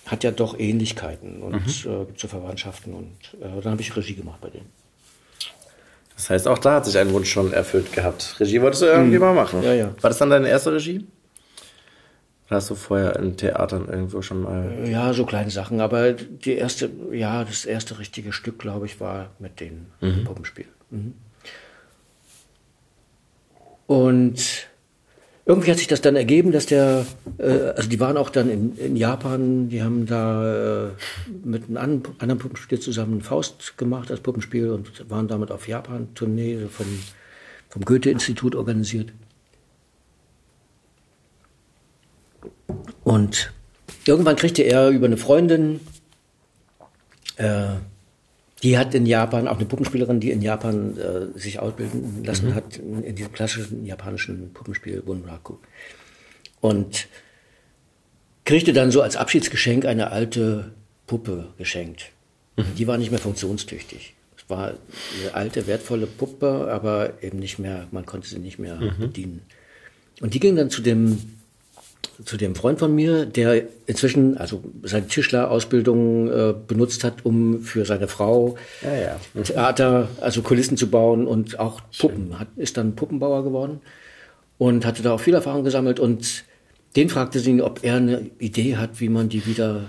hat 0.05 0.25
ja 0.25 0.31
doch 0.31 0.59
Ähnlichkeiten 0.59 1.43
und 1.43 1.53
mhm. 1.53 1.91
äh, 1.91 2.05
gibt 2.05 2.21
so 2.21 2.29
Verwandtschaften 2.29 2.95
und 2.95 3.17
äh, 3.41 3.61
dann 3.63 3.73
habe 3.73 3.83
ich 3.83 3.97
Regie 3.97 4.15
gemacht 4.15 4.41
bei 4.41 4.51
denen. 4.51 4.76
Das 6.17 6.31
heißt, 6.31 6.49
auch 6.49 6.59
da 6.59 6.77
hat 6.77 6.87
sich 6.87 6.97
ein 6.99 7.13
Wunsch 7.13 7.31
schon 7.31 7.53
erfüllt 7.53 7.93
gehabt. 7.93 8.37
Regie 8.41 8.61
wolltest 8.63 8.83
du 8.83 8.87
irgendwie 8.87 9.17
mhm. 9.17 9.23
mal 9.23 9.35
machen. 9.35 9.63
Ja, 9.63 9.75
ja. 9.75 9.95
War 10.01 10.11
das 10.11 10.19
dann 10.19 10.31
deine 10.31 10.49
erste 10.49 10.73
Regie? 10.73 11.07
Oder 12.47 12.57
hast 12.57 12.71
du 12.71 12.75
vorher 12.75 13.17
in 13.17 13.37
Theatern 13.37 13.89
irgendwo 13.89 14.23
schon 14.23 14.43
mal? 14.43 14.89
Ja, 14.89 15.13
so 15.13 15.27
kleine 15.27 15.51
Sachen. 15.51 15.81
Aber 15.81 16.13
die 16.13 16.55
erste, 16.55 16.91
ja, 17.13 17.45
das 17.45 17.65
erste 17.65 17.99
richtige 17.99 18.33
Stück, 18.33 18.59
glaube 18.59 18.87
ich, 18.87 18.99
war 19.01 19.31
mit 19.39 19.61
den 19.61 19.87
mhm. 20.01 20.25
Puppenspiel. 20.25 20.67
Mhm. 20.91 21.15
Und 23.87 24.69
irgendwie 25.49 25.71
hat 25.71 25.79
sich 25.79 25.87
das 25.87 26.01
dann 26.01 26.17
ergeben, 26.17 26.51
dass 26.51 26.67
der, 26.67 27.07
äh, 27.39 27.71
also 27.77 27.89
die 27.89 28.01
waren 28.01 28.17
auch 28.17 28.31
dann 28.31 28.51
in, 28.51 28.77
in 28.79 28.97
Japan, 28.97 29.69
die 29.69 29.81
haben 29.81 30.05
da 30.05 30.89
äh, 30.89 30.91
mit 31.45 31.69
einem 31.69 32.03
anderen, 32.19 32.39
Puppenspiel 32.39 32.81
zusammen 32.81 33.21
Faust 33.23 33.79
gemacht 33.79 34.11
als 34.11 34.21
Puppenspiel 34.21 34.71
und 34.71 35.09
waren 35.09 35.29
damit 35.29 35.53
auf 35.53 35.69
Japan-Tournee 35.69 36.67
vom, 36.69 36.87
vom 37.69 37.85
Goethe-Institut 37.85 38.57
organisiert. 38.57 39.13
Und 43.05 43.53
irgendwann 44.05 44.35
kriegte 44.35 44.63
er 44.63 44.89
über 44.89 45.07
eine 45.07 45.17
Freundin, 45.17 45.79
äh, 47.37 47.77
die 48.63 48.79
hat 48.79 48.95
in 48.95 49.05
Japan, 49.05 49.49
auch 49.49 49.57
eine 49.57 49.67
Puppenspielerin, 49.67 50.21
die 50.21 50.31
in 50.31 50.41
Japan 50.41 50.97
äh, 50.97 51.39
sich 51.39 51.59
ausbilden 51.59 52.25
lassen 52.25 52.49
mhm. 52.49 52.55
hat, 52.55 52.79
in, 52.79 53.05
in, 53.05 53.15
diesem 53.15 53.33
klassischen 53.33 53.85
japanischen 53.85 54.53
Puppenspiel 54.55 55.03
Bunraku. 55.03 55.57
Und 56.61 57.09
kriegte 58.45 58.73
dann 58.73 58.91
so 58.91 59.03
als 59.03 59.17
Abschiedsgeschenk 59.17 59.85
eine 59.85 60.11
alte 60.11 60.73
Puppe 61.07 61.49
geschenkt. 61.59 62.13
Mhm. 62.57 62.65
Die 62.79 62.87
war 62.87 62.97
nicht 62.97 63.11
mehr 63.11 63.21
funktionstüchtig. 63.21 64.15
Es 64.37 64.49
war 64.49 64.69
eine 64.69 65.35
alte, 65.35 65.67
wertvolle 65.67 66.07
Puppe, 66.07 66.69
aber 66.71 67.23
eben 67.23 67.39
nicht 67.39 67.59
mehr, 67.59 67.87
man 67.91 68.07
konnte 68.07 68.29
sie 68.29 68.39
nicht 68.39 68.59
mehr 68.59 68.77
mhm. 68.77 68.99
bedienen. 68.99 69.43
Und 70.21 70.33
die 70.33 70.41
ging 70.41 70.57
dann 70.57 70.71
zu 70.71 70.81
dem 70.81 71.36
zu 72.25 72.37
dem 72.37 72.55
Freund 72.55 72.79
von 72.79 72.95
mir, 72.95 73.27
der 73.27 73.65
inzwischen 73.87 74.39
also 74.39 74.63
seine 74.83 75.07
Tischlerausbildung 75.07 76.29
äh, 76.29 76.55
benutzt 76.67 77.05
hat, 77.05 77.25
um 77.25 77.61
für 77.61 77.85
seine 77.85 78.09
Frau 78.09 78.57
ja, 78.83 78.95
ja. 78.95 79.21
Mhm. 79.35 79.45
Theater, 79.45 80.09
also 80.21 80.43
Kulissen 80.43 80.77
zu 80.77 80.89
bauen 80.89 81.27
und 81.27 81.59
auch 81.59 81.81
Puppen. 81.99 82.39
Hat, 82.39 82.49
ist 82.57 82.77
dann 82.77 82.97
Puppenbauer 82.97 83.45
geworden 83.45 83.81
und 84.59 84.87
hatte 84.87 85.03
da 85.03 85.13
auch 85.13 85.21
viel 85.21 85.35
Erfahrung 85.35 85.65
gesammelt 85.65 86.01
und 86.01 86.45
den 86.97 87.11
fragte 87.11 87.41
sie, 87.41 87.61
ob 87.61 87.85
er 87.85 87.97
eine 87.97 88.31
Idee 88.39 88.77
hat, 88.77 89.01
wie 89.01 89.11
man 89.11 89.29
die 89.29 89.45
wieder 89.45 89.85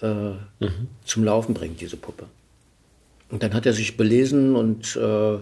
äh, 0.00 0.06
mhm. 0.06 0.88
zum 1.04 1.24
Laufen 1.24 1.54
bringt, 1.54 1.80
diese 1.80 1.96
Puppe. 1.96 2.26
Und 3.30 3.42
dann 3.42 3.52
hat 3.54 3.66
er 3.66 3.72
sich 3.72 3.96
belesen 3.96 4.54
und, 4.54 4.94
äh, 4.94 5.38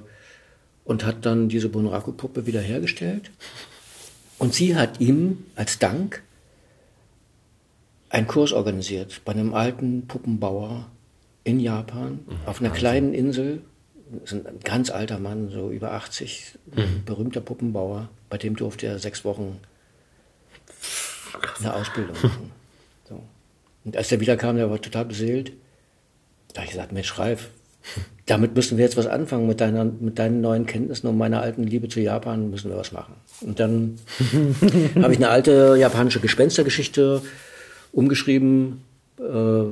und 0.85 1.05
hat 1.05 1.27
dann 1.27 1.51
diese 1.51 1.69
Bunraku-Puppe 1.69 2.47
wiederhergestellt. 2.47 3.31
Und 4.43 4.55
sie 4.55 4.75
hat 4.75 4.99
ihm 4.99 5.45
als 5.55 5.79
Dank 5.79 6.25
einen 8.11 8.27
Kurs 8.27 8.53
organisiert 8.53 9.21
bei 9.25 9.31
einem 9.31 9.55
alten 9.55 10.09
Puppenbauer 10.09 10.91
in 11.45 11.61
Japan 11.61 12.15
mhm, 12.27 12.37
auf 12.45 12.59
einer 12.59 12.71
Wahnsinn. 12.71 12.73
kleinen 12.73 13.15
Insel. 13.15 13.63
Das 14.11 14.33
ist 14.33 14.45
ein 14.45 14.59
ganz 14.65 14.91
alter 14.91 15.21
Mann, 15.21 15.51
so 15.51 15.71
über 15.71 15.93
80, 15.93 16.59
mhm. 16.75 17.05
berühmter 17.05 17.41
Puppenbauer. 17.41 18.09
Bei 18.31 18.37
dem 18.37 18.57
durfte 18.57 18.89
er 18.89 18.99
sechs 18.99 19.25
Wochen 19.25 19.61
eine 21.61 21.75
Ausbildung 21.75 22.17
machen. 22.21 22.51
So. 23.09 23.23
Und 23.85 23.97
als 23.97 24.11
er 24.11 24.19
wiederkam, 24.19 24.57
der 24.57 24.69
war 24.69 24.83
total 24.83 25.05
beseelt. 25.05 25.53
Da 26.53 26.63
habe 26.63 26.65
ich 26.65 26.73
gesagt, 26.73 26.91
Mensch, 26.91 27.17
Ralf, 27.17 27.51
damit 28.33 28.57
müssen 28.57 28.79
wir 28.79 28.85
jetzt 28.87 28.97
was 28.97 29.07
anfangen 29.07 29.47
mit, 29.47 29.61
deiner, 29.61 29.85
mit 29.85 30.19
deinen 30.19 30.41
neuen 30.41 30.65
Kenntnissen 30.65 31.07
und 31.07 31.19
meiner 31.19 31.43
alten 31.43 31.65
Liebe 31.65 31.89
zu 31.89 32.01
Japan 32.01 32.49
müssen 32.49 32.71
wir 32.71 32.79
was 32.79 32.91
machen. 32.91 33.13
Und 33.43 33.61
dann 33.61 33.99
habe 35.03 35.13
ich 35.13 35.19
eine 35.19 35.29
alte 35.29 35.77
japanische 35.79 36.19
Gespenstergeschichte 36.19 37.21
umgeschrieben, 37.93 38.85
äh, 39.19 39.65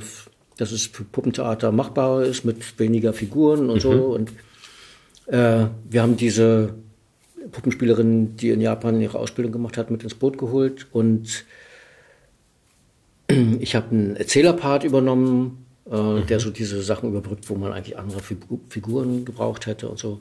dass 0.58 0.72
es 0.72 0.88
für 0.88 1.04
Puppentheater 1.04 1.72
machbar 1.72 2.22
ist 2.22 2.44
mit 2.44 2.78
weniger 2.78 3.14
Figuren 3.14 3.70
und 3.70 3.76
mhm. 3.76 3.80
so. 3.80 3.92
Und 3.92 4.30
äh, 5.28 5.68
wir 5.88 6.02
haben 6.02 6.18
diese 6.18 6.74
Puppenspielerin, 7.52 8.36
die 8.36 8.50
in 8.50 8.60
Japan 8.60 9.00
ihre 9.00 9.18
Ausbildung 9.18 9.52
gemacht 9.52 9.78
hat, 9.78 9.90
mit 9.90 10.02
ins 10.02 10.14
Boot 10.14 10.36
geholt 10.36 10.86
und 10.92 11.46
ich 13.58 13.74
habe 13.74 13.90
einen 13.90 14.16
Erzählerpart 14.16 14.84
übernommen 14.84 15.64
äh, 15.90 15.96
mhm. 15.96 16.26
der 16.26 16.40
so 16.40 16.50
diese 16.50 16.82
Sachen 16.82 17.08
überbrückt, 17.08 17.48
wo 17.50 17.56
man 17.56 17.72
eigentlich 17.72 17.98
andere 17.98 18.20
Figuren 18.20 19.24
gebraucht 19.24 19.66
hätte 19.66 19.88
und 19.88 19.98
so, 19.98 20.20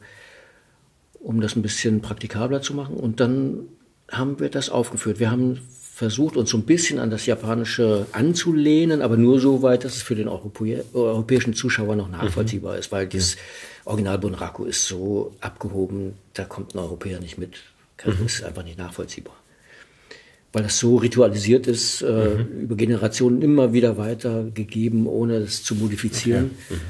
um 1.19 1.41
das 1.41 1.55
ein 1.55 1.61
bisschen 1.61 2.01
praktikabler 2.01 2.61
zu 2.61 2.73
machen. 2.73 2.95
Und 2.95 3.19
dann 3.19 3.67
haben 4.11 4.39
wir 4.39 4.49
das 4.49 4.69
aufgeführt. 4.69 5.19
Wir 5.19 5.29
haben 5.29 5.59
versucht, 5.93 6.37
uns 6.37 6.49
so 6.49 6.57
ein 6.57 6.63
bisschen 6.63 6.97
an 6.97 7.09
das 7.09 7.25
Japanische 7.25 8.07
anzulehnen, 8.13 9.01
aber 9.01 9.17
nur 9.17 9.39
so 9.39 9.61
weit, 9.61 9.83
dass 9.83 9.97
es 9.97 10.01
für 10.01 10.15
den 10.15 10.27
Europä 10.29 10.83
europäischen 10.93 11.53
Zuschauer 11.53 11.95
noch 11.95 12.09
nachvollziehbar 12.09 12.73
mhm. 12.73 12.79
ist, 12.79 12.91
weil 12.91 13.05
dieses 13.05 13.37
Original 13.85 14.17
Bunraku 14.17 14.65
ist 14.65 14.85
so 14.85 15.35
abgehoben, 15.41 16.13
da 16.33 16.45
kommt 16.45 16.73
ein 16.73 16.79
Europäer 16.79 17.19
nicht 17.19 17.37
mit. 17.37 17.57
Das 17.97 18.17
mhm. 18.17 18.25
ist 18.25 18.43
einfach 18.43 18.63
nicht 18.63 18.77
nachvollziehbar 18.77 19.35
weil 20.51 20.63
das 20.63 20.79
so 20.79 20.97
ritualisiert 20.97 21.67
ist, 21.67 22.01
äh, 22.01 22.05
mhm. 22.05 22.61
über 22.61 22.75
Generationen 22.75 23.41
immer 23.41 23.73
wieder 23.73 23.97
weitergegeben, 23.97 25.05
ohne 25.07 25.35
es 25.35 25.63
zu 25.63 25.75
modifizieren. 25.75 26.51
Okay. 26.65 26.75
Mhm. 26.75 26.81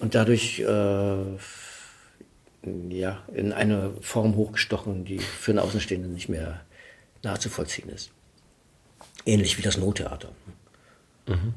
Und 0.00 0.14
dadurch 0.14 0.60
äh, 0.60 1.16
ja, 2.88 3.22
in 3.32 3.52
eine 3.52 3.92
Form 4.00 4.36
hochgestochen, 4.36 5.04
die 5.04 5.18
für 5.18 5.52
einen 5.52 5.60
Außenstehenden 5.60 6.12
nicht 6.12 6.28
mehr 6.28 6.60
nachzuvollziehen 7.22 7.88
ist. 7.88 8.10
Ähnlich 9.26 9.58
wie 9.58 9.62
das 9.62 9.78
Nottheater. 9.78 10.30
Mhm. 11.26 11.54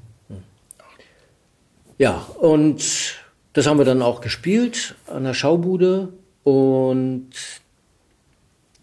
Ja, 1.98 2.18
und 2.40 3.16
das 3.54 3.66
haben 3.66 3.80
wir 3.80 3.86
dann 3.86 4.04
auch 4.04 4.22
gespielt 4.22 4.96
an 5.08 5.24
der 5.24 5.34
Schaubude 5.34 6.14
und 6.44 7.30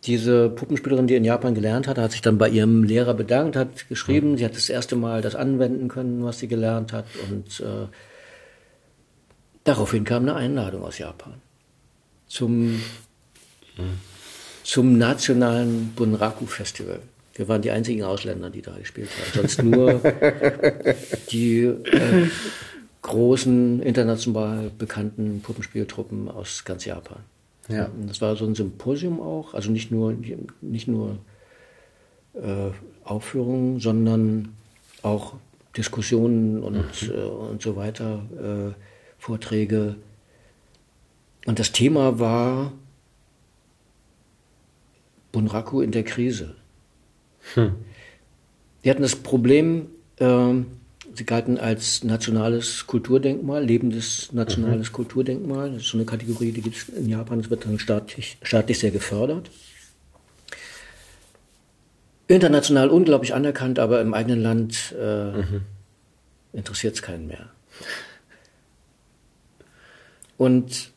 diese 0.07 0.51
Puppenspielerin, 0.51 1.07
die 1.07 1.15
in 1.15 1.25
Japan 1.25 1.55
gelernt 1.55 1.89
hat, 1.89 1.99
hat 1.99 2.13
sich 2.13 2.21
dann 2.21 2.37
bei 2.37 2.49
ihrem 2.49 2.83
Lehrer 2.83 3.15
bedankt, 3.15 3.57
hat 3.57 3.89
geschrieben, 3.89 4.33
mhm. 4.33 4.39
sie 4.39 4.45
hat 4.45 4.57
das 4.57 4.69
erste 4.69 4.97
Mal 4.97 5.23
das 5.23 5.35
anwenden 5.35 5.89
können, 5.89 6.25
was 6.25 6.39
sie 6.39 6.49
gelernt 6.49 6.93
hat. 6.93 7.07
Und 7.31 7.61
äh, 7.61 7.89
daraufhin 9.65 10.05
kam 10.05 10.25
eine 10.25 10.35
Einladung 10.35 10.83
aus 10.83 10.99
Japan 10.99 11.35
zum, 12.27 12.75
mhm. 12.75 12.81
zum 14.63 14.99
nationalen 14.99 15.93
Bunraku 15.95 16.47
Festival. 16.47 17.01
Wir 17.35 17.49
waren 17.49 17.63
die 17.63 17.71
einzigen 17.71 18.05
Ausländer, 18.05 18.51
die 18.51 18.63
da 18.63 18.73
gespielt 18.73 19.09
haben. 19.11 19.49
Sonst 19.49 19.63
nur 19.63 20.01
die 21.31 21.63
äh, 21.63 22.29
großen 23.03 23.83
international 23.83 24.71
bekannten 24.77 25.41
Puppenspieltruppen 25.43 26.29
aus 26.29 26.65
ganz 26.65 26.85
Japan. 26.85 27.19
Ja. 27.69 27.91
Das 28.07 28.21
war 28.21 28.37
so 28.37 28.45
ein 28.45 28.55
Symposium 28.55 29.21
auch, 29.21 29.55
also 29.55 29.71
nicht 29.71 29.91
nur, 29.91 30.15
nicht 30.61 30.89
nur 30.89 31.19
äh, 32.35 32.71
Aufführungen, 33.05 33.81
sondern 33.81 34.55
auch 35.03 35.35
Diskussionen 35.77 36.63
und, 36.63 37.03
mhm. 37.03 37.15
äh, 37.15 37.23
und 37.23 37.63
so 37.63 37.77
weiter, 37.77 38.23
äh, 38.73 38.75
Vorträge. 39.19 39.97
Und 41.47 41.59
das 41.59 41.73
Thema 41.73 42.19
war 42.19 42.73
Bunraku 45.33 45.81
in 45.81 45.91
der 45.91 46.05
Krise. 46.05 46.55
Hm. 47.55 47.75
Die 48.83 48.91
hatten 48.91 49.03
das 49.03 49.17
Problem, 49.17 49.89
ähm, 50.19 50.67
Sie 51.17 51.25
galten 51.25 51.59
als 51.59 52.03
nationales 52.03 52.87
Kulturdenkmal, 52.87 53.65
lebendes 53.65 54.33
nationales 54.33 54.91
mhm. 54.91 54.95
Kulturdenkmal. 54.95 55.73
Das 55.73 55.83
ist 55.83 55.89
so 55.89 55.99
eine 55.99 56.07
Kategorie, 56.07 56.53
die 56.53 56.61
gibt 56.61 56.77
es 56.77 56.89
in 56.89 57.09
Japan, 57.09 57.41
das 57.41 57.51
wird 57.51 57.65
dann 57.65 57.79
staatlich, 57.79 58.39
staatlich 58.43 58.79
sehr 58.79 58.91
gefördert. 58.91 59.51
International 62.27 62.89
unglaublich 62.89 63.35
anerkannt, 63.35 63.79
aber 63.79 64.01
im 64.01 64.15
eigenen 64.15 64.41
Land 64.41 64.95
äh, 64.99 65.33
mhm. 65.33 65.61
interessiert 66.53 66.95
es 66.95 67.03
keinen 67.03 67.27
mehr. 67.27 67.51
Und 70.37 70.91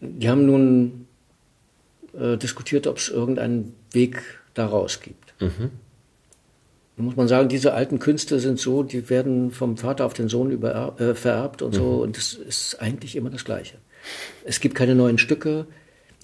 die 0.00 0.28
haben 0.28 0.46
nun 0.46 1.06
äh, 2.12 2.36
diskutiert, 2.36 2.86
ob 2.86 2.98
es 2.98 3.08
irgendeinen 3.08 3.74
Weg 3.92 4.22
daraus 4.54 5.00
gibt. 5.00 5.34
Mhm 5.40 5.70
muss 6.96 7.16
man 7.16 7.26
sagen, 7.26 7.48
diese 7.48 7.74
alten 7.74 7.98
Künste 7.98 8.38
sind 8.38 8.60
so, 8.60 8.82
die 8.82 9.10
werden 9.10 9.50
vom 9.50 9.76
Vater 9.76 10.06
auf 10.06 10.14
den 10.14 10.28
Sohn 10.28 10.50
über, 10.50 10.98
äh, 11.00 11.14
vererbt 11.14 11.62
und 11.62 11.74
so. 11.74 11.82
Mhm. 11.84 12.00
Und 12.00 12.16
das 12.16 12.34
ist 12.34 12.80
eigentlich 12.80 13.16
immer 13.16 13.30
das 13.30 13.44
Gleiche. 13.44 13.78
Es 14.44 14.60
gibt 14.60 14.74
keine 14.74 14.94
neuen 14.94 15.18
Stücke, 15.18 15.66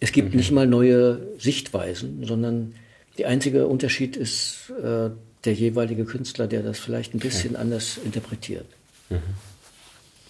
es 0.00 0.12
gibt 0.12 0.30
mhm. 0.30 0.36
nicht 0.36 0.52
mal 0.52 0.66
neue 0.66 1.20
Sichtweisen, 1.38 2.24
sondern 2.24 2.74
der 3.18 3.28
einzige 3.28 3.66
Unterschied 3.66 4.16
ist 4.16 4.72
äh, 4.82 5.10
der 5.44 5.52
jeweilige 5.52 6.04
Künstler, 6.04 6.46
der 6.46 6.62
das 6.62 6.78
vielleicht 6.78 7.14
ein 7.14 7.18
bisschen 7.18 7.54
ja. 7.54 7.58
anders 7.58 7.98
interpretiert. 8.04 8.66
Mhm. 9.08 9.18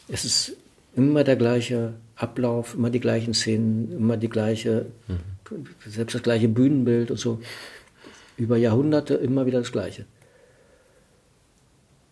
Es 0.09 0.25
ist 0.25 0.57
immer 0.97 1.23
der 1.23 1.37
gleiche 1.37 1.95
Ablauf, 2.17 2.75
immer 2.75 2.91
die 2.91 3.01
gleichen 3.01 3.35
Szenen, 3.35 3.93
immer 3.93 4.17
die 4.17 4.29
gleiche, 4.29 4.87
mhm. 5.07 5.67
selbst 5.87 6.15
das 6.15 6.23
gleiche 6.23 6.49
Bühnenbild 6.49 7.11
und 7.11 7.19
so. 7.19 7.41
Über 8.37 8.57
Jahrhunderte 8.57 9.15
immer 9.15 9.47
wieder 9.47 9.59
das 9.59 9.71
Gleiche. 9.71 10.07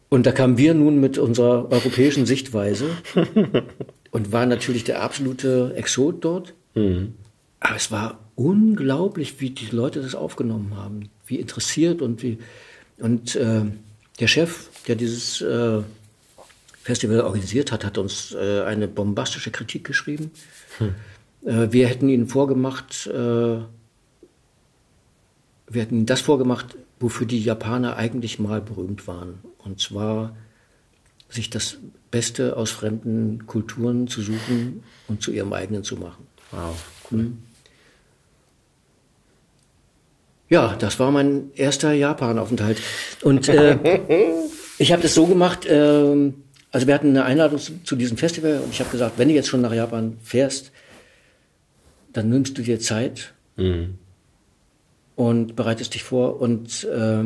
Und 0.08 0.26
da 0.26 0.32
kamen 0.32 0.56
wir 0.56 0.74
nun 0.74 1.00
mit 1.00 1.18
unserer 1.18 1.70
europäischen 1.70 2.24
Sichtweise 2.24 2.90
und 4.10 4.32
waren 4.32 4.48
natürlich 4.48 4.84
der 4.84 5.02
absolute 5.02 5.74
Exot 5.76 6.24
dort. 6.24 6.54
Mhm. 6.74 7.14
Aber 7.60 7.76
es 7.76 7.90
war 7.90 8.18
unglaublich, 8.34 9.40
wie 9.40 9.50
die 9.50 9.68
Leute 9.74 10.00
das 10.00 10.14
aufgenommen 10.14 10.76
haben, 10.76 11.10
wie 11.26 11.36
interessiert 11.36 12.00
und 12.00 12.22
wie. 12.22 12.38
Und 12.98 13.36
äh, 13.36 13.62
der 14.18 14.26
Chef, 14.26 14.70
der 14.86 14.96
dieses 14.96 15.40
äh, 15.40 15.82
Festival 16.82 17.20
organisiert 17.20 17.70
hat, 17.70 17.84
hat 17.84 17.98
uns 17.98 18.34
äh, 18.34 18.62
eine 18.62 18.88
bombastische 18.88 19.50
Kritik 19.50 19.84
geschrieben. 19.84 20.30
Hm. 20.78 20.94
wir 21.72 21.86
hätten 21.86 22.08
ihnen 22.08 22.28
vorgemacht, 22.28 23.06
äh, 23.06 23.58
wir 25.68 25.82
hatten 25.82 26.06
das 26.06 26.20
vorgemacht, 26.20 26.76
wofür 27.00 27.26
die 27.26 27.42
Japaner 27.42 27.96
eigentlich 27.96 28.38
mal 28.38 28.60
berühmt 28.60 29.06
waren. 29.06 29.40
Und 29.58 29.80
zwar 29.80 30.36
sich 31.28 31.50
das 31.50 31.78
Beste 32.10 32.56
aus 32.56 32.70
fremden 32.70 33.46
Kulturen 33.46 34.08
zu 34.08 34.22
suchen 34.22 34.82
und 35.08 35.22
zu 35.22 35.30
ihrem 35.30 35.52
eigenen 35.52 35.84
zu 35.84 35.96
machen. 35.96 36.26
Wow. 36.50 36.74
Cool. 37.10 37.18
Mhm. 37.18 37.38
Ja, 40.48 40.76
das 40.76 40.98
war 40.98 41.10
mein 41.10 41.50
erster 41.54 41.92
Japan-Aufenthalt. 41.92 42.80
Und 43.22 43.48
äh, 43.48 44.00
ich 44.78 44.92
habe 44.92 45.02
das 45.02 45.14
so 45.14 45.26
gemacht, 45.26 45.66
äh, 45.66 46.32
also 46.70 46.86
wir 46.86 46.94
hatten 46.94 47.10
eine 47.10 47.24
Einladung 47.24 47.58
zu, 47.58 47.82
zu 47.84 47.96
diesem 47.96 48.16
Festival 48.16 48.60
und 48.64 48.72
ich 48.72 48.80
habe 48.80 48.90
gesagt, 48.90 49.18
wenn 49.18 49.28
du 49.28 49.34
jetzt 49.34 49.48
schon 49.48 49.60
nach 49.60 49.74
Japan 49.74 50.16
fährst, 50.22 50.72
dann 52.14 52.30
nimmst 52.30 52.56
du 52.56 52.62
dir 52.62 52.80
Zeit 52.80 53.34
mhm. 53.56 53.98
Und 55.18 55.56
bereitest 55.56 55.94
dich 55.94 56.04
vor 56.04 56.40
und 56.40 56.84
äh, 56.84 57.24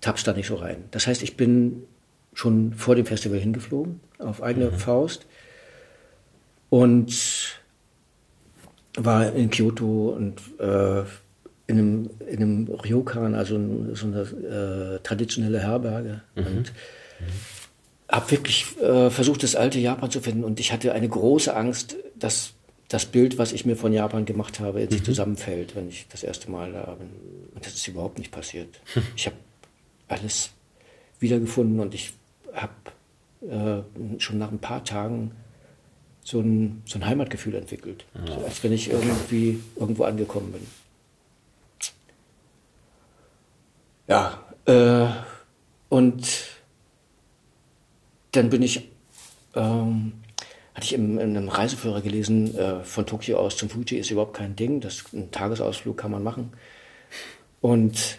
tappst 0.00 0.24
da 0.24 0.32
nicht 0.32 0.46
so 0.46 0.54
rein. 0.54 0.84
Das 0.92 1.08
heißt, 1.08 1.20
ich 1.20 1.36
bin 1.36 1.82
schon 2.32 2.74
vor 2.74 2.94
dem 2.94 3.06
Festival 3.06 3.40
hingeflogen, 3.40 3.98
auf 4.20 4.40
eigene 4.40 4.70
mhm. 4.70 4.74
Faust 4.74 5.26
und 6.70 7.60
war 8.96 9.32
in 9.32 9.50
Kyoto 9.50 10.10
und 10.10 10.40
äh, 10.60 11.00
in 11.66 11.78
einem, 11.78 12.10
in 12.28 12.36
einem 12.36 12.68
Ryokan, 12.68 13.34
also 13.34 13.58
so 13.92 14.06
eine 14.06 14.20
äh, 14.20 15.00
traditionelle 15.02 15.58
Herberge. 15.58 16.22
Mhm. 16.36 16.46
Und 16.46 16.72
mhm. 16.72 18.12
habe 18.12 18.30
wirklich 18.30 18.66
äh, 18.80 19.10
versucht, 19.10 19.42
das 19.42 19.56
alte 19.56 19.80
Japan 19.80 20.08
zu 20.08 20.20
finden. 20.20 20.44
Und 20.44 20.60
ich 20.60 20.72
hatte 20.72 20.92
eine 20.92 21.08
große 21.08 21.52
Angst, 21.52 21.96
dass 22.14 22.54
das 22.92 23.06
Bild, 23.06 23.38
was 23.38 23.52
ich 23.52 23.64
mir 23.64 23.76
von 23.76 23.92
Japan 23.92 24.26
gemacht 24.26 24.60
habe, 24.60 24.82
in 24.82 24.90
sich 24.90 25.00
mhm. 25.00 25.06
zusammenfällt, 25.06 25.74
wenn 25.74 25.88
ich 25.88 26.06
das 26.08 26.22
erste 26.22 26.50
Mal 26.50 26.72
da 26.72 26.94
bin. 26.94 27.08
Und 27.54 27.64
das 27.64 27.74
ist 27.74 27.88
überhaupt 27.88 28.18
nicht 28.18 28.30
passiert. 28.30 28.80
Ich 29.16 29.26
habe 29.26 29.36
alles 30.08 30.50
wiedergefunden 31.18 31.80
und 31.80 31.94
ich 31.94 32.12
habe 32.52 32.72
äh, 33.40 34.20
schon 34.20 34.38
nach 34.38 34.50
ein 34.50 34.58
paar 34.58 34.84
Tagen 34.84 35.32
so 36.22 36.40
ein, 36.40 36.82
so 36.84 36.98
ein 36.98 37.06
Heimatgefühl 37.06 37.54
entwickelt. 37.54 38.04
Ja. 38.14 38.34
So, 38.34 38.44
als 38.44 38.62
wenn 38.62 38.72
ich 38.72 38.90
irgendwie 38.90 39.60
irgendwo 39.76 40.04
angekommen 40.04 40.52
bin. 40.52 40.66
Ja, 44.06 44.44
äh, 44.66 45.08
und 45.88 46.26
dann 48.32 48.50
bin 48.50 48.62
ich, 48.62 48.88
ähm, 49.54 50.12
hatte 50.74 50.86
ich 50.86 50.94
in, 50.94 51.18
in, 51.18 51.36
einem 51.36 51.48
Reiseführer 51.48 52.00
gelesen, 52.00 52.56
äh, 52.56 52.82
von 52.82 53.06
Tokio 53.06 53.38
aus 53.38 53.56
zum 53.56 53.68
Fuji 53.68 53.98
ist 53.98 54.10
überhaupt 54.10 54.34
kein 54.34 54.56
Ding, 54.56 54.80
das, 54.80 55.04
einen 55.12 55.30
Tagesausflug 55.30 55.96
kann 55.96 56.10
man 56.10 56.22
machen. 56.22 56.52
Und 57.60 58.18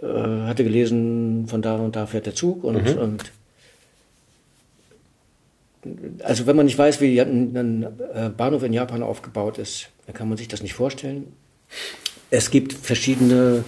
äh, 0.00 0.06
hatte 0.06 0.64
gelesen, 0.64 1.46
von 1.46 1.62
da 1.62 1.76
und 1.76 1.94
da 1.94 2.06
fährt 2.06 2.26
der 2.26 2.34
Zug 2.34 2.64
und, 2.64 2.82
mhm. 2.82 2.98
und 2.98 3.32
also 6.22 6.46
wenn 6.46 6.56
man 6.56 6.66
nicht 6.66 6.78
weiß, 6.78 7.00
wie 7.00 7.20
ein, 7.20 7.56
ein 7.56 7.82
äh, 8.14 8.30
Bahnhof 8.30 8.62
in 8.62 8.72
Japan 8.72 9.02
aufgebaut 9.02 9.58
ist, 9.58 9.90
dann 10.06 10.14
kann 10.14 10.28
man 10.28 10.38
sich 10.38 10.48
das 10.48 10.62
nicht 10.62 10.74
vorstellen. 10.74 11.32
Es 12.30 12.50
gibt 12.50 12.72
verschiedene 12.72 13.64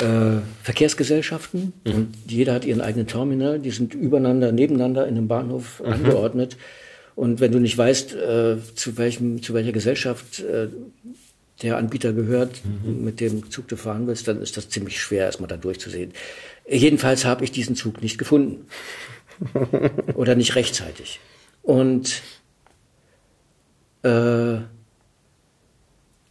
äh, 0.00 0.40
Verkehrsgesellschaften 0.62 1.72
mhm. 1.84 1.92
und 1.92 2.14
jeder 2.26 2.54
hat 2.54 2.64
ihren 2.64 2.80
eigenen 2.80 3.06
Terminal. 3.06 3.58
Die 3.58 3.70
sind 3.70 3.94
übereinander, 3.94 4.52
nebeneinander 4.52 5.06
in 5.06 5.16
einem 5.16 5.28
Bahnhof 5.28 5.80
mhm. 5.80 5.92
angeordnet. 5.92 6.56
Und 7.14 7.40
wenn 7.40 7.52
du 7.52 7.58
nicht 7.58 7.76
weißt, 7.76 8.14
äh, 8.14 8.56
zu, 8.74 8.96
welchem, 8.96 9.42
zu 9.42 9.54
welcher 9.54 9.72
Gesellschaft 9.72 10.40
äh, 10.40 10.68
der 11.62 11.76
Anbieter 11.76 12.12
gehört, 12.12 12.60
mhm. 12.64 13.04
mit 13.04 13.20
dem 13.20 13.50
Zug 13.50 13.68
du 13.68 13.76
fahren 13.76 14.06
willst, 14.06 14.26
dann 14.28 14.40
ist 14.40 14.56
das 14.56 14.68
ziemlich 14.68 15.00
schwer, 15.00 15.26
erstmal 15.26 15.48
da 15.48 15.56
durchzusehen. 15.56 16.12
Jedenfalls 16.68 17.24
habe 17.24 17.44
ich 17.44 17.52
diesen 17.52 17.76
Zug 17.76 18.02
nicht 18.02 18.18
gefunden. 18.18 18.66
Oder 20.14 20.34
nicht 20.34 20.54
rechtzeitig. 20.54 21.20
Und 21.62 22.22
äh, 24.02 24.58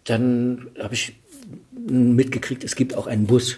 dann 0.06 0.68
habe 0.80 0.94
ich 0.94 1.14
mitgekriegt, 1.88 2.64
es 2.64 2.76
gibt 2.76 2.96
auch 2.96 3.08
einen 3.08 3.28
Bus, 3.28 3.58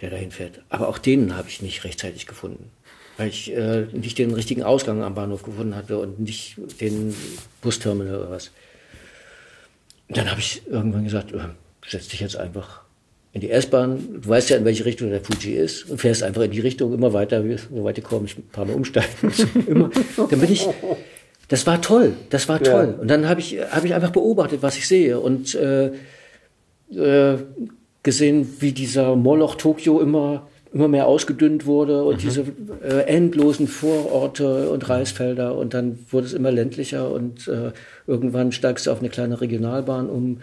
der 0.00 0.10
dahin 0.10 0.30
fährt. 0.30 0.62
Aber 0.68 0.88
auch 0.88 0.98
den 0.98 1.36
habe 1.36 1.48
ich 1.48 1.62
nicht 1.62 1.84
rechtzeitig 1.84 2.26
gefunden, 2.26 2.70
weil 3.16 3.28
ich 3.28 3.54
äh, 3.54 3.86
nicht 3.92 4.18
den 4.18 4.32
richtigen 4.32 4.62
Ausgang 4.62 5.02
am 5.02 5.14
Bahnhof 5.14 5.42
gefunden 5.42 5.74
hatte 5.74 5.98
und 5.98 6.20
nicht 6.20 6.56
den 6.80 7.14
Busterminal 7.62 8.16
oder 8.16 8.30
was. 8.30 8.50
Und 10.08 10.16
dann 10.16 10.30
habe 10.30 10.40
ich 10.40 10.62
irgendwann 10.66 11.04
gesagt, 11.04 11.32
äh, 11.32 11.38
setz 11.86 12.08
dich 12.08 12.20
jetzt 12.20 12.36
einfach 12.36 12.82
in 13.32 13.40
die 13.40 13.50
S-Bahn. 13.50 14.20
Du 14.22 14.28
weißt 14.28 14.50
ja, 14.50 14.56
in 14.56 14.64
welche 14.64 14.84
Richtung 14.84 15.10
der 15.10 15.20
Fuji 15.20 15.54
ist 15.54 15.90
und 15.90 16.00
fährst 16.00 16.22
einfach 16.22 16.42
in 16.42 16.52
die 16.52 16.60
Richtung 16.60 16.94
immer 16.94 17.12
weiter, 17.12 17.42
so 17.42 17.84
weit 17.84 17.98
du 17.98 18.02
kommst, 18.02 18.38
ein 18.38 18.48
paar 18.48 18.64
Mal 18.64 18.74
umsteigen. 18.74 19.32
immer. 19.66 19.90
Dann 20.16 20.40
bin 20.40 20.52
ich, 20.52 20.68
das 21.48 21.66
war 21.66 21.82
toll, 21.82 22.14
das 22.30 22.48
war 22.48 22.62
toll. 22.62 22.94
Ja. 22.96 23.00
Und 23.00 23.08
dann 23.08 23.28
habe 23.28 23.40
ich, 23.40 23.58
hab 23.58 23.84
ich 23.84 23.92
einfach 23.92 24.10
beobachtet, 24.10 24.62
was 24.62 24.76
ich 24.76 24.86
sehe 24.86 25.18
und 25.18 25.54
äh, 25.56 25.90
äh, 26.94 27.36
gesehen, 28.02 28.48
wie 28.60 28.72
dieser 28.72 29.16
Moloch 29.16 29.54
Tokio 29.56 30.00
immer 30.00 30.46
immer 30.74 30.88
mehr 30.88 31.06
ausgedünnt 31.06 31.66
wurde 31.66 32.02
und 32.02 32.16
mhm. 32.16 32.18
diese 32.18 32.44
äh, 32.82 33.06
endlosen 33.06 33.68
Vororte 33.68 34.68
und 34.70 34.88
Reisfelder 34.88 35.56
und 35.56 35.72
dann 35.72 36.00
wurde 36.10 36.26
es 36.26 36.32
immer 36.32 36.50
ländlicher 36.50 37.10
und 37.12 37.46
äh, 37.46 37.70
irgendwann 38.08 38.50
steigst 38.50 38.86
du 38.86 38.90
auf 38.90 38.98
eine 38.98 39.08
kleine 39.08 39.40
Regionalbahn 39.40 40.10
um 40.10 40.40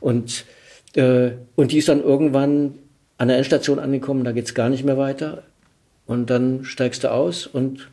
und, 0.00 0.46
äh, 0.94 1.32
und 1.54 1.70
die 1.70 1.78
ist 1.78 1.88
dann 1.88 2.02
irgendwann 2.02 2.76
an 3.18 3.28
der 3.28 3.36
Endstation 3.36 3.78
angekommen, 3.78 4.24
da 4.24 4.32
geht's 4.32 4.54
gar 4.54 4.70
nicht 4.70 4.84
mehr 4.84 4.96
weiter 4.96 5.42
und 6.06 6.30
dann 6.30 6.64
steigst 6.64 7.04
du 7.04 7.12
aus 7.12 7.46
und 7.46 7.90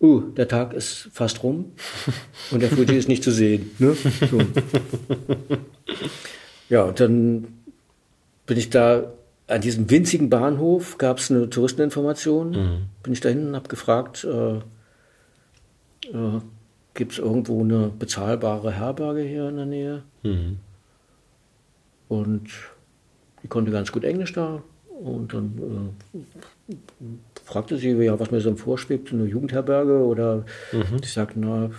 uh, 0.00 0.20
der 0.20 0.48
Tag 0.48 0.72
ist 0.72 1.10
fast 1.12 1.42
rum 1.42 1.72
und 2.52 2.62
der 2.62 2.70
Fuji 2.70 2.96
ist 2.96 3.08
nicht 3.08 3.22
zu 3.22 3.30
sehen. 3.30 3.70
Ne? 3.78 3.94
So. 4.30 4.38
Ja, 6.68 6.84
und 6.84 7.00
dann 7.00 7.48
bin 8.46 8.58
ich 8.58 8.70
da 8.70 9.12
an 9.46 9.60
diesem 9.60 9.90
winzigen 9.90 10.30
Bahnhof 10.30 10.96
gab 10.98 11.18
es 11.18 11.30
eine 11.30 11.50
Touristeninformation. 11.50 12.50
Mhm. 12.50 12.86
Bin 13.02 13.12
ich 13.12 13.20
dahin 13.20 13.48
und 13.48 13.56
habe 13.56 13.68
gefragt, 13.68 14.24
äh, 14.24 14.56
äh, 14.56 16.40
gibt 16.94 17.12
es 17.12 17.18
irgendwo 17.18 17.60
eine 17.60 17.88
bezahlbare 17.88 18.72
Herberge 18.72 19.22
hier 19.22 19.48
in 19.48 19.56
der 19.56 19.66
Nähe? 19.66 20.02
Mhm. 20.22 20.58
Und 22.08 22.48
die 23.42 23.48
konnte 23.48 23.70
ganz 23.70 23.92
gut 23.92 24.04
Englisch 24.04 24.32
da. 24.32 24.62
Und 24.88 25.34
dann 25.34 25.94
äh, 26.68 26.74
fragte 27.44 27.76
sie, 27.76 27.90
ja, 27.90 28.18
was 28.18 28.30
mir 28.30 28.40
so 28.40 28.54
vorschwebt, 28.54 29.12
eine 29.12 29.24
Jugendherberge 29.24 30.04
oder 30.04 30.44
mhm. 30.72 31.00
ich 31.02 31.12
sagte, 31.12 31.38
na, 31.40 31.70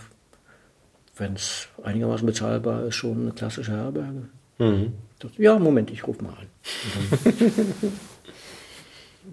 wenn 1.16 1.34
es 1.34 1.70
einigermaßen 1.82 2.26
bezahlbar 2.28 2.84
ist, 2.84 2.95
schon 2.95 3.22
eine 3.22 3.32
klassische 3.32 3.72
Herberge. 3.72 4.24
Mhm. 4.57 4.94
Ja, 5.38 5.57
Moment, 5.57 5.91
ich 5.91 6.06
rufe 6.06 6.23
mal 6.23 6.34
an. 6.34 6.48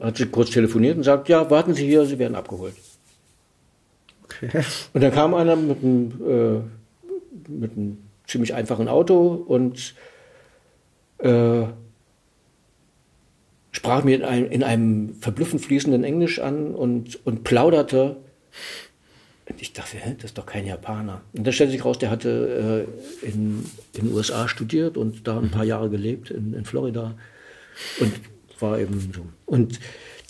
hat 0.00 0.16
sie 0.16 0.26
kurz 0.26 0.50
telefoniert 0.50 0.96
und 0.96 1.02
sagt, 1.02 1.28
ja, 1.28 1.50
warten 1.50 1.74
Sie 1.74 1.86
hier, 1.86 2.04
Sie 2.06 2.18
werden 2.18 2.34
abgeholt. 2.34 2.74
Okay. 4.24 4.64
Und 4.92 5.02
dann 5.02 5.12
kam 5.12 5.34
einer 5.34 5.56
mit 5.56 5.82
einem, 5.82 6.12
äh, 6.26 7.50
mit 7.50 7.72
einem 7.72 7.98
ziemlich 8.26 8.54
einfachen 8.54 8.88
Auto 8.88 9.34
und 9.34 9.94
äh, 11.18 11.64
sprach 13.70 14.04
mir 14.04 14.16
in 14.16 14.24
einem, 14.24 14.50
in 14.50 14.62
einem 14.62 15.14
verblüffend 15.14 15.62
fließenden 15.62 16.04
Englisch 16.04 16.40
an 16.40 16.74
und, 16.74 17.24
und 17.26 17.44
plauderte 17.44 18.16
ich 19.58 19.72
dachte, 19.72 19.96
hä, 19.96 20.14
das 20.16 20.30
ist 20.30 20.38
doch 20.38 20.46
kein 20.46 20.66
Japaner. 20.66 21.22
Und 21.32 21.46
dann 21.46 21.52
stellte 21.52 21.72
sich 21.72 21.84
raus, 21.84 21.98
der 21.98 22.10
hatte 22.10 22.86
äh, 23.22 23.26
in, 23.26 23.64
den 23.96 24.12
USA 24.12 24.48
studiert 24.48 24.96
und 24.96 25.26
da 25.26 25.38
ein 25.38 25.50
paar 25.50 25.64
Jahre 25.64 25.90
gelebt, 25.90 26.30
in, 26.30 26.54
in 26.54 26.64
Florida. 26.64 27.14
Und 28.00 28.12
war 28.62 28.78
eben 28.78 29.12
so. 29.14 29.26
Und 29.44 29.78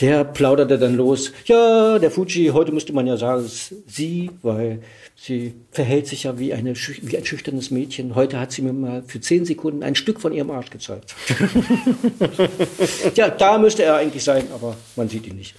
der 0.01 0.25
plauderte 0.25 0.79
dann 0.79 0.97
los, 0.97 1.33
ja, 1.45 1.99
der 1.99 2.11
Fuji, 2.11 2.49
heute 2.49 2.73
müsste 2.73 2.93
man 2.93 3.07
ja 3.07 3.17
sagen, 3.17 3.45
ist 3.45 3.75
sie, 3.87 4.31
weil 4.43 4.83
sie 5.15 5.55
verhält 5.71 6.09
sich 6.09 6.25
ja 6.25 6.39
wie, 6.39 6.53
eine, 6.53 6.75
wie 6.75 7.17
ein 7.17 7.25
schüchternes 7.25 7.71
Mädchen. 7.71 8.17
Heute 8.17 8.41
hat 8.41 8.51
sie 8.51 8.63
mir 8.63 8.73
mal 8.73 9.05
für 9.07 9.21
zehn 9.21 9.45
Sekunden 9.45 9.85
ein 9.85 9.95
Stück 9.95 10.21
von 10.21 10.33
ihrem 10.33 10.51
Arsch 10.51 10.71
gezeigt. 10.71 11.15
ja, 13.15 13.29
da 13.29 13.59
müsste 13.59 13.85
er 13.85 13.97
eigentlich 13.97 14.25
sein, 14.25 14.47
aber 14.53 14.77
man 14.97 15.09
sieht 15.09 15.27
ihn 15.27 15.37
nicht. 15.37 15.55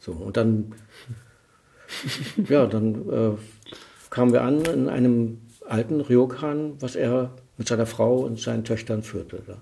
So, 0.00 0.12
und 0.12 0.36
dann 0.36 0.72
ja, 2.48 2.66
dann 2.66 3.08
äh, 3.10 3.36
kamen 4.10 4.32
wir 4.32 4.42
an 4.42 4.64
in 4.64 4.88
einem 4.88 5.40
alten 5.66 6.00
Ryokan, 6.00 6.80
was 6.80 6.96
er 6.96 7.32
mit 7.56 7.68
seiner 7.68 7.86
Frau 7.86 8.18
und 8.18 8.40
seinen 8.40 8.64
Töchtern 8.64 9.02
führte. 9.02 9.42
Da. 9.46 9.56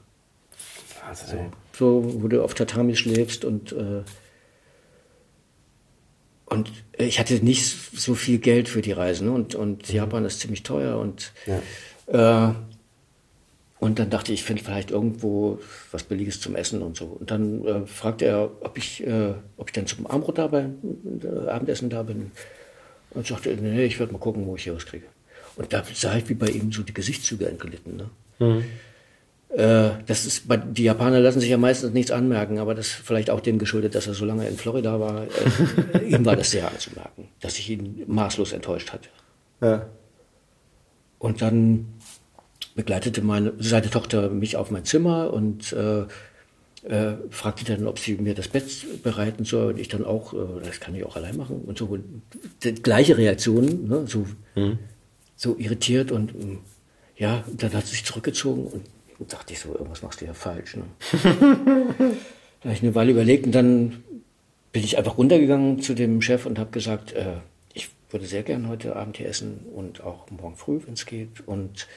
So, 1.14 1.50
so, 1.72 2.22
wo 2.22 2.28
du 2.28 2.42
auf 2.42 2.54
Tatami 2.54 2.96
schläfst 2.96 3.44
und 3.44 3.72
äh, 3.72 4.02
und 6.44 6.70
ich 6.96 7.18
hatte 7.18 7.34
nicht 7.44 7.66
so 7.66 8.14
viel 8.14 8.38
Geld 8.38 8.68
für 8.70 8.80
die 8.80 8.92
Reisen 8.92 9.26
ne? 9.26 9.34
und, 9.34 9.54
und 9.54 9.88
mhm. 9.88 9.94
Japan 9.94 10.24
ist 10.24 10.40
ziemlich 10.40 10.62
teuer 10.62 10.98
und 10.98 11.32
ja. 11.46 12.50
äh, 12.50 12.54
Und 13.80 13.98
dann 13.98 14.10
dachte 14.10 14.32
ich, 14.32 14.40
ich 14.40 14.44
finde 14.44 14.64
vielleicht 14.64 14.90
irgendwo 14.90 15.60
was 15.92 16.02
Billiges 16.02 16.40
zum 16.40 16.56
Essen 16.56 16.82
und 16.82 16.96
so. 16.96 17.06
Und 17.06 17.30
dann 17.30 17.64
äh, 17.64 17.86
fragte 17.86 18.24
er, 18.24 18.50
ob 18.60 18.76
ich, 18.76 19.06
äh, 19.06 19.34
ob 19.56 19.68
ich 19.68 19.72
dann 19.72 19.86
zum 19.86 20.06
Abendbrot 20.06 20.38
da 20.38 20.48
bin, 20.48 21.20
äh, 21.22 21.48
Abendessen 21.48 21.88
da 21.88 22.02
bin. 22.02 22.32
Und 23.10 23.26
sagte, 23.26 23.56
nee, 23.56 23.84
ich 23.84 23.98
werde 23.98 24.12
mal 24.12 24.18
gucken, 24.18 24.46
wo 24.46 24.56
ich 24.56 24.64
hier 24.64 24.74
was 24.74 24.84
kriege. 24.84 25.06
Und 25.56 25.72
da 25.72 25.82
sah 25.94 26.16
ich, 26.16 26.28
wie 26.28 26.34
bei 26.34 26.48
ihm 26.48 26.72
so 26.72 26.82
die 26.82 26.92
Gesichtszüge 26.92 27.48
entglitten. 27.48 27.96
Ne? 27.96 28.10
Mhm. 28.38 28.64
Äh, 29.50 29.90
das 30.06 30.26
ist, 30.26 30.44
die 30.72 30.84
Japaner 30.84 31.20
lassen 31.20 31.40
sich 31.40 31.48
ja 31.48 31.56
meistens 31.56 31.92
nichts 31.92 32.10
anmerken, 32.10 32.58
aber 32.58 32.74
das 32.74 32.88
ist 32.88 32.94
vielleicht 32.94 33.30
auch 33.30 33.40
dem 33.40 33.58
geschuldet, 33.58 33.94
dass 33.94 34.06
er 34.06 34.14
so 34.14 34.24
lange 34.24 34.46
in 34.46 34.56
Florida 34.56 35.00
war. 35.00 35.24
Äh, 35.94 36.04
ihm 36.04 36.24
war 36.26 36.36
das 36.36 36.50
sehr 36.50 36.70
anzumerken, 36.70 37.28
dass 37.40 37.58
ich 37.58 37.70
ihn 37.70 38.04
maßlos 38.06 38.52
enttäuscht 38.52 38.92
hatte. 38.92 39.08
Ja. 39.60 39.86
Und 41.18 41.42
dann 41.42 41.86
begleitete 42.78 43.22
meine, 43.22 43.52
seine 43.58 43.90
Tochter 43.90 44.30
mich 44.30 44.56
auf 44.56 44.70
mein 44.70 44.84
Zimmer 44.84 45.32
und 45.32 45.72
äh, 45.72 46.02
äh, 46.88 47.16
fragte 47.30 47.64
dann, 47.64 47.86
ob 47.86 47.98
sie 47.98 48.14
mir 48.14 48.34
das 48.34 48.48
Bett 48.48 49.02
bereiten 49.02 49.44
soll. 49.44 49.72
Und 49.72 49.80
ich 49.80 49.88
dann 49.88 50.04
auch, 50.04 50.32
äh, 50.32 50.64
das 50.64 50.80
kann 50.80 50.94
ich 50.94 51.04
auch 51.04 51.16
allein 51.16 51.36
machen. 51.36 51.62
Und 51.66 51.76
so 51.76 51.86
und 51.86 52.22
die 52.62 52.74
gleiche 52.74 53.18
Reaktion, 53.18 53.88
ne, 53.88 54.04
so, 54.06 54.26
mhm. 54.54 54.78
so 55.36 55.56
irritiert 55.58 56.12
und 56.12 56.32
ja, 57.16 57.44
dann 57.52 57.72
hat 57.72 57.86
sie 57.86 57.96
sich 57.96 58.04
zurückgezogen 58.04 58.64
und 58.66 58.84
und 59.18 59.32
dachte 59.32 59.52
ich 59.52 59.60
so, 59.60 59.72
irgendwas 59.72 60.02
machst 60.02 60.20
du 60.20 60.26
ja 60.26 60.34
falsch. 60.34 60.76
Ne? 60.76 60.84
da 61.12 62.64
habe 62.64 62.72
ich 62.72 62.82
eine 62.82 62.94
Weile 62.94 63.12
überlegt 63.12 63.46
und 63.46 63.52
dann 63.52 64.04
bin 64.72 64.84
ich 64.84 64.96
einfach 64.96 65.18
runtergegangen 65.18 65.80
zu 65.80 65.94
dem 65.94 66.22
Chef 66.22 66.46
und 66.46 66.58
habe 66.58 66.70
gesagt, 66.70 67.12
äh, 67.12 67.38
ich 67.74 67.90
würde 68.10 68.26
sehr 68.26 68.42
gern 68.42 68.68
heute 68.68 68.96
Abend 68.96 69.16
hier 69.16 69.28
essen 69.28 69.66
und 69.74 70.02
auch 70.02 70.30
morgen 70.30 70.56
früh, 70.56 70.80
wenn 70.86 70.94
es 70.94 71.06
geht. 71.06 71.46
Und 71.46 71.88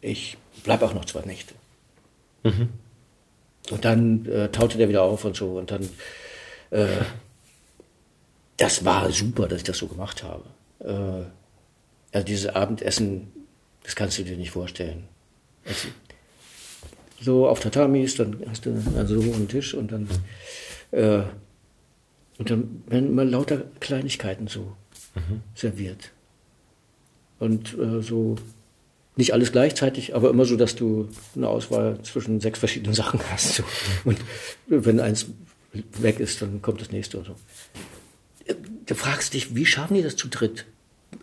ich 0.00 0.36
bleibe 0.64 0.84
auch 0.84 0.94
noch 0.94 1.04
zwei 1.04 1.22
Nächte. 1.22 1.54
Mhm. 2.44 2.68
Und 3.70 3.84
dann 3.84 4.26
äh, 4.26 4.48
taute 4.50 4.78
der 4.78 4.88
wieder 4.88 5.02
auf 5.02 5.24
und 5.24 5.36
so. 5.36 5.58
Und 5.58 5.70
dann, 5.70 5.88
äh, 6.70 6.86
das 8.56 8.84
war 8.84 9.10
super, 9.10 9.48
dass 9.48 9.58
ich 9.58 9.64
das 9.64 9.78
so 9.78 9.86
gemacht 9.86 10.22
habe. 10.22 10.44
Äh, 10.80 11.26
also 12.14 12.26
dieses 12.26 12.46
Abendessen, 12.46 13.32
das 13.82 13.94
kannst 13.94 14.18
du 14.18 14.24
dir 14.24 14.36
nicht 14.36 14.50
vorstellen. 14.50 15.04
Also, 15.66 15.88
so 17.20 17.48
auf 17.48 17.60
Tatamis, 17.60 18.14
dann 18.16 18.42
hast 18.48 18.64
du 18.64 18.80
also 18.96 19.20
so 19.20 19.32
einen 19.32 19.48
Tisch 19.48 19.74
und 19.74 19.92
dann, 19.92 20.08
äh, 20.92 21.22
und 22.38 22.50
dann 22.50 22.82
werden 22.86 23.08
immer 23.08 23.24
lauter 23.24 23.64
Kleinigkeiten 23.80 24.46
so 24.46 24.76
mhm. 25.14 25.42
serviert. 25.54 26.12
Und 27.40 27.76
äh, 27.78 28.00
so 28.02 28.36
nicht 29.18 29.32
alles 29.32 29.50
gleichzeitig, 29.50 30.14
aber 30.14 30.30
immer 30.30 30.44
so, 30.44 30.56
dass 30.56 30.76
du 30.76 31.08
eine 31.34 31.48
Auswahl 31.48 31.98
zwischen 32.04 32.40
sechs 32.40 32.60
verschiedenen 32.60 32.94
Sachen 32.94 33.20
hast. 33.30 33.56
So. 33.56 33.64
Und 34.04 34.18
wenn 34.68 35.00
eins 35.00 35.26
weg 35.72 36.20
ist, 36.20 36.40
dann 36.40 36.62
kommt 36.62 36.80
das 36.80 36.92
nächste 36.92 37.18
und 37.18 37.26
so. 37.26 37.34
Du 38.86 38.94
fragst 38.94 39.34
dich, 39.34 39.56
wie 39.56 39.66
schaffen 39.66 39.94
die 39.94 40.02
das 40.02 40.14
zu 40.14 40.28
dritt? 40.28 40.66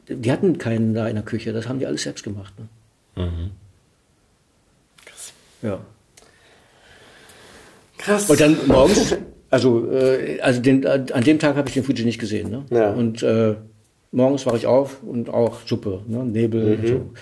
Die 0.09 0.30
hatten 0.31 0.57
keinen 0.57 0.93
da 0.93 1.07
in 1.07 1.15
der 1.15 1.23
Küche, 1.23 1.53
das 1.53 1.69
haben 1.69 1.80
die 1.80 1.85
alles 1.85 2.03
selbst 2.03 2.23
gemacht. 2.23 2.53
Ne? 2.59 3.23
Mhm. 3.26 3.51
Ja. 5.61 5.80
Krass. 7.97 8.30
Und 8.30 8.39
dann 8.41 8.57
morgens, 8.67 9.15
also, 9.49 9.89
äh, 9.89 10.41
also 10.41 10.61
den, 10.61 10.85
an 10.85 11.23
dem 11.23 11.39
Tag 11.39 11.55
habe 11.55 11.69
ich 11.69 11.73
den 11.73 11.84
Fuji 11.85 12.03
nicht 12.03 12.19
gesehen. 12.19 12.49
Ne? 12.51 12.65
Ja. 12.72 12.91
Und 12.91 13.23
äh, 13.23 13.55
morgens 14.11 14.45
war 14.45 14.55
ich 14.55 14.67
auf 14.67 15.01
und 15.01 15.30
auch 15.30 15.65
Suppe, 15.65 16.01
ne? 16.07 16.26
Nebel 16.26 16.77
mhm. 16.77 16.84
und 16.84 16.88
so. 16.88 17.13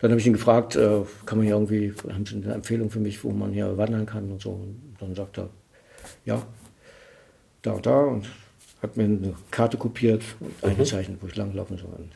Dann 0.00 0.10
habe 0.10 0.20
ich 0.20 0.26
ihn 0.26 0.32
gefragt, 0.32 0.76
äh, 0.76 1.00
kann 1.26 1.38
man 1.38 1.46
hier 1.46 1.56
irgendwie, 1.56 1.92
haben 2.12 2.24
Sie 2.24 2.36
eine 2.36 2.54
Empfehlung 2.54 2.90
für 2.90 3.00
mich, 3.00 3.22
wo 3.24 3.30
man 3.30 3.52
hier 3.52 3.76
wandern 3.76 4.06
kann 4.06 4.30
und 4.30 4.40
so. 4.40 4.50
Und 4.50 4.96
dann 5.00 5.14
sagt 5.14 5.38
er, 5.38 5.48
ja, 6.24 6.42
da 7.62 7.72
und 7.72 7.86
da 7.86 8.00
und 8.00 8.28
hat 8.80 8.96
mir 8.96 9.04
eine 9.04 9.34
Karte 9.50 9.76
kopiert 9.76 10.22
und 10.40 10.62
mhm. 10.62 10.70
eingezeichnet, 10.70 11.18
wo 11.20 11.26
ich 11.26 11.36
langlaufen 11.36 11.78
soll. 11.78 12.08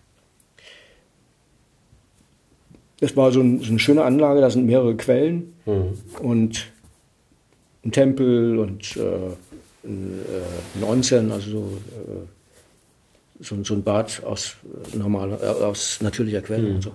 Es 3.01 3.17
war 3.17 3.33
so, 3.33 3.41
ein, 3.41 3.61
so, 3.61 3.71
eine 3.71 3.81
schöne 3.81 4.05
Anlage, 4.05 4.41
da 4.41 4.49
sind 4.49 4.65
mehrere 4.65 4.97
Quellen 4.97 5.55
mhm. 5.67 5.99
und 6.21 6.71
ein 7.85 7.91
Tempel 7.91 8.61
und 8.61 8.97
äh, 8.97 9.01
ein, 9.85 10.21
äh, 10.21 10.79
ein 10.79 10.85
Onsen, 10.85 11.33
also 11.33 11.51
so, 11.51 11.59
äh, 11.59 13.45
so, 13.45 13.65
so, 13.65 13.75
ein 13.75 13.83
Bad 13.83 14.23
aus, 14.23 14.55
normal, 14.95 15.33
äh, 15.33 15.47
aus 15.47 16.01
natürlicher 16.01 16.43
Quelle 16.43 16.69
mhm. 16.69 16.75
und 16.77 16.83
so. 16.83 16.93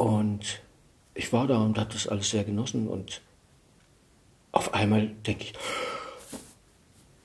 Und 0.00 0.60
ich 1.14 1.32
war 1.32 1.46
da 1.46 1.58
und 1.58 1.78
habe 1.78 1.92
das 1.92 2.08
alles 2.08 2.30
sehr 2.30 2.44
genossen 2.44 2.88
und 2.88 3.20
auf 4.52 4.74
einmal 4.74 5.08
denke 5.26 5.44
ich, 5.44 5.52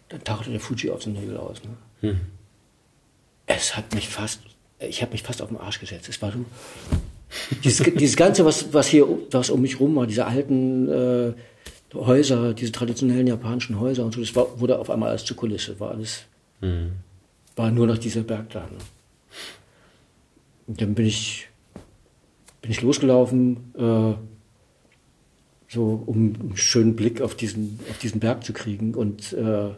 dann 0.10 0.24
tauchte 0.24 0.52
der 0.52 0.60
Fuji 0.60 0.92
aus 0.92 1.04
dem 1.04 1.14
Nebel 1.14 1.38
aus. 1.38 1.62
Ne? 1.64 2.10
Mhm. 2.10 2.22
Es 3.48 3.76
hat 3.78 3.94
mich 3.94 4.10
fast 4.10 4.42
ich 4.80 5.02
habe 5.02 5.12
mich 5.14 5.24
fast 5.24 5.42
auf 5.42 5.50
den 5.50 5.58
Arsch 5.58 5.80
gesetzt. 5.80 6.10
Es 6.10 6.22
war 6.22 6.32
so, 6.32 6.46
dieses, 7.64 7.86
dieses 7.96 8.16
Ganze, 8.16 8.46
was, 8.46 8.74
was 8.74 8.88
hier, 8.88 9.08
was 9.32 9.50
um 9.50 9.62
mich 9.62 9.80
rum 9.80 9.96
war, 9.96 10.08
diese 10.08 10.26
alten 10.26 10.90
äh, 10.90 11.34
Häuser, 11.94 12.54
diese 12.54 12.72
traditionellen 12.72 13.28
japanischen 13.28 13.80
Häuser 13.80 14.04
und 14.04 14.14
so, 14.14 14.20
das 14.20 14.36
war, 14.36 14.60
wurde 14.60 14.80
auf 14.80 14.90
einmal 14.90 15.10
alles 15.10 15.24
zur 15.24 15.38
Kulisse, 15.38 15.80
war 15.80 15.92
alles, 15.92 16.24
mhm. 16.62 16.92
war 17.56 17.72
nur 17.72 17.88
noch 17.88 17.98
dieser 17.98 18.22
Berg 18.22 18.50
da. 18.50 18.62
Ne? 18.62 18.78
Und 20.68 20.82
dann 20.82 20.94
bin 20.94 21.06
ich, 21.06 21.48
bin 22.66 22.72
ich 22.72 22.82
losgelaufen, 22.82 23.58
äh, 23.78 24.16
so 25.72 26.04
um 26.08 26.34
einen 26.34 26.58
schönen 26.58 26.96
Blick 26.96 27.22
auf 27.22 27.36
diesen, 27.36 27.80
auf 27.92 28.00
diesen 28.00 28.20
Berg 28.20 28.44
zu 28.44 28.54
kriegen 28.54 28.96
und 28.96 29.34
äh, 29.34 29.70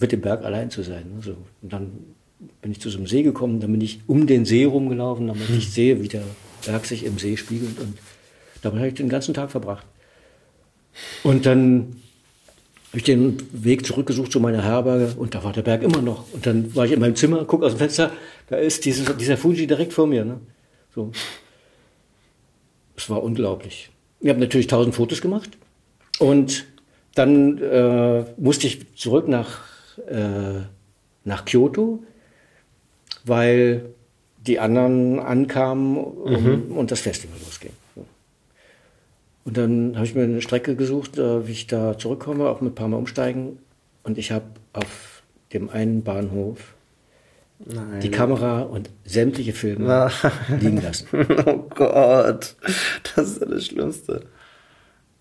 mit 0.00 0.10
dem 0.10 0.22
Berg 0.22 0.42
allein 0.42 0.70
zu 0.70 0.82
sein. 0.82 1.04
Ne? 1.14 1.22
So, 1.22 1.36
und 1.60 1.70
dann 1.70 1.92
bin 2.62 2.72
ich 2.72 2.80
zu 2.80 2.88
so 2.88 2.96
einem 2.96 3.06
See 3.08 3.22
gekommen, 3.22 3.60
dann 3.60 3.72
bin 3.72 3.82
ich 3.82 4.00
um 4.06 4.26
den 4.26 4.46
See 4.46 4.64
rumgelaufen, 4.64 5.26
damit 5.26 5.50
ich 5.50 5.70
sehe, 5.70 6.00
wie 6.02 6.08
der 6.08 6.22
Berg 6.64 6.86
sich 6.86 7.04
im 7.04 7.18
See 7.18 7.36
spiegelt. 7.36 7.78
Und 7.78 7.98
damit 8.62 8.78
habe 8.78 8.88
ich 8.88 8.94
den 8.94 9.10
ganzen 9.10 9.34
Tag 9.34 9.50
verbracht. 9.50 9.86
Und 11.24 11.44
dann 11.44 11.96
habe 12.88 12.96
ich 12.96 13.04
den 13.04 13.36
Weg 13.52 13.84
zurückgesucht 13.84 14.32
zu 14.32 14.40
meiner 14.40 14.62
Herberge 14.62 15.12
und 15.18 15.34
da 15.34 15.44
war 15.44 15.52
der 15.52 15.60
Berg 15.60 15.82
immer 15.82 16.00
noch. 16.00 16.32
Und 16.32 16.46
dann 16.46 16.74
war 16.74 16.86
ich 16.86 16.92
in 16.92 17.00
meinem 17.00 17.16
Zimmer, 17.16 17.44
gucke 17.44 17.66
aus 17.66 17.72
dem 17.72 17.80
Fenster, 17.80 18.12
da 18.48 18.56
ist 18.56 18.86
dieses, 18.86 19.14
dieser 19.18 19.36
Fuji 19.36 19.66
direkt 19.66 19.92
vor 19.92 20.06
mir. 20.06 20.24
Ne? 20.24 20.40
So. 20.94 21.12
Es 22.96 23.10
war 23.10 23.22
unglaublich. 23.22 23.90
Ich 24.20 24.28
habe 24.28 24.40
natürlich 24.40 24.66
tausend 24.66 24.94
Fotos 24.94 25.20
gemacht 25.20 25.50
und 26.18 26.66
dann 27.14 27.58
äh, 27.58 28.24
musste 28.36 28.66
ich 28.66 28.94
zurück 28.96 29.28
nach, 29.28 29.60
äh, 30.08 30.62
nach 31.24 31.44
Kyoto 31.44 32.02
weil 33.24 33.86
die 34.46 34.60
anderen 34.60 35.18
ankamen 35.18 35.96
um, 35.96 36.44
mhm. 36.44 36.76
und 36.76 36.90
das 36.90 37.00
Festival 37.00 37.38
losging. 37.44 37.72
Und 39.44 39.56
dann 39.56 39.94
habe 39.96 40.06
ich 40.06 40.14
mir 40.14 40.22
eine 40.22 40.40
Strecke 40.40 40.74
gesucht, 40.74 41.18
äh, 41.18 41.46
wie 41.46 41.52
ich 41.52 41.66
da 41.66 41.98
zurückkomme, 41.98 42.48
auch 42.48 42.60
mit 42.60 42.72
ein 42.72 42.74
paar 42.74 42.88
Mal 42.88 42.96
umsteigen. 42.96 43.58
Und 44.02 44.16
ich 44.16 44.30
habe 44.30 44.44
auf 44.72 45.22
dem 45.52 45.68
einen 45.68 46.02
Bahnhof 46.02 46.74
Nein. 47.58 48.00
die 48.00 48.10
Kamera 48.10 48.62
und 48.62 48.90
sämtliche 49.04 49.52
Filme 49.52 49.86
Nein. 49.86 50.60
liegen 50.60 50.82
lassen. 50.82 51.08
Oh 51.46 51.68
Gott, 51.74 52.56
das 53.14 53.30
ist 53.30 53.40
ja 53.40 53.46
das 53.46 53.66
Schlimmste. 53.66 54.22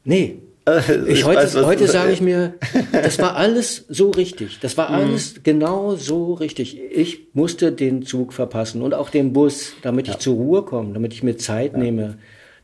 Nee, 0.04 0.40
ich, 0.66 1.08
ich 1.08 1.26
heute, 1.26 1.40
weiß, 1.40 1.56
heute 1.66 1.88
sage 1.88 2.14
ich 2.14 2.22
mir, 2.22 2.54
das 2.94 3.20
war 3.20 3.36
alles 3.36 3.86
so 3.90 4.12
richtig. 4.12 4.60
Das 4.62 4.78
war 4.78 4.90
mhm. 4.90 4.96
alles 4.96 5.36
mhm. 5.36 5.44
genau 5.44 5.96
so 5.96 6.34
richtig. 6.34 6.80
Ich 6.80 7.28
musste 7.34 7.74
den 7.74 8.06
Zug 8.06 8.32
verpassen 8.32 8.82
und 8.82 8.94
auch 8.94 9.10
den 9.10 9.34
Bus, 9.34 9.74
damit 9.82 10.08
ja. 10.08 10.14
ich 10.14 10.20
zur 10.20 10.36
Ruhe 10.36 10.64
komme, 10.64 10.94
damit 10.94 11.14
ich 11.14 11.22
mir 11.22 11.36
Zeit 11.36 11.74
ja. 11.74 11.80
nehme, 11.80 12.18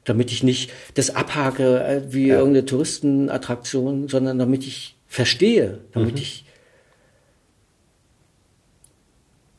damit 0.06 0.32
ich 0.32 0.44
nicht 0.44 0.72
das 0.94 1.14
abhake 1.14 1.84
äh, 1.84 2.02
wie 2.14 2.28
ja. 2.28 2.38
irgendeine 2.38 2.66
Touristenattraktion, 2.66 4.08
sondern 4.08 4.40
damit 4.40 4.66
ich 4.66 4.96
verstehe, 5.08 5.80
damit 5.92 6.14
mhm. 6.14 6.22
ich 6.22 6.46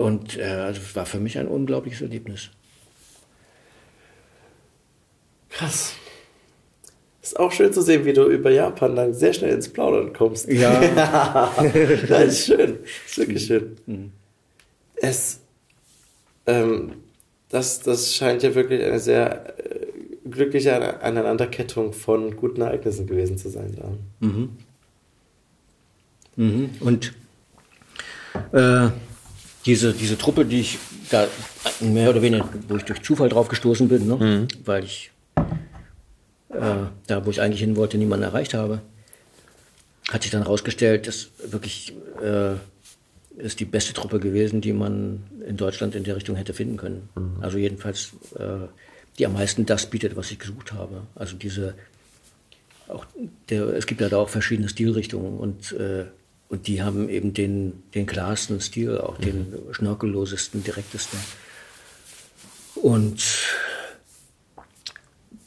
und 0.00 0.38
äh, 0.38 0.44
also 0.44 0.80
es 0.80 0.96
war 0.96 1.04
für 1.04 1.20
mich 1.20 1.36
ein 1.36 1.46
unglaubliches 1.46 2.00
Erlebnis. 2.00 2.48
Krass. 5.50 5.92
Ist 7.20 7.38
auch 7.38 7.52
schön 7.52 7.70
zu 7.70 7.82
sehen, 7.82 8.06
wie 8.06 8.14
du 8.14 8.26
über 8.26 8.50
Japan 8.50 8.96
dann 8.96 9.12
sehr 9.12 9.34
schnell 9.34 9.52
ins 9.52 9.68
Plaudern 9.68 10.14
kommst. 10.14 10.48
Ja. 10.48 10.80
das 12.08 12.28
ist 12.28 12.46
schön. 12.46 12.78
Das 12.80 13.10
ist 13.10 13.18
wirklich 13.18 13.44
schön. 13.44 13.76
Mhm. 13.84 14.12
Es, 14.96 15.40
ähm, 16.46 16.92
das, 17.50 17.80
das 17.80 18.14
scheint 18.14 18.42
ja 18.42 18.54
wirklich 18.54 18.82
eine 18.82 19.00
sehr 19.00 19.58
äh, 19.58 19.86
glückliche 20.30 21.02
Aneinanderkettung 21.02 21.92
von 21.92 22.36
guten 22.36 22.62
Ereignissen 22.62 23.06
gewesen 23.06 23.36
zu 23.36 23.50
sein. 23.50 23.76
Da. 23.76 24.26
Mhm. 24.26 24.56
Mhm. 26.36 26.70
Und 26.80 27.12
äh, 28.52 28.88
diese, 29.70 29.94
diese 29.94 30.18
Truppe, 30.18 30.44
die 30.44 30.60
ich 30.62 30.78
da 31.10 31.28
mehr 31.78 32.10
oder 32.10 32.22
weniger, 32.22 32.48
wo 32.66 32.74
ich 32.74 32.82
durch 32.82 33.02
Zufall 33.02 33.28
drauf 33.28 33.46
gestoßen 33.46 33.86
bin, 33.88 34.08
ne? 34.08 34.16
Mhm. 34.16 34.48
weil 34.64 34.82
ich 34.82 35.12
äh, 36.48 36.86
da, 37.06 37.24
wo 37.24 37.30
ich 37.30 37.40
eigentlich 37.40 37.60
hin 37.60 37.76
wollte, 37.76 37.96
niemanden 37.96 38.24
erreicht 38.24 38.52
habe, 38.52 38.80
hat 40.10 40.22
sich 40.22 40.32
dann 40.32 40.42
herausgestellt, 40.42 41.06
dass 41.06 41.28
wirklich 41.46 41.94
äh, 42.20 42.54
ist 43.40 43.60
die 43.60 43.64
beste 43.64 43.92
Truppe 43.92 44.18
gewesen, 44.18 44.60
die 44.60 44.72
man 44.72 45.22
in 45.46 45.56
Deutschland 45.56 45.94
in 45.94 46.02
der 46.02 46.16
Richtung 46.16 46.34
hätte 46.34 46.52
finden 46.52 46.76
können. 46.76 47.08
Mhm. 47.14 47.36
Also 47.40 47.56
jedenfalls, 47.56 48.10
äh, 48.36 48.66
die 49.20 49.24
am 49.24 49.34
meisten 49.34 49.66
das 49.66 49.86
bietet, 49.86 50.16
was 50.16 50.32
ich 50.32 50.40
gesucht 50.40 50.72
habe. 50.72 51.02
Also 51.14 51.36
diese, 51.36 51.74
auch 52.88 53.06
der, 53.48 53.68
es 53.68 53.86
gibt 53.86 54.00
ja 54.00 54.08
da 54.08 54.16
auch 54.16 54.30
verschiedene 54.30 54.68
Stilrichtungen 54.68 55.38
und 55.38 55.70
äh, 55.72 56.06
und 56.50 56.66
die 56.66 56.82
haben 56.82 57.08
eben 57.08 57.32
den, 57.32 57.84
den 57.94 58.06
klarsten 58.06 58.60
Stil, 58.60 58.98
auch 58.98 59.18
mhm. 59.20 59.22
den 59.22 59.54
schnörkellosesten, 59.70 60.64
direktesten. 60.64 61.18
Und 62.74 63.22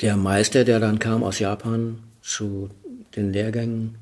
der 0.02 0.16
Meister, 0.16 0.64
der 0.64 0.80
dann 0.80 1.00
kam 1.00 1.24
aus 1.24 1.40
Japan 1.40 2.02
zu 2.22 2.70
den 3.18 3.34
Lehrgängen, 3.34 3.96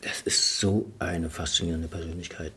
das 0.00 0.20
ist 0.22 0.58
so 0.58 0.90
eine 0.98 1.30
faszinierende 1.30 1.86
Persönlichkeit. 1.86 2.52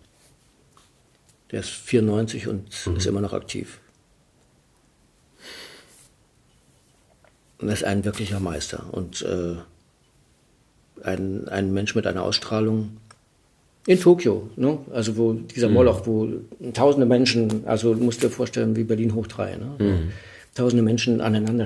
Der 1.52 1.60
ist 1.60 1.70
94 1.70 2.48
und 2.48 2.88
mhm. 2.88 2.96
ist 2.96 3.06
immer 3.06 3.22
noch 3.22 3.34
aktiv. 3.34 3.80
Und 7.60 7.68
er 7.68 7.74
ist 7.76 7.84
ein 7.84 8.04
wirklicher 8.04 8.40
Meister. 8.40 8.92
Und 8.92 9.22
äh, 9.22 9.58
ein, 11.04 11.48
ein 11.48 11.74
Mensch 11.74 11.96
mit 11.96 12.08
einer 12.08 12.24
Ausstrahlung 12.24 12.98
in 13.88 14.00
Tokio, 14.00 14.50
ne? 14.56 14.78
also 14.92 15.18
wo 15.18 15.34
dieser 15.34 15.68
mhm. 15.68 15.76
Moloch, 15.76 16.06
wo 16.06 16.28
tausende 16.74 17.06
Menschen, 17.06 17.64
also 17.66 17.94
du 17.94 18.04
musst 18.04 18.22
dir 18.22 18.30
vorstellen, 18.30 18.76
wie 18.76 18.84
Berlin 18.84 19.16
hoch 19.16 19.26
drei, 19.28 19.56
ne? 19.56 19.72
Mhm. 19.80 20.12
tausende 20.54 20.84
Menschen 20.84 21.22
aneinander, 21.22 21.66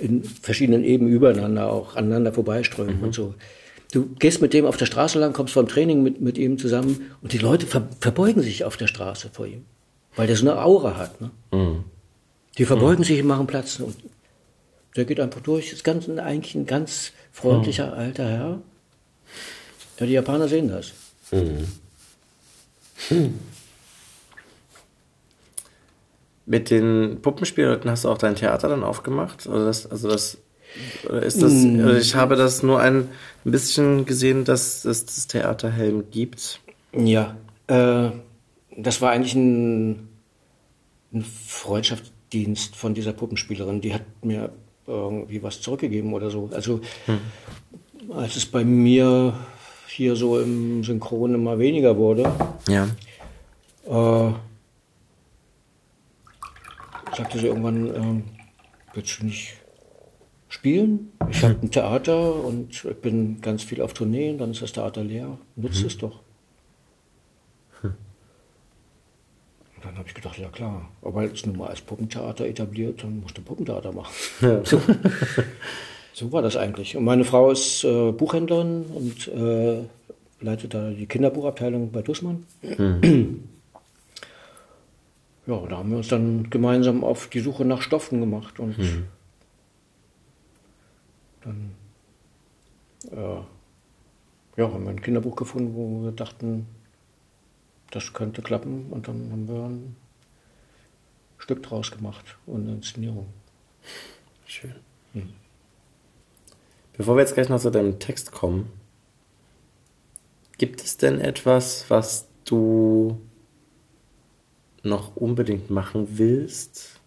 in 0.00 0.24
verschiedenen 0.24 0.84
Ebenen 0.84 1.12
übereinander 1.12 1.70
auch 1.70 1.96
aneinander 1.96 2.32
vorbeiströmen 2.32 2.98
mhm. 2.98 3.04
und 3.04 3.14
so. 3.14 3.34
Du 3.92 4.06
gehst 4.18 4.40
mit 4.40 4.52
dem 4.54 4.66
auf 4.66 4.76
der 4.76 4.86
Straße 4.86 5.18
lang, 5.18 5.32
kommst 5.32 5.52
vom 5.52 5.68
Training 5.68 6.02
mit, 6.02 6.20
mit 6.20 6.38
ihm 6.38 6.58
zusammen 6.58 7.10
und 7.22 7.32
die 7.32 7.38
Leute 7.38 7.66
ver, 7.66 7.88
verbeugen 8.00 8.42
sich 8.42 8.64
auf 8.64 8.76
der 8.76 8.86
Straße 8.86 9.30
vor 9.32 9.46
ihm, 9.46 9.64
weil 10.16 10.26
der 10.26 10.36
so 10.36 10.48
eine 10.48 10.62
Aura 10.62 10.96
hat. 10.96 11.20
Ne? 11.20 11.30
Mhm. 11.52 11.84
Die 12.58 12.64
verbeugen 12.64 13.04
sich 13.04 13.20
und 13.20 13.28
machen 13.28 13.46
Platz. 13.46 13.80
Und 13.80 13.96
der 14.96 15.04
geht 15.04 15.20
einfach 15.20 15.40
durch. 15.40 15.72
Ist 15.72 15.84
ganz, 15.84 16.08
eigentlich 16.08 16.54
ein 16.54 16.66
ganz 16.66 17.12
freundlicher 17.32 17.86
mhm. 17.88 17.92
alter 17.92 18.28
Herr. 18.28 18.62
Ja, 20.00 20.06
die 20.06 20.12
Japaner 20.12 20.48
sehen 20.48 20.68
das. 20.68 20.92
Mhm. 21.30 21.66
Hm. 23.08 23.38
Mit 26.46 26.70
den 26.70 27.18
Puppenspielleuten 27.22 27.90
hast 27.90 28.04
du 28.04 28.08
auch 28.08 28.18
dein 28.18 28.34
Theater 28.34 28.68
dann 28.68 28.82
aufgemacht? 28.82 29.46
Oder 29.46 29.66
das, 29.66 29.88
also 29.88 30.08
das, 30.08 30.38
oder 31.08 31.22
ist 31.22 31.42
das, 31.42 31.52
mm. 31.52 31.80
oder 31.84 31.98
ich 31.98 32.14
habe 32.14 32.34
das 32.34 32.62
nur 32.62 32.80
ein 32.80 33.08
bisschen 33.44 34.06
gesehen, 34.06 34.44
dass 34.44 34.84
es 34.84 35.06
das 35.06 35.26
Theater 35.28 35.70
Helm 35.70 36.10
gibt. 36.10 36.60
Ja, 36.92 37.36
äh, 37.68 38.10
das 38.76 39.00
war 39.00 39.12
eigentlich 39.12 39.34
ein, 39.34 40.08
ein 41.12 41.24
Freundschaftsdienst 41.24 42.74
von 42.74 42.94
dieser 42.94 43.12
Puppenspielerin. 43.12 43.80
Die 43.80 43.94
hat 43.94 44.02
mir 44.22 44.50
irgendwie 44.86 45.42
was 45.42 45.60
zurückgegeben 45.60 46.12
oder 46.14 46.30
so. 46.30 46.50
Also, 46.52 46.80
hm. 47.06 47.20
als 48.12 48.36
es 48.36 48.46
bei 48.46 48.64
mir 48.64 49.34
hier 49.90 50.16
so 50.16 50.40
im 50.40 50.84
Synchron 50.84 51.34
immer 51.34 51.58
weniger 51.58 51.96
wurde. 51.96 52.30
Ja. 52.68 52.84
Äh, 53.86 54.32
sagte 57.16 57.38
sie 57.38 57.46
irgendwann, 57.46 57.88
äh, 57.88 58.22
willst 58.94 59.20
du 59.20 59.26
nicht 59.26 59.56
spielen? 60.48 61.12
Ich 61.30 61.42
habe 61.42 61.58
ein 61.62 61.70
Theater 61.70 62.44
und 62.44 62.72
ich 62.72 62.96
bin 63.00 63.40
ganz 63.40 63.62
viel 63.62 63.82
auf 63.82 63.92
Tourneen, 63.92 64.38
dann 64.38 64.52
ist 64.52 64.62
das 64.62 64.72
Theater 64.72 65.02
leer. 65.02 65.38
Nutzt 65.56 65.80
mhm. 65.80 65.86
es 65.86 65.98
doch. 65.98 66.20
Hm. 67.80 67.94
Und 69.76 69.84
dann 69.84 69.98
habe 69.98 70.08
ich 70.08 70.14
gedacht, 70.14 70.38
ja 70.38 70.48
klar, 70.48 70.88
aber 71.02 71.24
jetzt 71.24 71.46
nun 71.46 71.58
mal 71.58 71.68
als 71.68 71.80
Puppentheater 71.80 72.46
etabliert, 72.46 73.02
dann 73.02 73.20
musst 73.20 73.36
du 73.38 73.42
Puppentheater 73.42 73.92
machen. 73.92 74.12
Ja. 74.40 74.62
So. 76.20 76.32
War 76.32 76.42
das 76.42 76.56
eigentlich. 76.56 76.96
Und 76.98 77.04
meine 77.04 77.24
Frau 77.24 77.50
ist 77.50 77.82
äh, 77.82 78.12
Buchhändlerin 78.12 78.84
und 78.94 79.28
äh, 79.28 79.84
leitet 80.40 80.74
da 80.74 80.90
die 80.90 81.06
Kinderbuchabteilung 81.06 81.90
bei 81.90 82.02
Dussmann. 82.02 82.44
Mhm. 82.62 83.48
Ja, 85.46 85.66
da 85.66 85.78
haben 85.78 85.90
wir 85.90 85.96
uns 85.96 86.08
dann 86.08 86.50
gemeinsam 86.50 87.02
auf 87.02 87.28
die 87.28 87.40
Suche 87.40 87.64
nach 87.64 87.80
Stoffen 87.80 88.20
gemacht 88.20 88.60
und 88.60 88.76
mhm. 88.76 89.06
dann 91.42 91.70
äh, 93.10 94.60
ja, 94.60 94.72
haben 94.72 94.84
wir 94.84 94.90
ein 94.90 95.00
Kinderbuch 95.00 95.36
gefunden, 95.36 95.74
wo 95.74 96.04
wir 96.04 96.12
dachten, 96.12 96.66
das 97.90 98.12
könnte 98.12 98.42
klappen 98.42 98.88
und 98.90 99.08
dann 99.08 99.32
haben 99.32 99.48
wir 99.48 99.64
ein 99.64 99.96
Stück 101.38 101.62
draus 101.62 101.90
gemacht 101.90 102.36
und 102.44 102.66
eine 102.66 102.72
Inszenierung. 102.72 103.26
Schön. 104.46 104.74
Mhm. 105.14 105.39
Bevor 107.00 107.16
wir 107.16 107.22
jetzt 107.22 107.32
gleich 107.32 107.48
noch 107.48 107.58
zu 107.58 107.70
deinem 107.70 107.98
Text 107.98 108.30
kommen, 108.30 108.70
gibt 110.58 110.82
es 110.82 110.98
denn 110.98 111.18
etwas, 111.18 111.86
was 111.88 112.26
du 112.44 113.18
noch 114.82 115.16
unbedingt 115.16 115.70
machen 115.70 116.18
willst, 116.18 117.00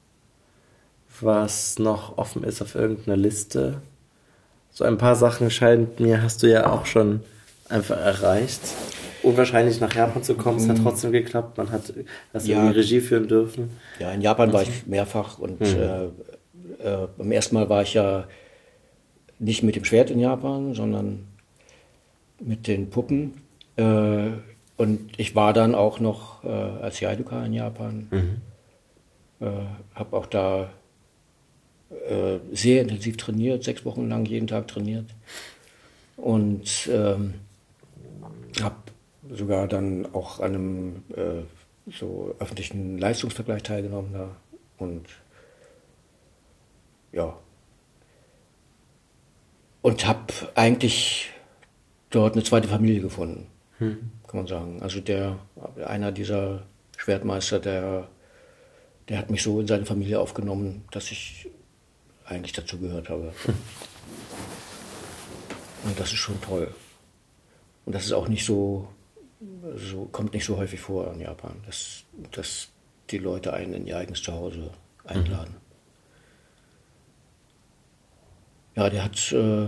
was 1.21 1.77
noch 1.77 2.17
offen 2.17 2.43
ist 2.43 2.59
auf 2.63 2.73
irgendeiner 2.73 3.17
Liste? 3.17 3.83
So 4.71 4.83
ein 4.83 4.97
paar 4.97 5.15
Sachen 5.15 5.51
scheint 5.51 5.99
mir, 5.99 6.23
hast 6.23 6.41
du 6.41 6.49
ja 6.49 6.71
auch 6.71 6.87
schon 6.87 7.19
einfach 7.69 7.97
erreicht. 7.97 8.61
Unwahrscheinlich 9.21 9.79
nach 9.79 9.93
Japan 9.93 10.23
zu 10.23 10.33
kommen, 10.33 10.57
es 10.57 10.67
hat 10.67 10.79
mhm. 10.79 10.85
trotzdem 10.85 11.11
geklappt. 11.11 11.55
Man 11.59 11.71
hat 11.71 11.93
hast 12.33 12.47
ja. 12.47 12.67
die 12.67 12.79
Regie 12.79 12.99
führen 12.99 13.27
dürfen. 13.27 13.69
Ja, 13.99 14.11
in 14.11 14.21
Japan 14.21 14.53
war 14.53 14.63
ich 14.63 14.87
mehrfach 14.87 15.37
und 15.37 15.59
mhm. 15.59 15.67
äh, 15.67 16.05
äh, 16.83 17.07
beim 17.15 17.31
ersten 17.31 17.53
Mal 17.53 17.69
war 17.69 17.83
ich 17.83 17.93
ja 17.93 18.27
nicht 19.39 19.63
mit 19.63 19.75
dem 19.75 19.85
Schwert 19.85 20.09
in 20.09 20.19
Japan, 20.19 20.73
sondern 20.73 21.27
mit 22.39 22.67
den 22.67 22.89
Puppen. 22.89 23.41
Äh, 23.75 24.31
und 24.77 25.11
ich 25.17 25.35
war 25.35 25.53
dann 25.53 25.75
auch 25.75 25.99
noch 25.99 26.43
äh, 26.43 26.47
als 26.47 26.99
Jaiduka 26.99 27.45
in 27.45 27.53
Japan. 27.53 28.07
Mhm. 28.11 28.41
Äh, 29.39 29.51
habe 29.95 30.17
auch 30.17 30.25
da 30.25 30.69
äh, 31.89 32.39
sehr 32.51 32.81
intensiv 32.81 33.17
trainiert, 33.17 33.63
sechs 33.63 33.85
Wochen 33.85 34.09
lang 34.09 34.25
jeden 34.25 34.47
Tag 34.47 34.67
trainiert. 34.67 35.05
Und 36.17 36.89
ähm, 36.91 37.35
habe 38.61 38.75
sogar 39.31 39.67
dann 39.67 40.07
auch 40.13 40.39
an 40.39 40.55
einem 40.55 41.03
äh, 41.15 41.91
so 41.91 42.35
öffentlichen 42.39 42.97
Leistungsvergleich 42.97 43.63
teilgenommen 43.63 44.13
da. 44.13 44.29
Und 44.77 45.05
ja, 47.11 47.37
und 49.83 50.07
habe 50.07 50.33
eigentlich 50.55 51.29
dort 52.09 52.33
eine 52.33 52.43
zweite 52.43 52.67
Familie 52.67 53.01
gefunden, 53.01 53.47
hm. 53.77 54.11
kann 54.27 54.39
man 54.39 54.47
sagen. 54.47 54.81
Also 54.81 54.99
der 54.99 55.37
einer 55.85 56.11
dieser 56.11 56.63
Schwertmeister, 56.97 57.59
der 57.59 58.07
der 59.09 59.17
hat 59.19 59.29
mich 59.29 59.43
so 59.43 59.59
in 59.59 59.67
seine 59.67 59.85
Familie 59.85 60.19
aufgenommen, 60.19 60.85
dass 60.91 61.11
ich 61.11 61.49
eigentlich 62.25 62.53
dazu 62.53 62.79
gehört 62.79 63.09
habe. 63.09 63.33
Hm. 63.43 63.55
Und 65.83 65.99
das 65.99 66.13
ist 66.13 66.19
schon 66.19 66.39
toll. 66.41 66.73
Und 67.85 67.93
das 67.93 68.05
ist 68.05 68.13
auch 68.13 68.29
nicht 68.29 68.45
so, 68.45 68.87
so 69.75 70.05
kommt 70.05 70.33
nicht 70.33 70.45
so 70.45 70.55
häufig 70.55 70.79
vor 70.79 71.11
in 71.13 71.19
Japan, 71.19 71.61
dass, 71.65 72.03
dass 72.31 72.69
die 73.09 73.17
Leute 73.17 73.51
einen 73.51 73.73
in 73.73 73.87
ihr 73.87 73.97
eigenes 73.97 74.23
Zuhause 74.23 74.71
einladen. 75.03 75.55
Mhm. 75.55 75.63
Ja, 78.75 78.89
der 78.89 79.03
hat, 79.03 79.31
äh, 79.31 79.67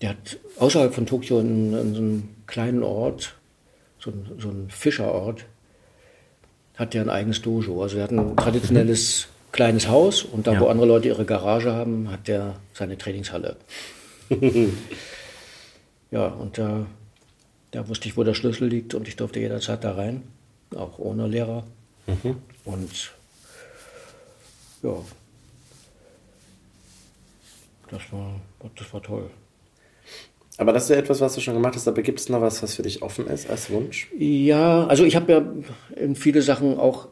der 0.00 0.08
hat 0.10 0.38
außerhalb 0.58 0.94
von 0.94 1.06
Tokio 1.06 1.40
in, 1.40 1.74
in 1.74 1.94
so 1.94 2.00
einem 2.00 2.28
kleinen 2.46 2.82
Ort, 2.82 3.34
so 3.98 4.10
ein, 4.10 4.30
so 4.38 4.48
ein 4.48 4.70
Fischerort, 4.70 5.44
hat 6.76 6.94
der 6.94 7.02
ein 7.02 7.10
eigenes 7.10 7.42
Dojo. 7.42 7.82
Also 7.82 7.98
er 7.98 8.04
hat 8.04 8.10
ein 8.10 8.36
traditionelles 8.36 9.28
kleines 9.52 9.88
Haus 9.88 10.22
und 10.22 10.46
da, 10.46 10.54
ja. 10.54 10.60
wo 10.60 10.66
andere 10.66 10.86
Leute 10.86 11.08
ihre 11.08 11.24
Garage 11.24 11.72
haben, 11.72 12.10
hat 12.10 12.26
der 12.26 12.56
seine 12.72 12.96
Trainingshalle. 12.96 13.56
ja, 16.10 16.26
und 16.26 16.56
da, 16.56 16.86
da 17.70 17.88
wusste 17.88 18.08
ich, 18.08 18.16
wo 18.16 18.24
der 18.24 18.34
Schlüssel 18.34 18.68
liegt 18.68 18.94
und 18.94 19.06
ich 19.06 19.16
durfte 19.16 19.40
jederzeit 19.40 19.84
da 19.84 19.92
rein, 19.92 20.22
auch 20.74 20.98
ohne 20.98 21.26
Lehrer. 21.26 21.64
Mhm. 22.06 22.36
Und 22.64 23.12
ja, 24.82 24.94
das 27.92 28.00
war, 28.10 28.40
das 28.74 28.92
war 28.92 29.02
toll. 29.02 29.30
Aber 30.58 30.72
das 30.72 30.84
ist 30.84 30.90
ja 30.90 30.96
etwas, 30.96 31.20
was 31.20 31.34
du 31.34 31.40
schon 31.40 31.54
gemacht 31.54 31.74
hast, 31.74 31.88
aber 31.88 32.02
gibt 32.02 32.20
es 32.20 32.28
noch 32.28 32.40
was, 32.40 32.62
was 32.62 32.74
für 32.74 32.82
dich 32.82 33.02
offen 33.02 33.26
ist 33.26 33.48
als 33.48 33.70
Wunsch? 33.70 34.08
Ja, 34.18 34.86
also 34.86 35.04
ich 35.04 35.16
habe 35.16 35.32
ja 35.32 35.44
in 35.96 36.14
viele 36.14 36.42
Sachen 36.42 36.78
auch 36.78 37.08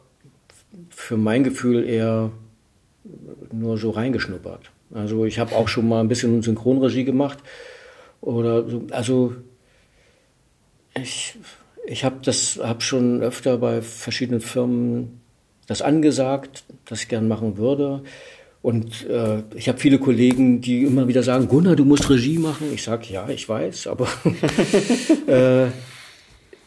für 0.89 1.17
mein 1.17 1.43
Gefühl 1.43 1.87
eher 1.87 2.31
nur 3.51 3.77
so 3.77 3.89
reingeschnuppert. 3.91 4.71
Also 4.93 5.25
ich 5.25 5.39
habe 5.39 5.55
auch 5.55 5.67
schon 5.67 5.87
mal 5.87 6.01
ein 6.01 6.07
bisschen 6.07 6.41
Synchronregie 6.41 7.03
gemacht 7.03 7.39
oder 8.19 8.67
so, 8.69 8.83
also 8.91 9.35
ich, 10.95 11.37
ich 11.87 12.03
habe 12.03 12.17
das 12.23 12.59
hab 12.61 12.83
schon 12.83 13.21
öfter 13.21 13.57
bei 13.57 13.81
verschiedenen 13.81 14.41
Firmen 14.41 15.21
das 15.67 15.81
angesagt, 15.81 16.65
dass 16.85 17.03
ich 17.03 17.07
gern 17.07 17.27
machen 17.27 17.57
würde. 17.57 18.03
Und 18.61 19.07
äh, 19.07 19.41
ich 19.55 19.67
habe 19.69 19.79
viele 19.79 19.97
Kollegen, 19.97 20.61
die 20.61 20.83
immer 20.83 21.07
wieder 21.07 21.23
sagen, 21.23 21.47
Gunnar, 21.47 21.75
du 21.75 21.83
musst 21.83 22.09
Regie 22.09 22.37
machen. 22.37 22.71
Ich 22.73 22.83
sage, 22.83 23.07
ja, 23.11 23.27
ich 23.27 23.49
weiß, 23.49 23.87
aber 23.87 24.07
äh, 25.27 25.67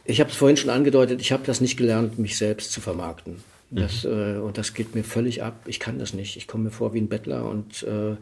ich 0.04 0.20
habe 0.20 0.30
es 0.30 0.36
vorhin 0.36 0.56
schon 0.56 0.70
angedeutet, 0.70 1.20
ich 1.20 1.30
habe 1.30 1.44
das 1.46 1.60
nicht 1.60 1.76
gelernt, 1.76 2.18
mich 2.18 2.36
selbst 2.36 2.72
zu 2.72 2.80
vermarkten. 2.80 3.36
Das, 3.70 4.04
mhm. 4.04 4.10
äh, 4.10 4.38
und 4.38 4.58
das 4.58 4.74
geht 4.74 4.94
mir 4.94 5.04
völlig 5.04 5.42
ab. 5.42 5.62
Ich 5.66 5.80
kann 5.80 5.98
das 5.98 6.14
nicht. 6.14 6.36
Ich 6.36 6.48
komme 6.48 6.64
mir 6.64 6.70
vor 6.70 6.94
wie 6.94 7.00
ein 7.00 7.08
Bettler 7.08 7.48
und 7.48 7.84
äh, 7.84 8.16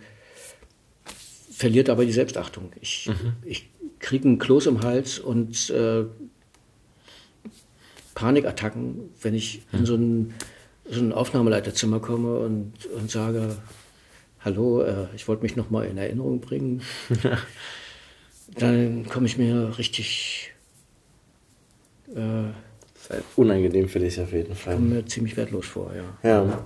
verliert 1.51 1.89
aber 1.89 2.05
die 2.05 2.12
Selbstachtung. 2.12 2.73
Ich, 2.81 3.09
mhm. 3.09 3.35
ich 3.44 3.69
kriege 3.99 4.28
einen 4.28 4.39
Kloß 4.39 4.66
im 4.66 4.82
Hals 4.82 5.19
und 5.19 5.70
äh, 5.70 6.05
Panikattacken, 8.15 9.11
wenn 9.20 9.35
ich 9.35 9.62
mhm. 9.73 9.78
in 9.78 9.86
so 9.86 9.94
ein, 9.94 10.35
so 10.91 11.01
ein 11.01 11.13
Aufnahmeleiterzimmer 11.13 12.01
komme 12.01 12.39
und, 12.41 12.87
und 12.87 13.11
sage, 13.11 13.57
hallo, 14.41 14.83
äh, 14.83 15.07
ich 15.15 15.29
wollte 15.29 15.43
mich 15.43 15.57
noch 15.57 15.71
mal 15.71 15.87
in 15.87 15.99
Erinnerung 15.99 16.41
bringen. 16.41 16.83
Dann 18.55 19.09
komme 19.09 19.27
ich 19.27 19.39
mir 19.39 19.79
richtig 19.79 20.53
äh, 22.15 22.51
unangenehm 23.37 23.89
für 23.89 23.99
dich 23.99 24.21
auf 24.21 24.33
jeden 24.33 24.55
Fall. 24.55 24.75
Kommt 24.75 24.91
mir 24.91 25.07
ziemlich 25.07 25.37
wertlos 25.37 25.67
vor, 25.67 25.93
ja. 25.95 26.29
Ja. 26.29 26.65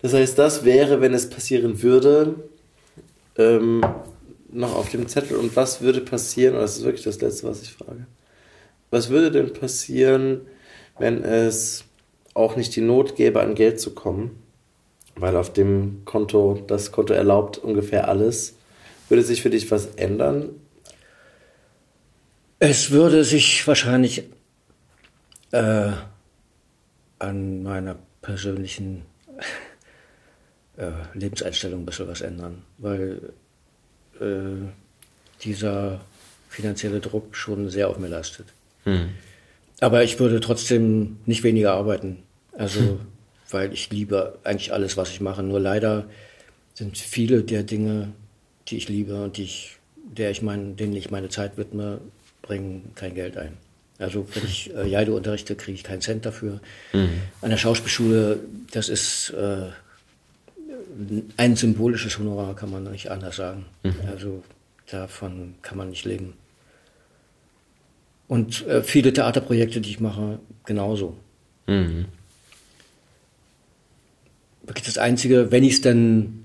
Das 0.00 0.14
heißt, 0.14 0.38
das 0.38 0.64
wäre, 0.64 1.00
wenn 1.00 1.12
es 1.12 1.28
passieren 1.28 1.82
würde, 1.82 2.36
ähm, 3.36 3.84
noch 4.50 4.74
auf 4.76 4.90
dem 4.90 5.08
Zettel. 5.08 5.36
Und 5.36 5.54
was 5.56 5.80
würde 5.80 6.00
passieren, 6.00 6.54
das 6.54 6.78
ist 6.78 6.84
wirklich 6.84 7.04
das 7.04 7.20
Letzte, 7.20 7.48
was 7.48 7.62
ich 7.62 7.72
frage, 7.72 8.06
was 8.90 9.10
würde 9.10 9.30
denn 9.30 9.52
passieren, 9.52 10.42
wenn 10.98 11.22
es 11.22 11.84
auch 12.38 12.56
nicht 12.56 12.74
die 12.76 12.80
Not 12.80 13.16
gäbe, 13.16 13.40
an 13.40 13.54
Geld 13.54 13.80
zu 13.80 13.94
kommen? 13.94 14.42
Weil 15.16 15.36
auf 15.36 15.52
dem 15.52 16.02
Konto, 16.04 16.62
das 16.66 16.92
Konto 16.92 17.12
erlaubt 17.12 17.58
ungefähr 17.58 18.08
alles. 18.08 18.56
Würde 19.08 19.22
sich 19.22 19.42
für 19.42 19.50
dich 19.50 19.70
was 19.70 19.86
ändern? 19.96 20.50
Es 22.60 22.90
würde 22.90 23.24
sich 23.24 23.66
wahrscheinlich 23.66 24.24
äh, 25.52 25.90
an 27.18 27.62
meiner 27.62 27.96
persönlichen 28.20 29.02
äh, 30.76 30.90
Lebenseinstellung 31.14 31.82
ein 31.82 31.86
bisschen 31.86 32.08
was 32.08 32.20
ändern, 32.20 32.62
weil 32.78 33.32
äh, 34.20 34.68
dieser 35.42 36.00
finanzielle 36.48 37.00
Druck 37.00 37.36
schon 37.36 37.68
sehr 37.68 37.88
auf 37.88 37.98
mir 37.98 38.08
lastet. 38.08 38.46
Hm. 38.84 39.10
Aber 39.80 40.02
ich 40.02 40.18
würde 40.18 40.40
trotzdem 40.40 41.18
nicht 41.26 41.44
weniger 41.44 41.72
arbeiten. 41.74 42.22
Also, 42.58 42.80
hm. 42.80 43.00
weil 43.50 43.72
ich 43.72 43.88
liebe 43.90 44.38
eigentlich 44.44 44.72
alles, 44.72 44.96
was 44.96 45.10
ich 45.10 45.20
mache. 45.20 45.42
Nur 45.42 45.60
leider 45.60 46.06
sind 46.74 46.98
viele 46.98 47.42
der 47.42 47.62
Dinge, 47.62 48.12
die 48.66 48.76
ich 48.76 48.88
liebe 48.88 49.22
und 49.22 49.36
die 49.36 49.44
ich, 49.44 49.76
der 49.96 50.30
ich 50.30 50.42
mein, 50.42 50.76
denen 50.76 50.94
ich 50.96 51.10
meine 51.10 51.28
Zeit 51.28 51.56
widme, 51.56 52.00
bringen 52.42 52.92
kein 52.96 53.14
Geld 53.14 53.36
ein. 53.36 53.52
Also 53.98 54.26
wenn 54.34 54.44
ich 54.44 54.74
äh, 54.74 54.86
Jaido 54.86 55.16
unterrichte, 55.16 55.54
kriege 55.56 55.74
ich 55.74 55.84
keinen 55.84 56.00
Cent 56.00 56.26
dafür. 56.26 56.60
Mhm. 56.92 57.10
An 57.40 57.50
der 57.50 57.56
Schauspielschule, 57.56 58.40
das 58.72 58.88
ist 58.88 59.30
äh, 59.30 59.66
ein 61.36 61.56
symbolisches 61.56 62.18
Honorar, 62.18 62.54
kann 62.54 62.70
man 62.70 62.84
nicht 62.84 63.10
anders 63.10 63.36
sagen. 63.36 63.66
Mhm. 63.82 63.94
Also 64.10 64.42
davon 64.90 65.54
kann 65.62 65.78
man 65.78 65.90
nicht 65.90 66.04
leben. 66.04 66.34
Und 68.26 68.66
äh, 68.66 68.82
viele 68.82 69.12
Theaterprojekte, 69.12 69.80
die 69.80 69.90
ich 69.90 70.00
mache, 70.00 70.38
genauso. 70.64 71.16
Mhm. 71.66 72.06
Das 74.74 74.98
Einzige, 74.98 75.50
wenn 75.50 75.64
ich 75.64 75.74
es 75.74 75.80
dann 75.80 76.44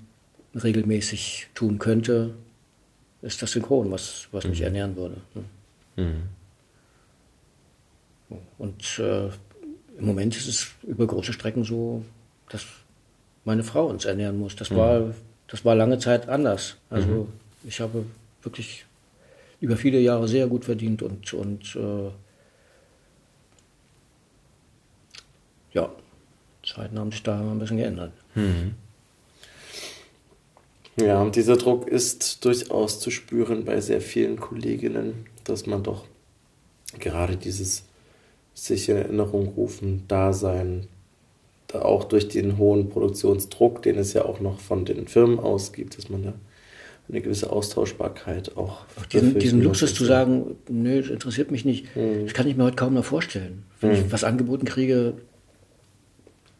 regelmäßig 0.55 1.47
tun 1.53 1.79
könnte, 1.79 2.33
ist 3.21 3.41
das 3.41 3.51
Synchron, 3.51 3.91
was, 3.91 4.27
was 4.31 4.43
mhm. 4.43 4.49
mich 4.51 4.61
ernähren 4.61 4.95
würde. 4.95 5.17
Ne? 5.33 5.43
Mhm. 6.03 6.23
Und 8.57 8.99
äh, 8.99 9.27
im 9.97 10.05
Moment 10.05 10.35
ist 10.35 10.47
es 10.47 10.71
über 10.83 11.05
große 11.05 11.33
Strecken 11.33 11.63
so, 11.63 12.03
dass 12.49 12.65
meine 13.45 13.63
Frau 13.63 13.87
uns 13.87 14.05
ernähren 14.05 14.37
muss. 14.37 14.55
Das, 14.55 14.69
mhm. 14.69 14.75
war, 14.75 15.13
das 15.47 15.65
war 15.65 15.75
lange 15.75 15.99
Zeit 15.99 16.29
anders. 16.29 16.77
Also 16.89 17.07
mhm. 17.07 17.27
ich 17.67 17.79
habe 17.79 18.05
wirklich 18.41 18.85
über 19.59 19.77
viele 19.77 19.99
Jahre 19.99 20.27
sehr 20.27 20.47
gut 20.47 20.65
verdient 20.65 21.01
und, 21.01 21.33
und 21.33 21.75
äh, 21.75 22.11
ja, 25.73 25.89
Zeiten 26.63 26.97
haben 26.97 27.11
sich 27.11 27.23
da 27.23 27.39
ein 27.39 27.59
bisschen 27.59 27.77
geändert. 27.77 28.13
Mhm. 28.35 28.75
Ja, 30.95 31.21
und 31.21 31.35
dieser 31.35 31.57
Druck 31.57 31.87
ist 31.87 32.45
durchaus 32.45 32.99
zu 32.99 33.09
spüren 33.09 33.65
bei 33.65 33.81
sehr 33.81 34.01
vielen 34.01 34.39
Kolleginnen, 34.39 35.25
dass 35.43 35.65
man 35.65 35.83
doch 35.83 36.05
gerade 36.99 37.35
dieses 37.35 37.83
sich 38.53 38.87
in 38.89 38.97
Erinnerung 38.97 39.47
rufen, 39.47 40.03
Dasein, 40.07 40.87
auch 41.73 42.03
durch 42.03 42.27
den 42.27 42.59
hohen 42.59 42.89
Produktionsdruck, 42.89 43.81
den 43.81 43.97
es 43.97 44.13
ja 44.13 44.25
auch 44.25 44.39
noch 44.39 44.59
von 44.59 44.85
den 44.85 45.07
Firmen 45.07 45.39
ausgibt, 45.39 45.97
dass 45.97 46.09
man 46.09 46.23
da 46.23 46.33
eine 47.09 47.21
gewisse 47.21 47.51
Austauschbarkeit 47.51 48.55
auch. 48.55 48.85
auch 48.95 49.05
diesen, 49.11 49.39
diesen 49.39 49.61
Luxus 49.61 49.95
zu 49.95 50.05
sagen, 50.05 50.55
nö, 50.69 51.01
das 51.01 51.09
interessiert 51.09 51.49
mich 51.49 51.65
nicht, 51.65 51.95
mhm. 51.95 52.25
das 52.25 52.33
kann 52.33 52.47
ich 52.47 52.55
mir 52.55 52.63
heute 52.65 52.75
kaum 52.75 52.93
noch 52.93 53.03
vorstellen. 53.03 53.63
Wenn 53.81 53.89
mhm. 53.89 53.95
ich 53.95 54.11
was 54.11 54.23
angeboten 54.23 54.65
kriege, 54.65 55.15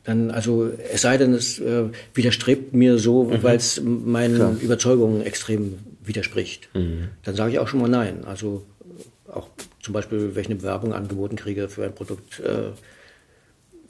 dann, 0.04 0.32
also 0.32 0.70
es 0.92 1.02
sei 1.02 1.18
denn, 1.18 1.34
es 1.34 1.60
äh, 1.60 1.86
widerstrebt 2.14 2.74
mir 2.74 2.98
so, 2.98 3.24
mhm. 3.24 3.44
weil 3.44 3.58
es 3.58 3.82
meinen 3.82 4.36
Klar. 4.36 4.56
Überzeugungen 4.62 5.22
extrem 5.22 5.80
widerspricht. 6.04 6.70
Mhm. 6.74 7.10
Dann 7.24 7.36
sage 7.36 7.54
ich 7.54 7.60
auch 7.60 7.68
schon 7.68 7.80
mal 7.80 7.90
nein. 7.90 8.26
Also 8.26 8.66
auch 9.32 9.48
zum 9.82 9.94
Beispiel, 9.94 10.36
wenn 10.36 10.42
ich 10.42 10.48
eine 10.48 10.56
Bewerbung 10.58 10.94
angeboten 10.94 11.36
kriege 11.36 11.70
für 11.70 11.86
ein 11.86 11.96
Produkt, 11.96 12.40
äh, 12.40 12.72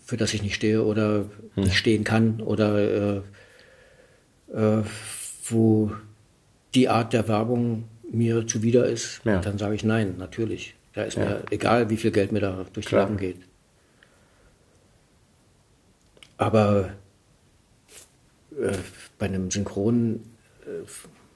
für 0.06 0.18
das 0.18 0.34
ich 0.34 0.44
nicht 0.44 0.56
stehe 0.56 0.84
oder 0.84 1.26
hm. 1.56 1.64
nicht 1.64 1.78
stehen 1.78 2.04
kann 2.04 2.42
oder 2.42 2.78
äh, 2.78 3.22
äh, 4.54 4.84
wo 5.46 5.92
die 6.76 6.90
Art 6.90 7.14
der 7.14 7.28
Werbung 7.28 7.86
mir 8.12 8.46
zuwider 8.46 8.86
ist, 8.86 9.22
ja. 9.24 9.40
dann 9.40 9.58
sage 9.58 9.76
ich 9.76 9.84
nein, 9.84 10.16
natürlich. 10.18 10.76
Da 10.94 11.04
ist 11.04 11.18
ja. 11.18 11.26
mir 11.26 11.44
egal, 11.50 11.90
wie 11.90 11.98
viel 11.98 12.12
Geld 12.12 12.32
mir 12.32 12.42
da 12.42 12.66
durch 12.74 12.88
die 12.88 12.96
Lappen 12.96 13.18
geht. 13.18 13.38
Aber 16.44 16.90
äh, 18.52 18.74
bei 19.18 19.28
einem 19.28 19.50
Synchron 19.50 20.20
äh, 20.66 20.86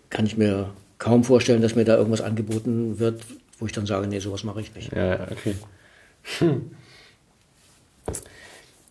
kann 0.10 0.26
ich 0.26 0.36
mir 0.36 0.74
kaum 0.98 1.24
vorstellen, 1.24 1.62
dass 1.62 1.76
mir 1.76 1.86
da 1.86 1.96
irgendwas 1.96 2.20
angeboten 2.20 3.00
wird, 3.00 3.24
wo 3.58 3.66
ich 3.66 3.72
dann 3.72 3.86
sage, 3.86 4.06
nee, 4.08 4.20
sowas 4.20 4.44
mache 4.44 4.60
ich 4.60 4.76
nicht. 4.76 4.92
Ja, 4.94 5.26
okay. 5.32 5.56
Hm. 6.40 6.72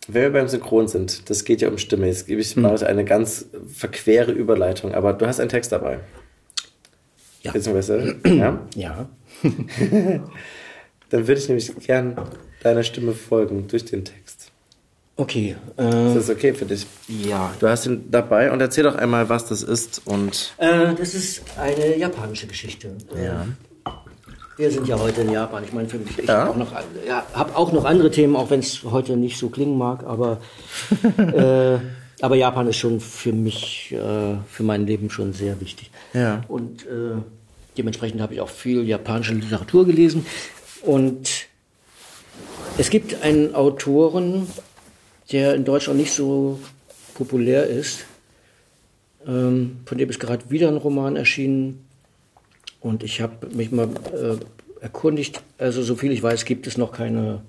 Wenn 0.07 0.21
wir 0.23 0.33
beim 0.33 0.47
Synchron 0.47 0.87
sind, 0.87 1.29
das 1.29 1.45
geht 1.45 1.61
ja 1.61 1.67
um 1.67 1.77
Stimme. 1.77 2.07
Jetzt 2.07 2.25
gebe 2.25 2.41
ich 2.41 2.55
hm. 2.55 2.63
mal 2.63 2.83
eine 2.83 3.05
ganz 3.05 3.45
verquere 3.71 4.31
Überleitung, 4.31 4.95
aber 4.95 5.13
du 5.13 5.27
hast 5.27 5.39
einen 5.39 5.49
Text 5.49 5.71
dabei. 5.71 5.99
Ja. 7.43 7.51
Beziehungsweise, 7.51 8.15
ja? 8.25 8.65
Ja. 8.73 9.07
Dann 11.09 11.27
würde 11.27 11.39
ich 11.39 11.47
nämlich 11.47 11.75
gern 11.85 12.19
deiner 12.63 12.81
Stimme 12.81 13.13
folgen 13.13 13.67
durch 13.67 13.85
den 13.85 14.03
Text. 14.03 14.26
Okay. 15.17 15.55
Äh, 15.79 16.07
ist 16.09 16.15
das 16.15 16.29
okay 16.29 16.53
für 16.53 16.65
dich? 16.65 16.85
Ja. 17.07 17.51
Du 17.59 17.67
hast 17.67 17.87
ihn 17.87 18.05
dabei 18.11 18.51
und 18.51 18.61
erzähl 18.61 18.83
doch 18.83 18.95
einmal, 18.95 19.27
was 19.29 19.47
das 19.47 19.63
ist 19.63 20.03
und. 20.05 20.53
Äh, 20.57 20.93
das 20.93 21.15
ist 21.15 21.41
eine 21.57 21.97
japanische 21.97 22.45
Geschichte. 22.45 22.95
Ja. 23.15 23.47
Wir 24.57 24.71
sind 24.71 24.87
ja 24.87 24.97
heute 24.97 25.21
in 25.21 25.31
Japan. 25.31 25.63
Ich 25.63 25.73
meine, 25.73 25.89
für 25.89 25.97
mich, 25.97 26.17
ich 26.17 26.27
ja. 26.27 26.39
habe 26.39 26.51
auch, 26.51 26.55
noch, 26.55 26.71
ja, 27.07 27.25
hab 27.33 27.55
auch 27.55 27.71
noch 27.71 27.85
andere 27.85 28.09
Themen, 28.09 28.35
auch 28.35 28.49
wenn 28.49 28.59
es 28.59 28.83
heute 28.83 29.17
nicht 29.17 29.37
so 29.37 29.49
klingen 29.49 29.77
mag, 29.77 30.03
aber, 30.03 30.39
äh, 31.17 31.77
aber 32.21 32.35
Japan 32.35 32.67
ist 32.67 32.77
schon 32.77 32.99
für 32.99 33.33
mich, 33.33 33.91
äh, 33.91 34.35
für 34.47 34.63
mein 34.63 34.87
Leben 34.87 35.09
schon 35.09 35.33
sehr 35.33 35.59
wichtig. 35.61 35.91
Ja. 36.13 36.43
Und 36.47 36.83
äh, 36.83 37.21
dementsprechend 37.77 38.21
habe 38.21 38.35
ich 38.35 38.41
auch 38.41 38.49
viel 38.49 38.83
japanische 38.83 39.33
Literatur 39.33 39.85
gelesen. 39.85 40.25
Und 40.81 41.47
es 42.79 42.89
gibt 42.89 43.21
einen 43.23 43.53
Autoren, 43.53 44.47
der 45.31 45.55
in 45.55 45.65
Deutschland 45.65 45.99
nicht 45.99 46.13
so 46.13 46.59
populär 47.13 47.67
ist, 47.67 48.05
ähm, 49.25 49.77
von 49.85 49.97
dem 49.97 50.09
ist 50.09 50.19
gerade 50.19 50.49
wieder 50.49 50.67
ein 50.69 50.77
Roman 50.77 51.15
erschienen, 51.15 51.87
Und 52.79 53.03
ich 53.03 53.21
habe 53.21 53.47
mich 53.53 53.71
mal 53.71 53.89
äh, 54.13 54.83
erkundigt, 54.83 55.41
also 55.57 55.81
so 55.81 55.95
viel 55.95 56.11
ich 56.11 56.21
weiß, 56.21 56.45
gibt 56.45 56.67
es 56.67 56.77
noch 56.77 56.91
keine, 56.91 57.41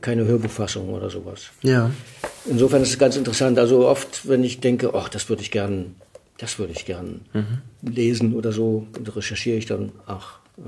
keine 0.00 0.24
Hörbuchfassung 0.26 0.90
oder 0.90 1.08
sowas. 1.10 1.50
Ja. 1.62 1.90
Insofern 2.46 2.82
ist 2.82 2.90
es 2.90 2.98
ganz 2.98 3.16
interessant. 3.16 3.58
Also 3.58 3.86
oft, 3.88 4.28
wenn 4.28 4.42
ich 4.44 4.60
denke, 4.60 4.92
ach, 4.94 5.08
das 5.08 5.28
würde 5.28 5.42
ich 5.42 5.50
gern, 5.50 5.94
das 6.38 6.58
würde 6.58 6.72
ich 6.72 6.84
gern 6.84 7.20
mhm. 7.32 7.62
lesen 7.82 8.34
oder 8.34 8.52
so, 8.52 8.86
recherchiere 9.14 9.56
ich 9.56 9.66
dann, 9.66 9.92
ach, 10.06 10.40
äh, 10.58 10.62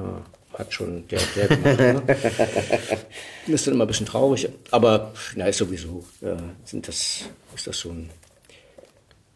hat 0.59 0.73
schon 0.73 1.07
der, 1.09 1.21
der 1.37 1.49
gemacht. 1.49 1.79
Ne? 1.79 2.03
das 2.07 2.99
ist 3.47 3.67
dann 3.67 3.75
immer 3.75 3.85
ein 3.85 3.89
bisschen 3.89 4.07
traurig, 4.07 4.49
aber 4.71 5.13
na, 5.35 5.47
ist 5.47 5.59
sowieso, 5.59 6.05
äh, 6.23 6.37
sind 6.65 6.89
das, 6.89 7.25
ist 7.55 7.67
das 7.67 7.79
so 7.79 7.91
ein, 7.91 8.11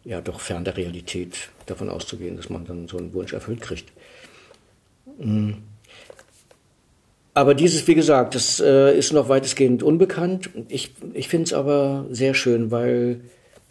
ja, 0.05 0.21
doch 0.21 0.41
fern 0.41 0.65
der 0.65 0.77
Realität 0.77 1.51
davon 1.67 1.91
auszugehen, 1.91 2.37
dass 2.37 2.49
man 2.49 2.65
dann 2.65 2.89
so 2.89 2.97
einen 2.99 3.13
Wunsch 3.13 3.33
erfüllt 3.33 3.61
kriegt. 3.61 3.93
Mhm. 5.19 5.59
Aber 7.35 7.55
dieses, 7.55 7.87
wie 7.87 7.95
gesagt, 7.95 8.35
das 8.35 8.61
äh, 8.61 8.97
ist 8.99 9.13
noch 9.13 9.29
weitestgehend 9.29 9.83
unbekannt. 9.83 10.51
Ich, 10.69 10.93
ich 11.13 11.29
finde 11.29 11.45
es 11.45 11.53
aber 11.53 12.07
sehr 12.11 12.35
schön, 12.35 12.71
weil 12.71 13.21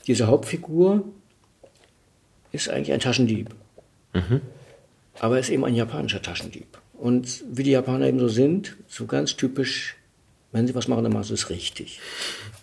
diese 0.08 0.28
Hauptfigur 0.28 1.04
ist 2.52 2.70
eigentlich 2.70 2.94
ein 2.94 3.00
Taschendieb. 3.00 3.50
Mhm. 4.14 4.42
Aber 5.20 5.36
er 5.36 5.42
ist 5.42 5.50
eben 5.50 5.66
ein 5.66 5.76
japanischer 5.76 6.22
Taschendieb. 6.22 6.80
Und 7.00 7.44
wie 7.50 7.64
die 7.64 7.72
Japaner 7.72 8.08
eben 8.08 8.20
so 8.20 8.28
sind, 8.28 8.76
so 8.88 9.06
ganz 9.06 9.38
typisch, 9.38 9.96
wenn 10.52 10.68
sie 10.68 10.76
was 10.76 10.88
machen, 10.88 11.04
dann 11.04 11.14
machen 11.14 11.24
sie 11.24 11.34
es 11.34 11.50
richtig. 11.50 12.00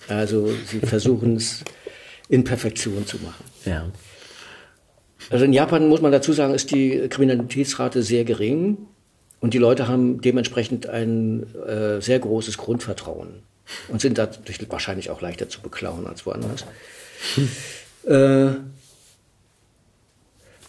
Also 0.09 0.51
sie 0.67 0.81
versuchen 0.87 1.37
es 1.37 1.65
in 2.29 2.45
Perfektion 2.45 3.07
zu 3.07 3.17
machen. 3.19 3.45
Ja. 3.65 3.87
Also 5.31 5.45
in 5.45 5.53
Japan 5.53 5.89
muss 5.89 6.03
man 6.03 6.13
dazu 6.13 6.33
sagen, 6.33 6.55
ist 6.55 6.71
die 6.71 7.09
Kriminalitätsrate 7.09 8.03
sehr 8.03 8.25
gering. 8.25 8.79
Und 9.41 9.55
die 9.55 9.59
Leute 9.59 9.89
haben 9.89 10.21
dementsprechend 10.21 10.87
ein 10.87 11.47
äh, 11.55 12.01
sehr 12.01 12.19
großes 12.19 12.59
Grundvertrauen 12.59 13.43
und 13.89 14.01
sind 14.01 14.19
dadurch 14.19 14.59
wahrscheinlich 14.71 15.11
auch 15.11 15.21
leichter 15.21 15.49
zu 15.49 15.61
beklauen 15.61 16.07
als 16.07 16.27
woanders. 16.27 16.65
Hm. 17.35 17.49
Äh, 18.07 18.51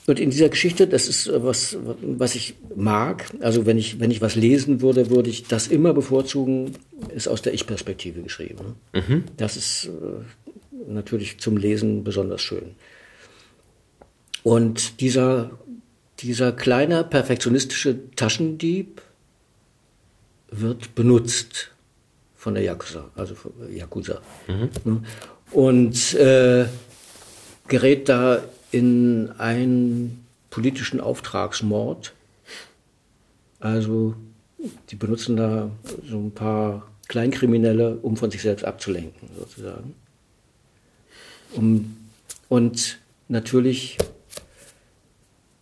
und 0.07 0.19
in 0.19 0.29
dieser 0.31 0.49
Geschichte, 0.49 0.87
das 0.87 1.07
ist 1.07 1.29
was, 1.31 1.77
was 2.01 2.35
ich 2.35 2.55
mag. 2.75 3.25
Also 3.41 3.65
wenn 3.65 3.77
ich, 3.77 3.99
wenn 3.99 4.09
ich 4.09 4.21
was 4.21 4.35
lesen 4.35 4.81
würde, 4.81 5.09
würde 5.09 5.29
ich 5.29 5.43
das 5.43 5.67
immer 5.67 5.93
bevorzugen, 5.93 6.71
ist 7.13 7.27
aus 7.27 7.41
der 7.41 7.53
Ich-Perspektive 7.53 8.21
geschrieben. 8.21 8.75
Mhm. 8.93 9.25
Das 9.35 9.57
ist 9.57 9.85
äh, 9.85 10.89
natürlich 10.89 11.39
zum 11.39 11.57
Lesen 11.57 12.03
besonders 12.03 12.41
schön. 12.41 12.75
Und 14.43 15.01
dieser 15.01 15.51
dieser 16.19 16.51
kleine 16.51 17.03
perfektionistische 17.03 18.11
Taschendieb 18.15 19.01
wird 20.49 20.95
benutzt 20.95 21.71
von 22.35 22.53
der 22.53 22.63
Yakuza, 22.63 23.09
also 23.15 23.35
von 23.35 23.51
Yakuza. 23.69 24.21
Mhm. 24.47 25.05
Und 25.51 26.13
äh, 26.15 26.65
gerät 27.67 28.09
da 28.09 28.43
in 28.77 29.31
einen 29.39 30.25
politischen 30.51 31.01
Auftragsmord. 31.01 32.13
Also 33.59 34.15
die 34.89 34.95
benutzen 34.95 35.35
da 35.35 35.71
so 36.07 36.17
ein 36.19 36.31
paar 36.31 36.87
Kleinkriminelle, 37.07 37.97
um 37.97 38.17
von 38.17 38.29
sich 38.29 38.41
selbst 38.41 38.65
abzulenken, 38.65 39.29
sozusagen. 39.37 39.95
Um, 41.53 41.97
und 42.49 42.99
natürlich 43.29 43.97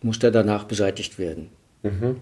muss 0.02 0.18
der 0.18 0.30
danach 0.30 0.64
beseitigt 0.64 1.18
werden. 1.18 1.48
Mhm. 1.82 2.20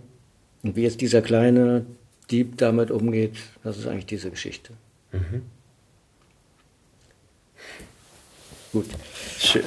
Und 0.63 0.77
wie 0.77 0.83
jetzt 0.83 1.01
dieser 1.01 1.23
kleine 1.23 1.87
Dieb 2.31 2.57
damit 2.59 2.91
umgeht, 2.91 3.37
das 3.65 3.79
ist 3.79 3.87
eigentlich 3.87 4.07
diese 4.07 4.31
Geschichte. 4.31 4.75
Mhm. 5.13 5.43
Gut. 8.73 8.87
Schön. 9.39 9.65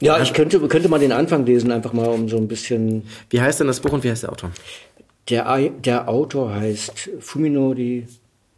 Ja, 0.00 0.20
ich 0.20 0.32
könnte, 0.32 0.60
könnte 0.68 0.88
mal 0.88 0.98
den 0.98 1.12
Anfang 1.12 1.46
lesen, 1.46 1.72
einfach 1.72 1.92
mal 1.92 2.06
um 2.08 2.28
so 2.28 2.36
ein 2.36 2.48
bisschen. 2.48 3.04
Wie 3.30 3.40
heißt 3.40 3.60
denn 3.60 3.66
das 3.66 3.80
Buch 3.80 3.92
und 3.92 4.04
wie 4.04 4.10
heißt 4.10 4.24
der 4.24 4.32
Autor? 4.32 4.50
Der, 5.28 5.70
der 5.70 6.08
Autor 6.08 6.54
heißt 6.54 7.10
Fuminori 7.20 8.06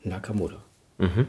Nakamura. 0.02 0.62
Mhm. 0.98 1.27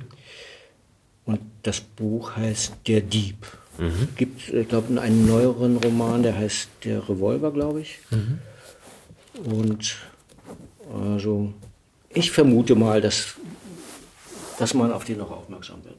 Und 1.25 1.39
das 1.63 1.79
Buch 1.79 2.35
heißt 2.35 2.73
Der 2.87 3.01
Dieb. 3.01 3.45
Mhm. 3.77 4.09
Gibt, 4.15 4.49
ich 4.49 4.67
glaube, 4.67 4.99
einen 4.99 5.27
neueren 5.27 5.77
Roman, 5.77 6.23
der 6.23 6.35
heißt 6.35 6.69
Der 6.83 7.07
Revolver, 7.07 7.51
glaube 7.51 7.81
ich. 7.81 7.99
Mhm. 8.09 8.39
Und 9.45 9.95
also 10.91 11.53
ich 12.09 12.31
vermute 12.31 12.75
mal, 12.75 12.99
dass, 12.99 13.35
dass 14.57 14.73
man 14.73 14.91
auf 14.91 15.05
den 15.05 15.19
noch 15.19 15.31
aufmerksam 15.31 15.83
wird. 15.83 15.98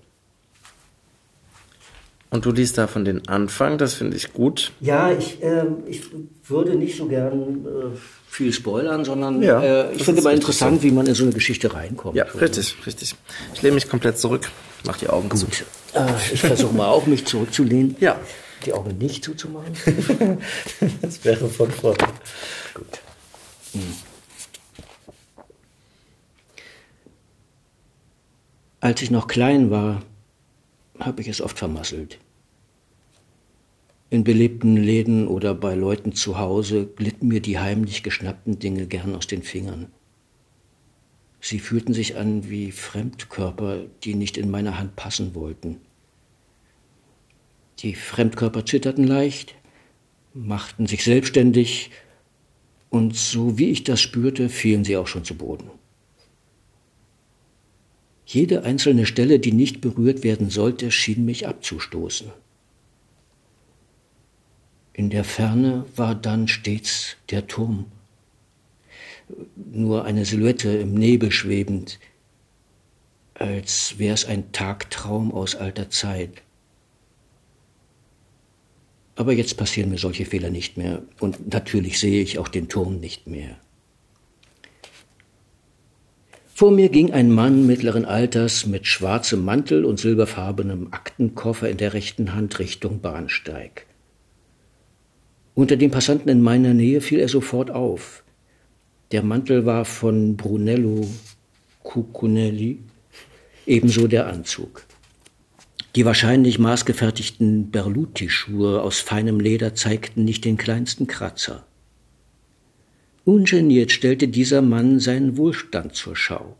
Und 2.30 2.46
du 2.46 2.52
liest 2.52 2.78
da 2.78 2.86
von 2.86 3.04
den 3.04 3.26
Anfang, 3.26 3.76
das 3.76 3.94
finde 3.94 4.16
ich 4.16 4.32
gut. 4.32 4.70
Ja, 4.80 5.10
ich, 5.10 5.42
äh, 5.42 5.64
ich 5.86 6.02
würde 6.44 6.76
nicht 6.76 6.96
so 6.96 7.06
gern 7.06 7.66
äh, 7.66 7.96
viel 8.28 8.52
spoilern, 8.52 9.04
sondern 9.04 9.42
ja, 9.42 9.60
äh, 9.60 9.92
ich 9.94 10.04
finde 10.04 10.20
immer 10.20 10.32
interessant, 10.32 10.84
wie 10.84 10.92
man 10.92 11.06
in 11.06 11.14
so 11.14 11.24
eine 11.24 11.32
Geschichte 11.32 11.74
reinkommt. 11.74 12.14
Ja, 12.14 12.24
richtig, 12.40 12.76
richtig. 12.86 13.16
Ich 13.54 13.62
lehne 13.62 13.74
mich 13.74 13.88
komplett 13.88 14.18
zurück, 14.18 14.48
mach 14.86 14.96
die 14.96 15.08
Augen 15.08 15.28
gut. 15.28 15.40
zu. 15.40 15.46
Äh, 15.94 16.06
ich 16.32 16.40
versuche 16.40 16.72
mal 16.72 16.86
auch, 16.86 17.06
mich 17.06 17.26
zurückzulehnen. 17.26 17.96
Ja. 17.98 18.16
Die 18.64 18.72
Augen 18.74 18.96
nicht 18.98 19.24
zuzumachen. 19.24 19.72
das 21.02 21.24
wäre 21.24 21.48
von 21.48 21.70
Vorteil. 21.70 22.10
Gut. 22.74 23.00
Hm. 23.72 23.80
Als 28.80 29.02
ich 29.02 29.10
noch 29.10 29.26
klein 29.26 29.70
war, 29.70 30.02
habe 31.00 31.22
ich 31.22 31.28
es 31.28 31.40
oft 31.40 31.58
vermasselt. 31.58 32.18
In 34.10 34.24
belebten 34.24 34.76
Läden 34.76 35.28
oder 35.28 35.54
bei 35.54 35.74
Leuten 35.74 36.12
zu 36.12 36.38
Hause 36.38 36.86
glitten 36.86 37.28
mir 37.28 37.40
die 37.40 37.58
heimlich 37.58 38.02
geschnappten 38.02 38.58
Dinge 38.58 38.86
gern 38.86 39.14
aus 39.14 39.26
den 39.26 39.42
Fingern. 39.42 39.86
Sie 41.40 41.58
fühlten 41.58 41.94
sich 41.94 42.16
an 42.16 42.50
wie 42.50 42.72
Fremdkörper, 42.72 43.84
die 44.02 44.14
nicht 44.14 44.36
in 44.36 44.50
meine 44.50 44.78
Hand 44.78 44.96
passen 44.96 45.34
wollten. 45.34 45.80
Die 47.78 47.94
Fremdkörper 47.94 48.66
zitterten 48.66 49.04
leicht, 49.04 49.54
machten 50.34 50.86
sich 50.86 51.04
selbstständig, 51.04 51.90
und 52.90 53.16
so 53.16 53.56
wie 53.56 53.70
ich 53.70 53.84
das 53.84 54.00
spürte, 54.00 54.48
fielen 54.48 54.84
sie 54.84 54.96
auch 54.96 55.06
schon 55.06 55.24
zu 55.24 55.36
Boden. 55.36 55.70
Jede 58.32 58.62
einzelne 58.62 59.06
Stelle, 59.06 59.40
die 59.40 59.50
nicht 59.50 59.80
berührt 59.80 60.22
werden 60.22 60.50
sollte, 60.50 60.92
schien 60.92 61.24
mich 61.24 61.48
abzustoßen. 61.48 62.30
In 64.92 65.10
der 65.10 65.24
Ferne 65.24 65.84
war 65.96 66.14
dann 66.14 66.46
stets 66.46 67.16
der 67.30 67.48
Turm 67.48 67.86
nur 69.56 70.04
eine 70.04 70.24
Silhouette 70.24 70.68
im 70.68 70.94
Nebel 70.94 71.32
schwebend, 71.32 71.98
als 73.34 73.98
wär's 73.98 74.24
ein 74.24 74.52
Tagtraum 74.52 75.32
aus 75.32 75.56
alter 75.56 75.90
Zeit. 75.90 76.42
Aber 79.16 79.32
jetzt 79.32 79.56
passieren 79.56 79.90
mir 79.90 79.98
solche 79.98 80.24
Fehler 80.24 80.50
nicht 80.50 80.76
mehr 80.76 81.02
und 81.18 81.52
natürlich 81.52 81.98
sehe 81.98 82.22
ich 82.22 82.38
auch 82.38 82.48
den 82.48 82.68
Turm 82.68 83.00
nicht 83.00 83.26
mehr. 83.26 83.58
Vor 86.60 86.72
mir 86.72 86.90
ging 86.90 87.10
ein 87.10 87.30
Mann 87.30 87.66
mittleren 87.66 88.04
Alters 88.04 88.66
mit 88.66 88.86
schwarzem 88.86 89.46
Mantel 89.46 89.86
und 89.86 89.98
silberfarbenem 89.98 90.88
Aktenkoffer 90.90 91.70
in 91.70 91.78
der 91.78 91.94
rechten 91.94 92.34
Hand 92.34 92.58
Richtung 92.58 93.00
Bahnsteig. 93.00 93.86
Unter 95.54 95.78
den 95.78 95.90
Passanten 95.90 96.28
in 96.28 96.42
meiner 96.42 96.74
Nähe 96.74 97.00
fiel 97.00 97.18
er 97.18 97.30
sofort 97.30 97.70
auf. 97.70 98.24
Der 99.10 99.22
Mantel 99.22 99.64
war 99.64 99.86
von 99.86 100.36
Brunello 100.36 101.08
Cucunelli, 101.82 102.80
ebenso 103.64 104.06
der 104.06 104.26
Anzug. 104.26 104.84
Die 105.96 106.04
wahrscheinlich 106.04 106.58
maßgefertigten 106.58 107.70
Berluti-Schuhe 107.70 108.82
aus 108.82 109.00
feinem 109.00 109.40
Leder 109.40 109.74
zeigten 109.74 110.24
nicht 110.24 110.44
den 110.44 110.58
kleinsten 110.58 111.06
Kratzer. 111.06 111.64
Ungeniert 113.30 113.92
stellte 113.92 114.26
dieser 114.26 114.60
Mann 114.60 114.98
seinen 114.98 115.36
Wohlstand 115.36 115.94
zur 115.94 116.16
Schau. 116.16 116.56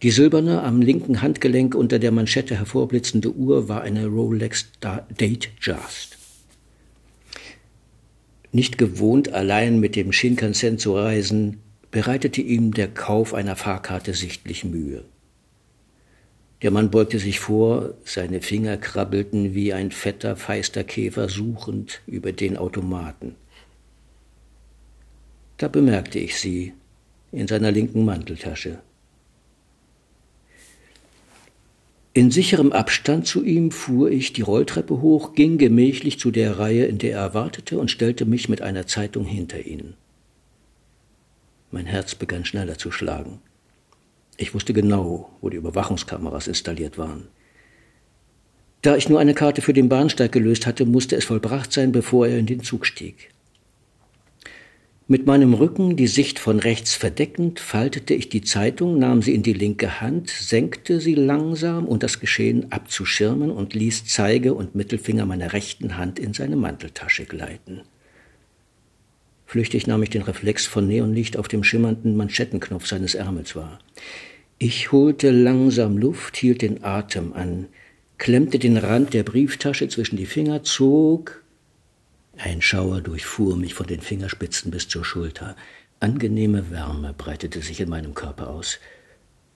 Die 0.00 0.10
silberne, 0.10 0.62
am 0.62 0.80
linken 0.80 1.20
Handgelenk 1.20 1.74
unter 1.74 1.98
der 1.98 2.12
Manschette 2.12 2.56
hervorblitzende 2.56 3.30
Uhr 3.30 3.68
war 3.68 3.82
eine 3.82 4.06
Rolex 4.06 4.72
Date 5.20 5.50
Just. 5.60 6.16
Nicht 8.52 8.78
gewohnt, 8.78 9.34
allein 9.34 9.80
mit 9.80 9.96
dem 9.96 10.12
Shinkansen 10.12 10.78
zu 10.78 10.94
reisen, 10.94 11.58
bereitete 11.90 12.40
ihm 12.40 12.72
der 12.72 12.88
Kauf 12.88 13.34
einer 13.34 13.54
Fahrkarte 13.54 14.14
sichtlich 14.14 14.64
Mühe. 14.64 15.04
Der 16.62 16.70
Mann 16.70 16.90
beugte 16.90 17.18
sich 17.18 17.38
vor, 17.38 17.92
seine 18.02 18.40
Finger 18.40 18.78
krabbelten 18.78 19.54
wie 19.54 19.74
ein 19.74 19.90
fetter, 19.90 20.36
feister 20.36 20.84
Käfer 20.84 21.28
suchend 21.28 22.00
über 22.06 22.32
den 22.32 22.56
Automaten. 22.56 23.34
Da 25.56 25.68
bemerkte 25.68 26.18
ich 26.18 26.38
sie 26.38 26.74
in 27.32 27.48
seiner 27.48 27.72
linken 27.72 28.04
Manteltasche. 28.04 28.78
In 32.12 32.30
sicherem 32.30 32.72
Abstand 32.72 33.26
zu 33.26 33.44
ihm 33.44 33.70
fuhr 33.70 34.10
ich 34.10 34.32
die 34.32 34.42
Rolltreppe 34.42 35.02
hoch, 35.02 35.34
ging 35.34 35.58
gemächlich 35.58 36.18
zu 36.18 36.30
der 36.30 36.58
Reihe, 36.58 36.86
in 36.86 36.96
der 36.96 37.18
er 37.18 37.34
wartete, 37.34 37.78
und 37.78 37.90
stellte 37.90 38.24
mich 38.24 38.48
mit 38.48 38.62
einer 38.62 38.86
Zeitung 38.86 39.26
hinter 39.26 39.66
ihn. 39.66 39.94
Mein 41.70 41.84
Herz 41.84 42.14
begann 42.14 42.46
schneller 42.46 42.78
zu 42.78 42.90
schlagen. 42.90 43.40
Ich 44.38 44.54
wusste 44.54 44.72
genau, 44.72 45.30
wo 45.42 45.50
die 45.50 45.58
Überwachungskameras 45.58 46.48
installiert 46.48 46.96
waren. 46.96 47.28
Da 48.80 48.96
ich 48.96 49.08
nur 49.08 49.20
eine 49.20 49.34
Karte 49.34 49.60
für 49.60 49.72
den 49.72 49.88
Bahnsteig 49.88 50.32
gelöst 50.32 50.66
hatte, 50.66 50.86
musste 50.86 51.16
es 51.16 51.24
vollbracht 51.24 51.72
sein, 51.72 51.92
bevor 51.92 52.26
er 52.26 52.38
in 52.38 52.46
den 52.46 52.62
Zug 52.62 52.86
stieg. 52.86 53.30
Mit 55.08 55.24
meinem 55.24 55.54
Rücken 55.54 55.94
die 55.94 56.08
Sicht 56.08 56.40
von 56.40 56.58
rechts 56.58 56.96
verdeckend, 56.96 57.60
faltete 57.60 58.12
ich 58.12 58.28
die 58.28 58.40
Zeitung, 58.40 58.98
nahm 58.98 59.22
sie 59.22 59.36
in 59.36 59.44
die 59.44 59.52
linke 59.52 60.00
Hand, 60.00 60.30
senkte 60.30 61.00
sie 61.00 61.14
langsam, 61.14 61.86
um 61.86 62.00
das 62.00 62.18
Geschehen 62.18 62.72
abzuschirmen 62.72 63.52
und 63.52 63.72
ließ 63.72 64.06
Zeige 64.06 64.54
und 64.54 64.74
Mittelfinger 64.74 65.24
meiner 65.24 65.52
rechten 65.52 65.96
Hand 65.96 66.18
in 66.18 66.34
seine 66.34 66.56
Manteltasche 66.56 67.24
gleiten. 67.24 67.82
Flüchtig 69.44 69.86
nahm 69.86 70.02
ich 70.02 70.10
den 70.10 70.22
Reflex 70.22 70.66
von 70.66 70.88
Neonlicht 70.88 71.36
auf 71.36 71.46
dem 71.46 71.62
schimmernden 71.62 72.16
Manschettenknopf 72.16 72.88
seines 72.88 73.14
Ärmels 73.14 73.54
wahr. 73.54 73.78
Ich 74.58 74.90
holte 74.90 75.30
langsam 75.30 75.98
Luft, 75.98 76.36
hielt 76.36 76.62
den 76.62 76.82
Atem 76.82 77.32
an, 77.32 77.68
klemmte 78.18 78.58
den 78.58 78.76
Rand 78.76 79.14
der 79.14 79.22
Brieftasche 79.22 79.86
zwischen 79.86 80.16
die 80.16 80.26
Finger, 80.26 80.64
zog, 80.64 81.44
ein 82.38 82.62
Schauer 82.62 83.00
durchfuhr 83.00 83.56
mich 83.56 83.74
von 83.74 83.86
den 83.86 84.00
Fingerspitzen 84.00 84.70
bis 84.70 84.88
zur 84.88 85.04
Schulter. 85.04 85.56
Angenehme 86.00 86.70
Wärme 86.70 87.14
breitete 87.16 87.62
sich 87.62 87.80
in 87.80 87.88
meinem 87.88 88.14
Körper 88.14 88.50
aus. 88.50 88.78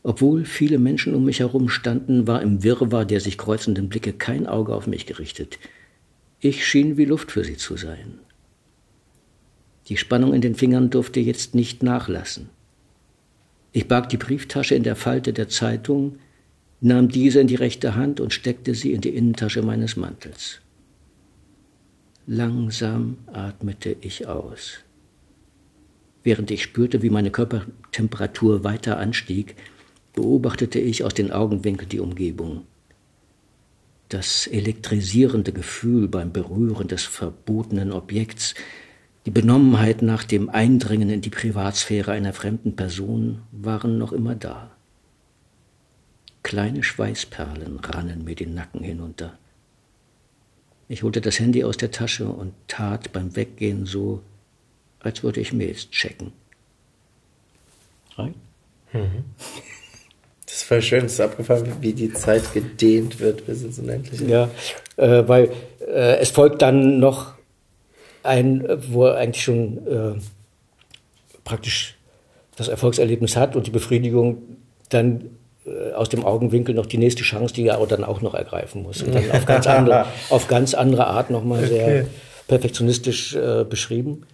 Obwohl 0.03 0.47
viele 0.47 0.79
Menschen 0.79 1.15
um 1.15 1.25
mich 1.25 1.41
herum 1.41 1.69
standen, 1.69 2.27
war 2.27 2.41
im 2.41 2.63
Wirrwarr 2.63 3.05
der 3.05 3.21
sich 3.21 3.37
kreuzenden 3.37 3.89
Blicke 3.89 4.15
kein 4.15 4.47
Auge 4.47 4.75
auf 4.75 4.87
mich 4.87 5.05
gerichtet. 5.05 5.59
Ich 6.41 6.67
schien 6.67 6.97
wie 6.97 7.05
Luft 7.05 7.33
für 7.33 7.45
sie 7.45 7.59
zu 7.59 7.77
sein. 7.77 8.19
Die 9.89 9.99
Spannung 9.99 10.33
in 10.33 10.41
den 10.41 10.55
Fingern 10.55 10.89
durfte 10.89 11.21
jetzt 11.21 11.55
nicht 11.55 11.83
nachlassen. 11.83 12.49
Ich 13.73 13.89
barg 13.89 14.09
die 14.09 14.17
Brieftasche 14.17 14.75
in 14.75 14.83
der 14.83 14.97
Falte 14.97 15.33
der 15.33 15.49
Zeitung, 15.49 16.19
nahm 16.81 17.09
diese 17.09 17.41
in 17.41 17.47
die 17.47 17.57
rechte 17.57 17.95
Hand 17.95 18.21
und 18.21 18.33
steckte 18.33 18.75
sie 18.75 18.93
in 18.93 19.03
die 19.03 19.15
Innentasche 19.15 19.63
meines 19.63 19.97
Mantels. 19.97 20.61
Langsam 22.33 23.19
atmete 23.33 23.97
ich 24.03 24.29
aus. 24.29 24.85
Während 26.23 26.53
ich 26.53 26.63
spürte, 26.63 27.03
wie 27.03 27.11
meine 27.11 27.33
Körpertemperatur 27.33 28.63
weiter 28.63 28.99
anstieg, 28.99 29.57
beobachtete 30.13 30.79
ich 30.79 31.03
aus 31.03 31.13
den 31.13 31.33
Augenwinkeln 31.33 31.89
die 31.89 31.99
Umgebung. 31.99 32.67
Das 34.11 34.47
elektrisierende 34.47 35.53
Gefühl 35.53 36.07
beim 36.07 36.31
Berühren 36.31 36.87
des 36.87 37.03
verbotenen 37.03 37.91
Objekts, 37.91 38.55
die 39.27 39.33
Benommenheit 39.33 40.01
nach 40.01 40.23
dem 40.23 40.51
Eindringen 40.51 41.11
in 41.11 41.23
die 41.23 41.31
Privatsphäre 41.31 42.13
einer 42.13 42.33
fremden 42.33 42.77
Person 42.77 43.43
waren 43.51 43.99
noch 43.99 44.13
immer 44.13 44.37
da. 44.37 44.71
Kleine 46.45 46.85
Schweißperlen 46.85 47.81
rannen 47.81 48.23
mir 48.23 48.37
den 48.37 48.55
Nacken 48.55 48.85
hinunter. 48.85 49.37
Ich 50.91 51.05
holte 51.05 51.21
das 51.21 51.39
Handy 51.39 51.63
aus 51.63 51.77
der 51.77 51.93
Tasche 51.93 52.27
und 52.27 52.53
tat 52.67 53.13
beim 53.13 53.37
Weggehen 53.37 53.87
so, 53.87 54.23
als 54.99 55.23
würde 55.23 55.41
ich 55.41 55.53
Mails 55.53 55.89
checken. 55.91 56.33
Rein? 58.17 58.35
Mhm. 58.93 59.25
Das 60.45 60.57
ist 60.57 60.63
voll 60.65 60.83
schön, 60.83 61.05
es 61.05 61.13
ist 61.13 61.21
abgefallen, 61.21 61.77
wie 61.81 61.93
die 61.93 62.13
Zeit 62.13 62.53
gedehnt 62.53 63.21
wird 63.21 63.47
bis 63.47 63.63
ins 63.63 63.79
Unendliche. 63.79 64.25
Ja, 64.25 64.51
äh, 64.97 65.29
weil 65.29 65.53
äh, 65.79 66.19
es 66.19 66.31
folgt 66.31 66.61
dann 66.61 66.99
noch 66.99 67.35
ein, 68.25 68.67
wo 68.89 69.07
er 69.07 69.19
eigentlich 69.19 69.45
schon 69.45 69.87
äh, 69.87 70.21
praktisch 71.45 71.99
das 72.57 72.67
Erfolgserlebnis 72.67 73.37
hat 73.37 73.55
und 73.55 73.65
die 73.65 73.71
Befriedigung 73.71 74.43
dann 74.89 75.31
aus 75.95 76.09
dem 76.09 76.25
Augenwinkel 76.25 76.75
noch 76.75 76.87
die 76.87 76.99
nächste 76.99 77.23
Chance, 77.23 77.55
die 77.55 77.67
er 77.67 77.87
dann 77.87 78.05
auch 78.05 78.23
noch 78.23 78.35
ergreifen 78.35 78.83
muss. 78.83 79.03
Und 79.03 79.15
dann 79.15 79.31
auf 79.31 79.47
ganz 79.47 79.67
andere, 79.67 80.07
auf 80.31 80.49
ganz 80.49 80.75
andere 80.75 81.07
Art 81.07 81.31
nochmal 81.31 81.65
okay. 81.65 81.69
sehr 81.69 82.07
perfektionistisch 82.49 83.35
äh, 83.35 83.65
beschrieben. 83.65 84.27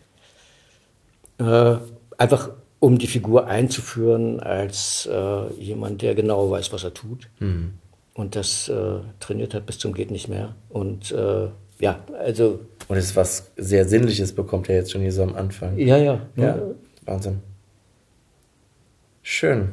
Äh, 1.39 1.77
einfach 2.17 2.51
um 2.79 2.99
die 2.99 3.07
Figur 3.07 3.47
einzuführen 3.47 4.41
als 4.41 5.09
äh, 5.11 5.53
jemand, 5.61 6.03
der 6.03 6.15
genau 6.15 6.51
weiß, 6.51 6.73
was 6.73 6.85
er 6.85 6.95
tut. 6.95 7.29
Mhm. 7.41 7.75
Und 8.15 8.37
das 8.37 8.69
äh, 8.69 9.01
trainiert 9.21 9.53
hat 9.53 9.67
bis 9.67 9.79
zum 9.79 9.93
geht 9.93 10.11
nicht 10.11 10.29
mehr. 10.29 10.55
Und 10.69 11.13
äh, 11.13 11.49
ja, 11.79 11.99
also. 12.19 12.61
Und 12.89 12.97
es 12.97 13.07
ist 13.07 13.17
was 13.17 13.51
sehr 13.57 13.87
Sinnliches 13.87 14.33
bekommt 14.33 14.69
er 14.69 14.77
jetzt 14.77 14.93
schon 14.93 15.03
hier 15.03 15.13
so 15.13 15.23
am 15.23 15.35
Anfang. 15.35 15.77
Ja, 15.77 15.99
ja. 15.99 16.21
ja. 16.37 16.45
ja. 16.45 16.59
Wahnsinn. 17.05 17.41
Schön. 19.23 19.73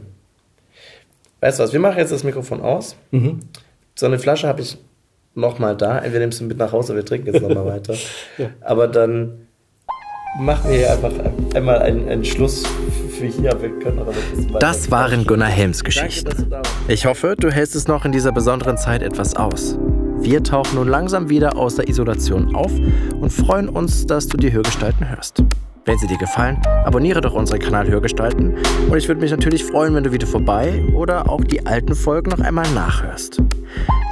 Weißt 1.44 1.60
du 1.60 1.64
was, 1.64 1.74
wir 1.74 1.82
machen 1.82 1.98
jetzt 1.98 2.14
das 2.14 2.24
Mikrofon 2.24 2.62
aus. 2.62 2.96
Mhm. 3.12 3.42
So 3.96 4.06
eine 4.06 4.18
Flasche 4.18 4.48
habe 4.48 4.62
ich 4.62 4.78
nochmal 5.36 5.76
da. 5.76 5.98
Entweder 5.98 6.22
nimmst 6.22 6.40
du 6.40 6.46
mit 6.46 6.58
nach 6.58 6.72
Hause, 6.72 6.96
wir 6.96 7.04
trinken 7.04 7.34
jetzt 7.34 7.42
nochmal 7.42 7.66
weiter. 7.74 7.96
ja. 8.38 8.48
Aber 8.62 8.88
dann 8.88 9.48
machen 10.40 10.72
wir 10.72 10.78
hier 10.78 10.94
einfach 10.94 11.12
einmal 11.54 11.80
einen, 11.80 12.08
einen 12.08 12.24
Schluss 12.24 12.64
für 13.10 13.26
hier. 13.26 13.60
Das 14.62 14.90
waren 14.90 15.26
Gunnar 15.26 15.50
Helms 15.50 15.84
Geschichten. 15.84 16.50
Danke, 16.50 16.70
ich 16.88 17.06
hoffe, 17.06 17.36
du 17.38 17.52
hältst 17.52 17.76
es 17.76 17.90
noch 17.90 18.06
in 18.06 18.14
dieser 18.14 18.32
besonderen 18.32 18.78
Zeit 18.78 19.04
etwas 19.04 19.36
aus. 19.36 19.78
Wir 20.20 20.44
tauchen 20.44 20.76
nun 20.76 20.88
langsam 20.88 21.30
wieder 21.30 21.58
aus 21.58 21.76
der 21.76 21.90
Isolation 21.90 22.56
auf 22.56 22.72
und 23.20 23.32
freuen 23.32 23.68
uns, 23.68 24.06
dass 24.06 24.28
du 24.28 24.38
die 24.38 24.54
Hörgestalten 24.54 25.10
hörst. 25.10 25.44
Wenn 25.86 25.98
sie 25.98 26.08
dir 26.08 26.18
gefallen, 26.18 26.62
abonniere 26.86 27.20
doch 27.20 27.34
unseren 27.34 27.60
Kanal 27.60 27.90
Hörgestalten 27.90 28.54
und 28.90 28.98
ich 28.98 29.10
würde 29.10 29.20
mich 29.20 29.32
natürlich 29.32 29.66
freuen, 29.66 29.94
wenn 29.94 30.06
du 30.06 30.14
wieder 30.14 30.26
vorbei 30.26 30.82
oder 30.96 31.30
auch 31.30 31.44
die 31.44 31.66
alten 31.66 31.94
Folgen 31.94 32.32
noch 32.32 32.40
einmal 32.40 32.66
nachhörst. 32.72 33.42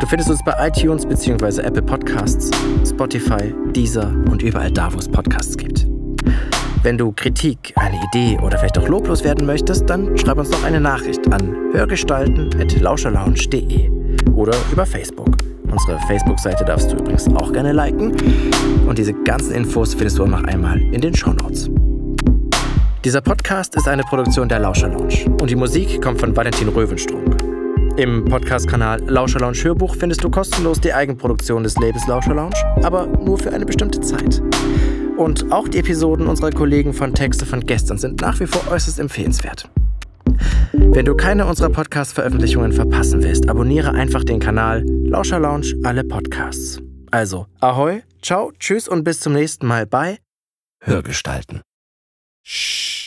Du 0.02 0.06
findest 0.06 0.30
uns 0.30 0.43
bei 0.43 0.53
iTunes 0.68 1.06
bzw. 1.06 1.61
Apple 1.61 1.81
Podcasts, 1.81 2.52
Spotify, 2.85 3.56
Deezer 3.73 4.14
und 4.30 4.43
überall 4.43 4.72
da, 4.72 4.93
wo 4.93 4.98
es 4.98 5.07
Podcasts 5.07 5.56
gibt. 5.56 5.88
Wenn 6.84 6.98
du 6.98 7.14
Kritik, 7.14 7.72
eine 7.77 8.02
Idee 8.03 8.38
oder 8.39 8.57
vielleicht 8.57 8.77
auch 8.77 8.89
loblos 8.89 9.23
werden 9.23 9.45
möchtest, 9.45 9.89
dann 9.89 10.18
schreib 10.18 10.39
uns 10.39 10.49
doch 10.49 10.65
eine 10.65 10.81
Nachricht 10.81 11.31
an 11.31 11.56
hörgestalten.lauscherlounge.de 11.72 13.89
oder 14.34 14.57
über 14.73 14.85
Facebook. 14.85 15.38
Unsere 15.72 15.98
Facebook-Seite 16.07 16.65
darfst 16.65 16.91
du 16.91 16.98
übrigens 16.98 17.27
auch 17.35 17.52
gerne 17.53 17.72
liken. 17.72 18.14
Und 18.88 18.98
diese 18.98 19.14
ganzen 19.14 19.56
Infos 19.56 19.93
findest 19.93 20.19
du 20.19 20.23
auch 20.23 20.27
noch 20.27 20.43
einmal 20.43 20.80
in 20.80 20.99
den 21.02 21.15
Show 21.15 21.31
Notes. 21.31 21.69
Dieser 23.03 23.22
Podcast 23.22 23.76
ist 23.76 23.88
eine 23.88 24.03
Produktion 24.03 24.48
der 24.48 24.60
Lauscher 24.60 24.89
Lounge 24.89 25.26
und 25.41 25.49
die 25.49 25.56
Musik 25.56 26.02
kommt 26.02 26.19
von 26.19 26.35
Valentin 26.35 26.68
Röwenstrunk. 26.68 27.38
Im 27.98 28.26
Podcast-Kanal 28.26 29.02
Lauscher 29.07 29.39
Lounge 29.39 29.57
Hörbuch 29.64 29.95
findest 29.95 30.23
du 30.23 30.30
kostenlos 30.30 30.80
die 30.80 30.93
Eigenproduktion 30.93 31.64
des 31.64 31.76
Labels 31.77 32.06
Lauscher 32.07 32.35
Lounge, 32.35 32.56
aber 32.84 33.07
nur 33.07 33.38
für 33.38 33.52
eine 33.52 33.65
bestimmte 33.65 34.02
Zeit. 34.02 34.41
Und 35.18 35.52
auch 35.52 35.68
die 35.68 35.80
Episoden 35.80 36.27
unserer 36.27 36.52
Kollegen 36.52 36.93
von 36.93 37.14
Texte 37.14 37.45
von 37.45 37.61
gestern 37.61 37.98
sind 37.98 38.22
nach 38.22 38.39
wie 38.39 38.45
vor 38.45 38.72
äußerst 38.72 38.99
empfehlenswert. 38.99 39.69
Wenn 40.73 41.05
du 41.05 41.15
keine 41.15 41.45
unserer 41.45 41.69
Podcast-Veröffentlichungen 41.69 42.73
verpassen 42.73 43.23
willst, 43.23 43.49
abonniere 43.49 43.93
einfach 43.93 44.23
den 44.23 44.39
Kanal 44.39 44.84
Lauscher 44.85 45.39
Lounge 45.39 45.73
alle 45.84 46.03
Podcasts. 46.03 46.80
Also, 47.11 47.47
ahoi, 47.59 48.03
ciao, 48.22 48.51
tschüss 48.59 48.88
und 48.88 49.03
bis 49.03 49.19
zum 49.19 49.34
nächsten 49.34 49.65
Mal 49.68 49.85
bei 49.85 50.19
Hörgestalten. 50.81 51.61
Shh. 52.43 53.00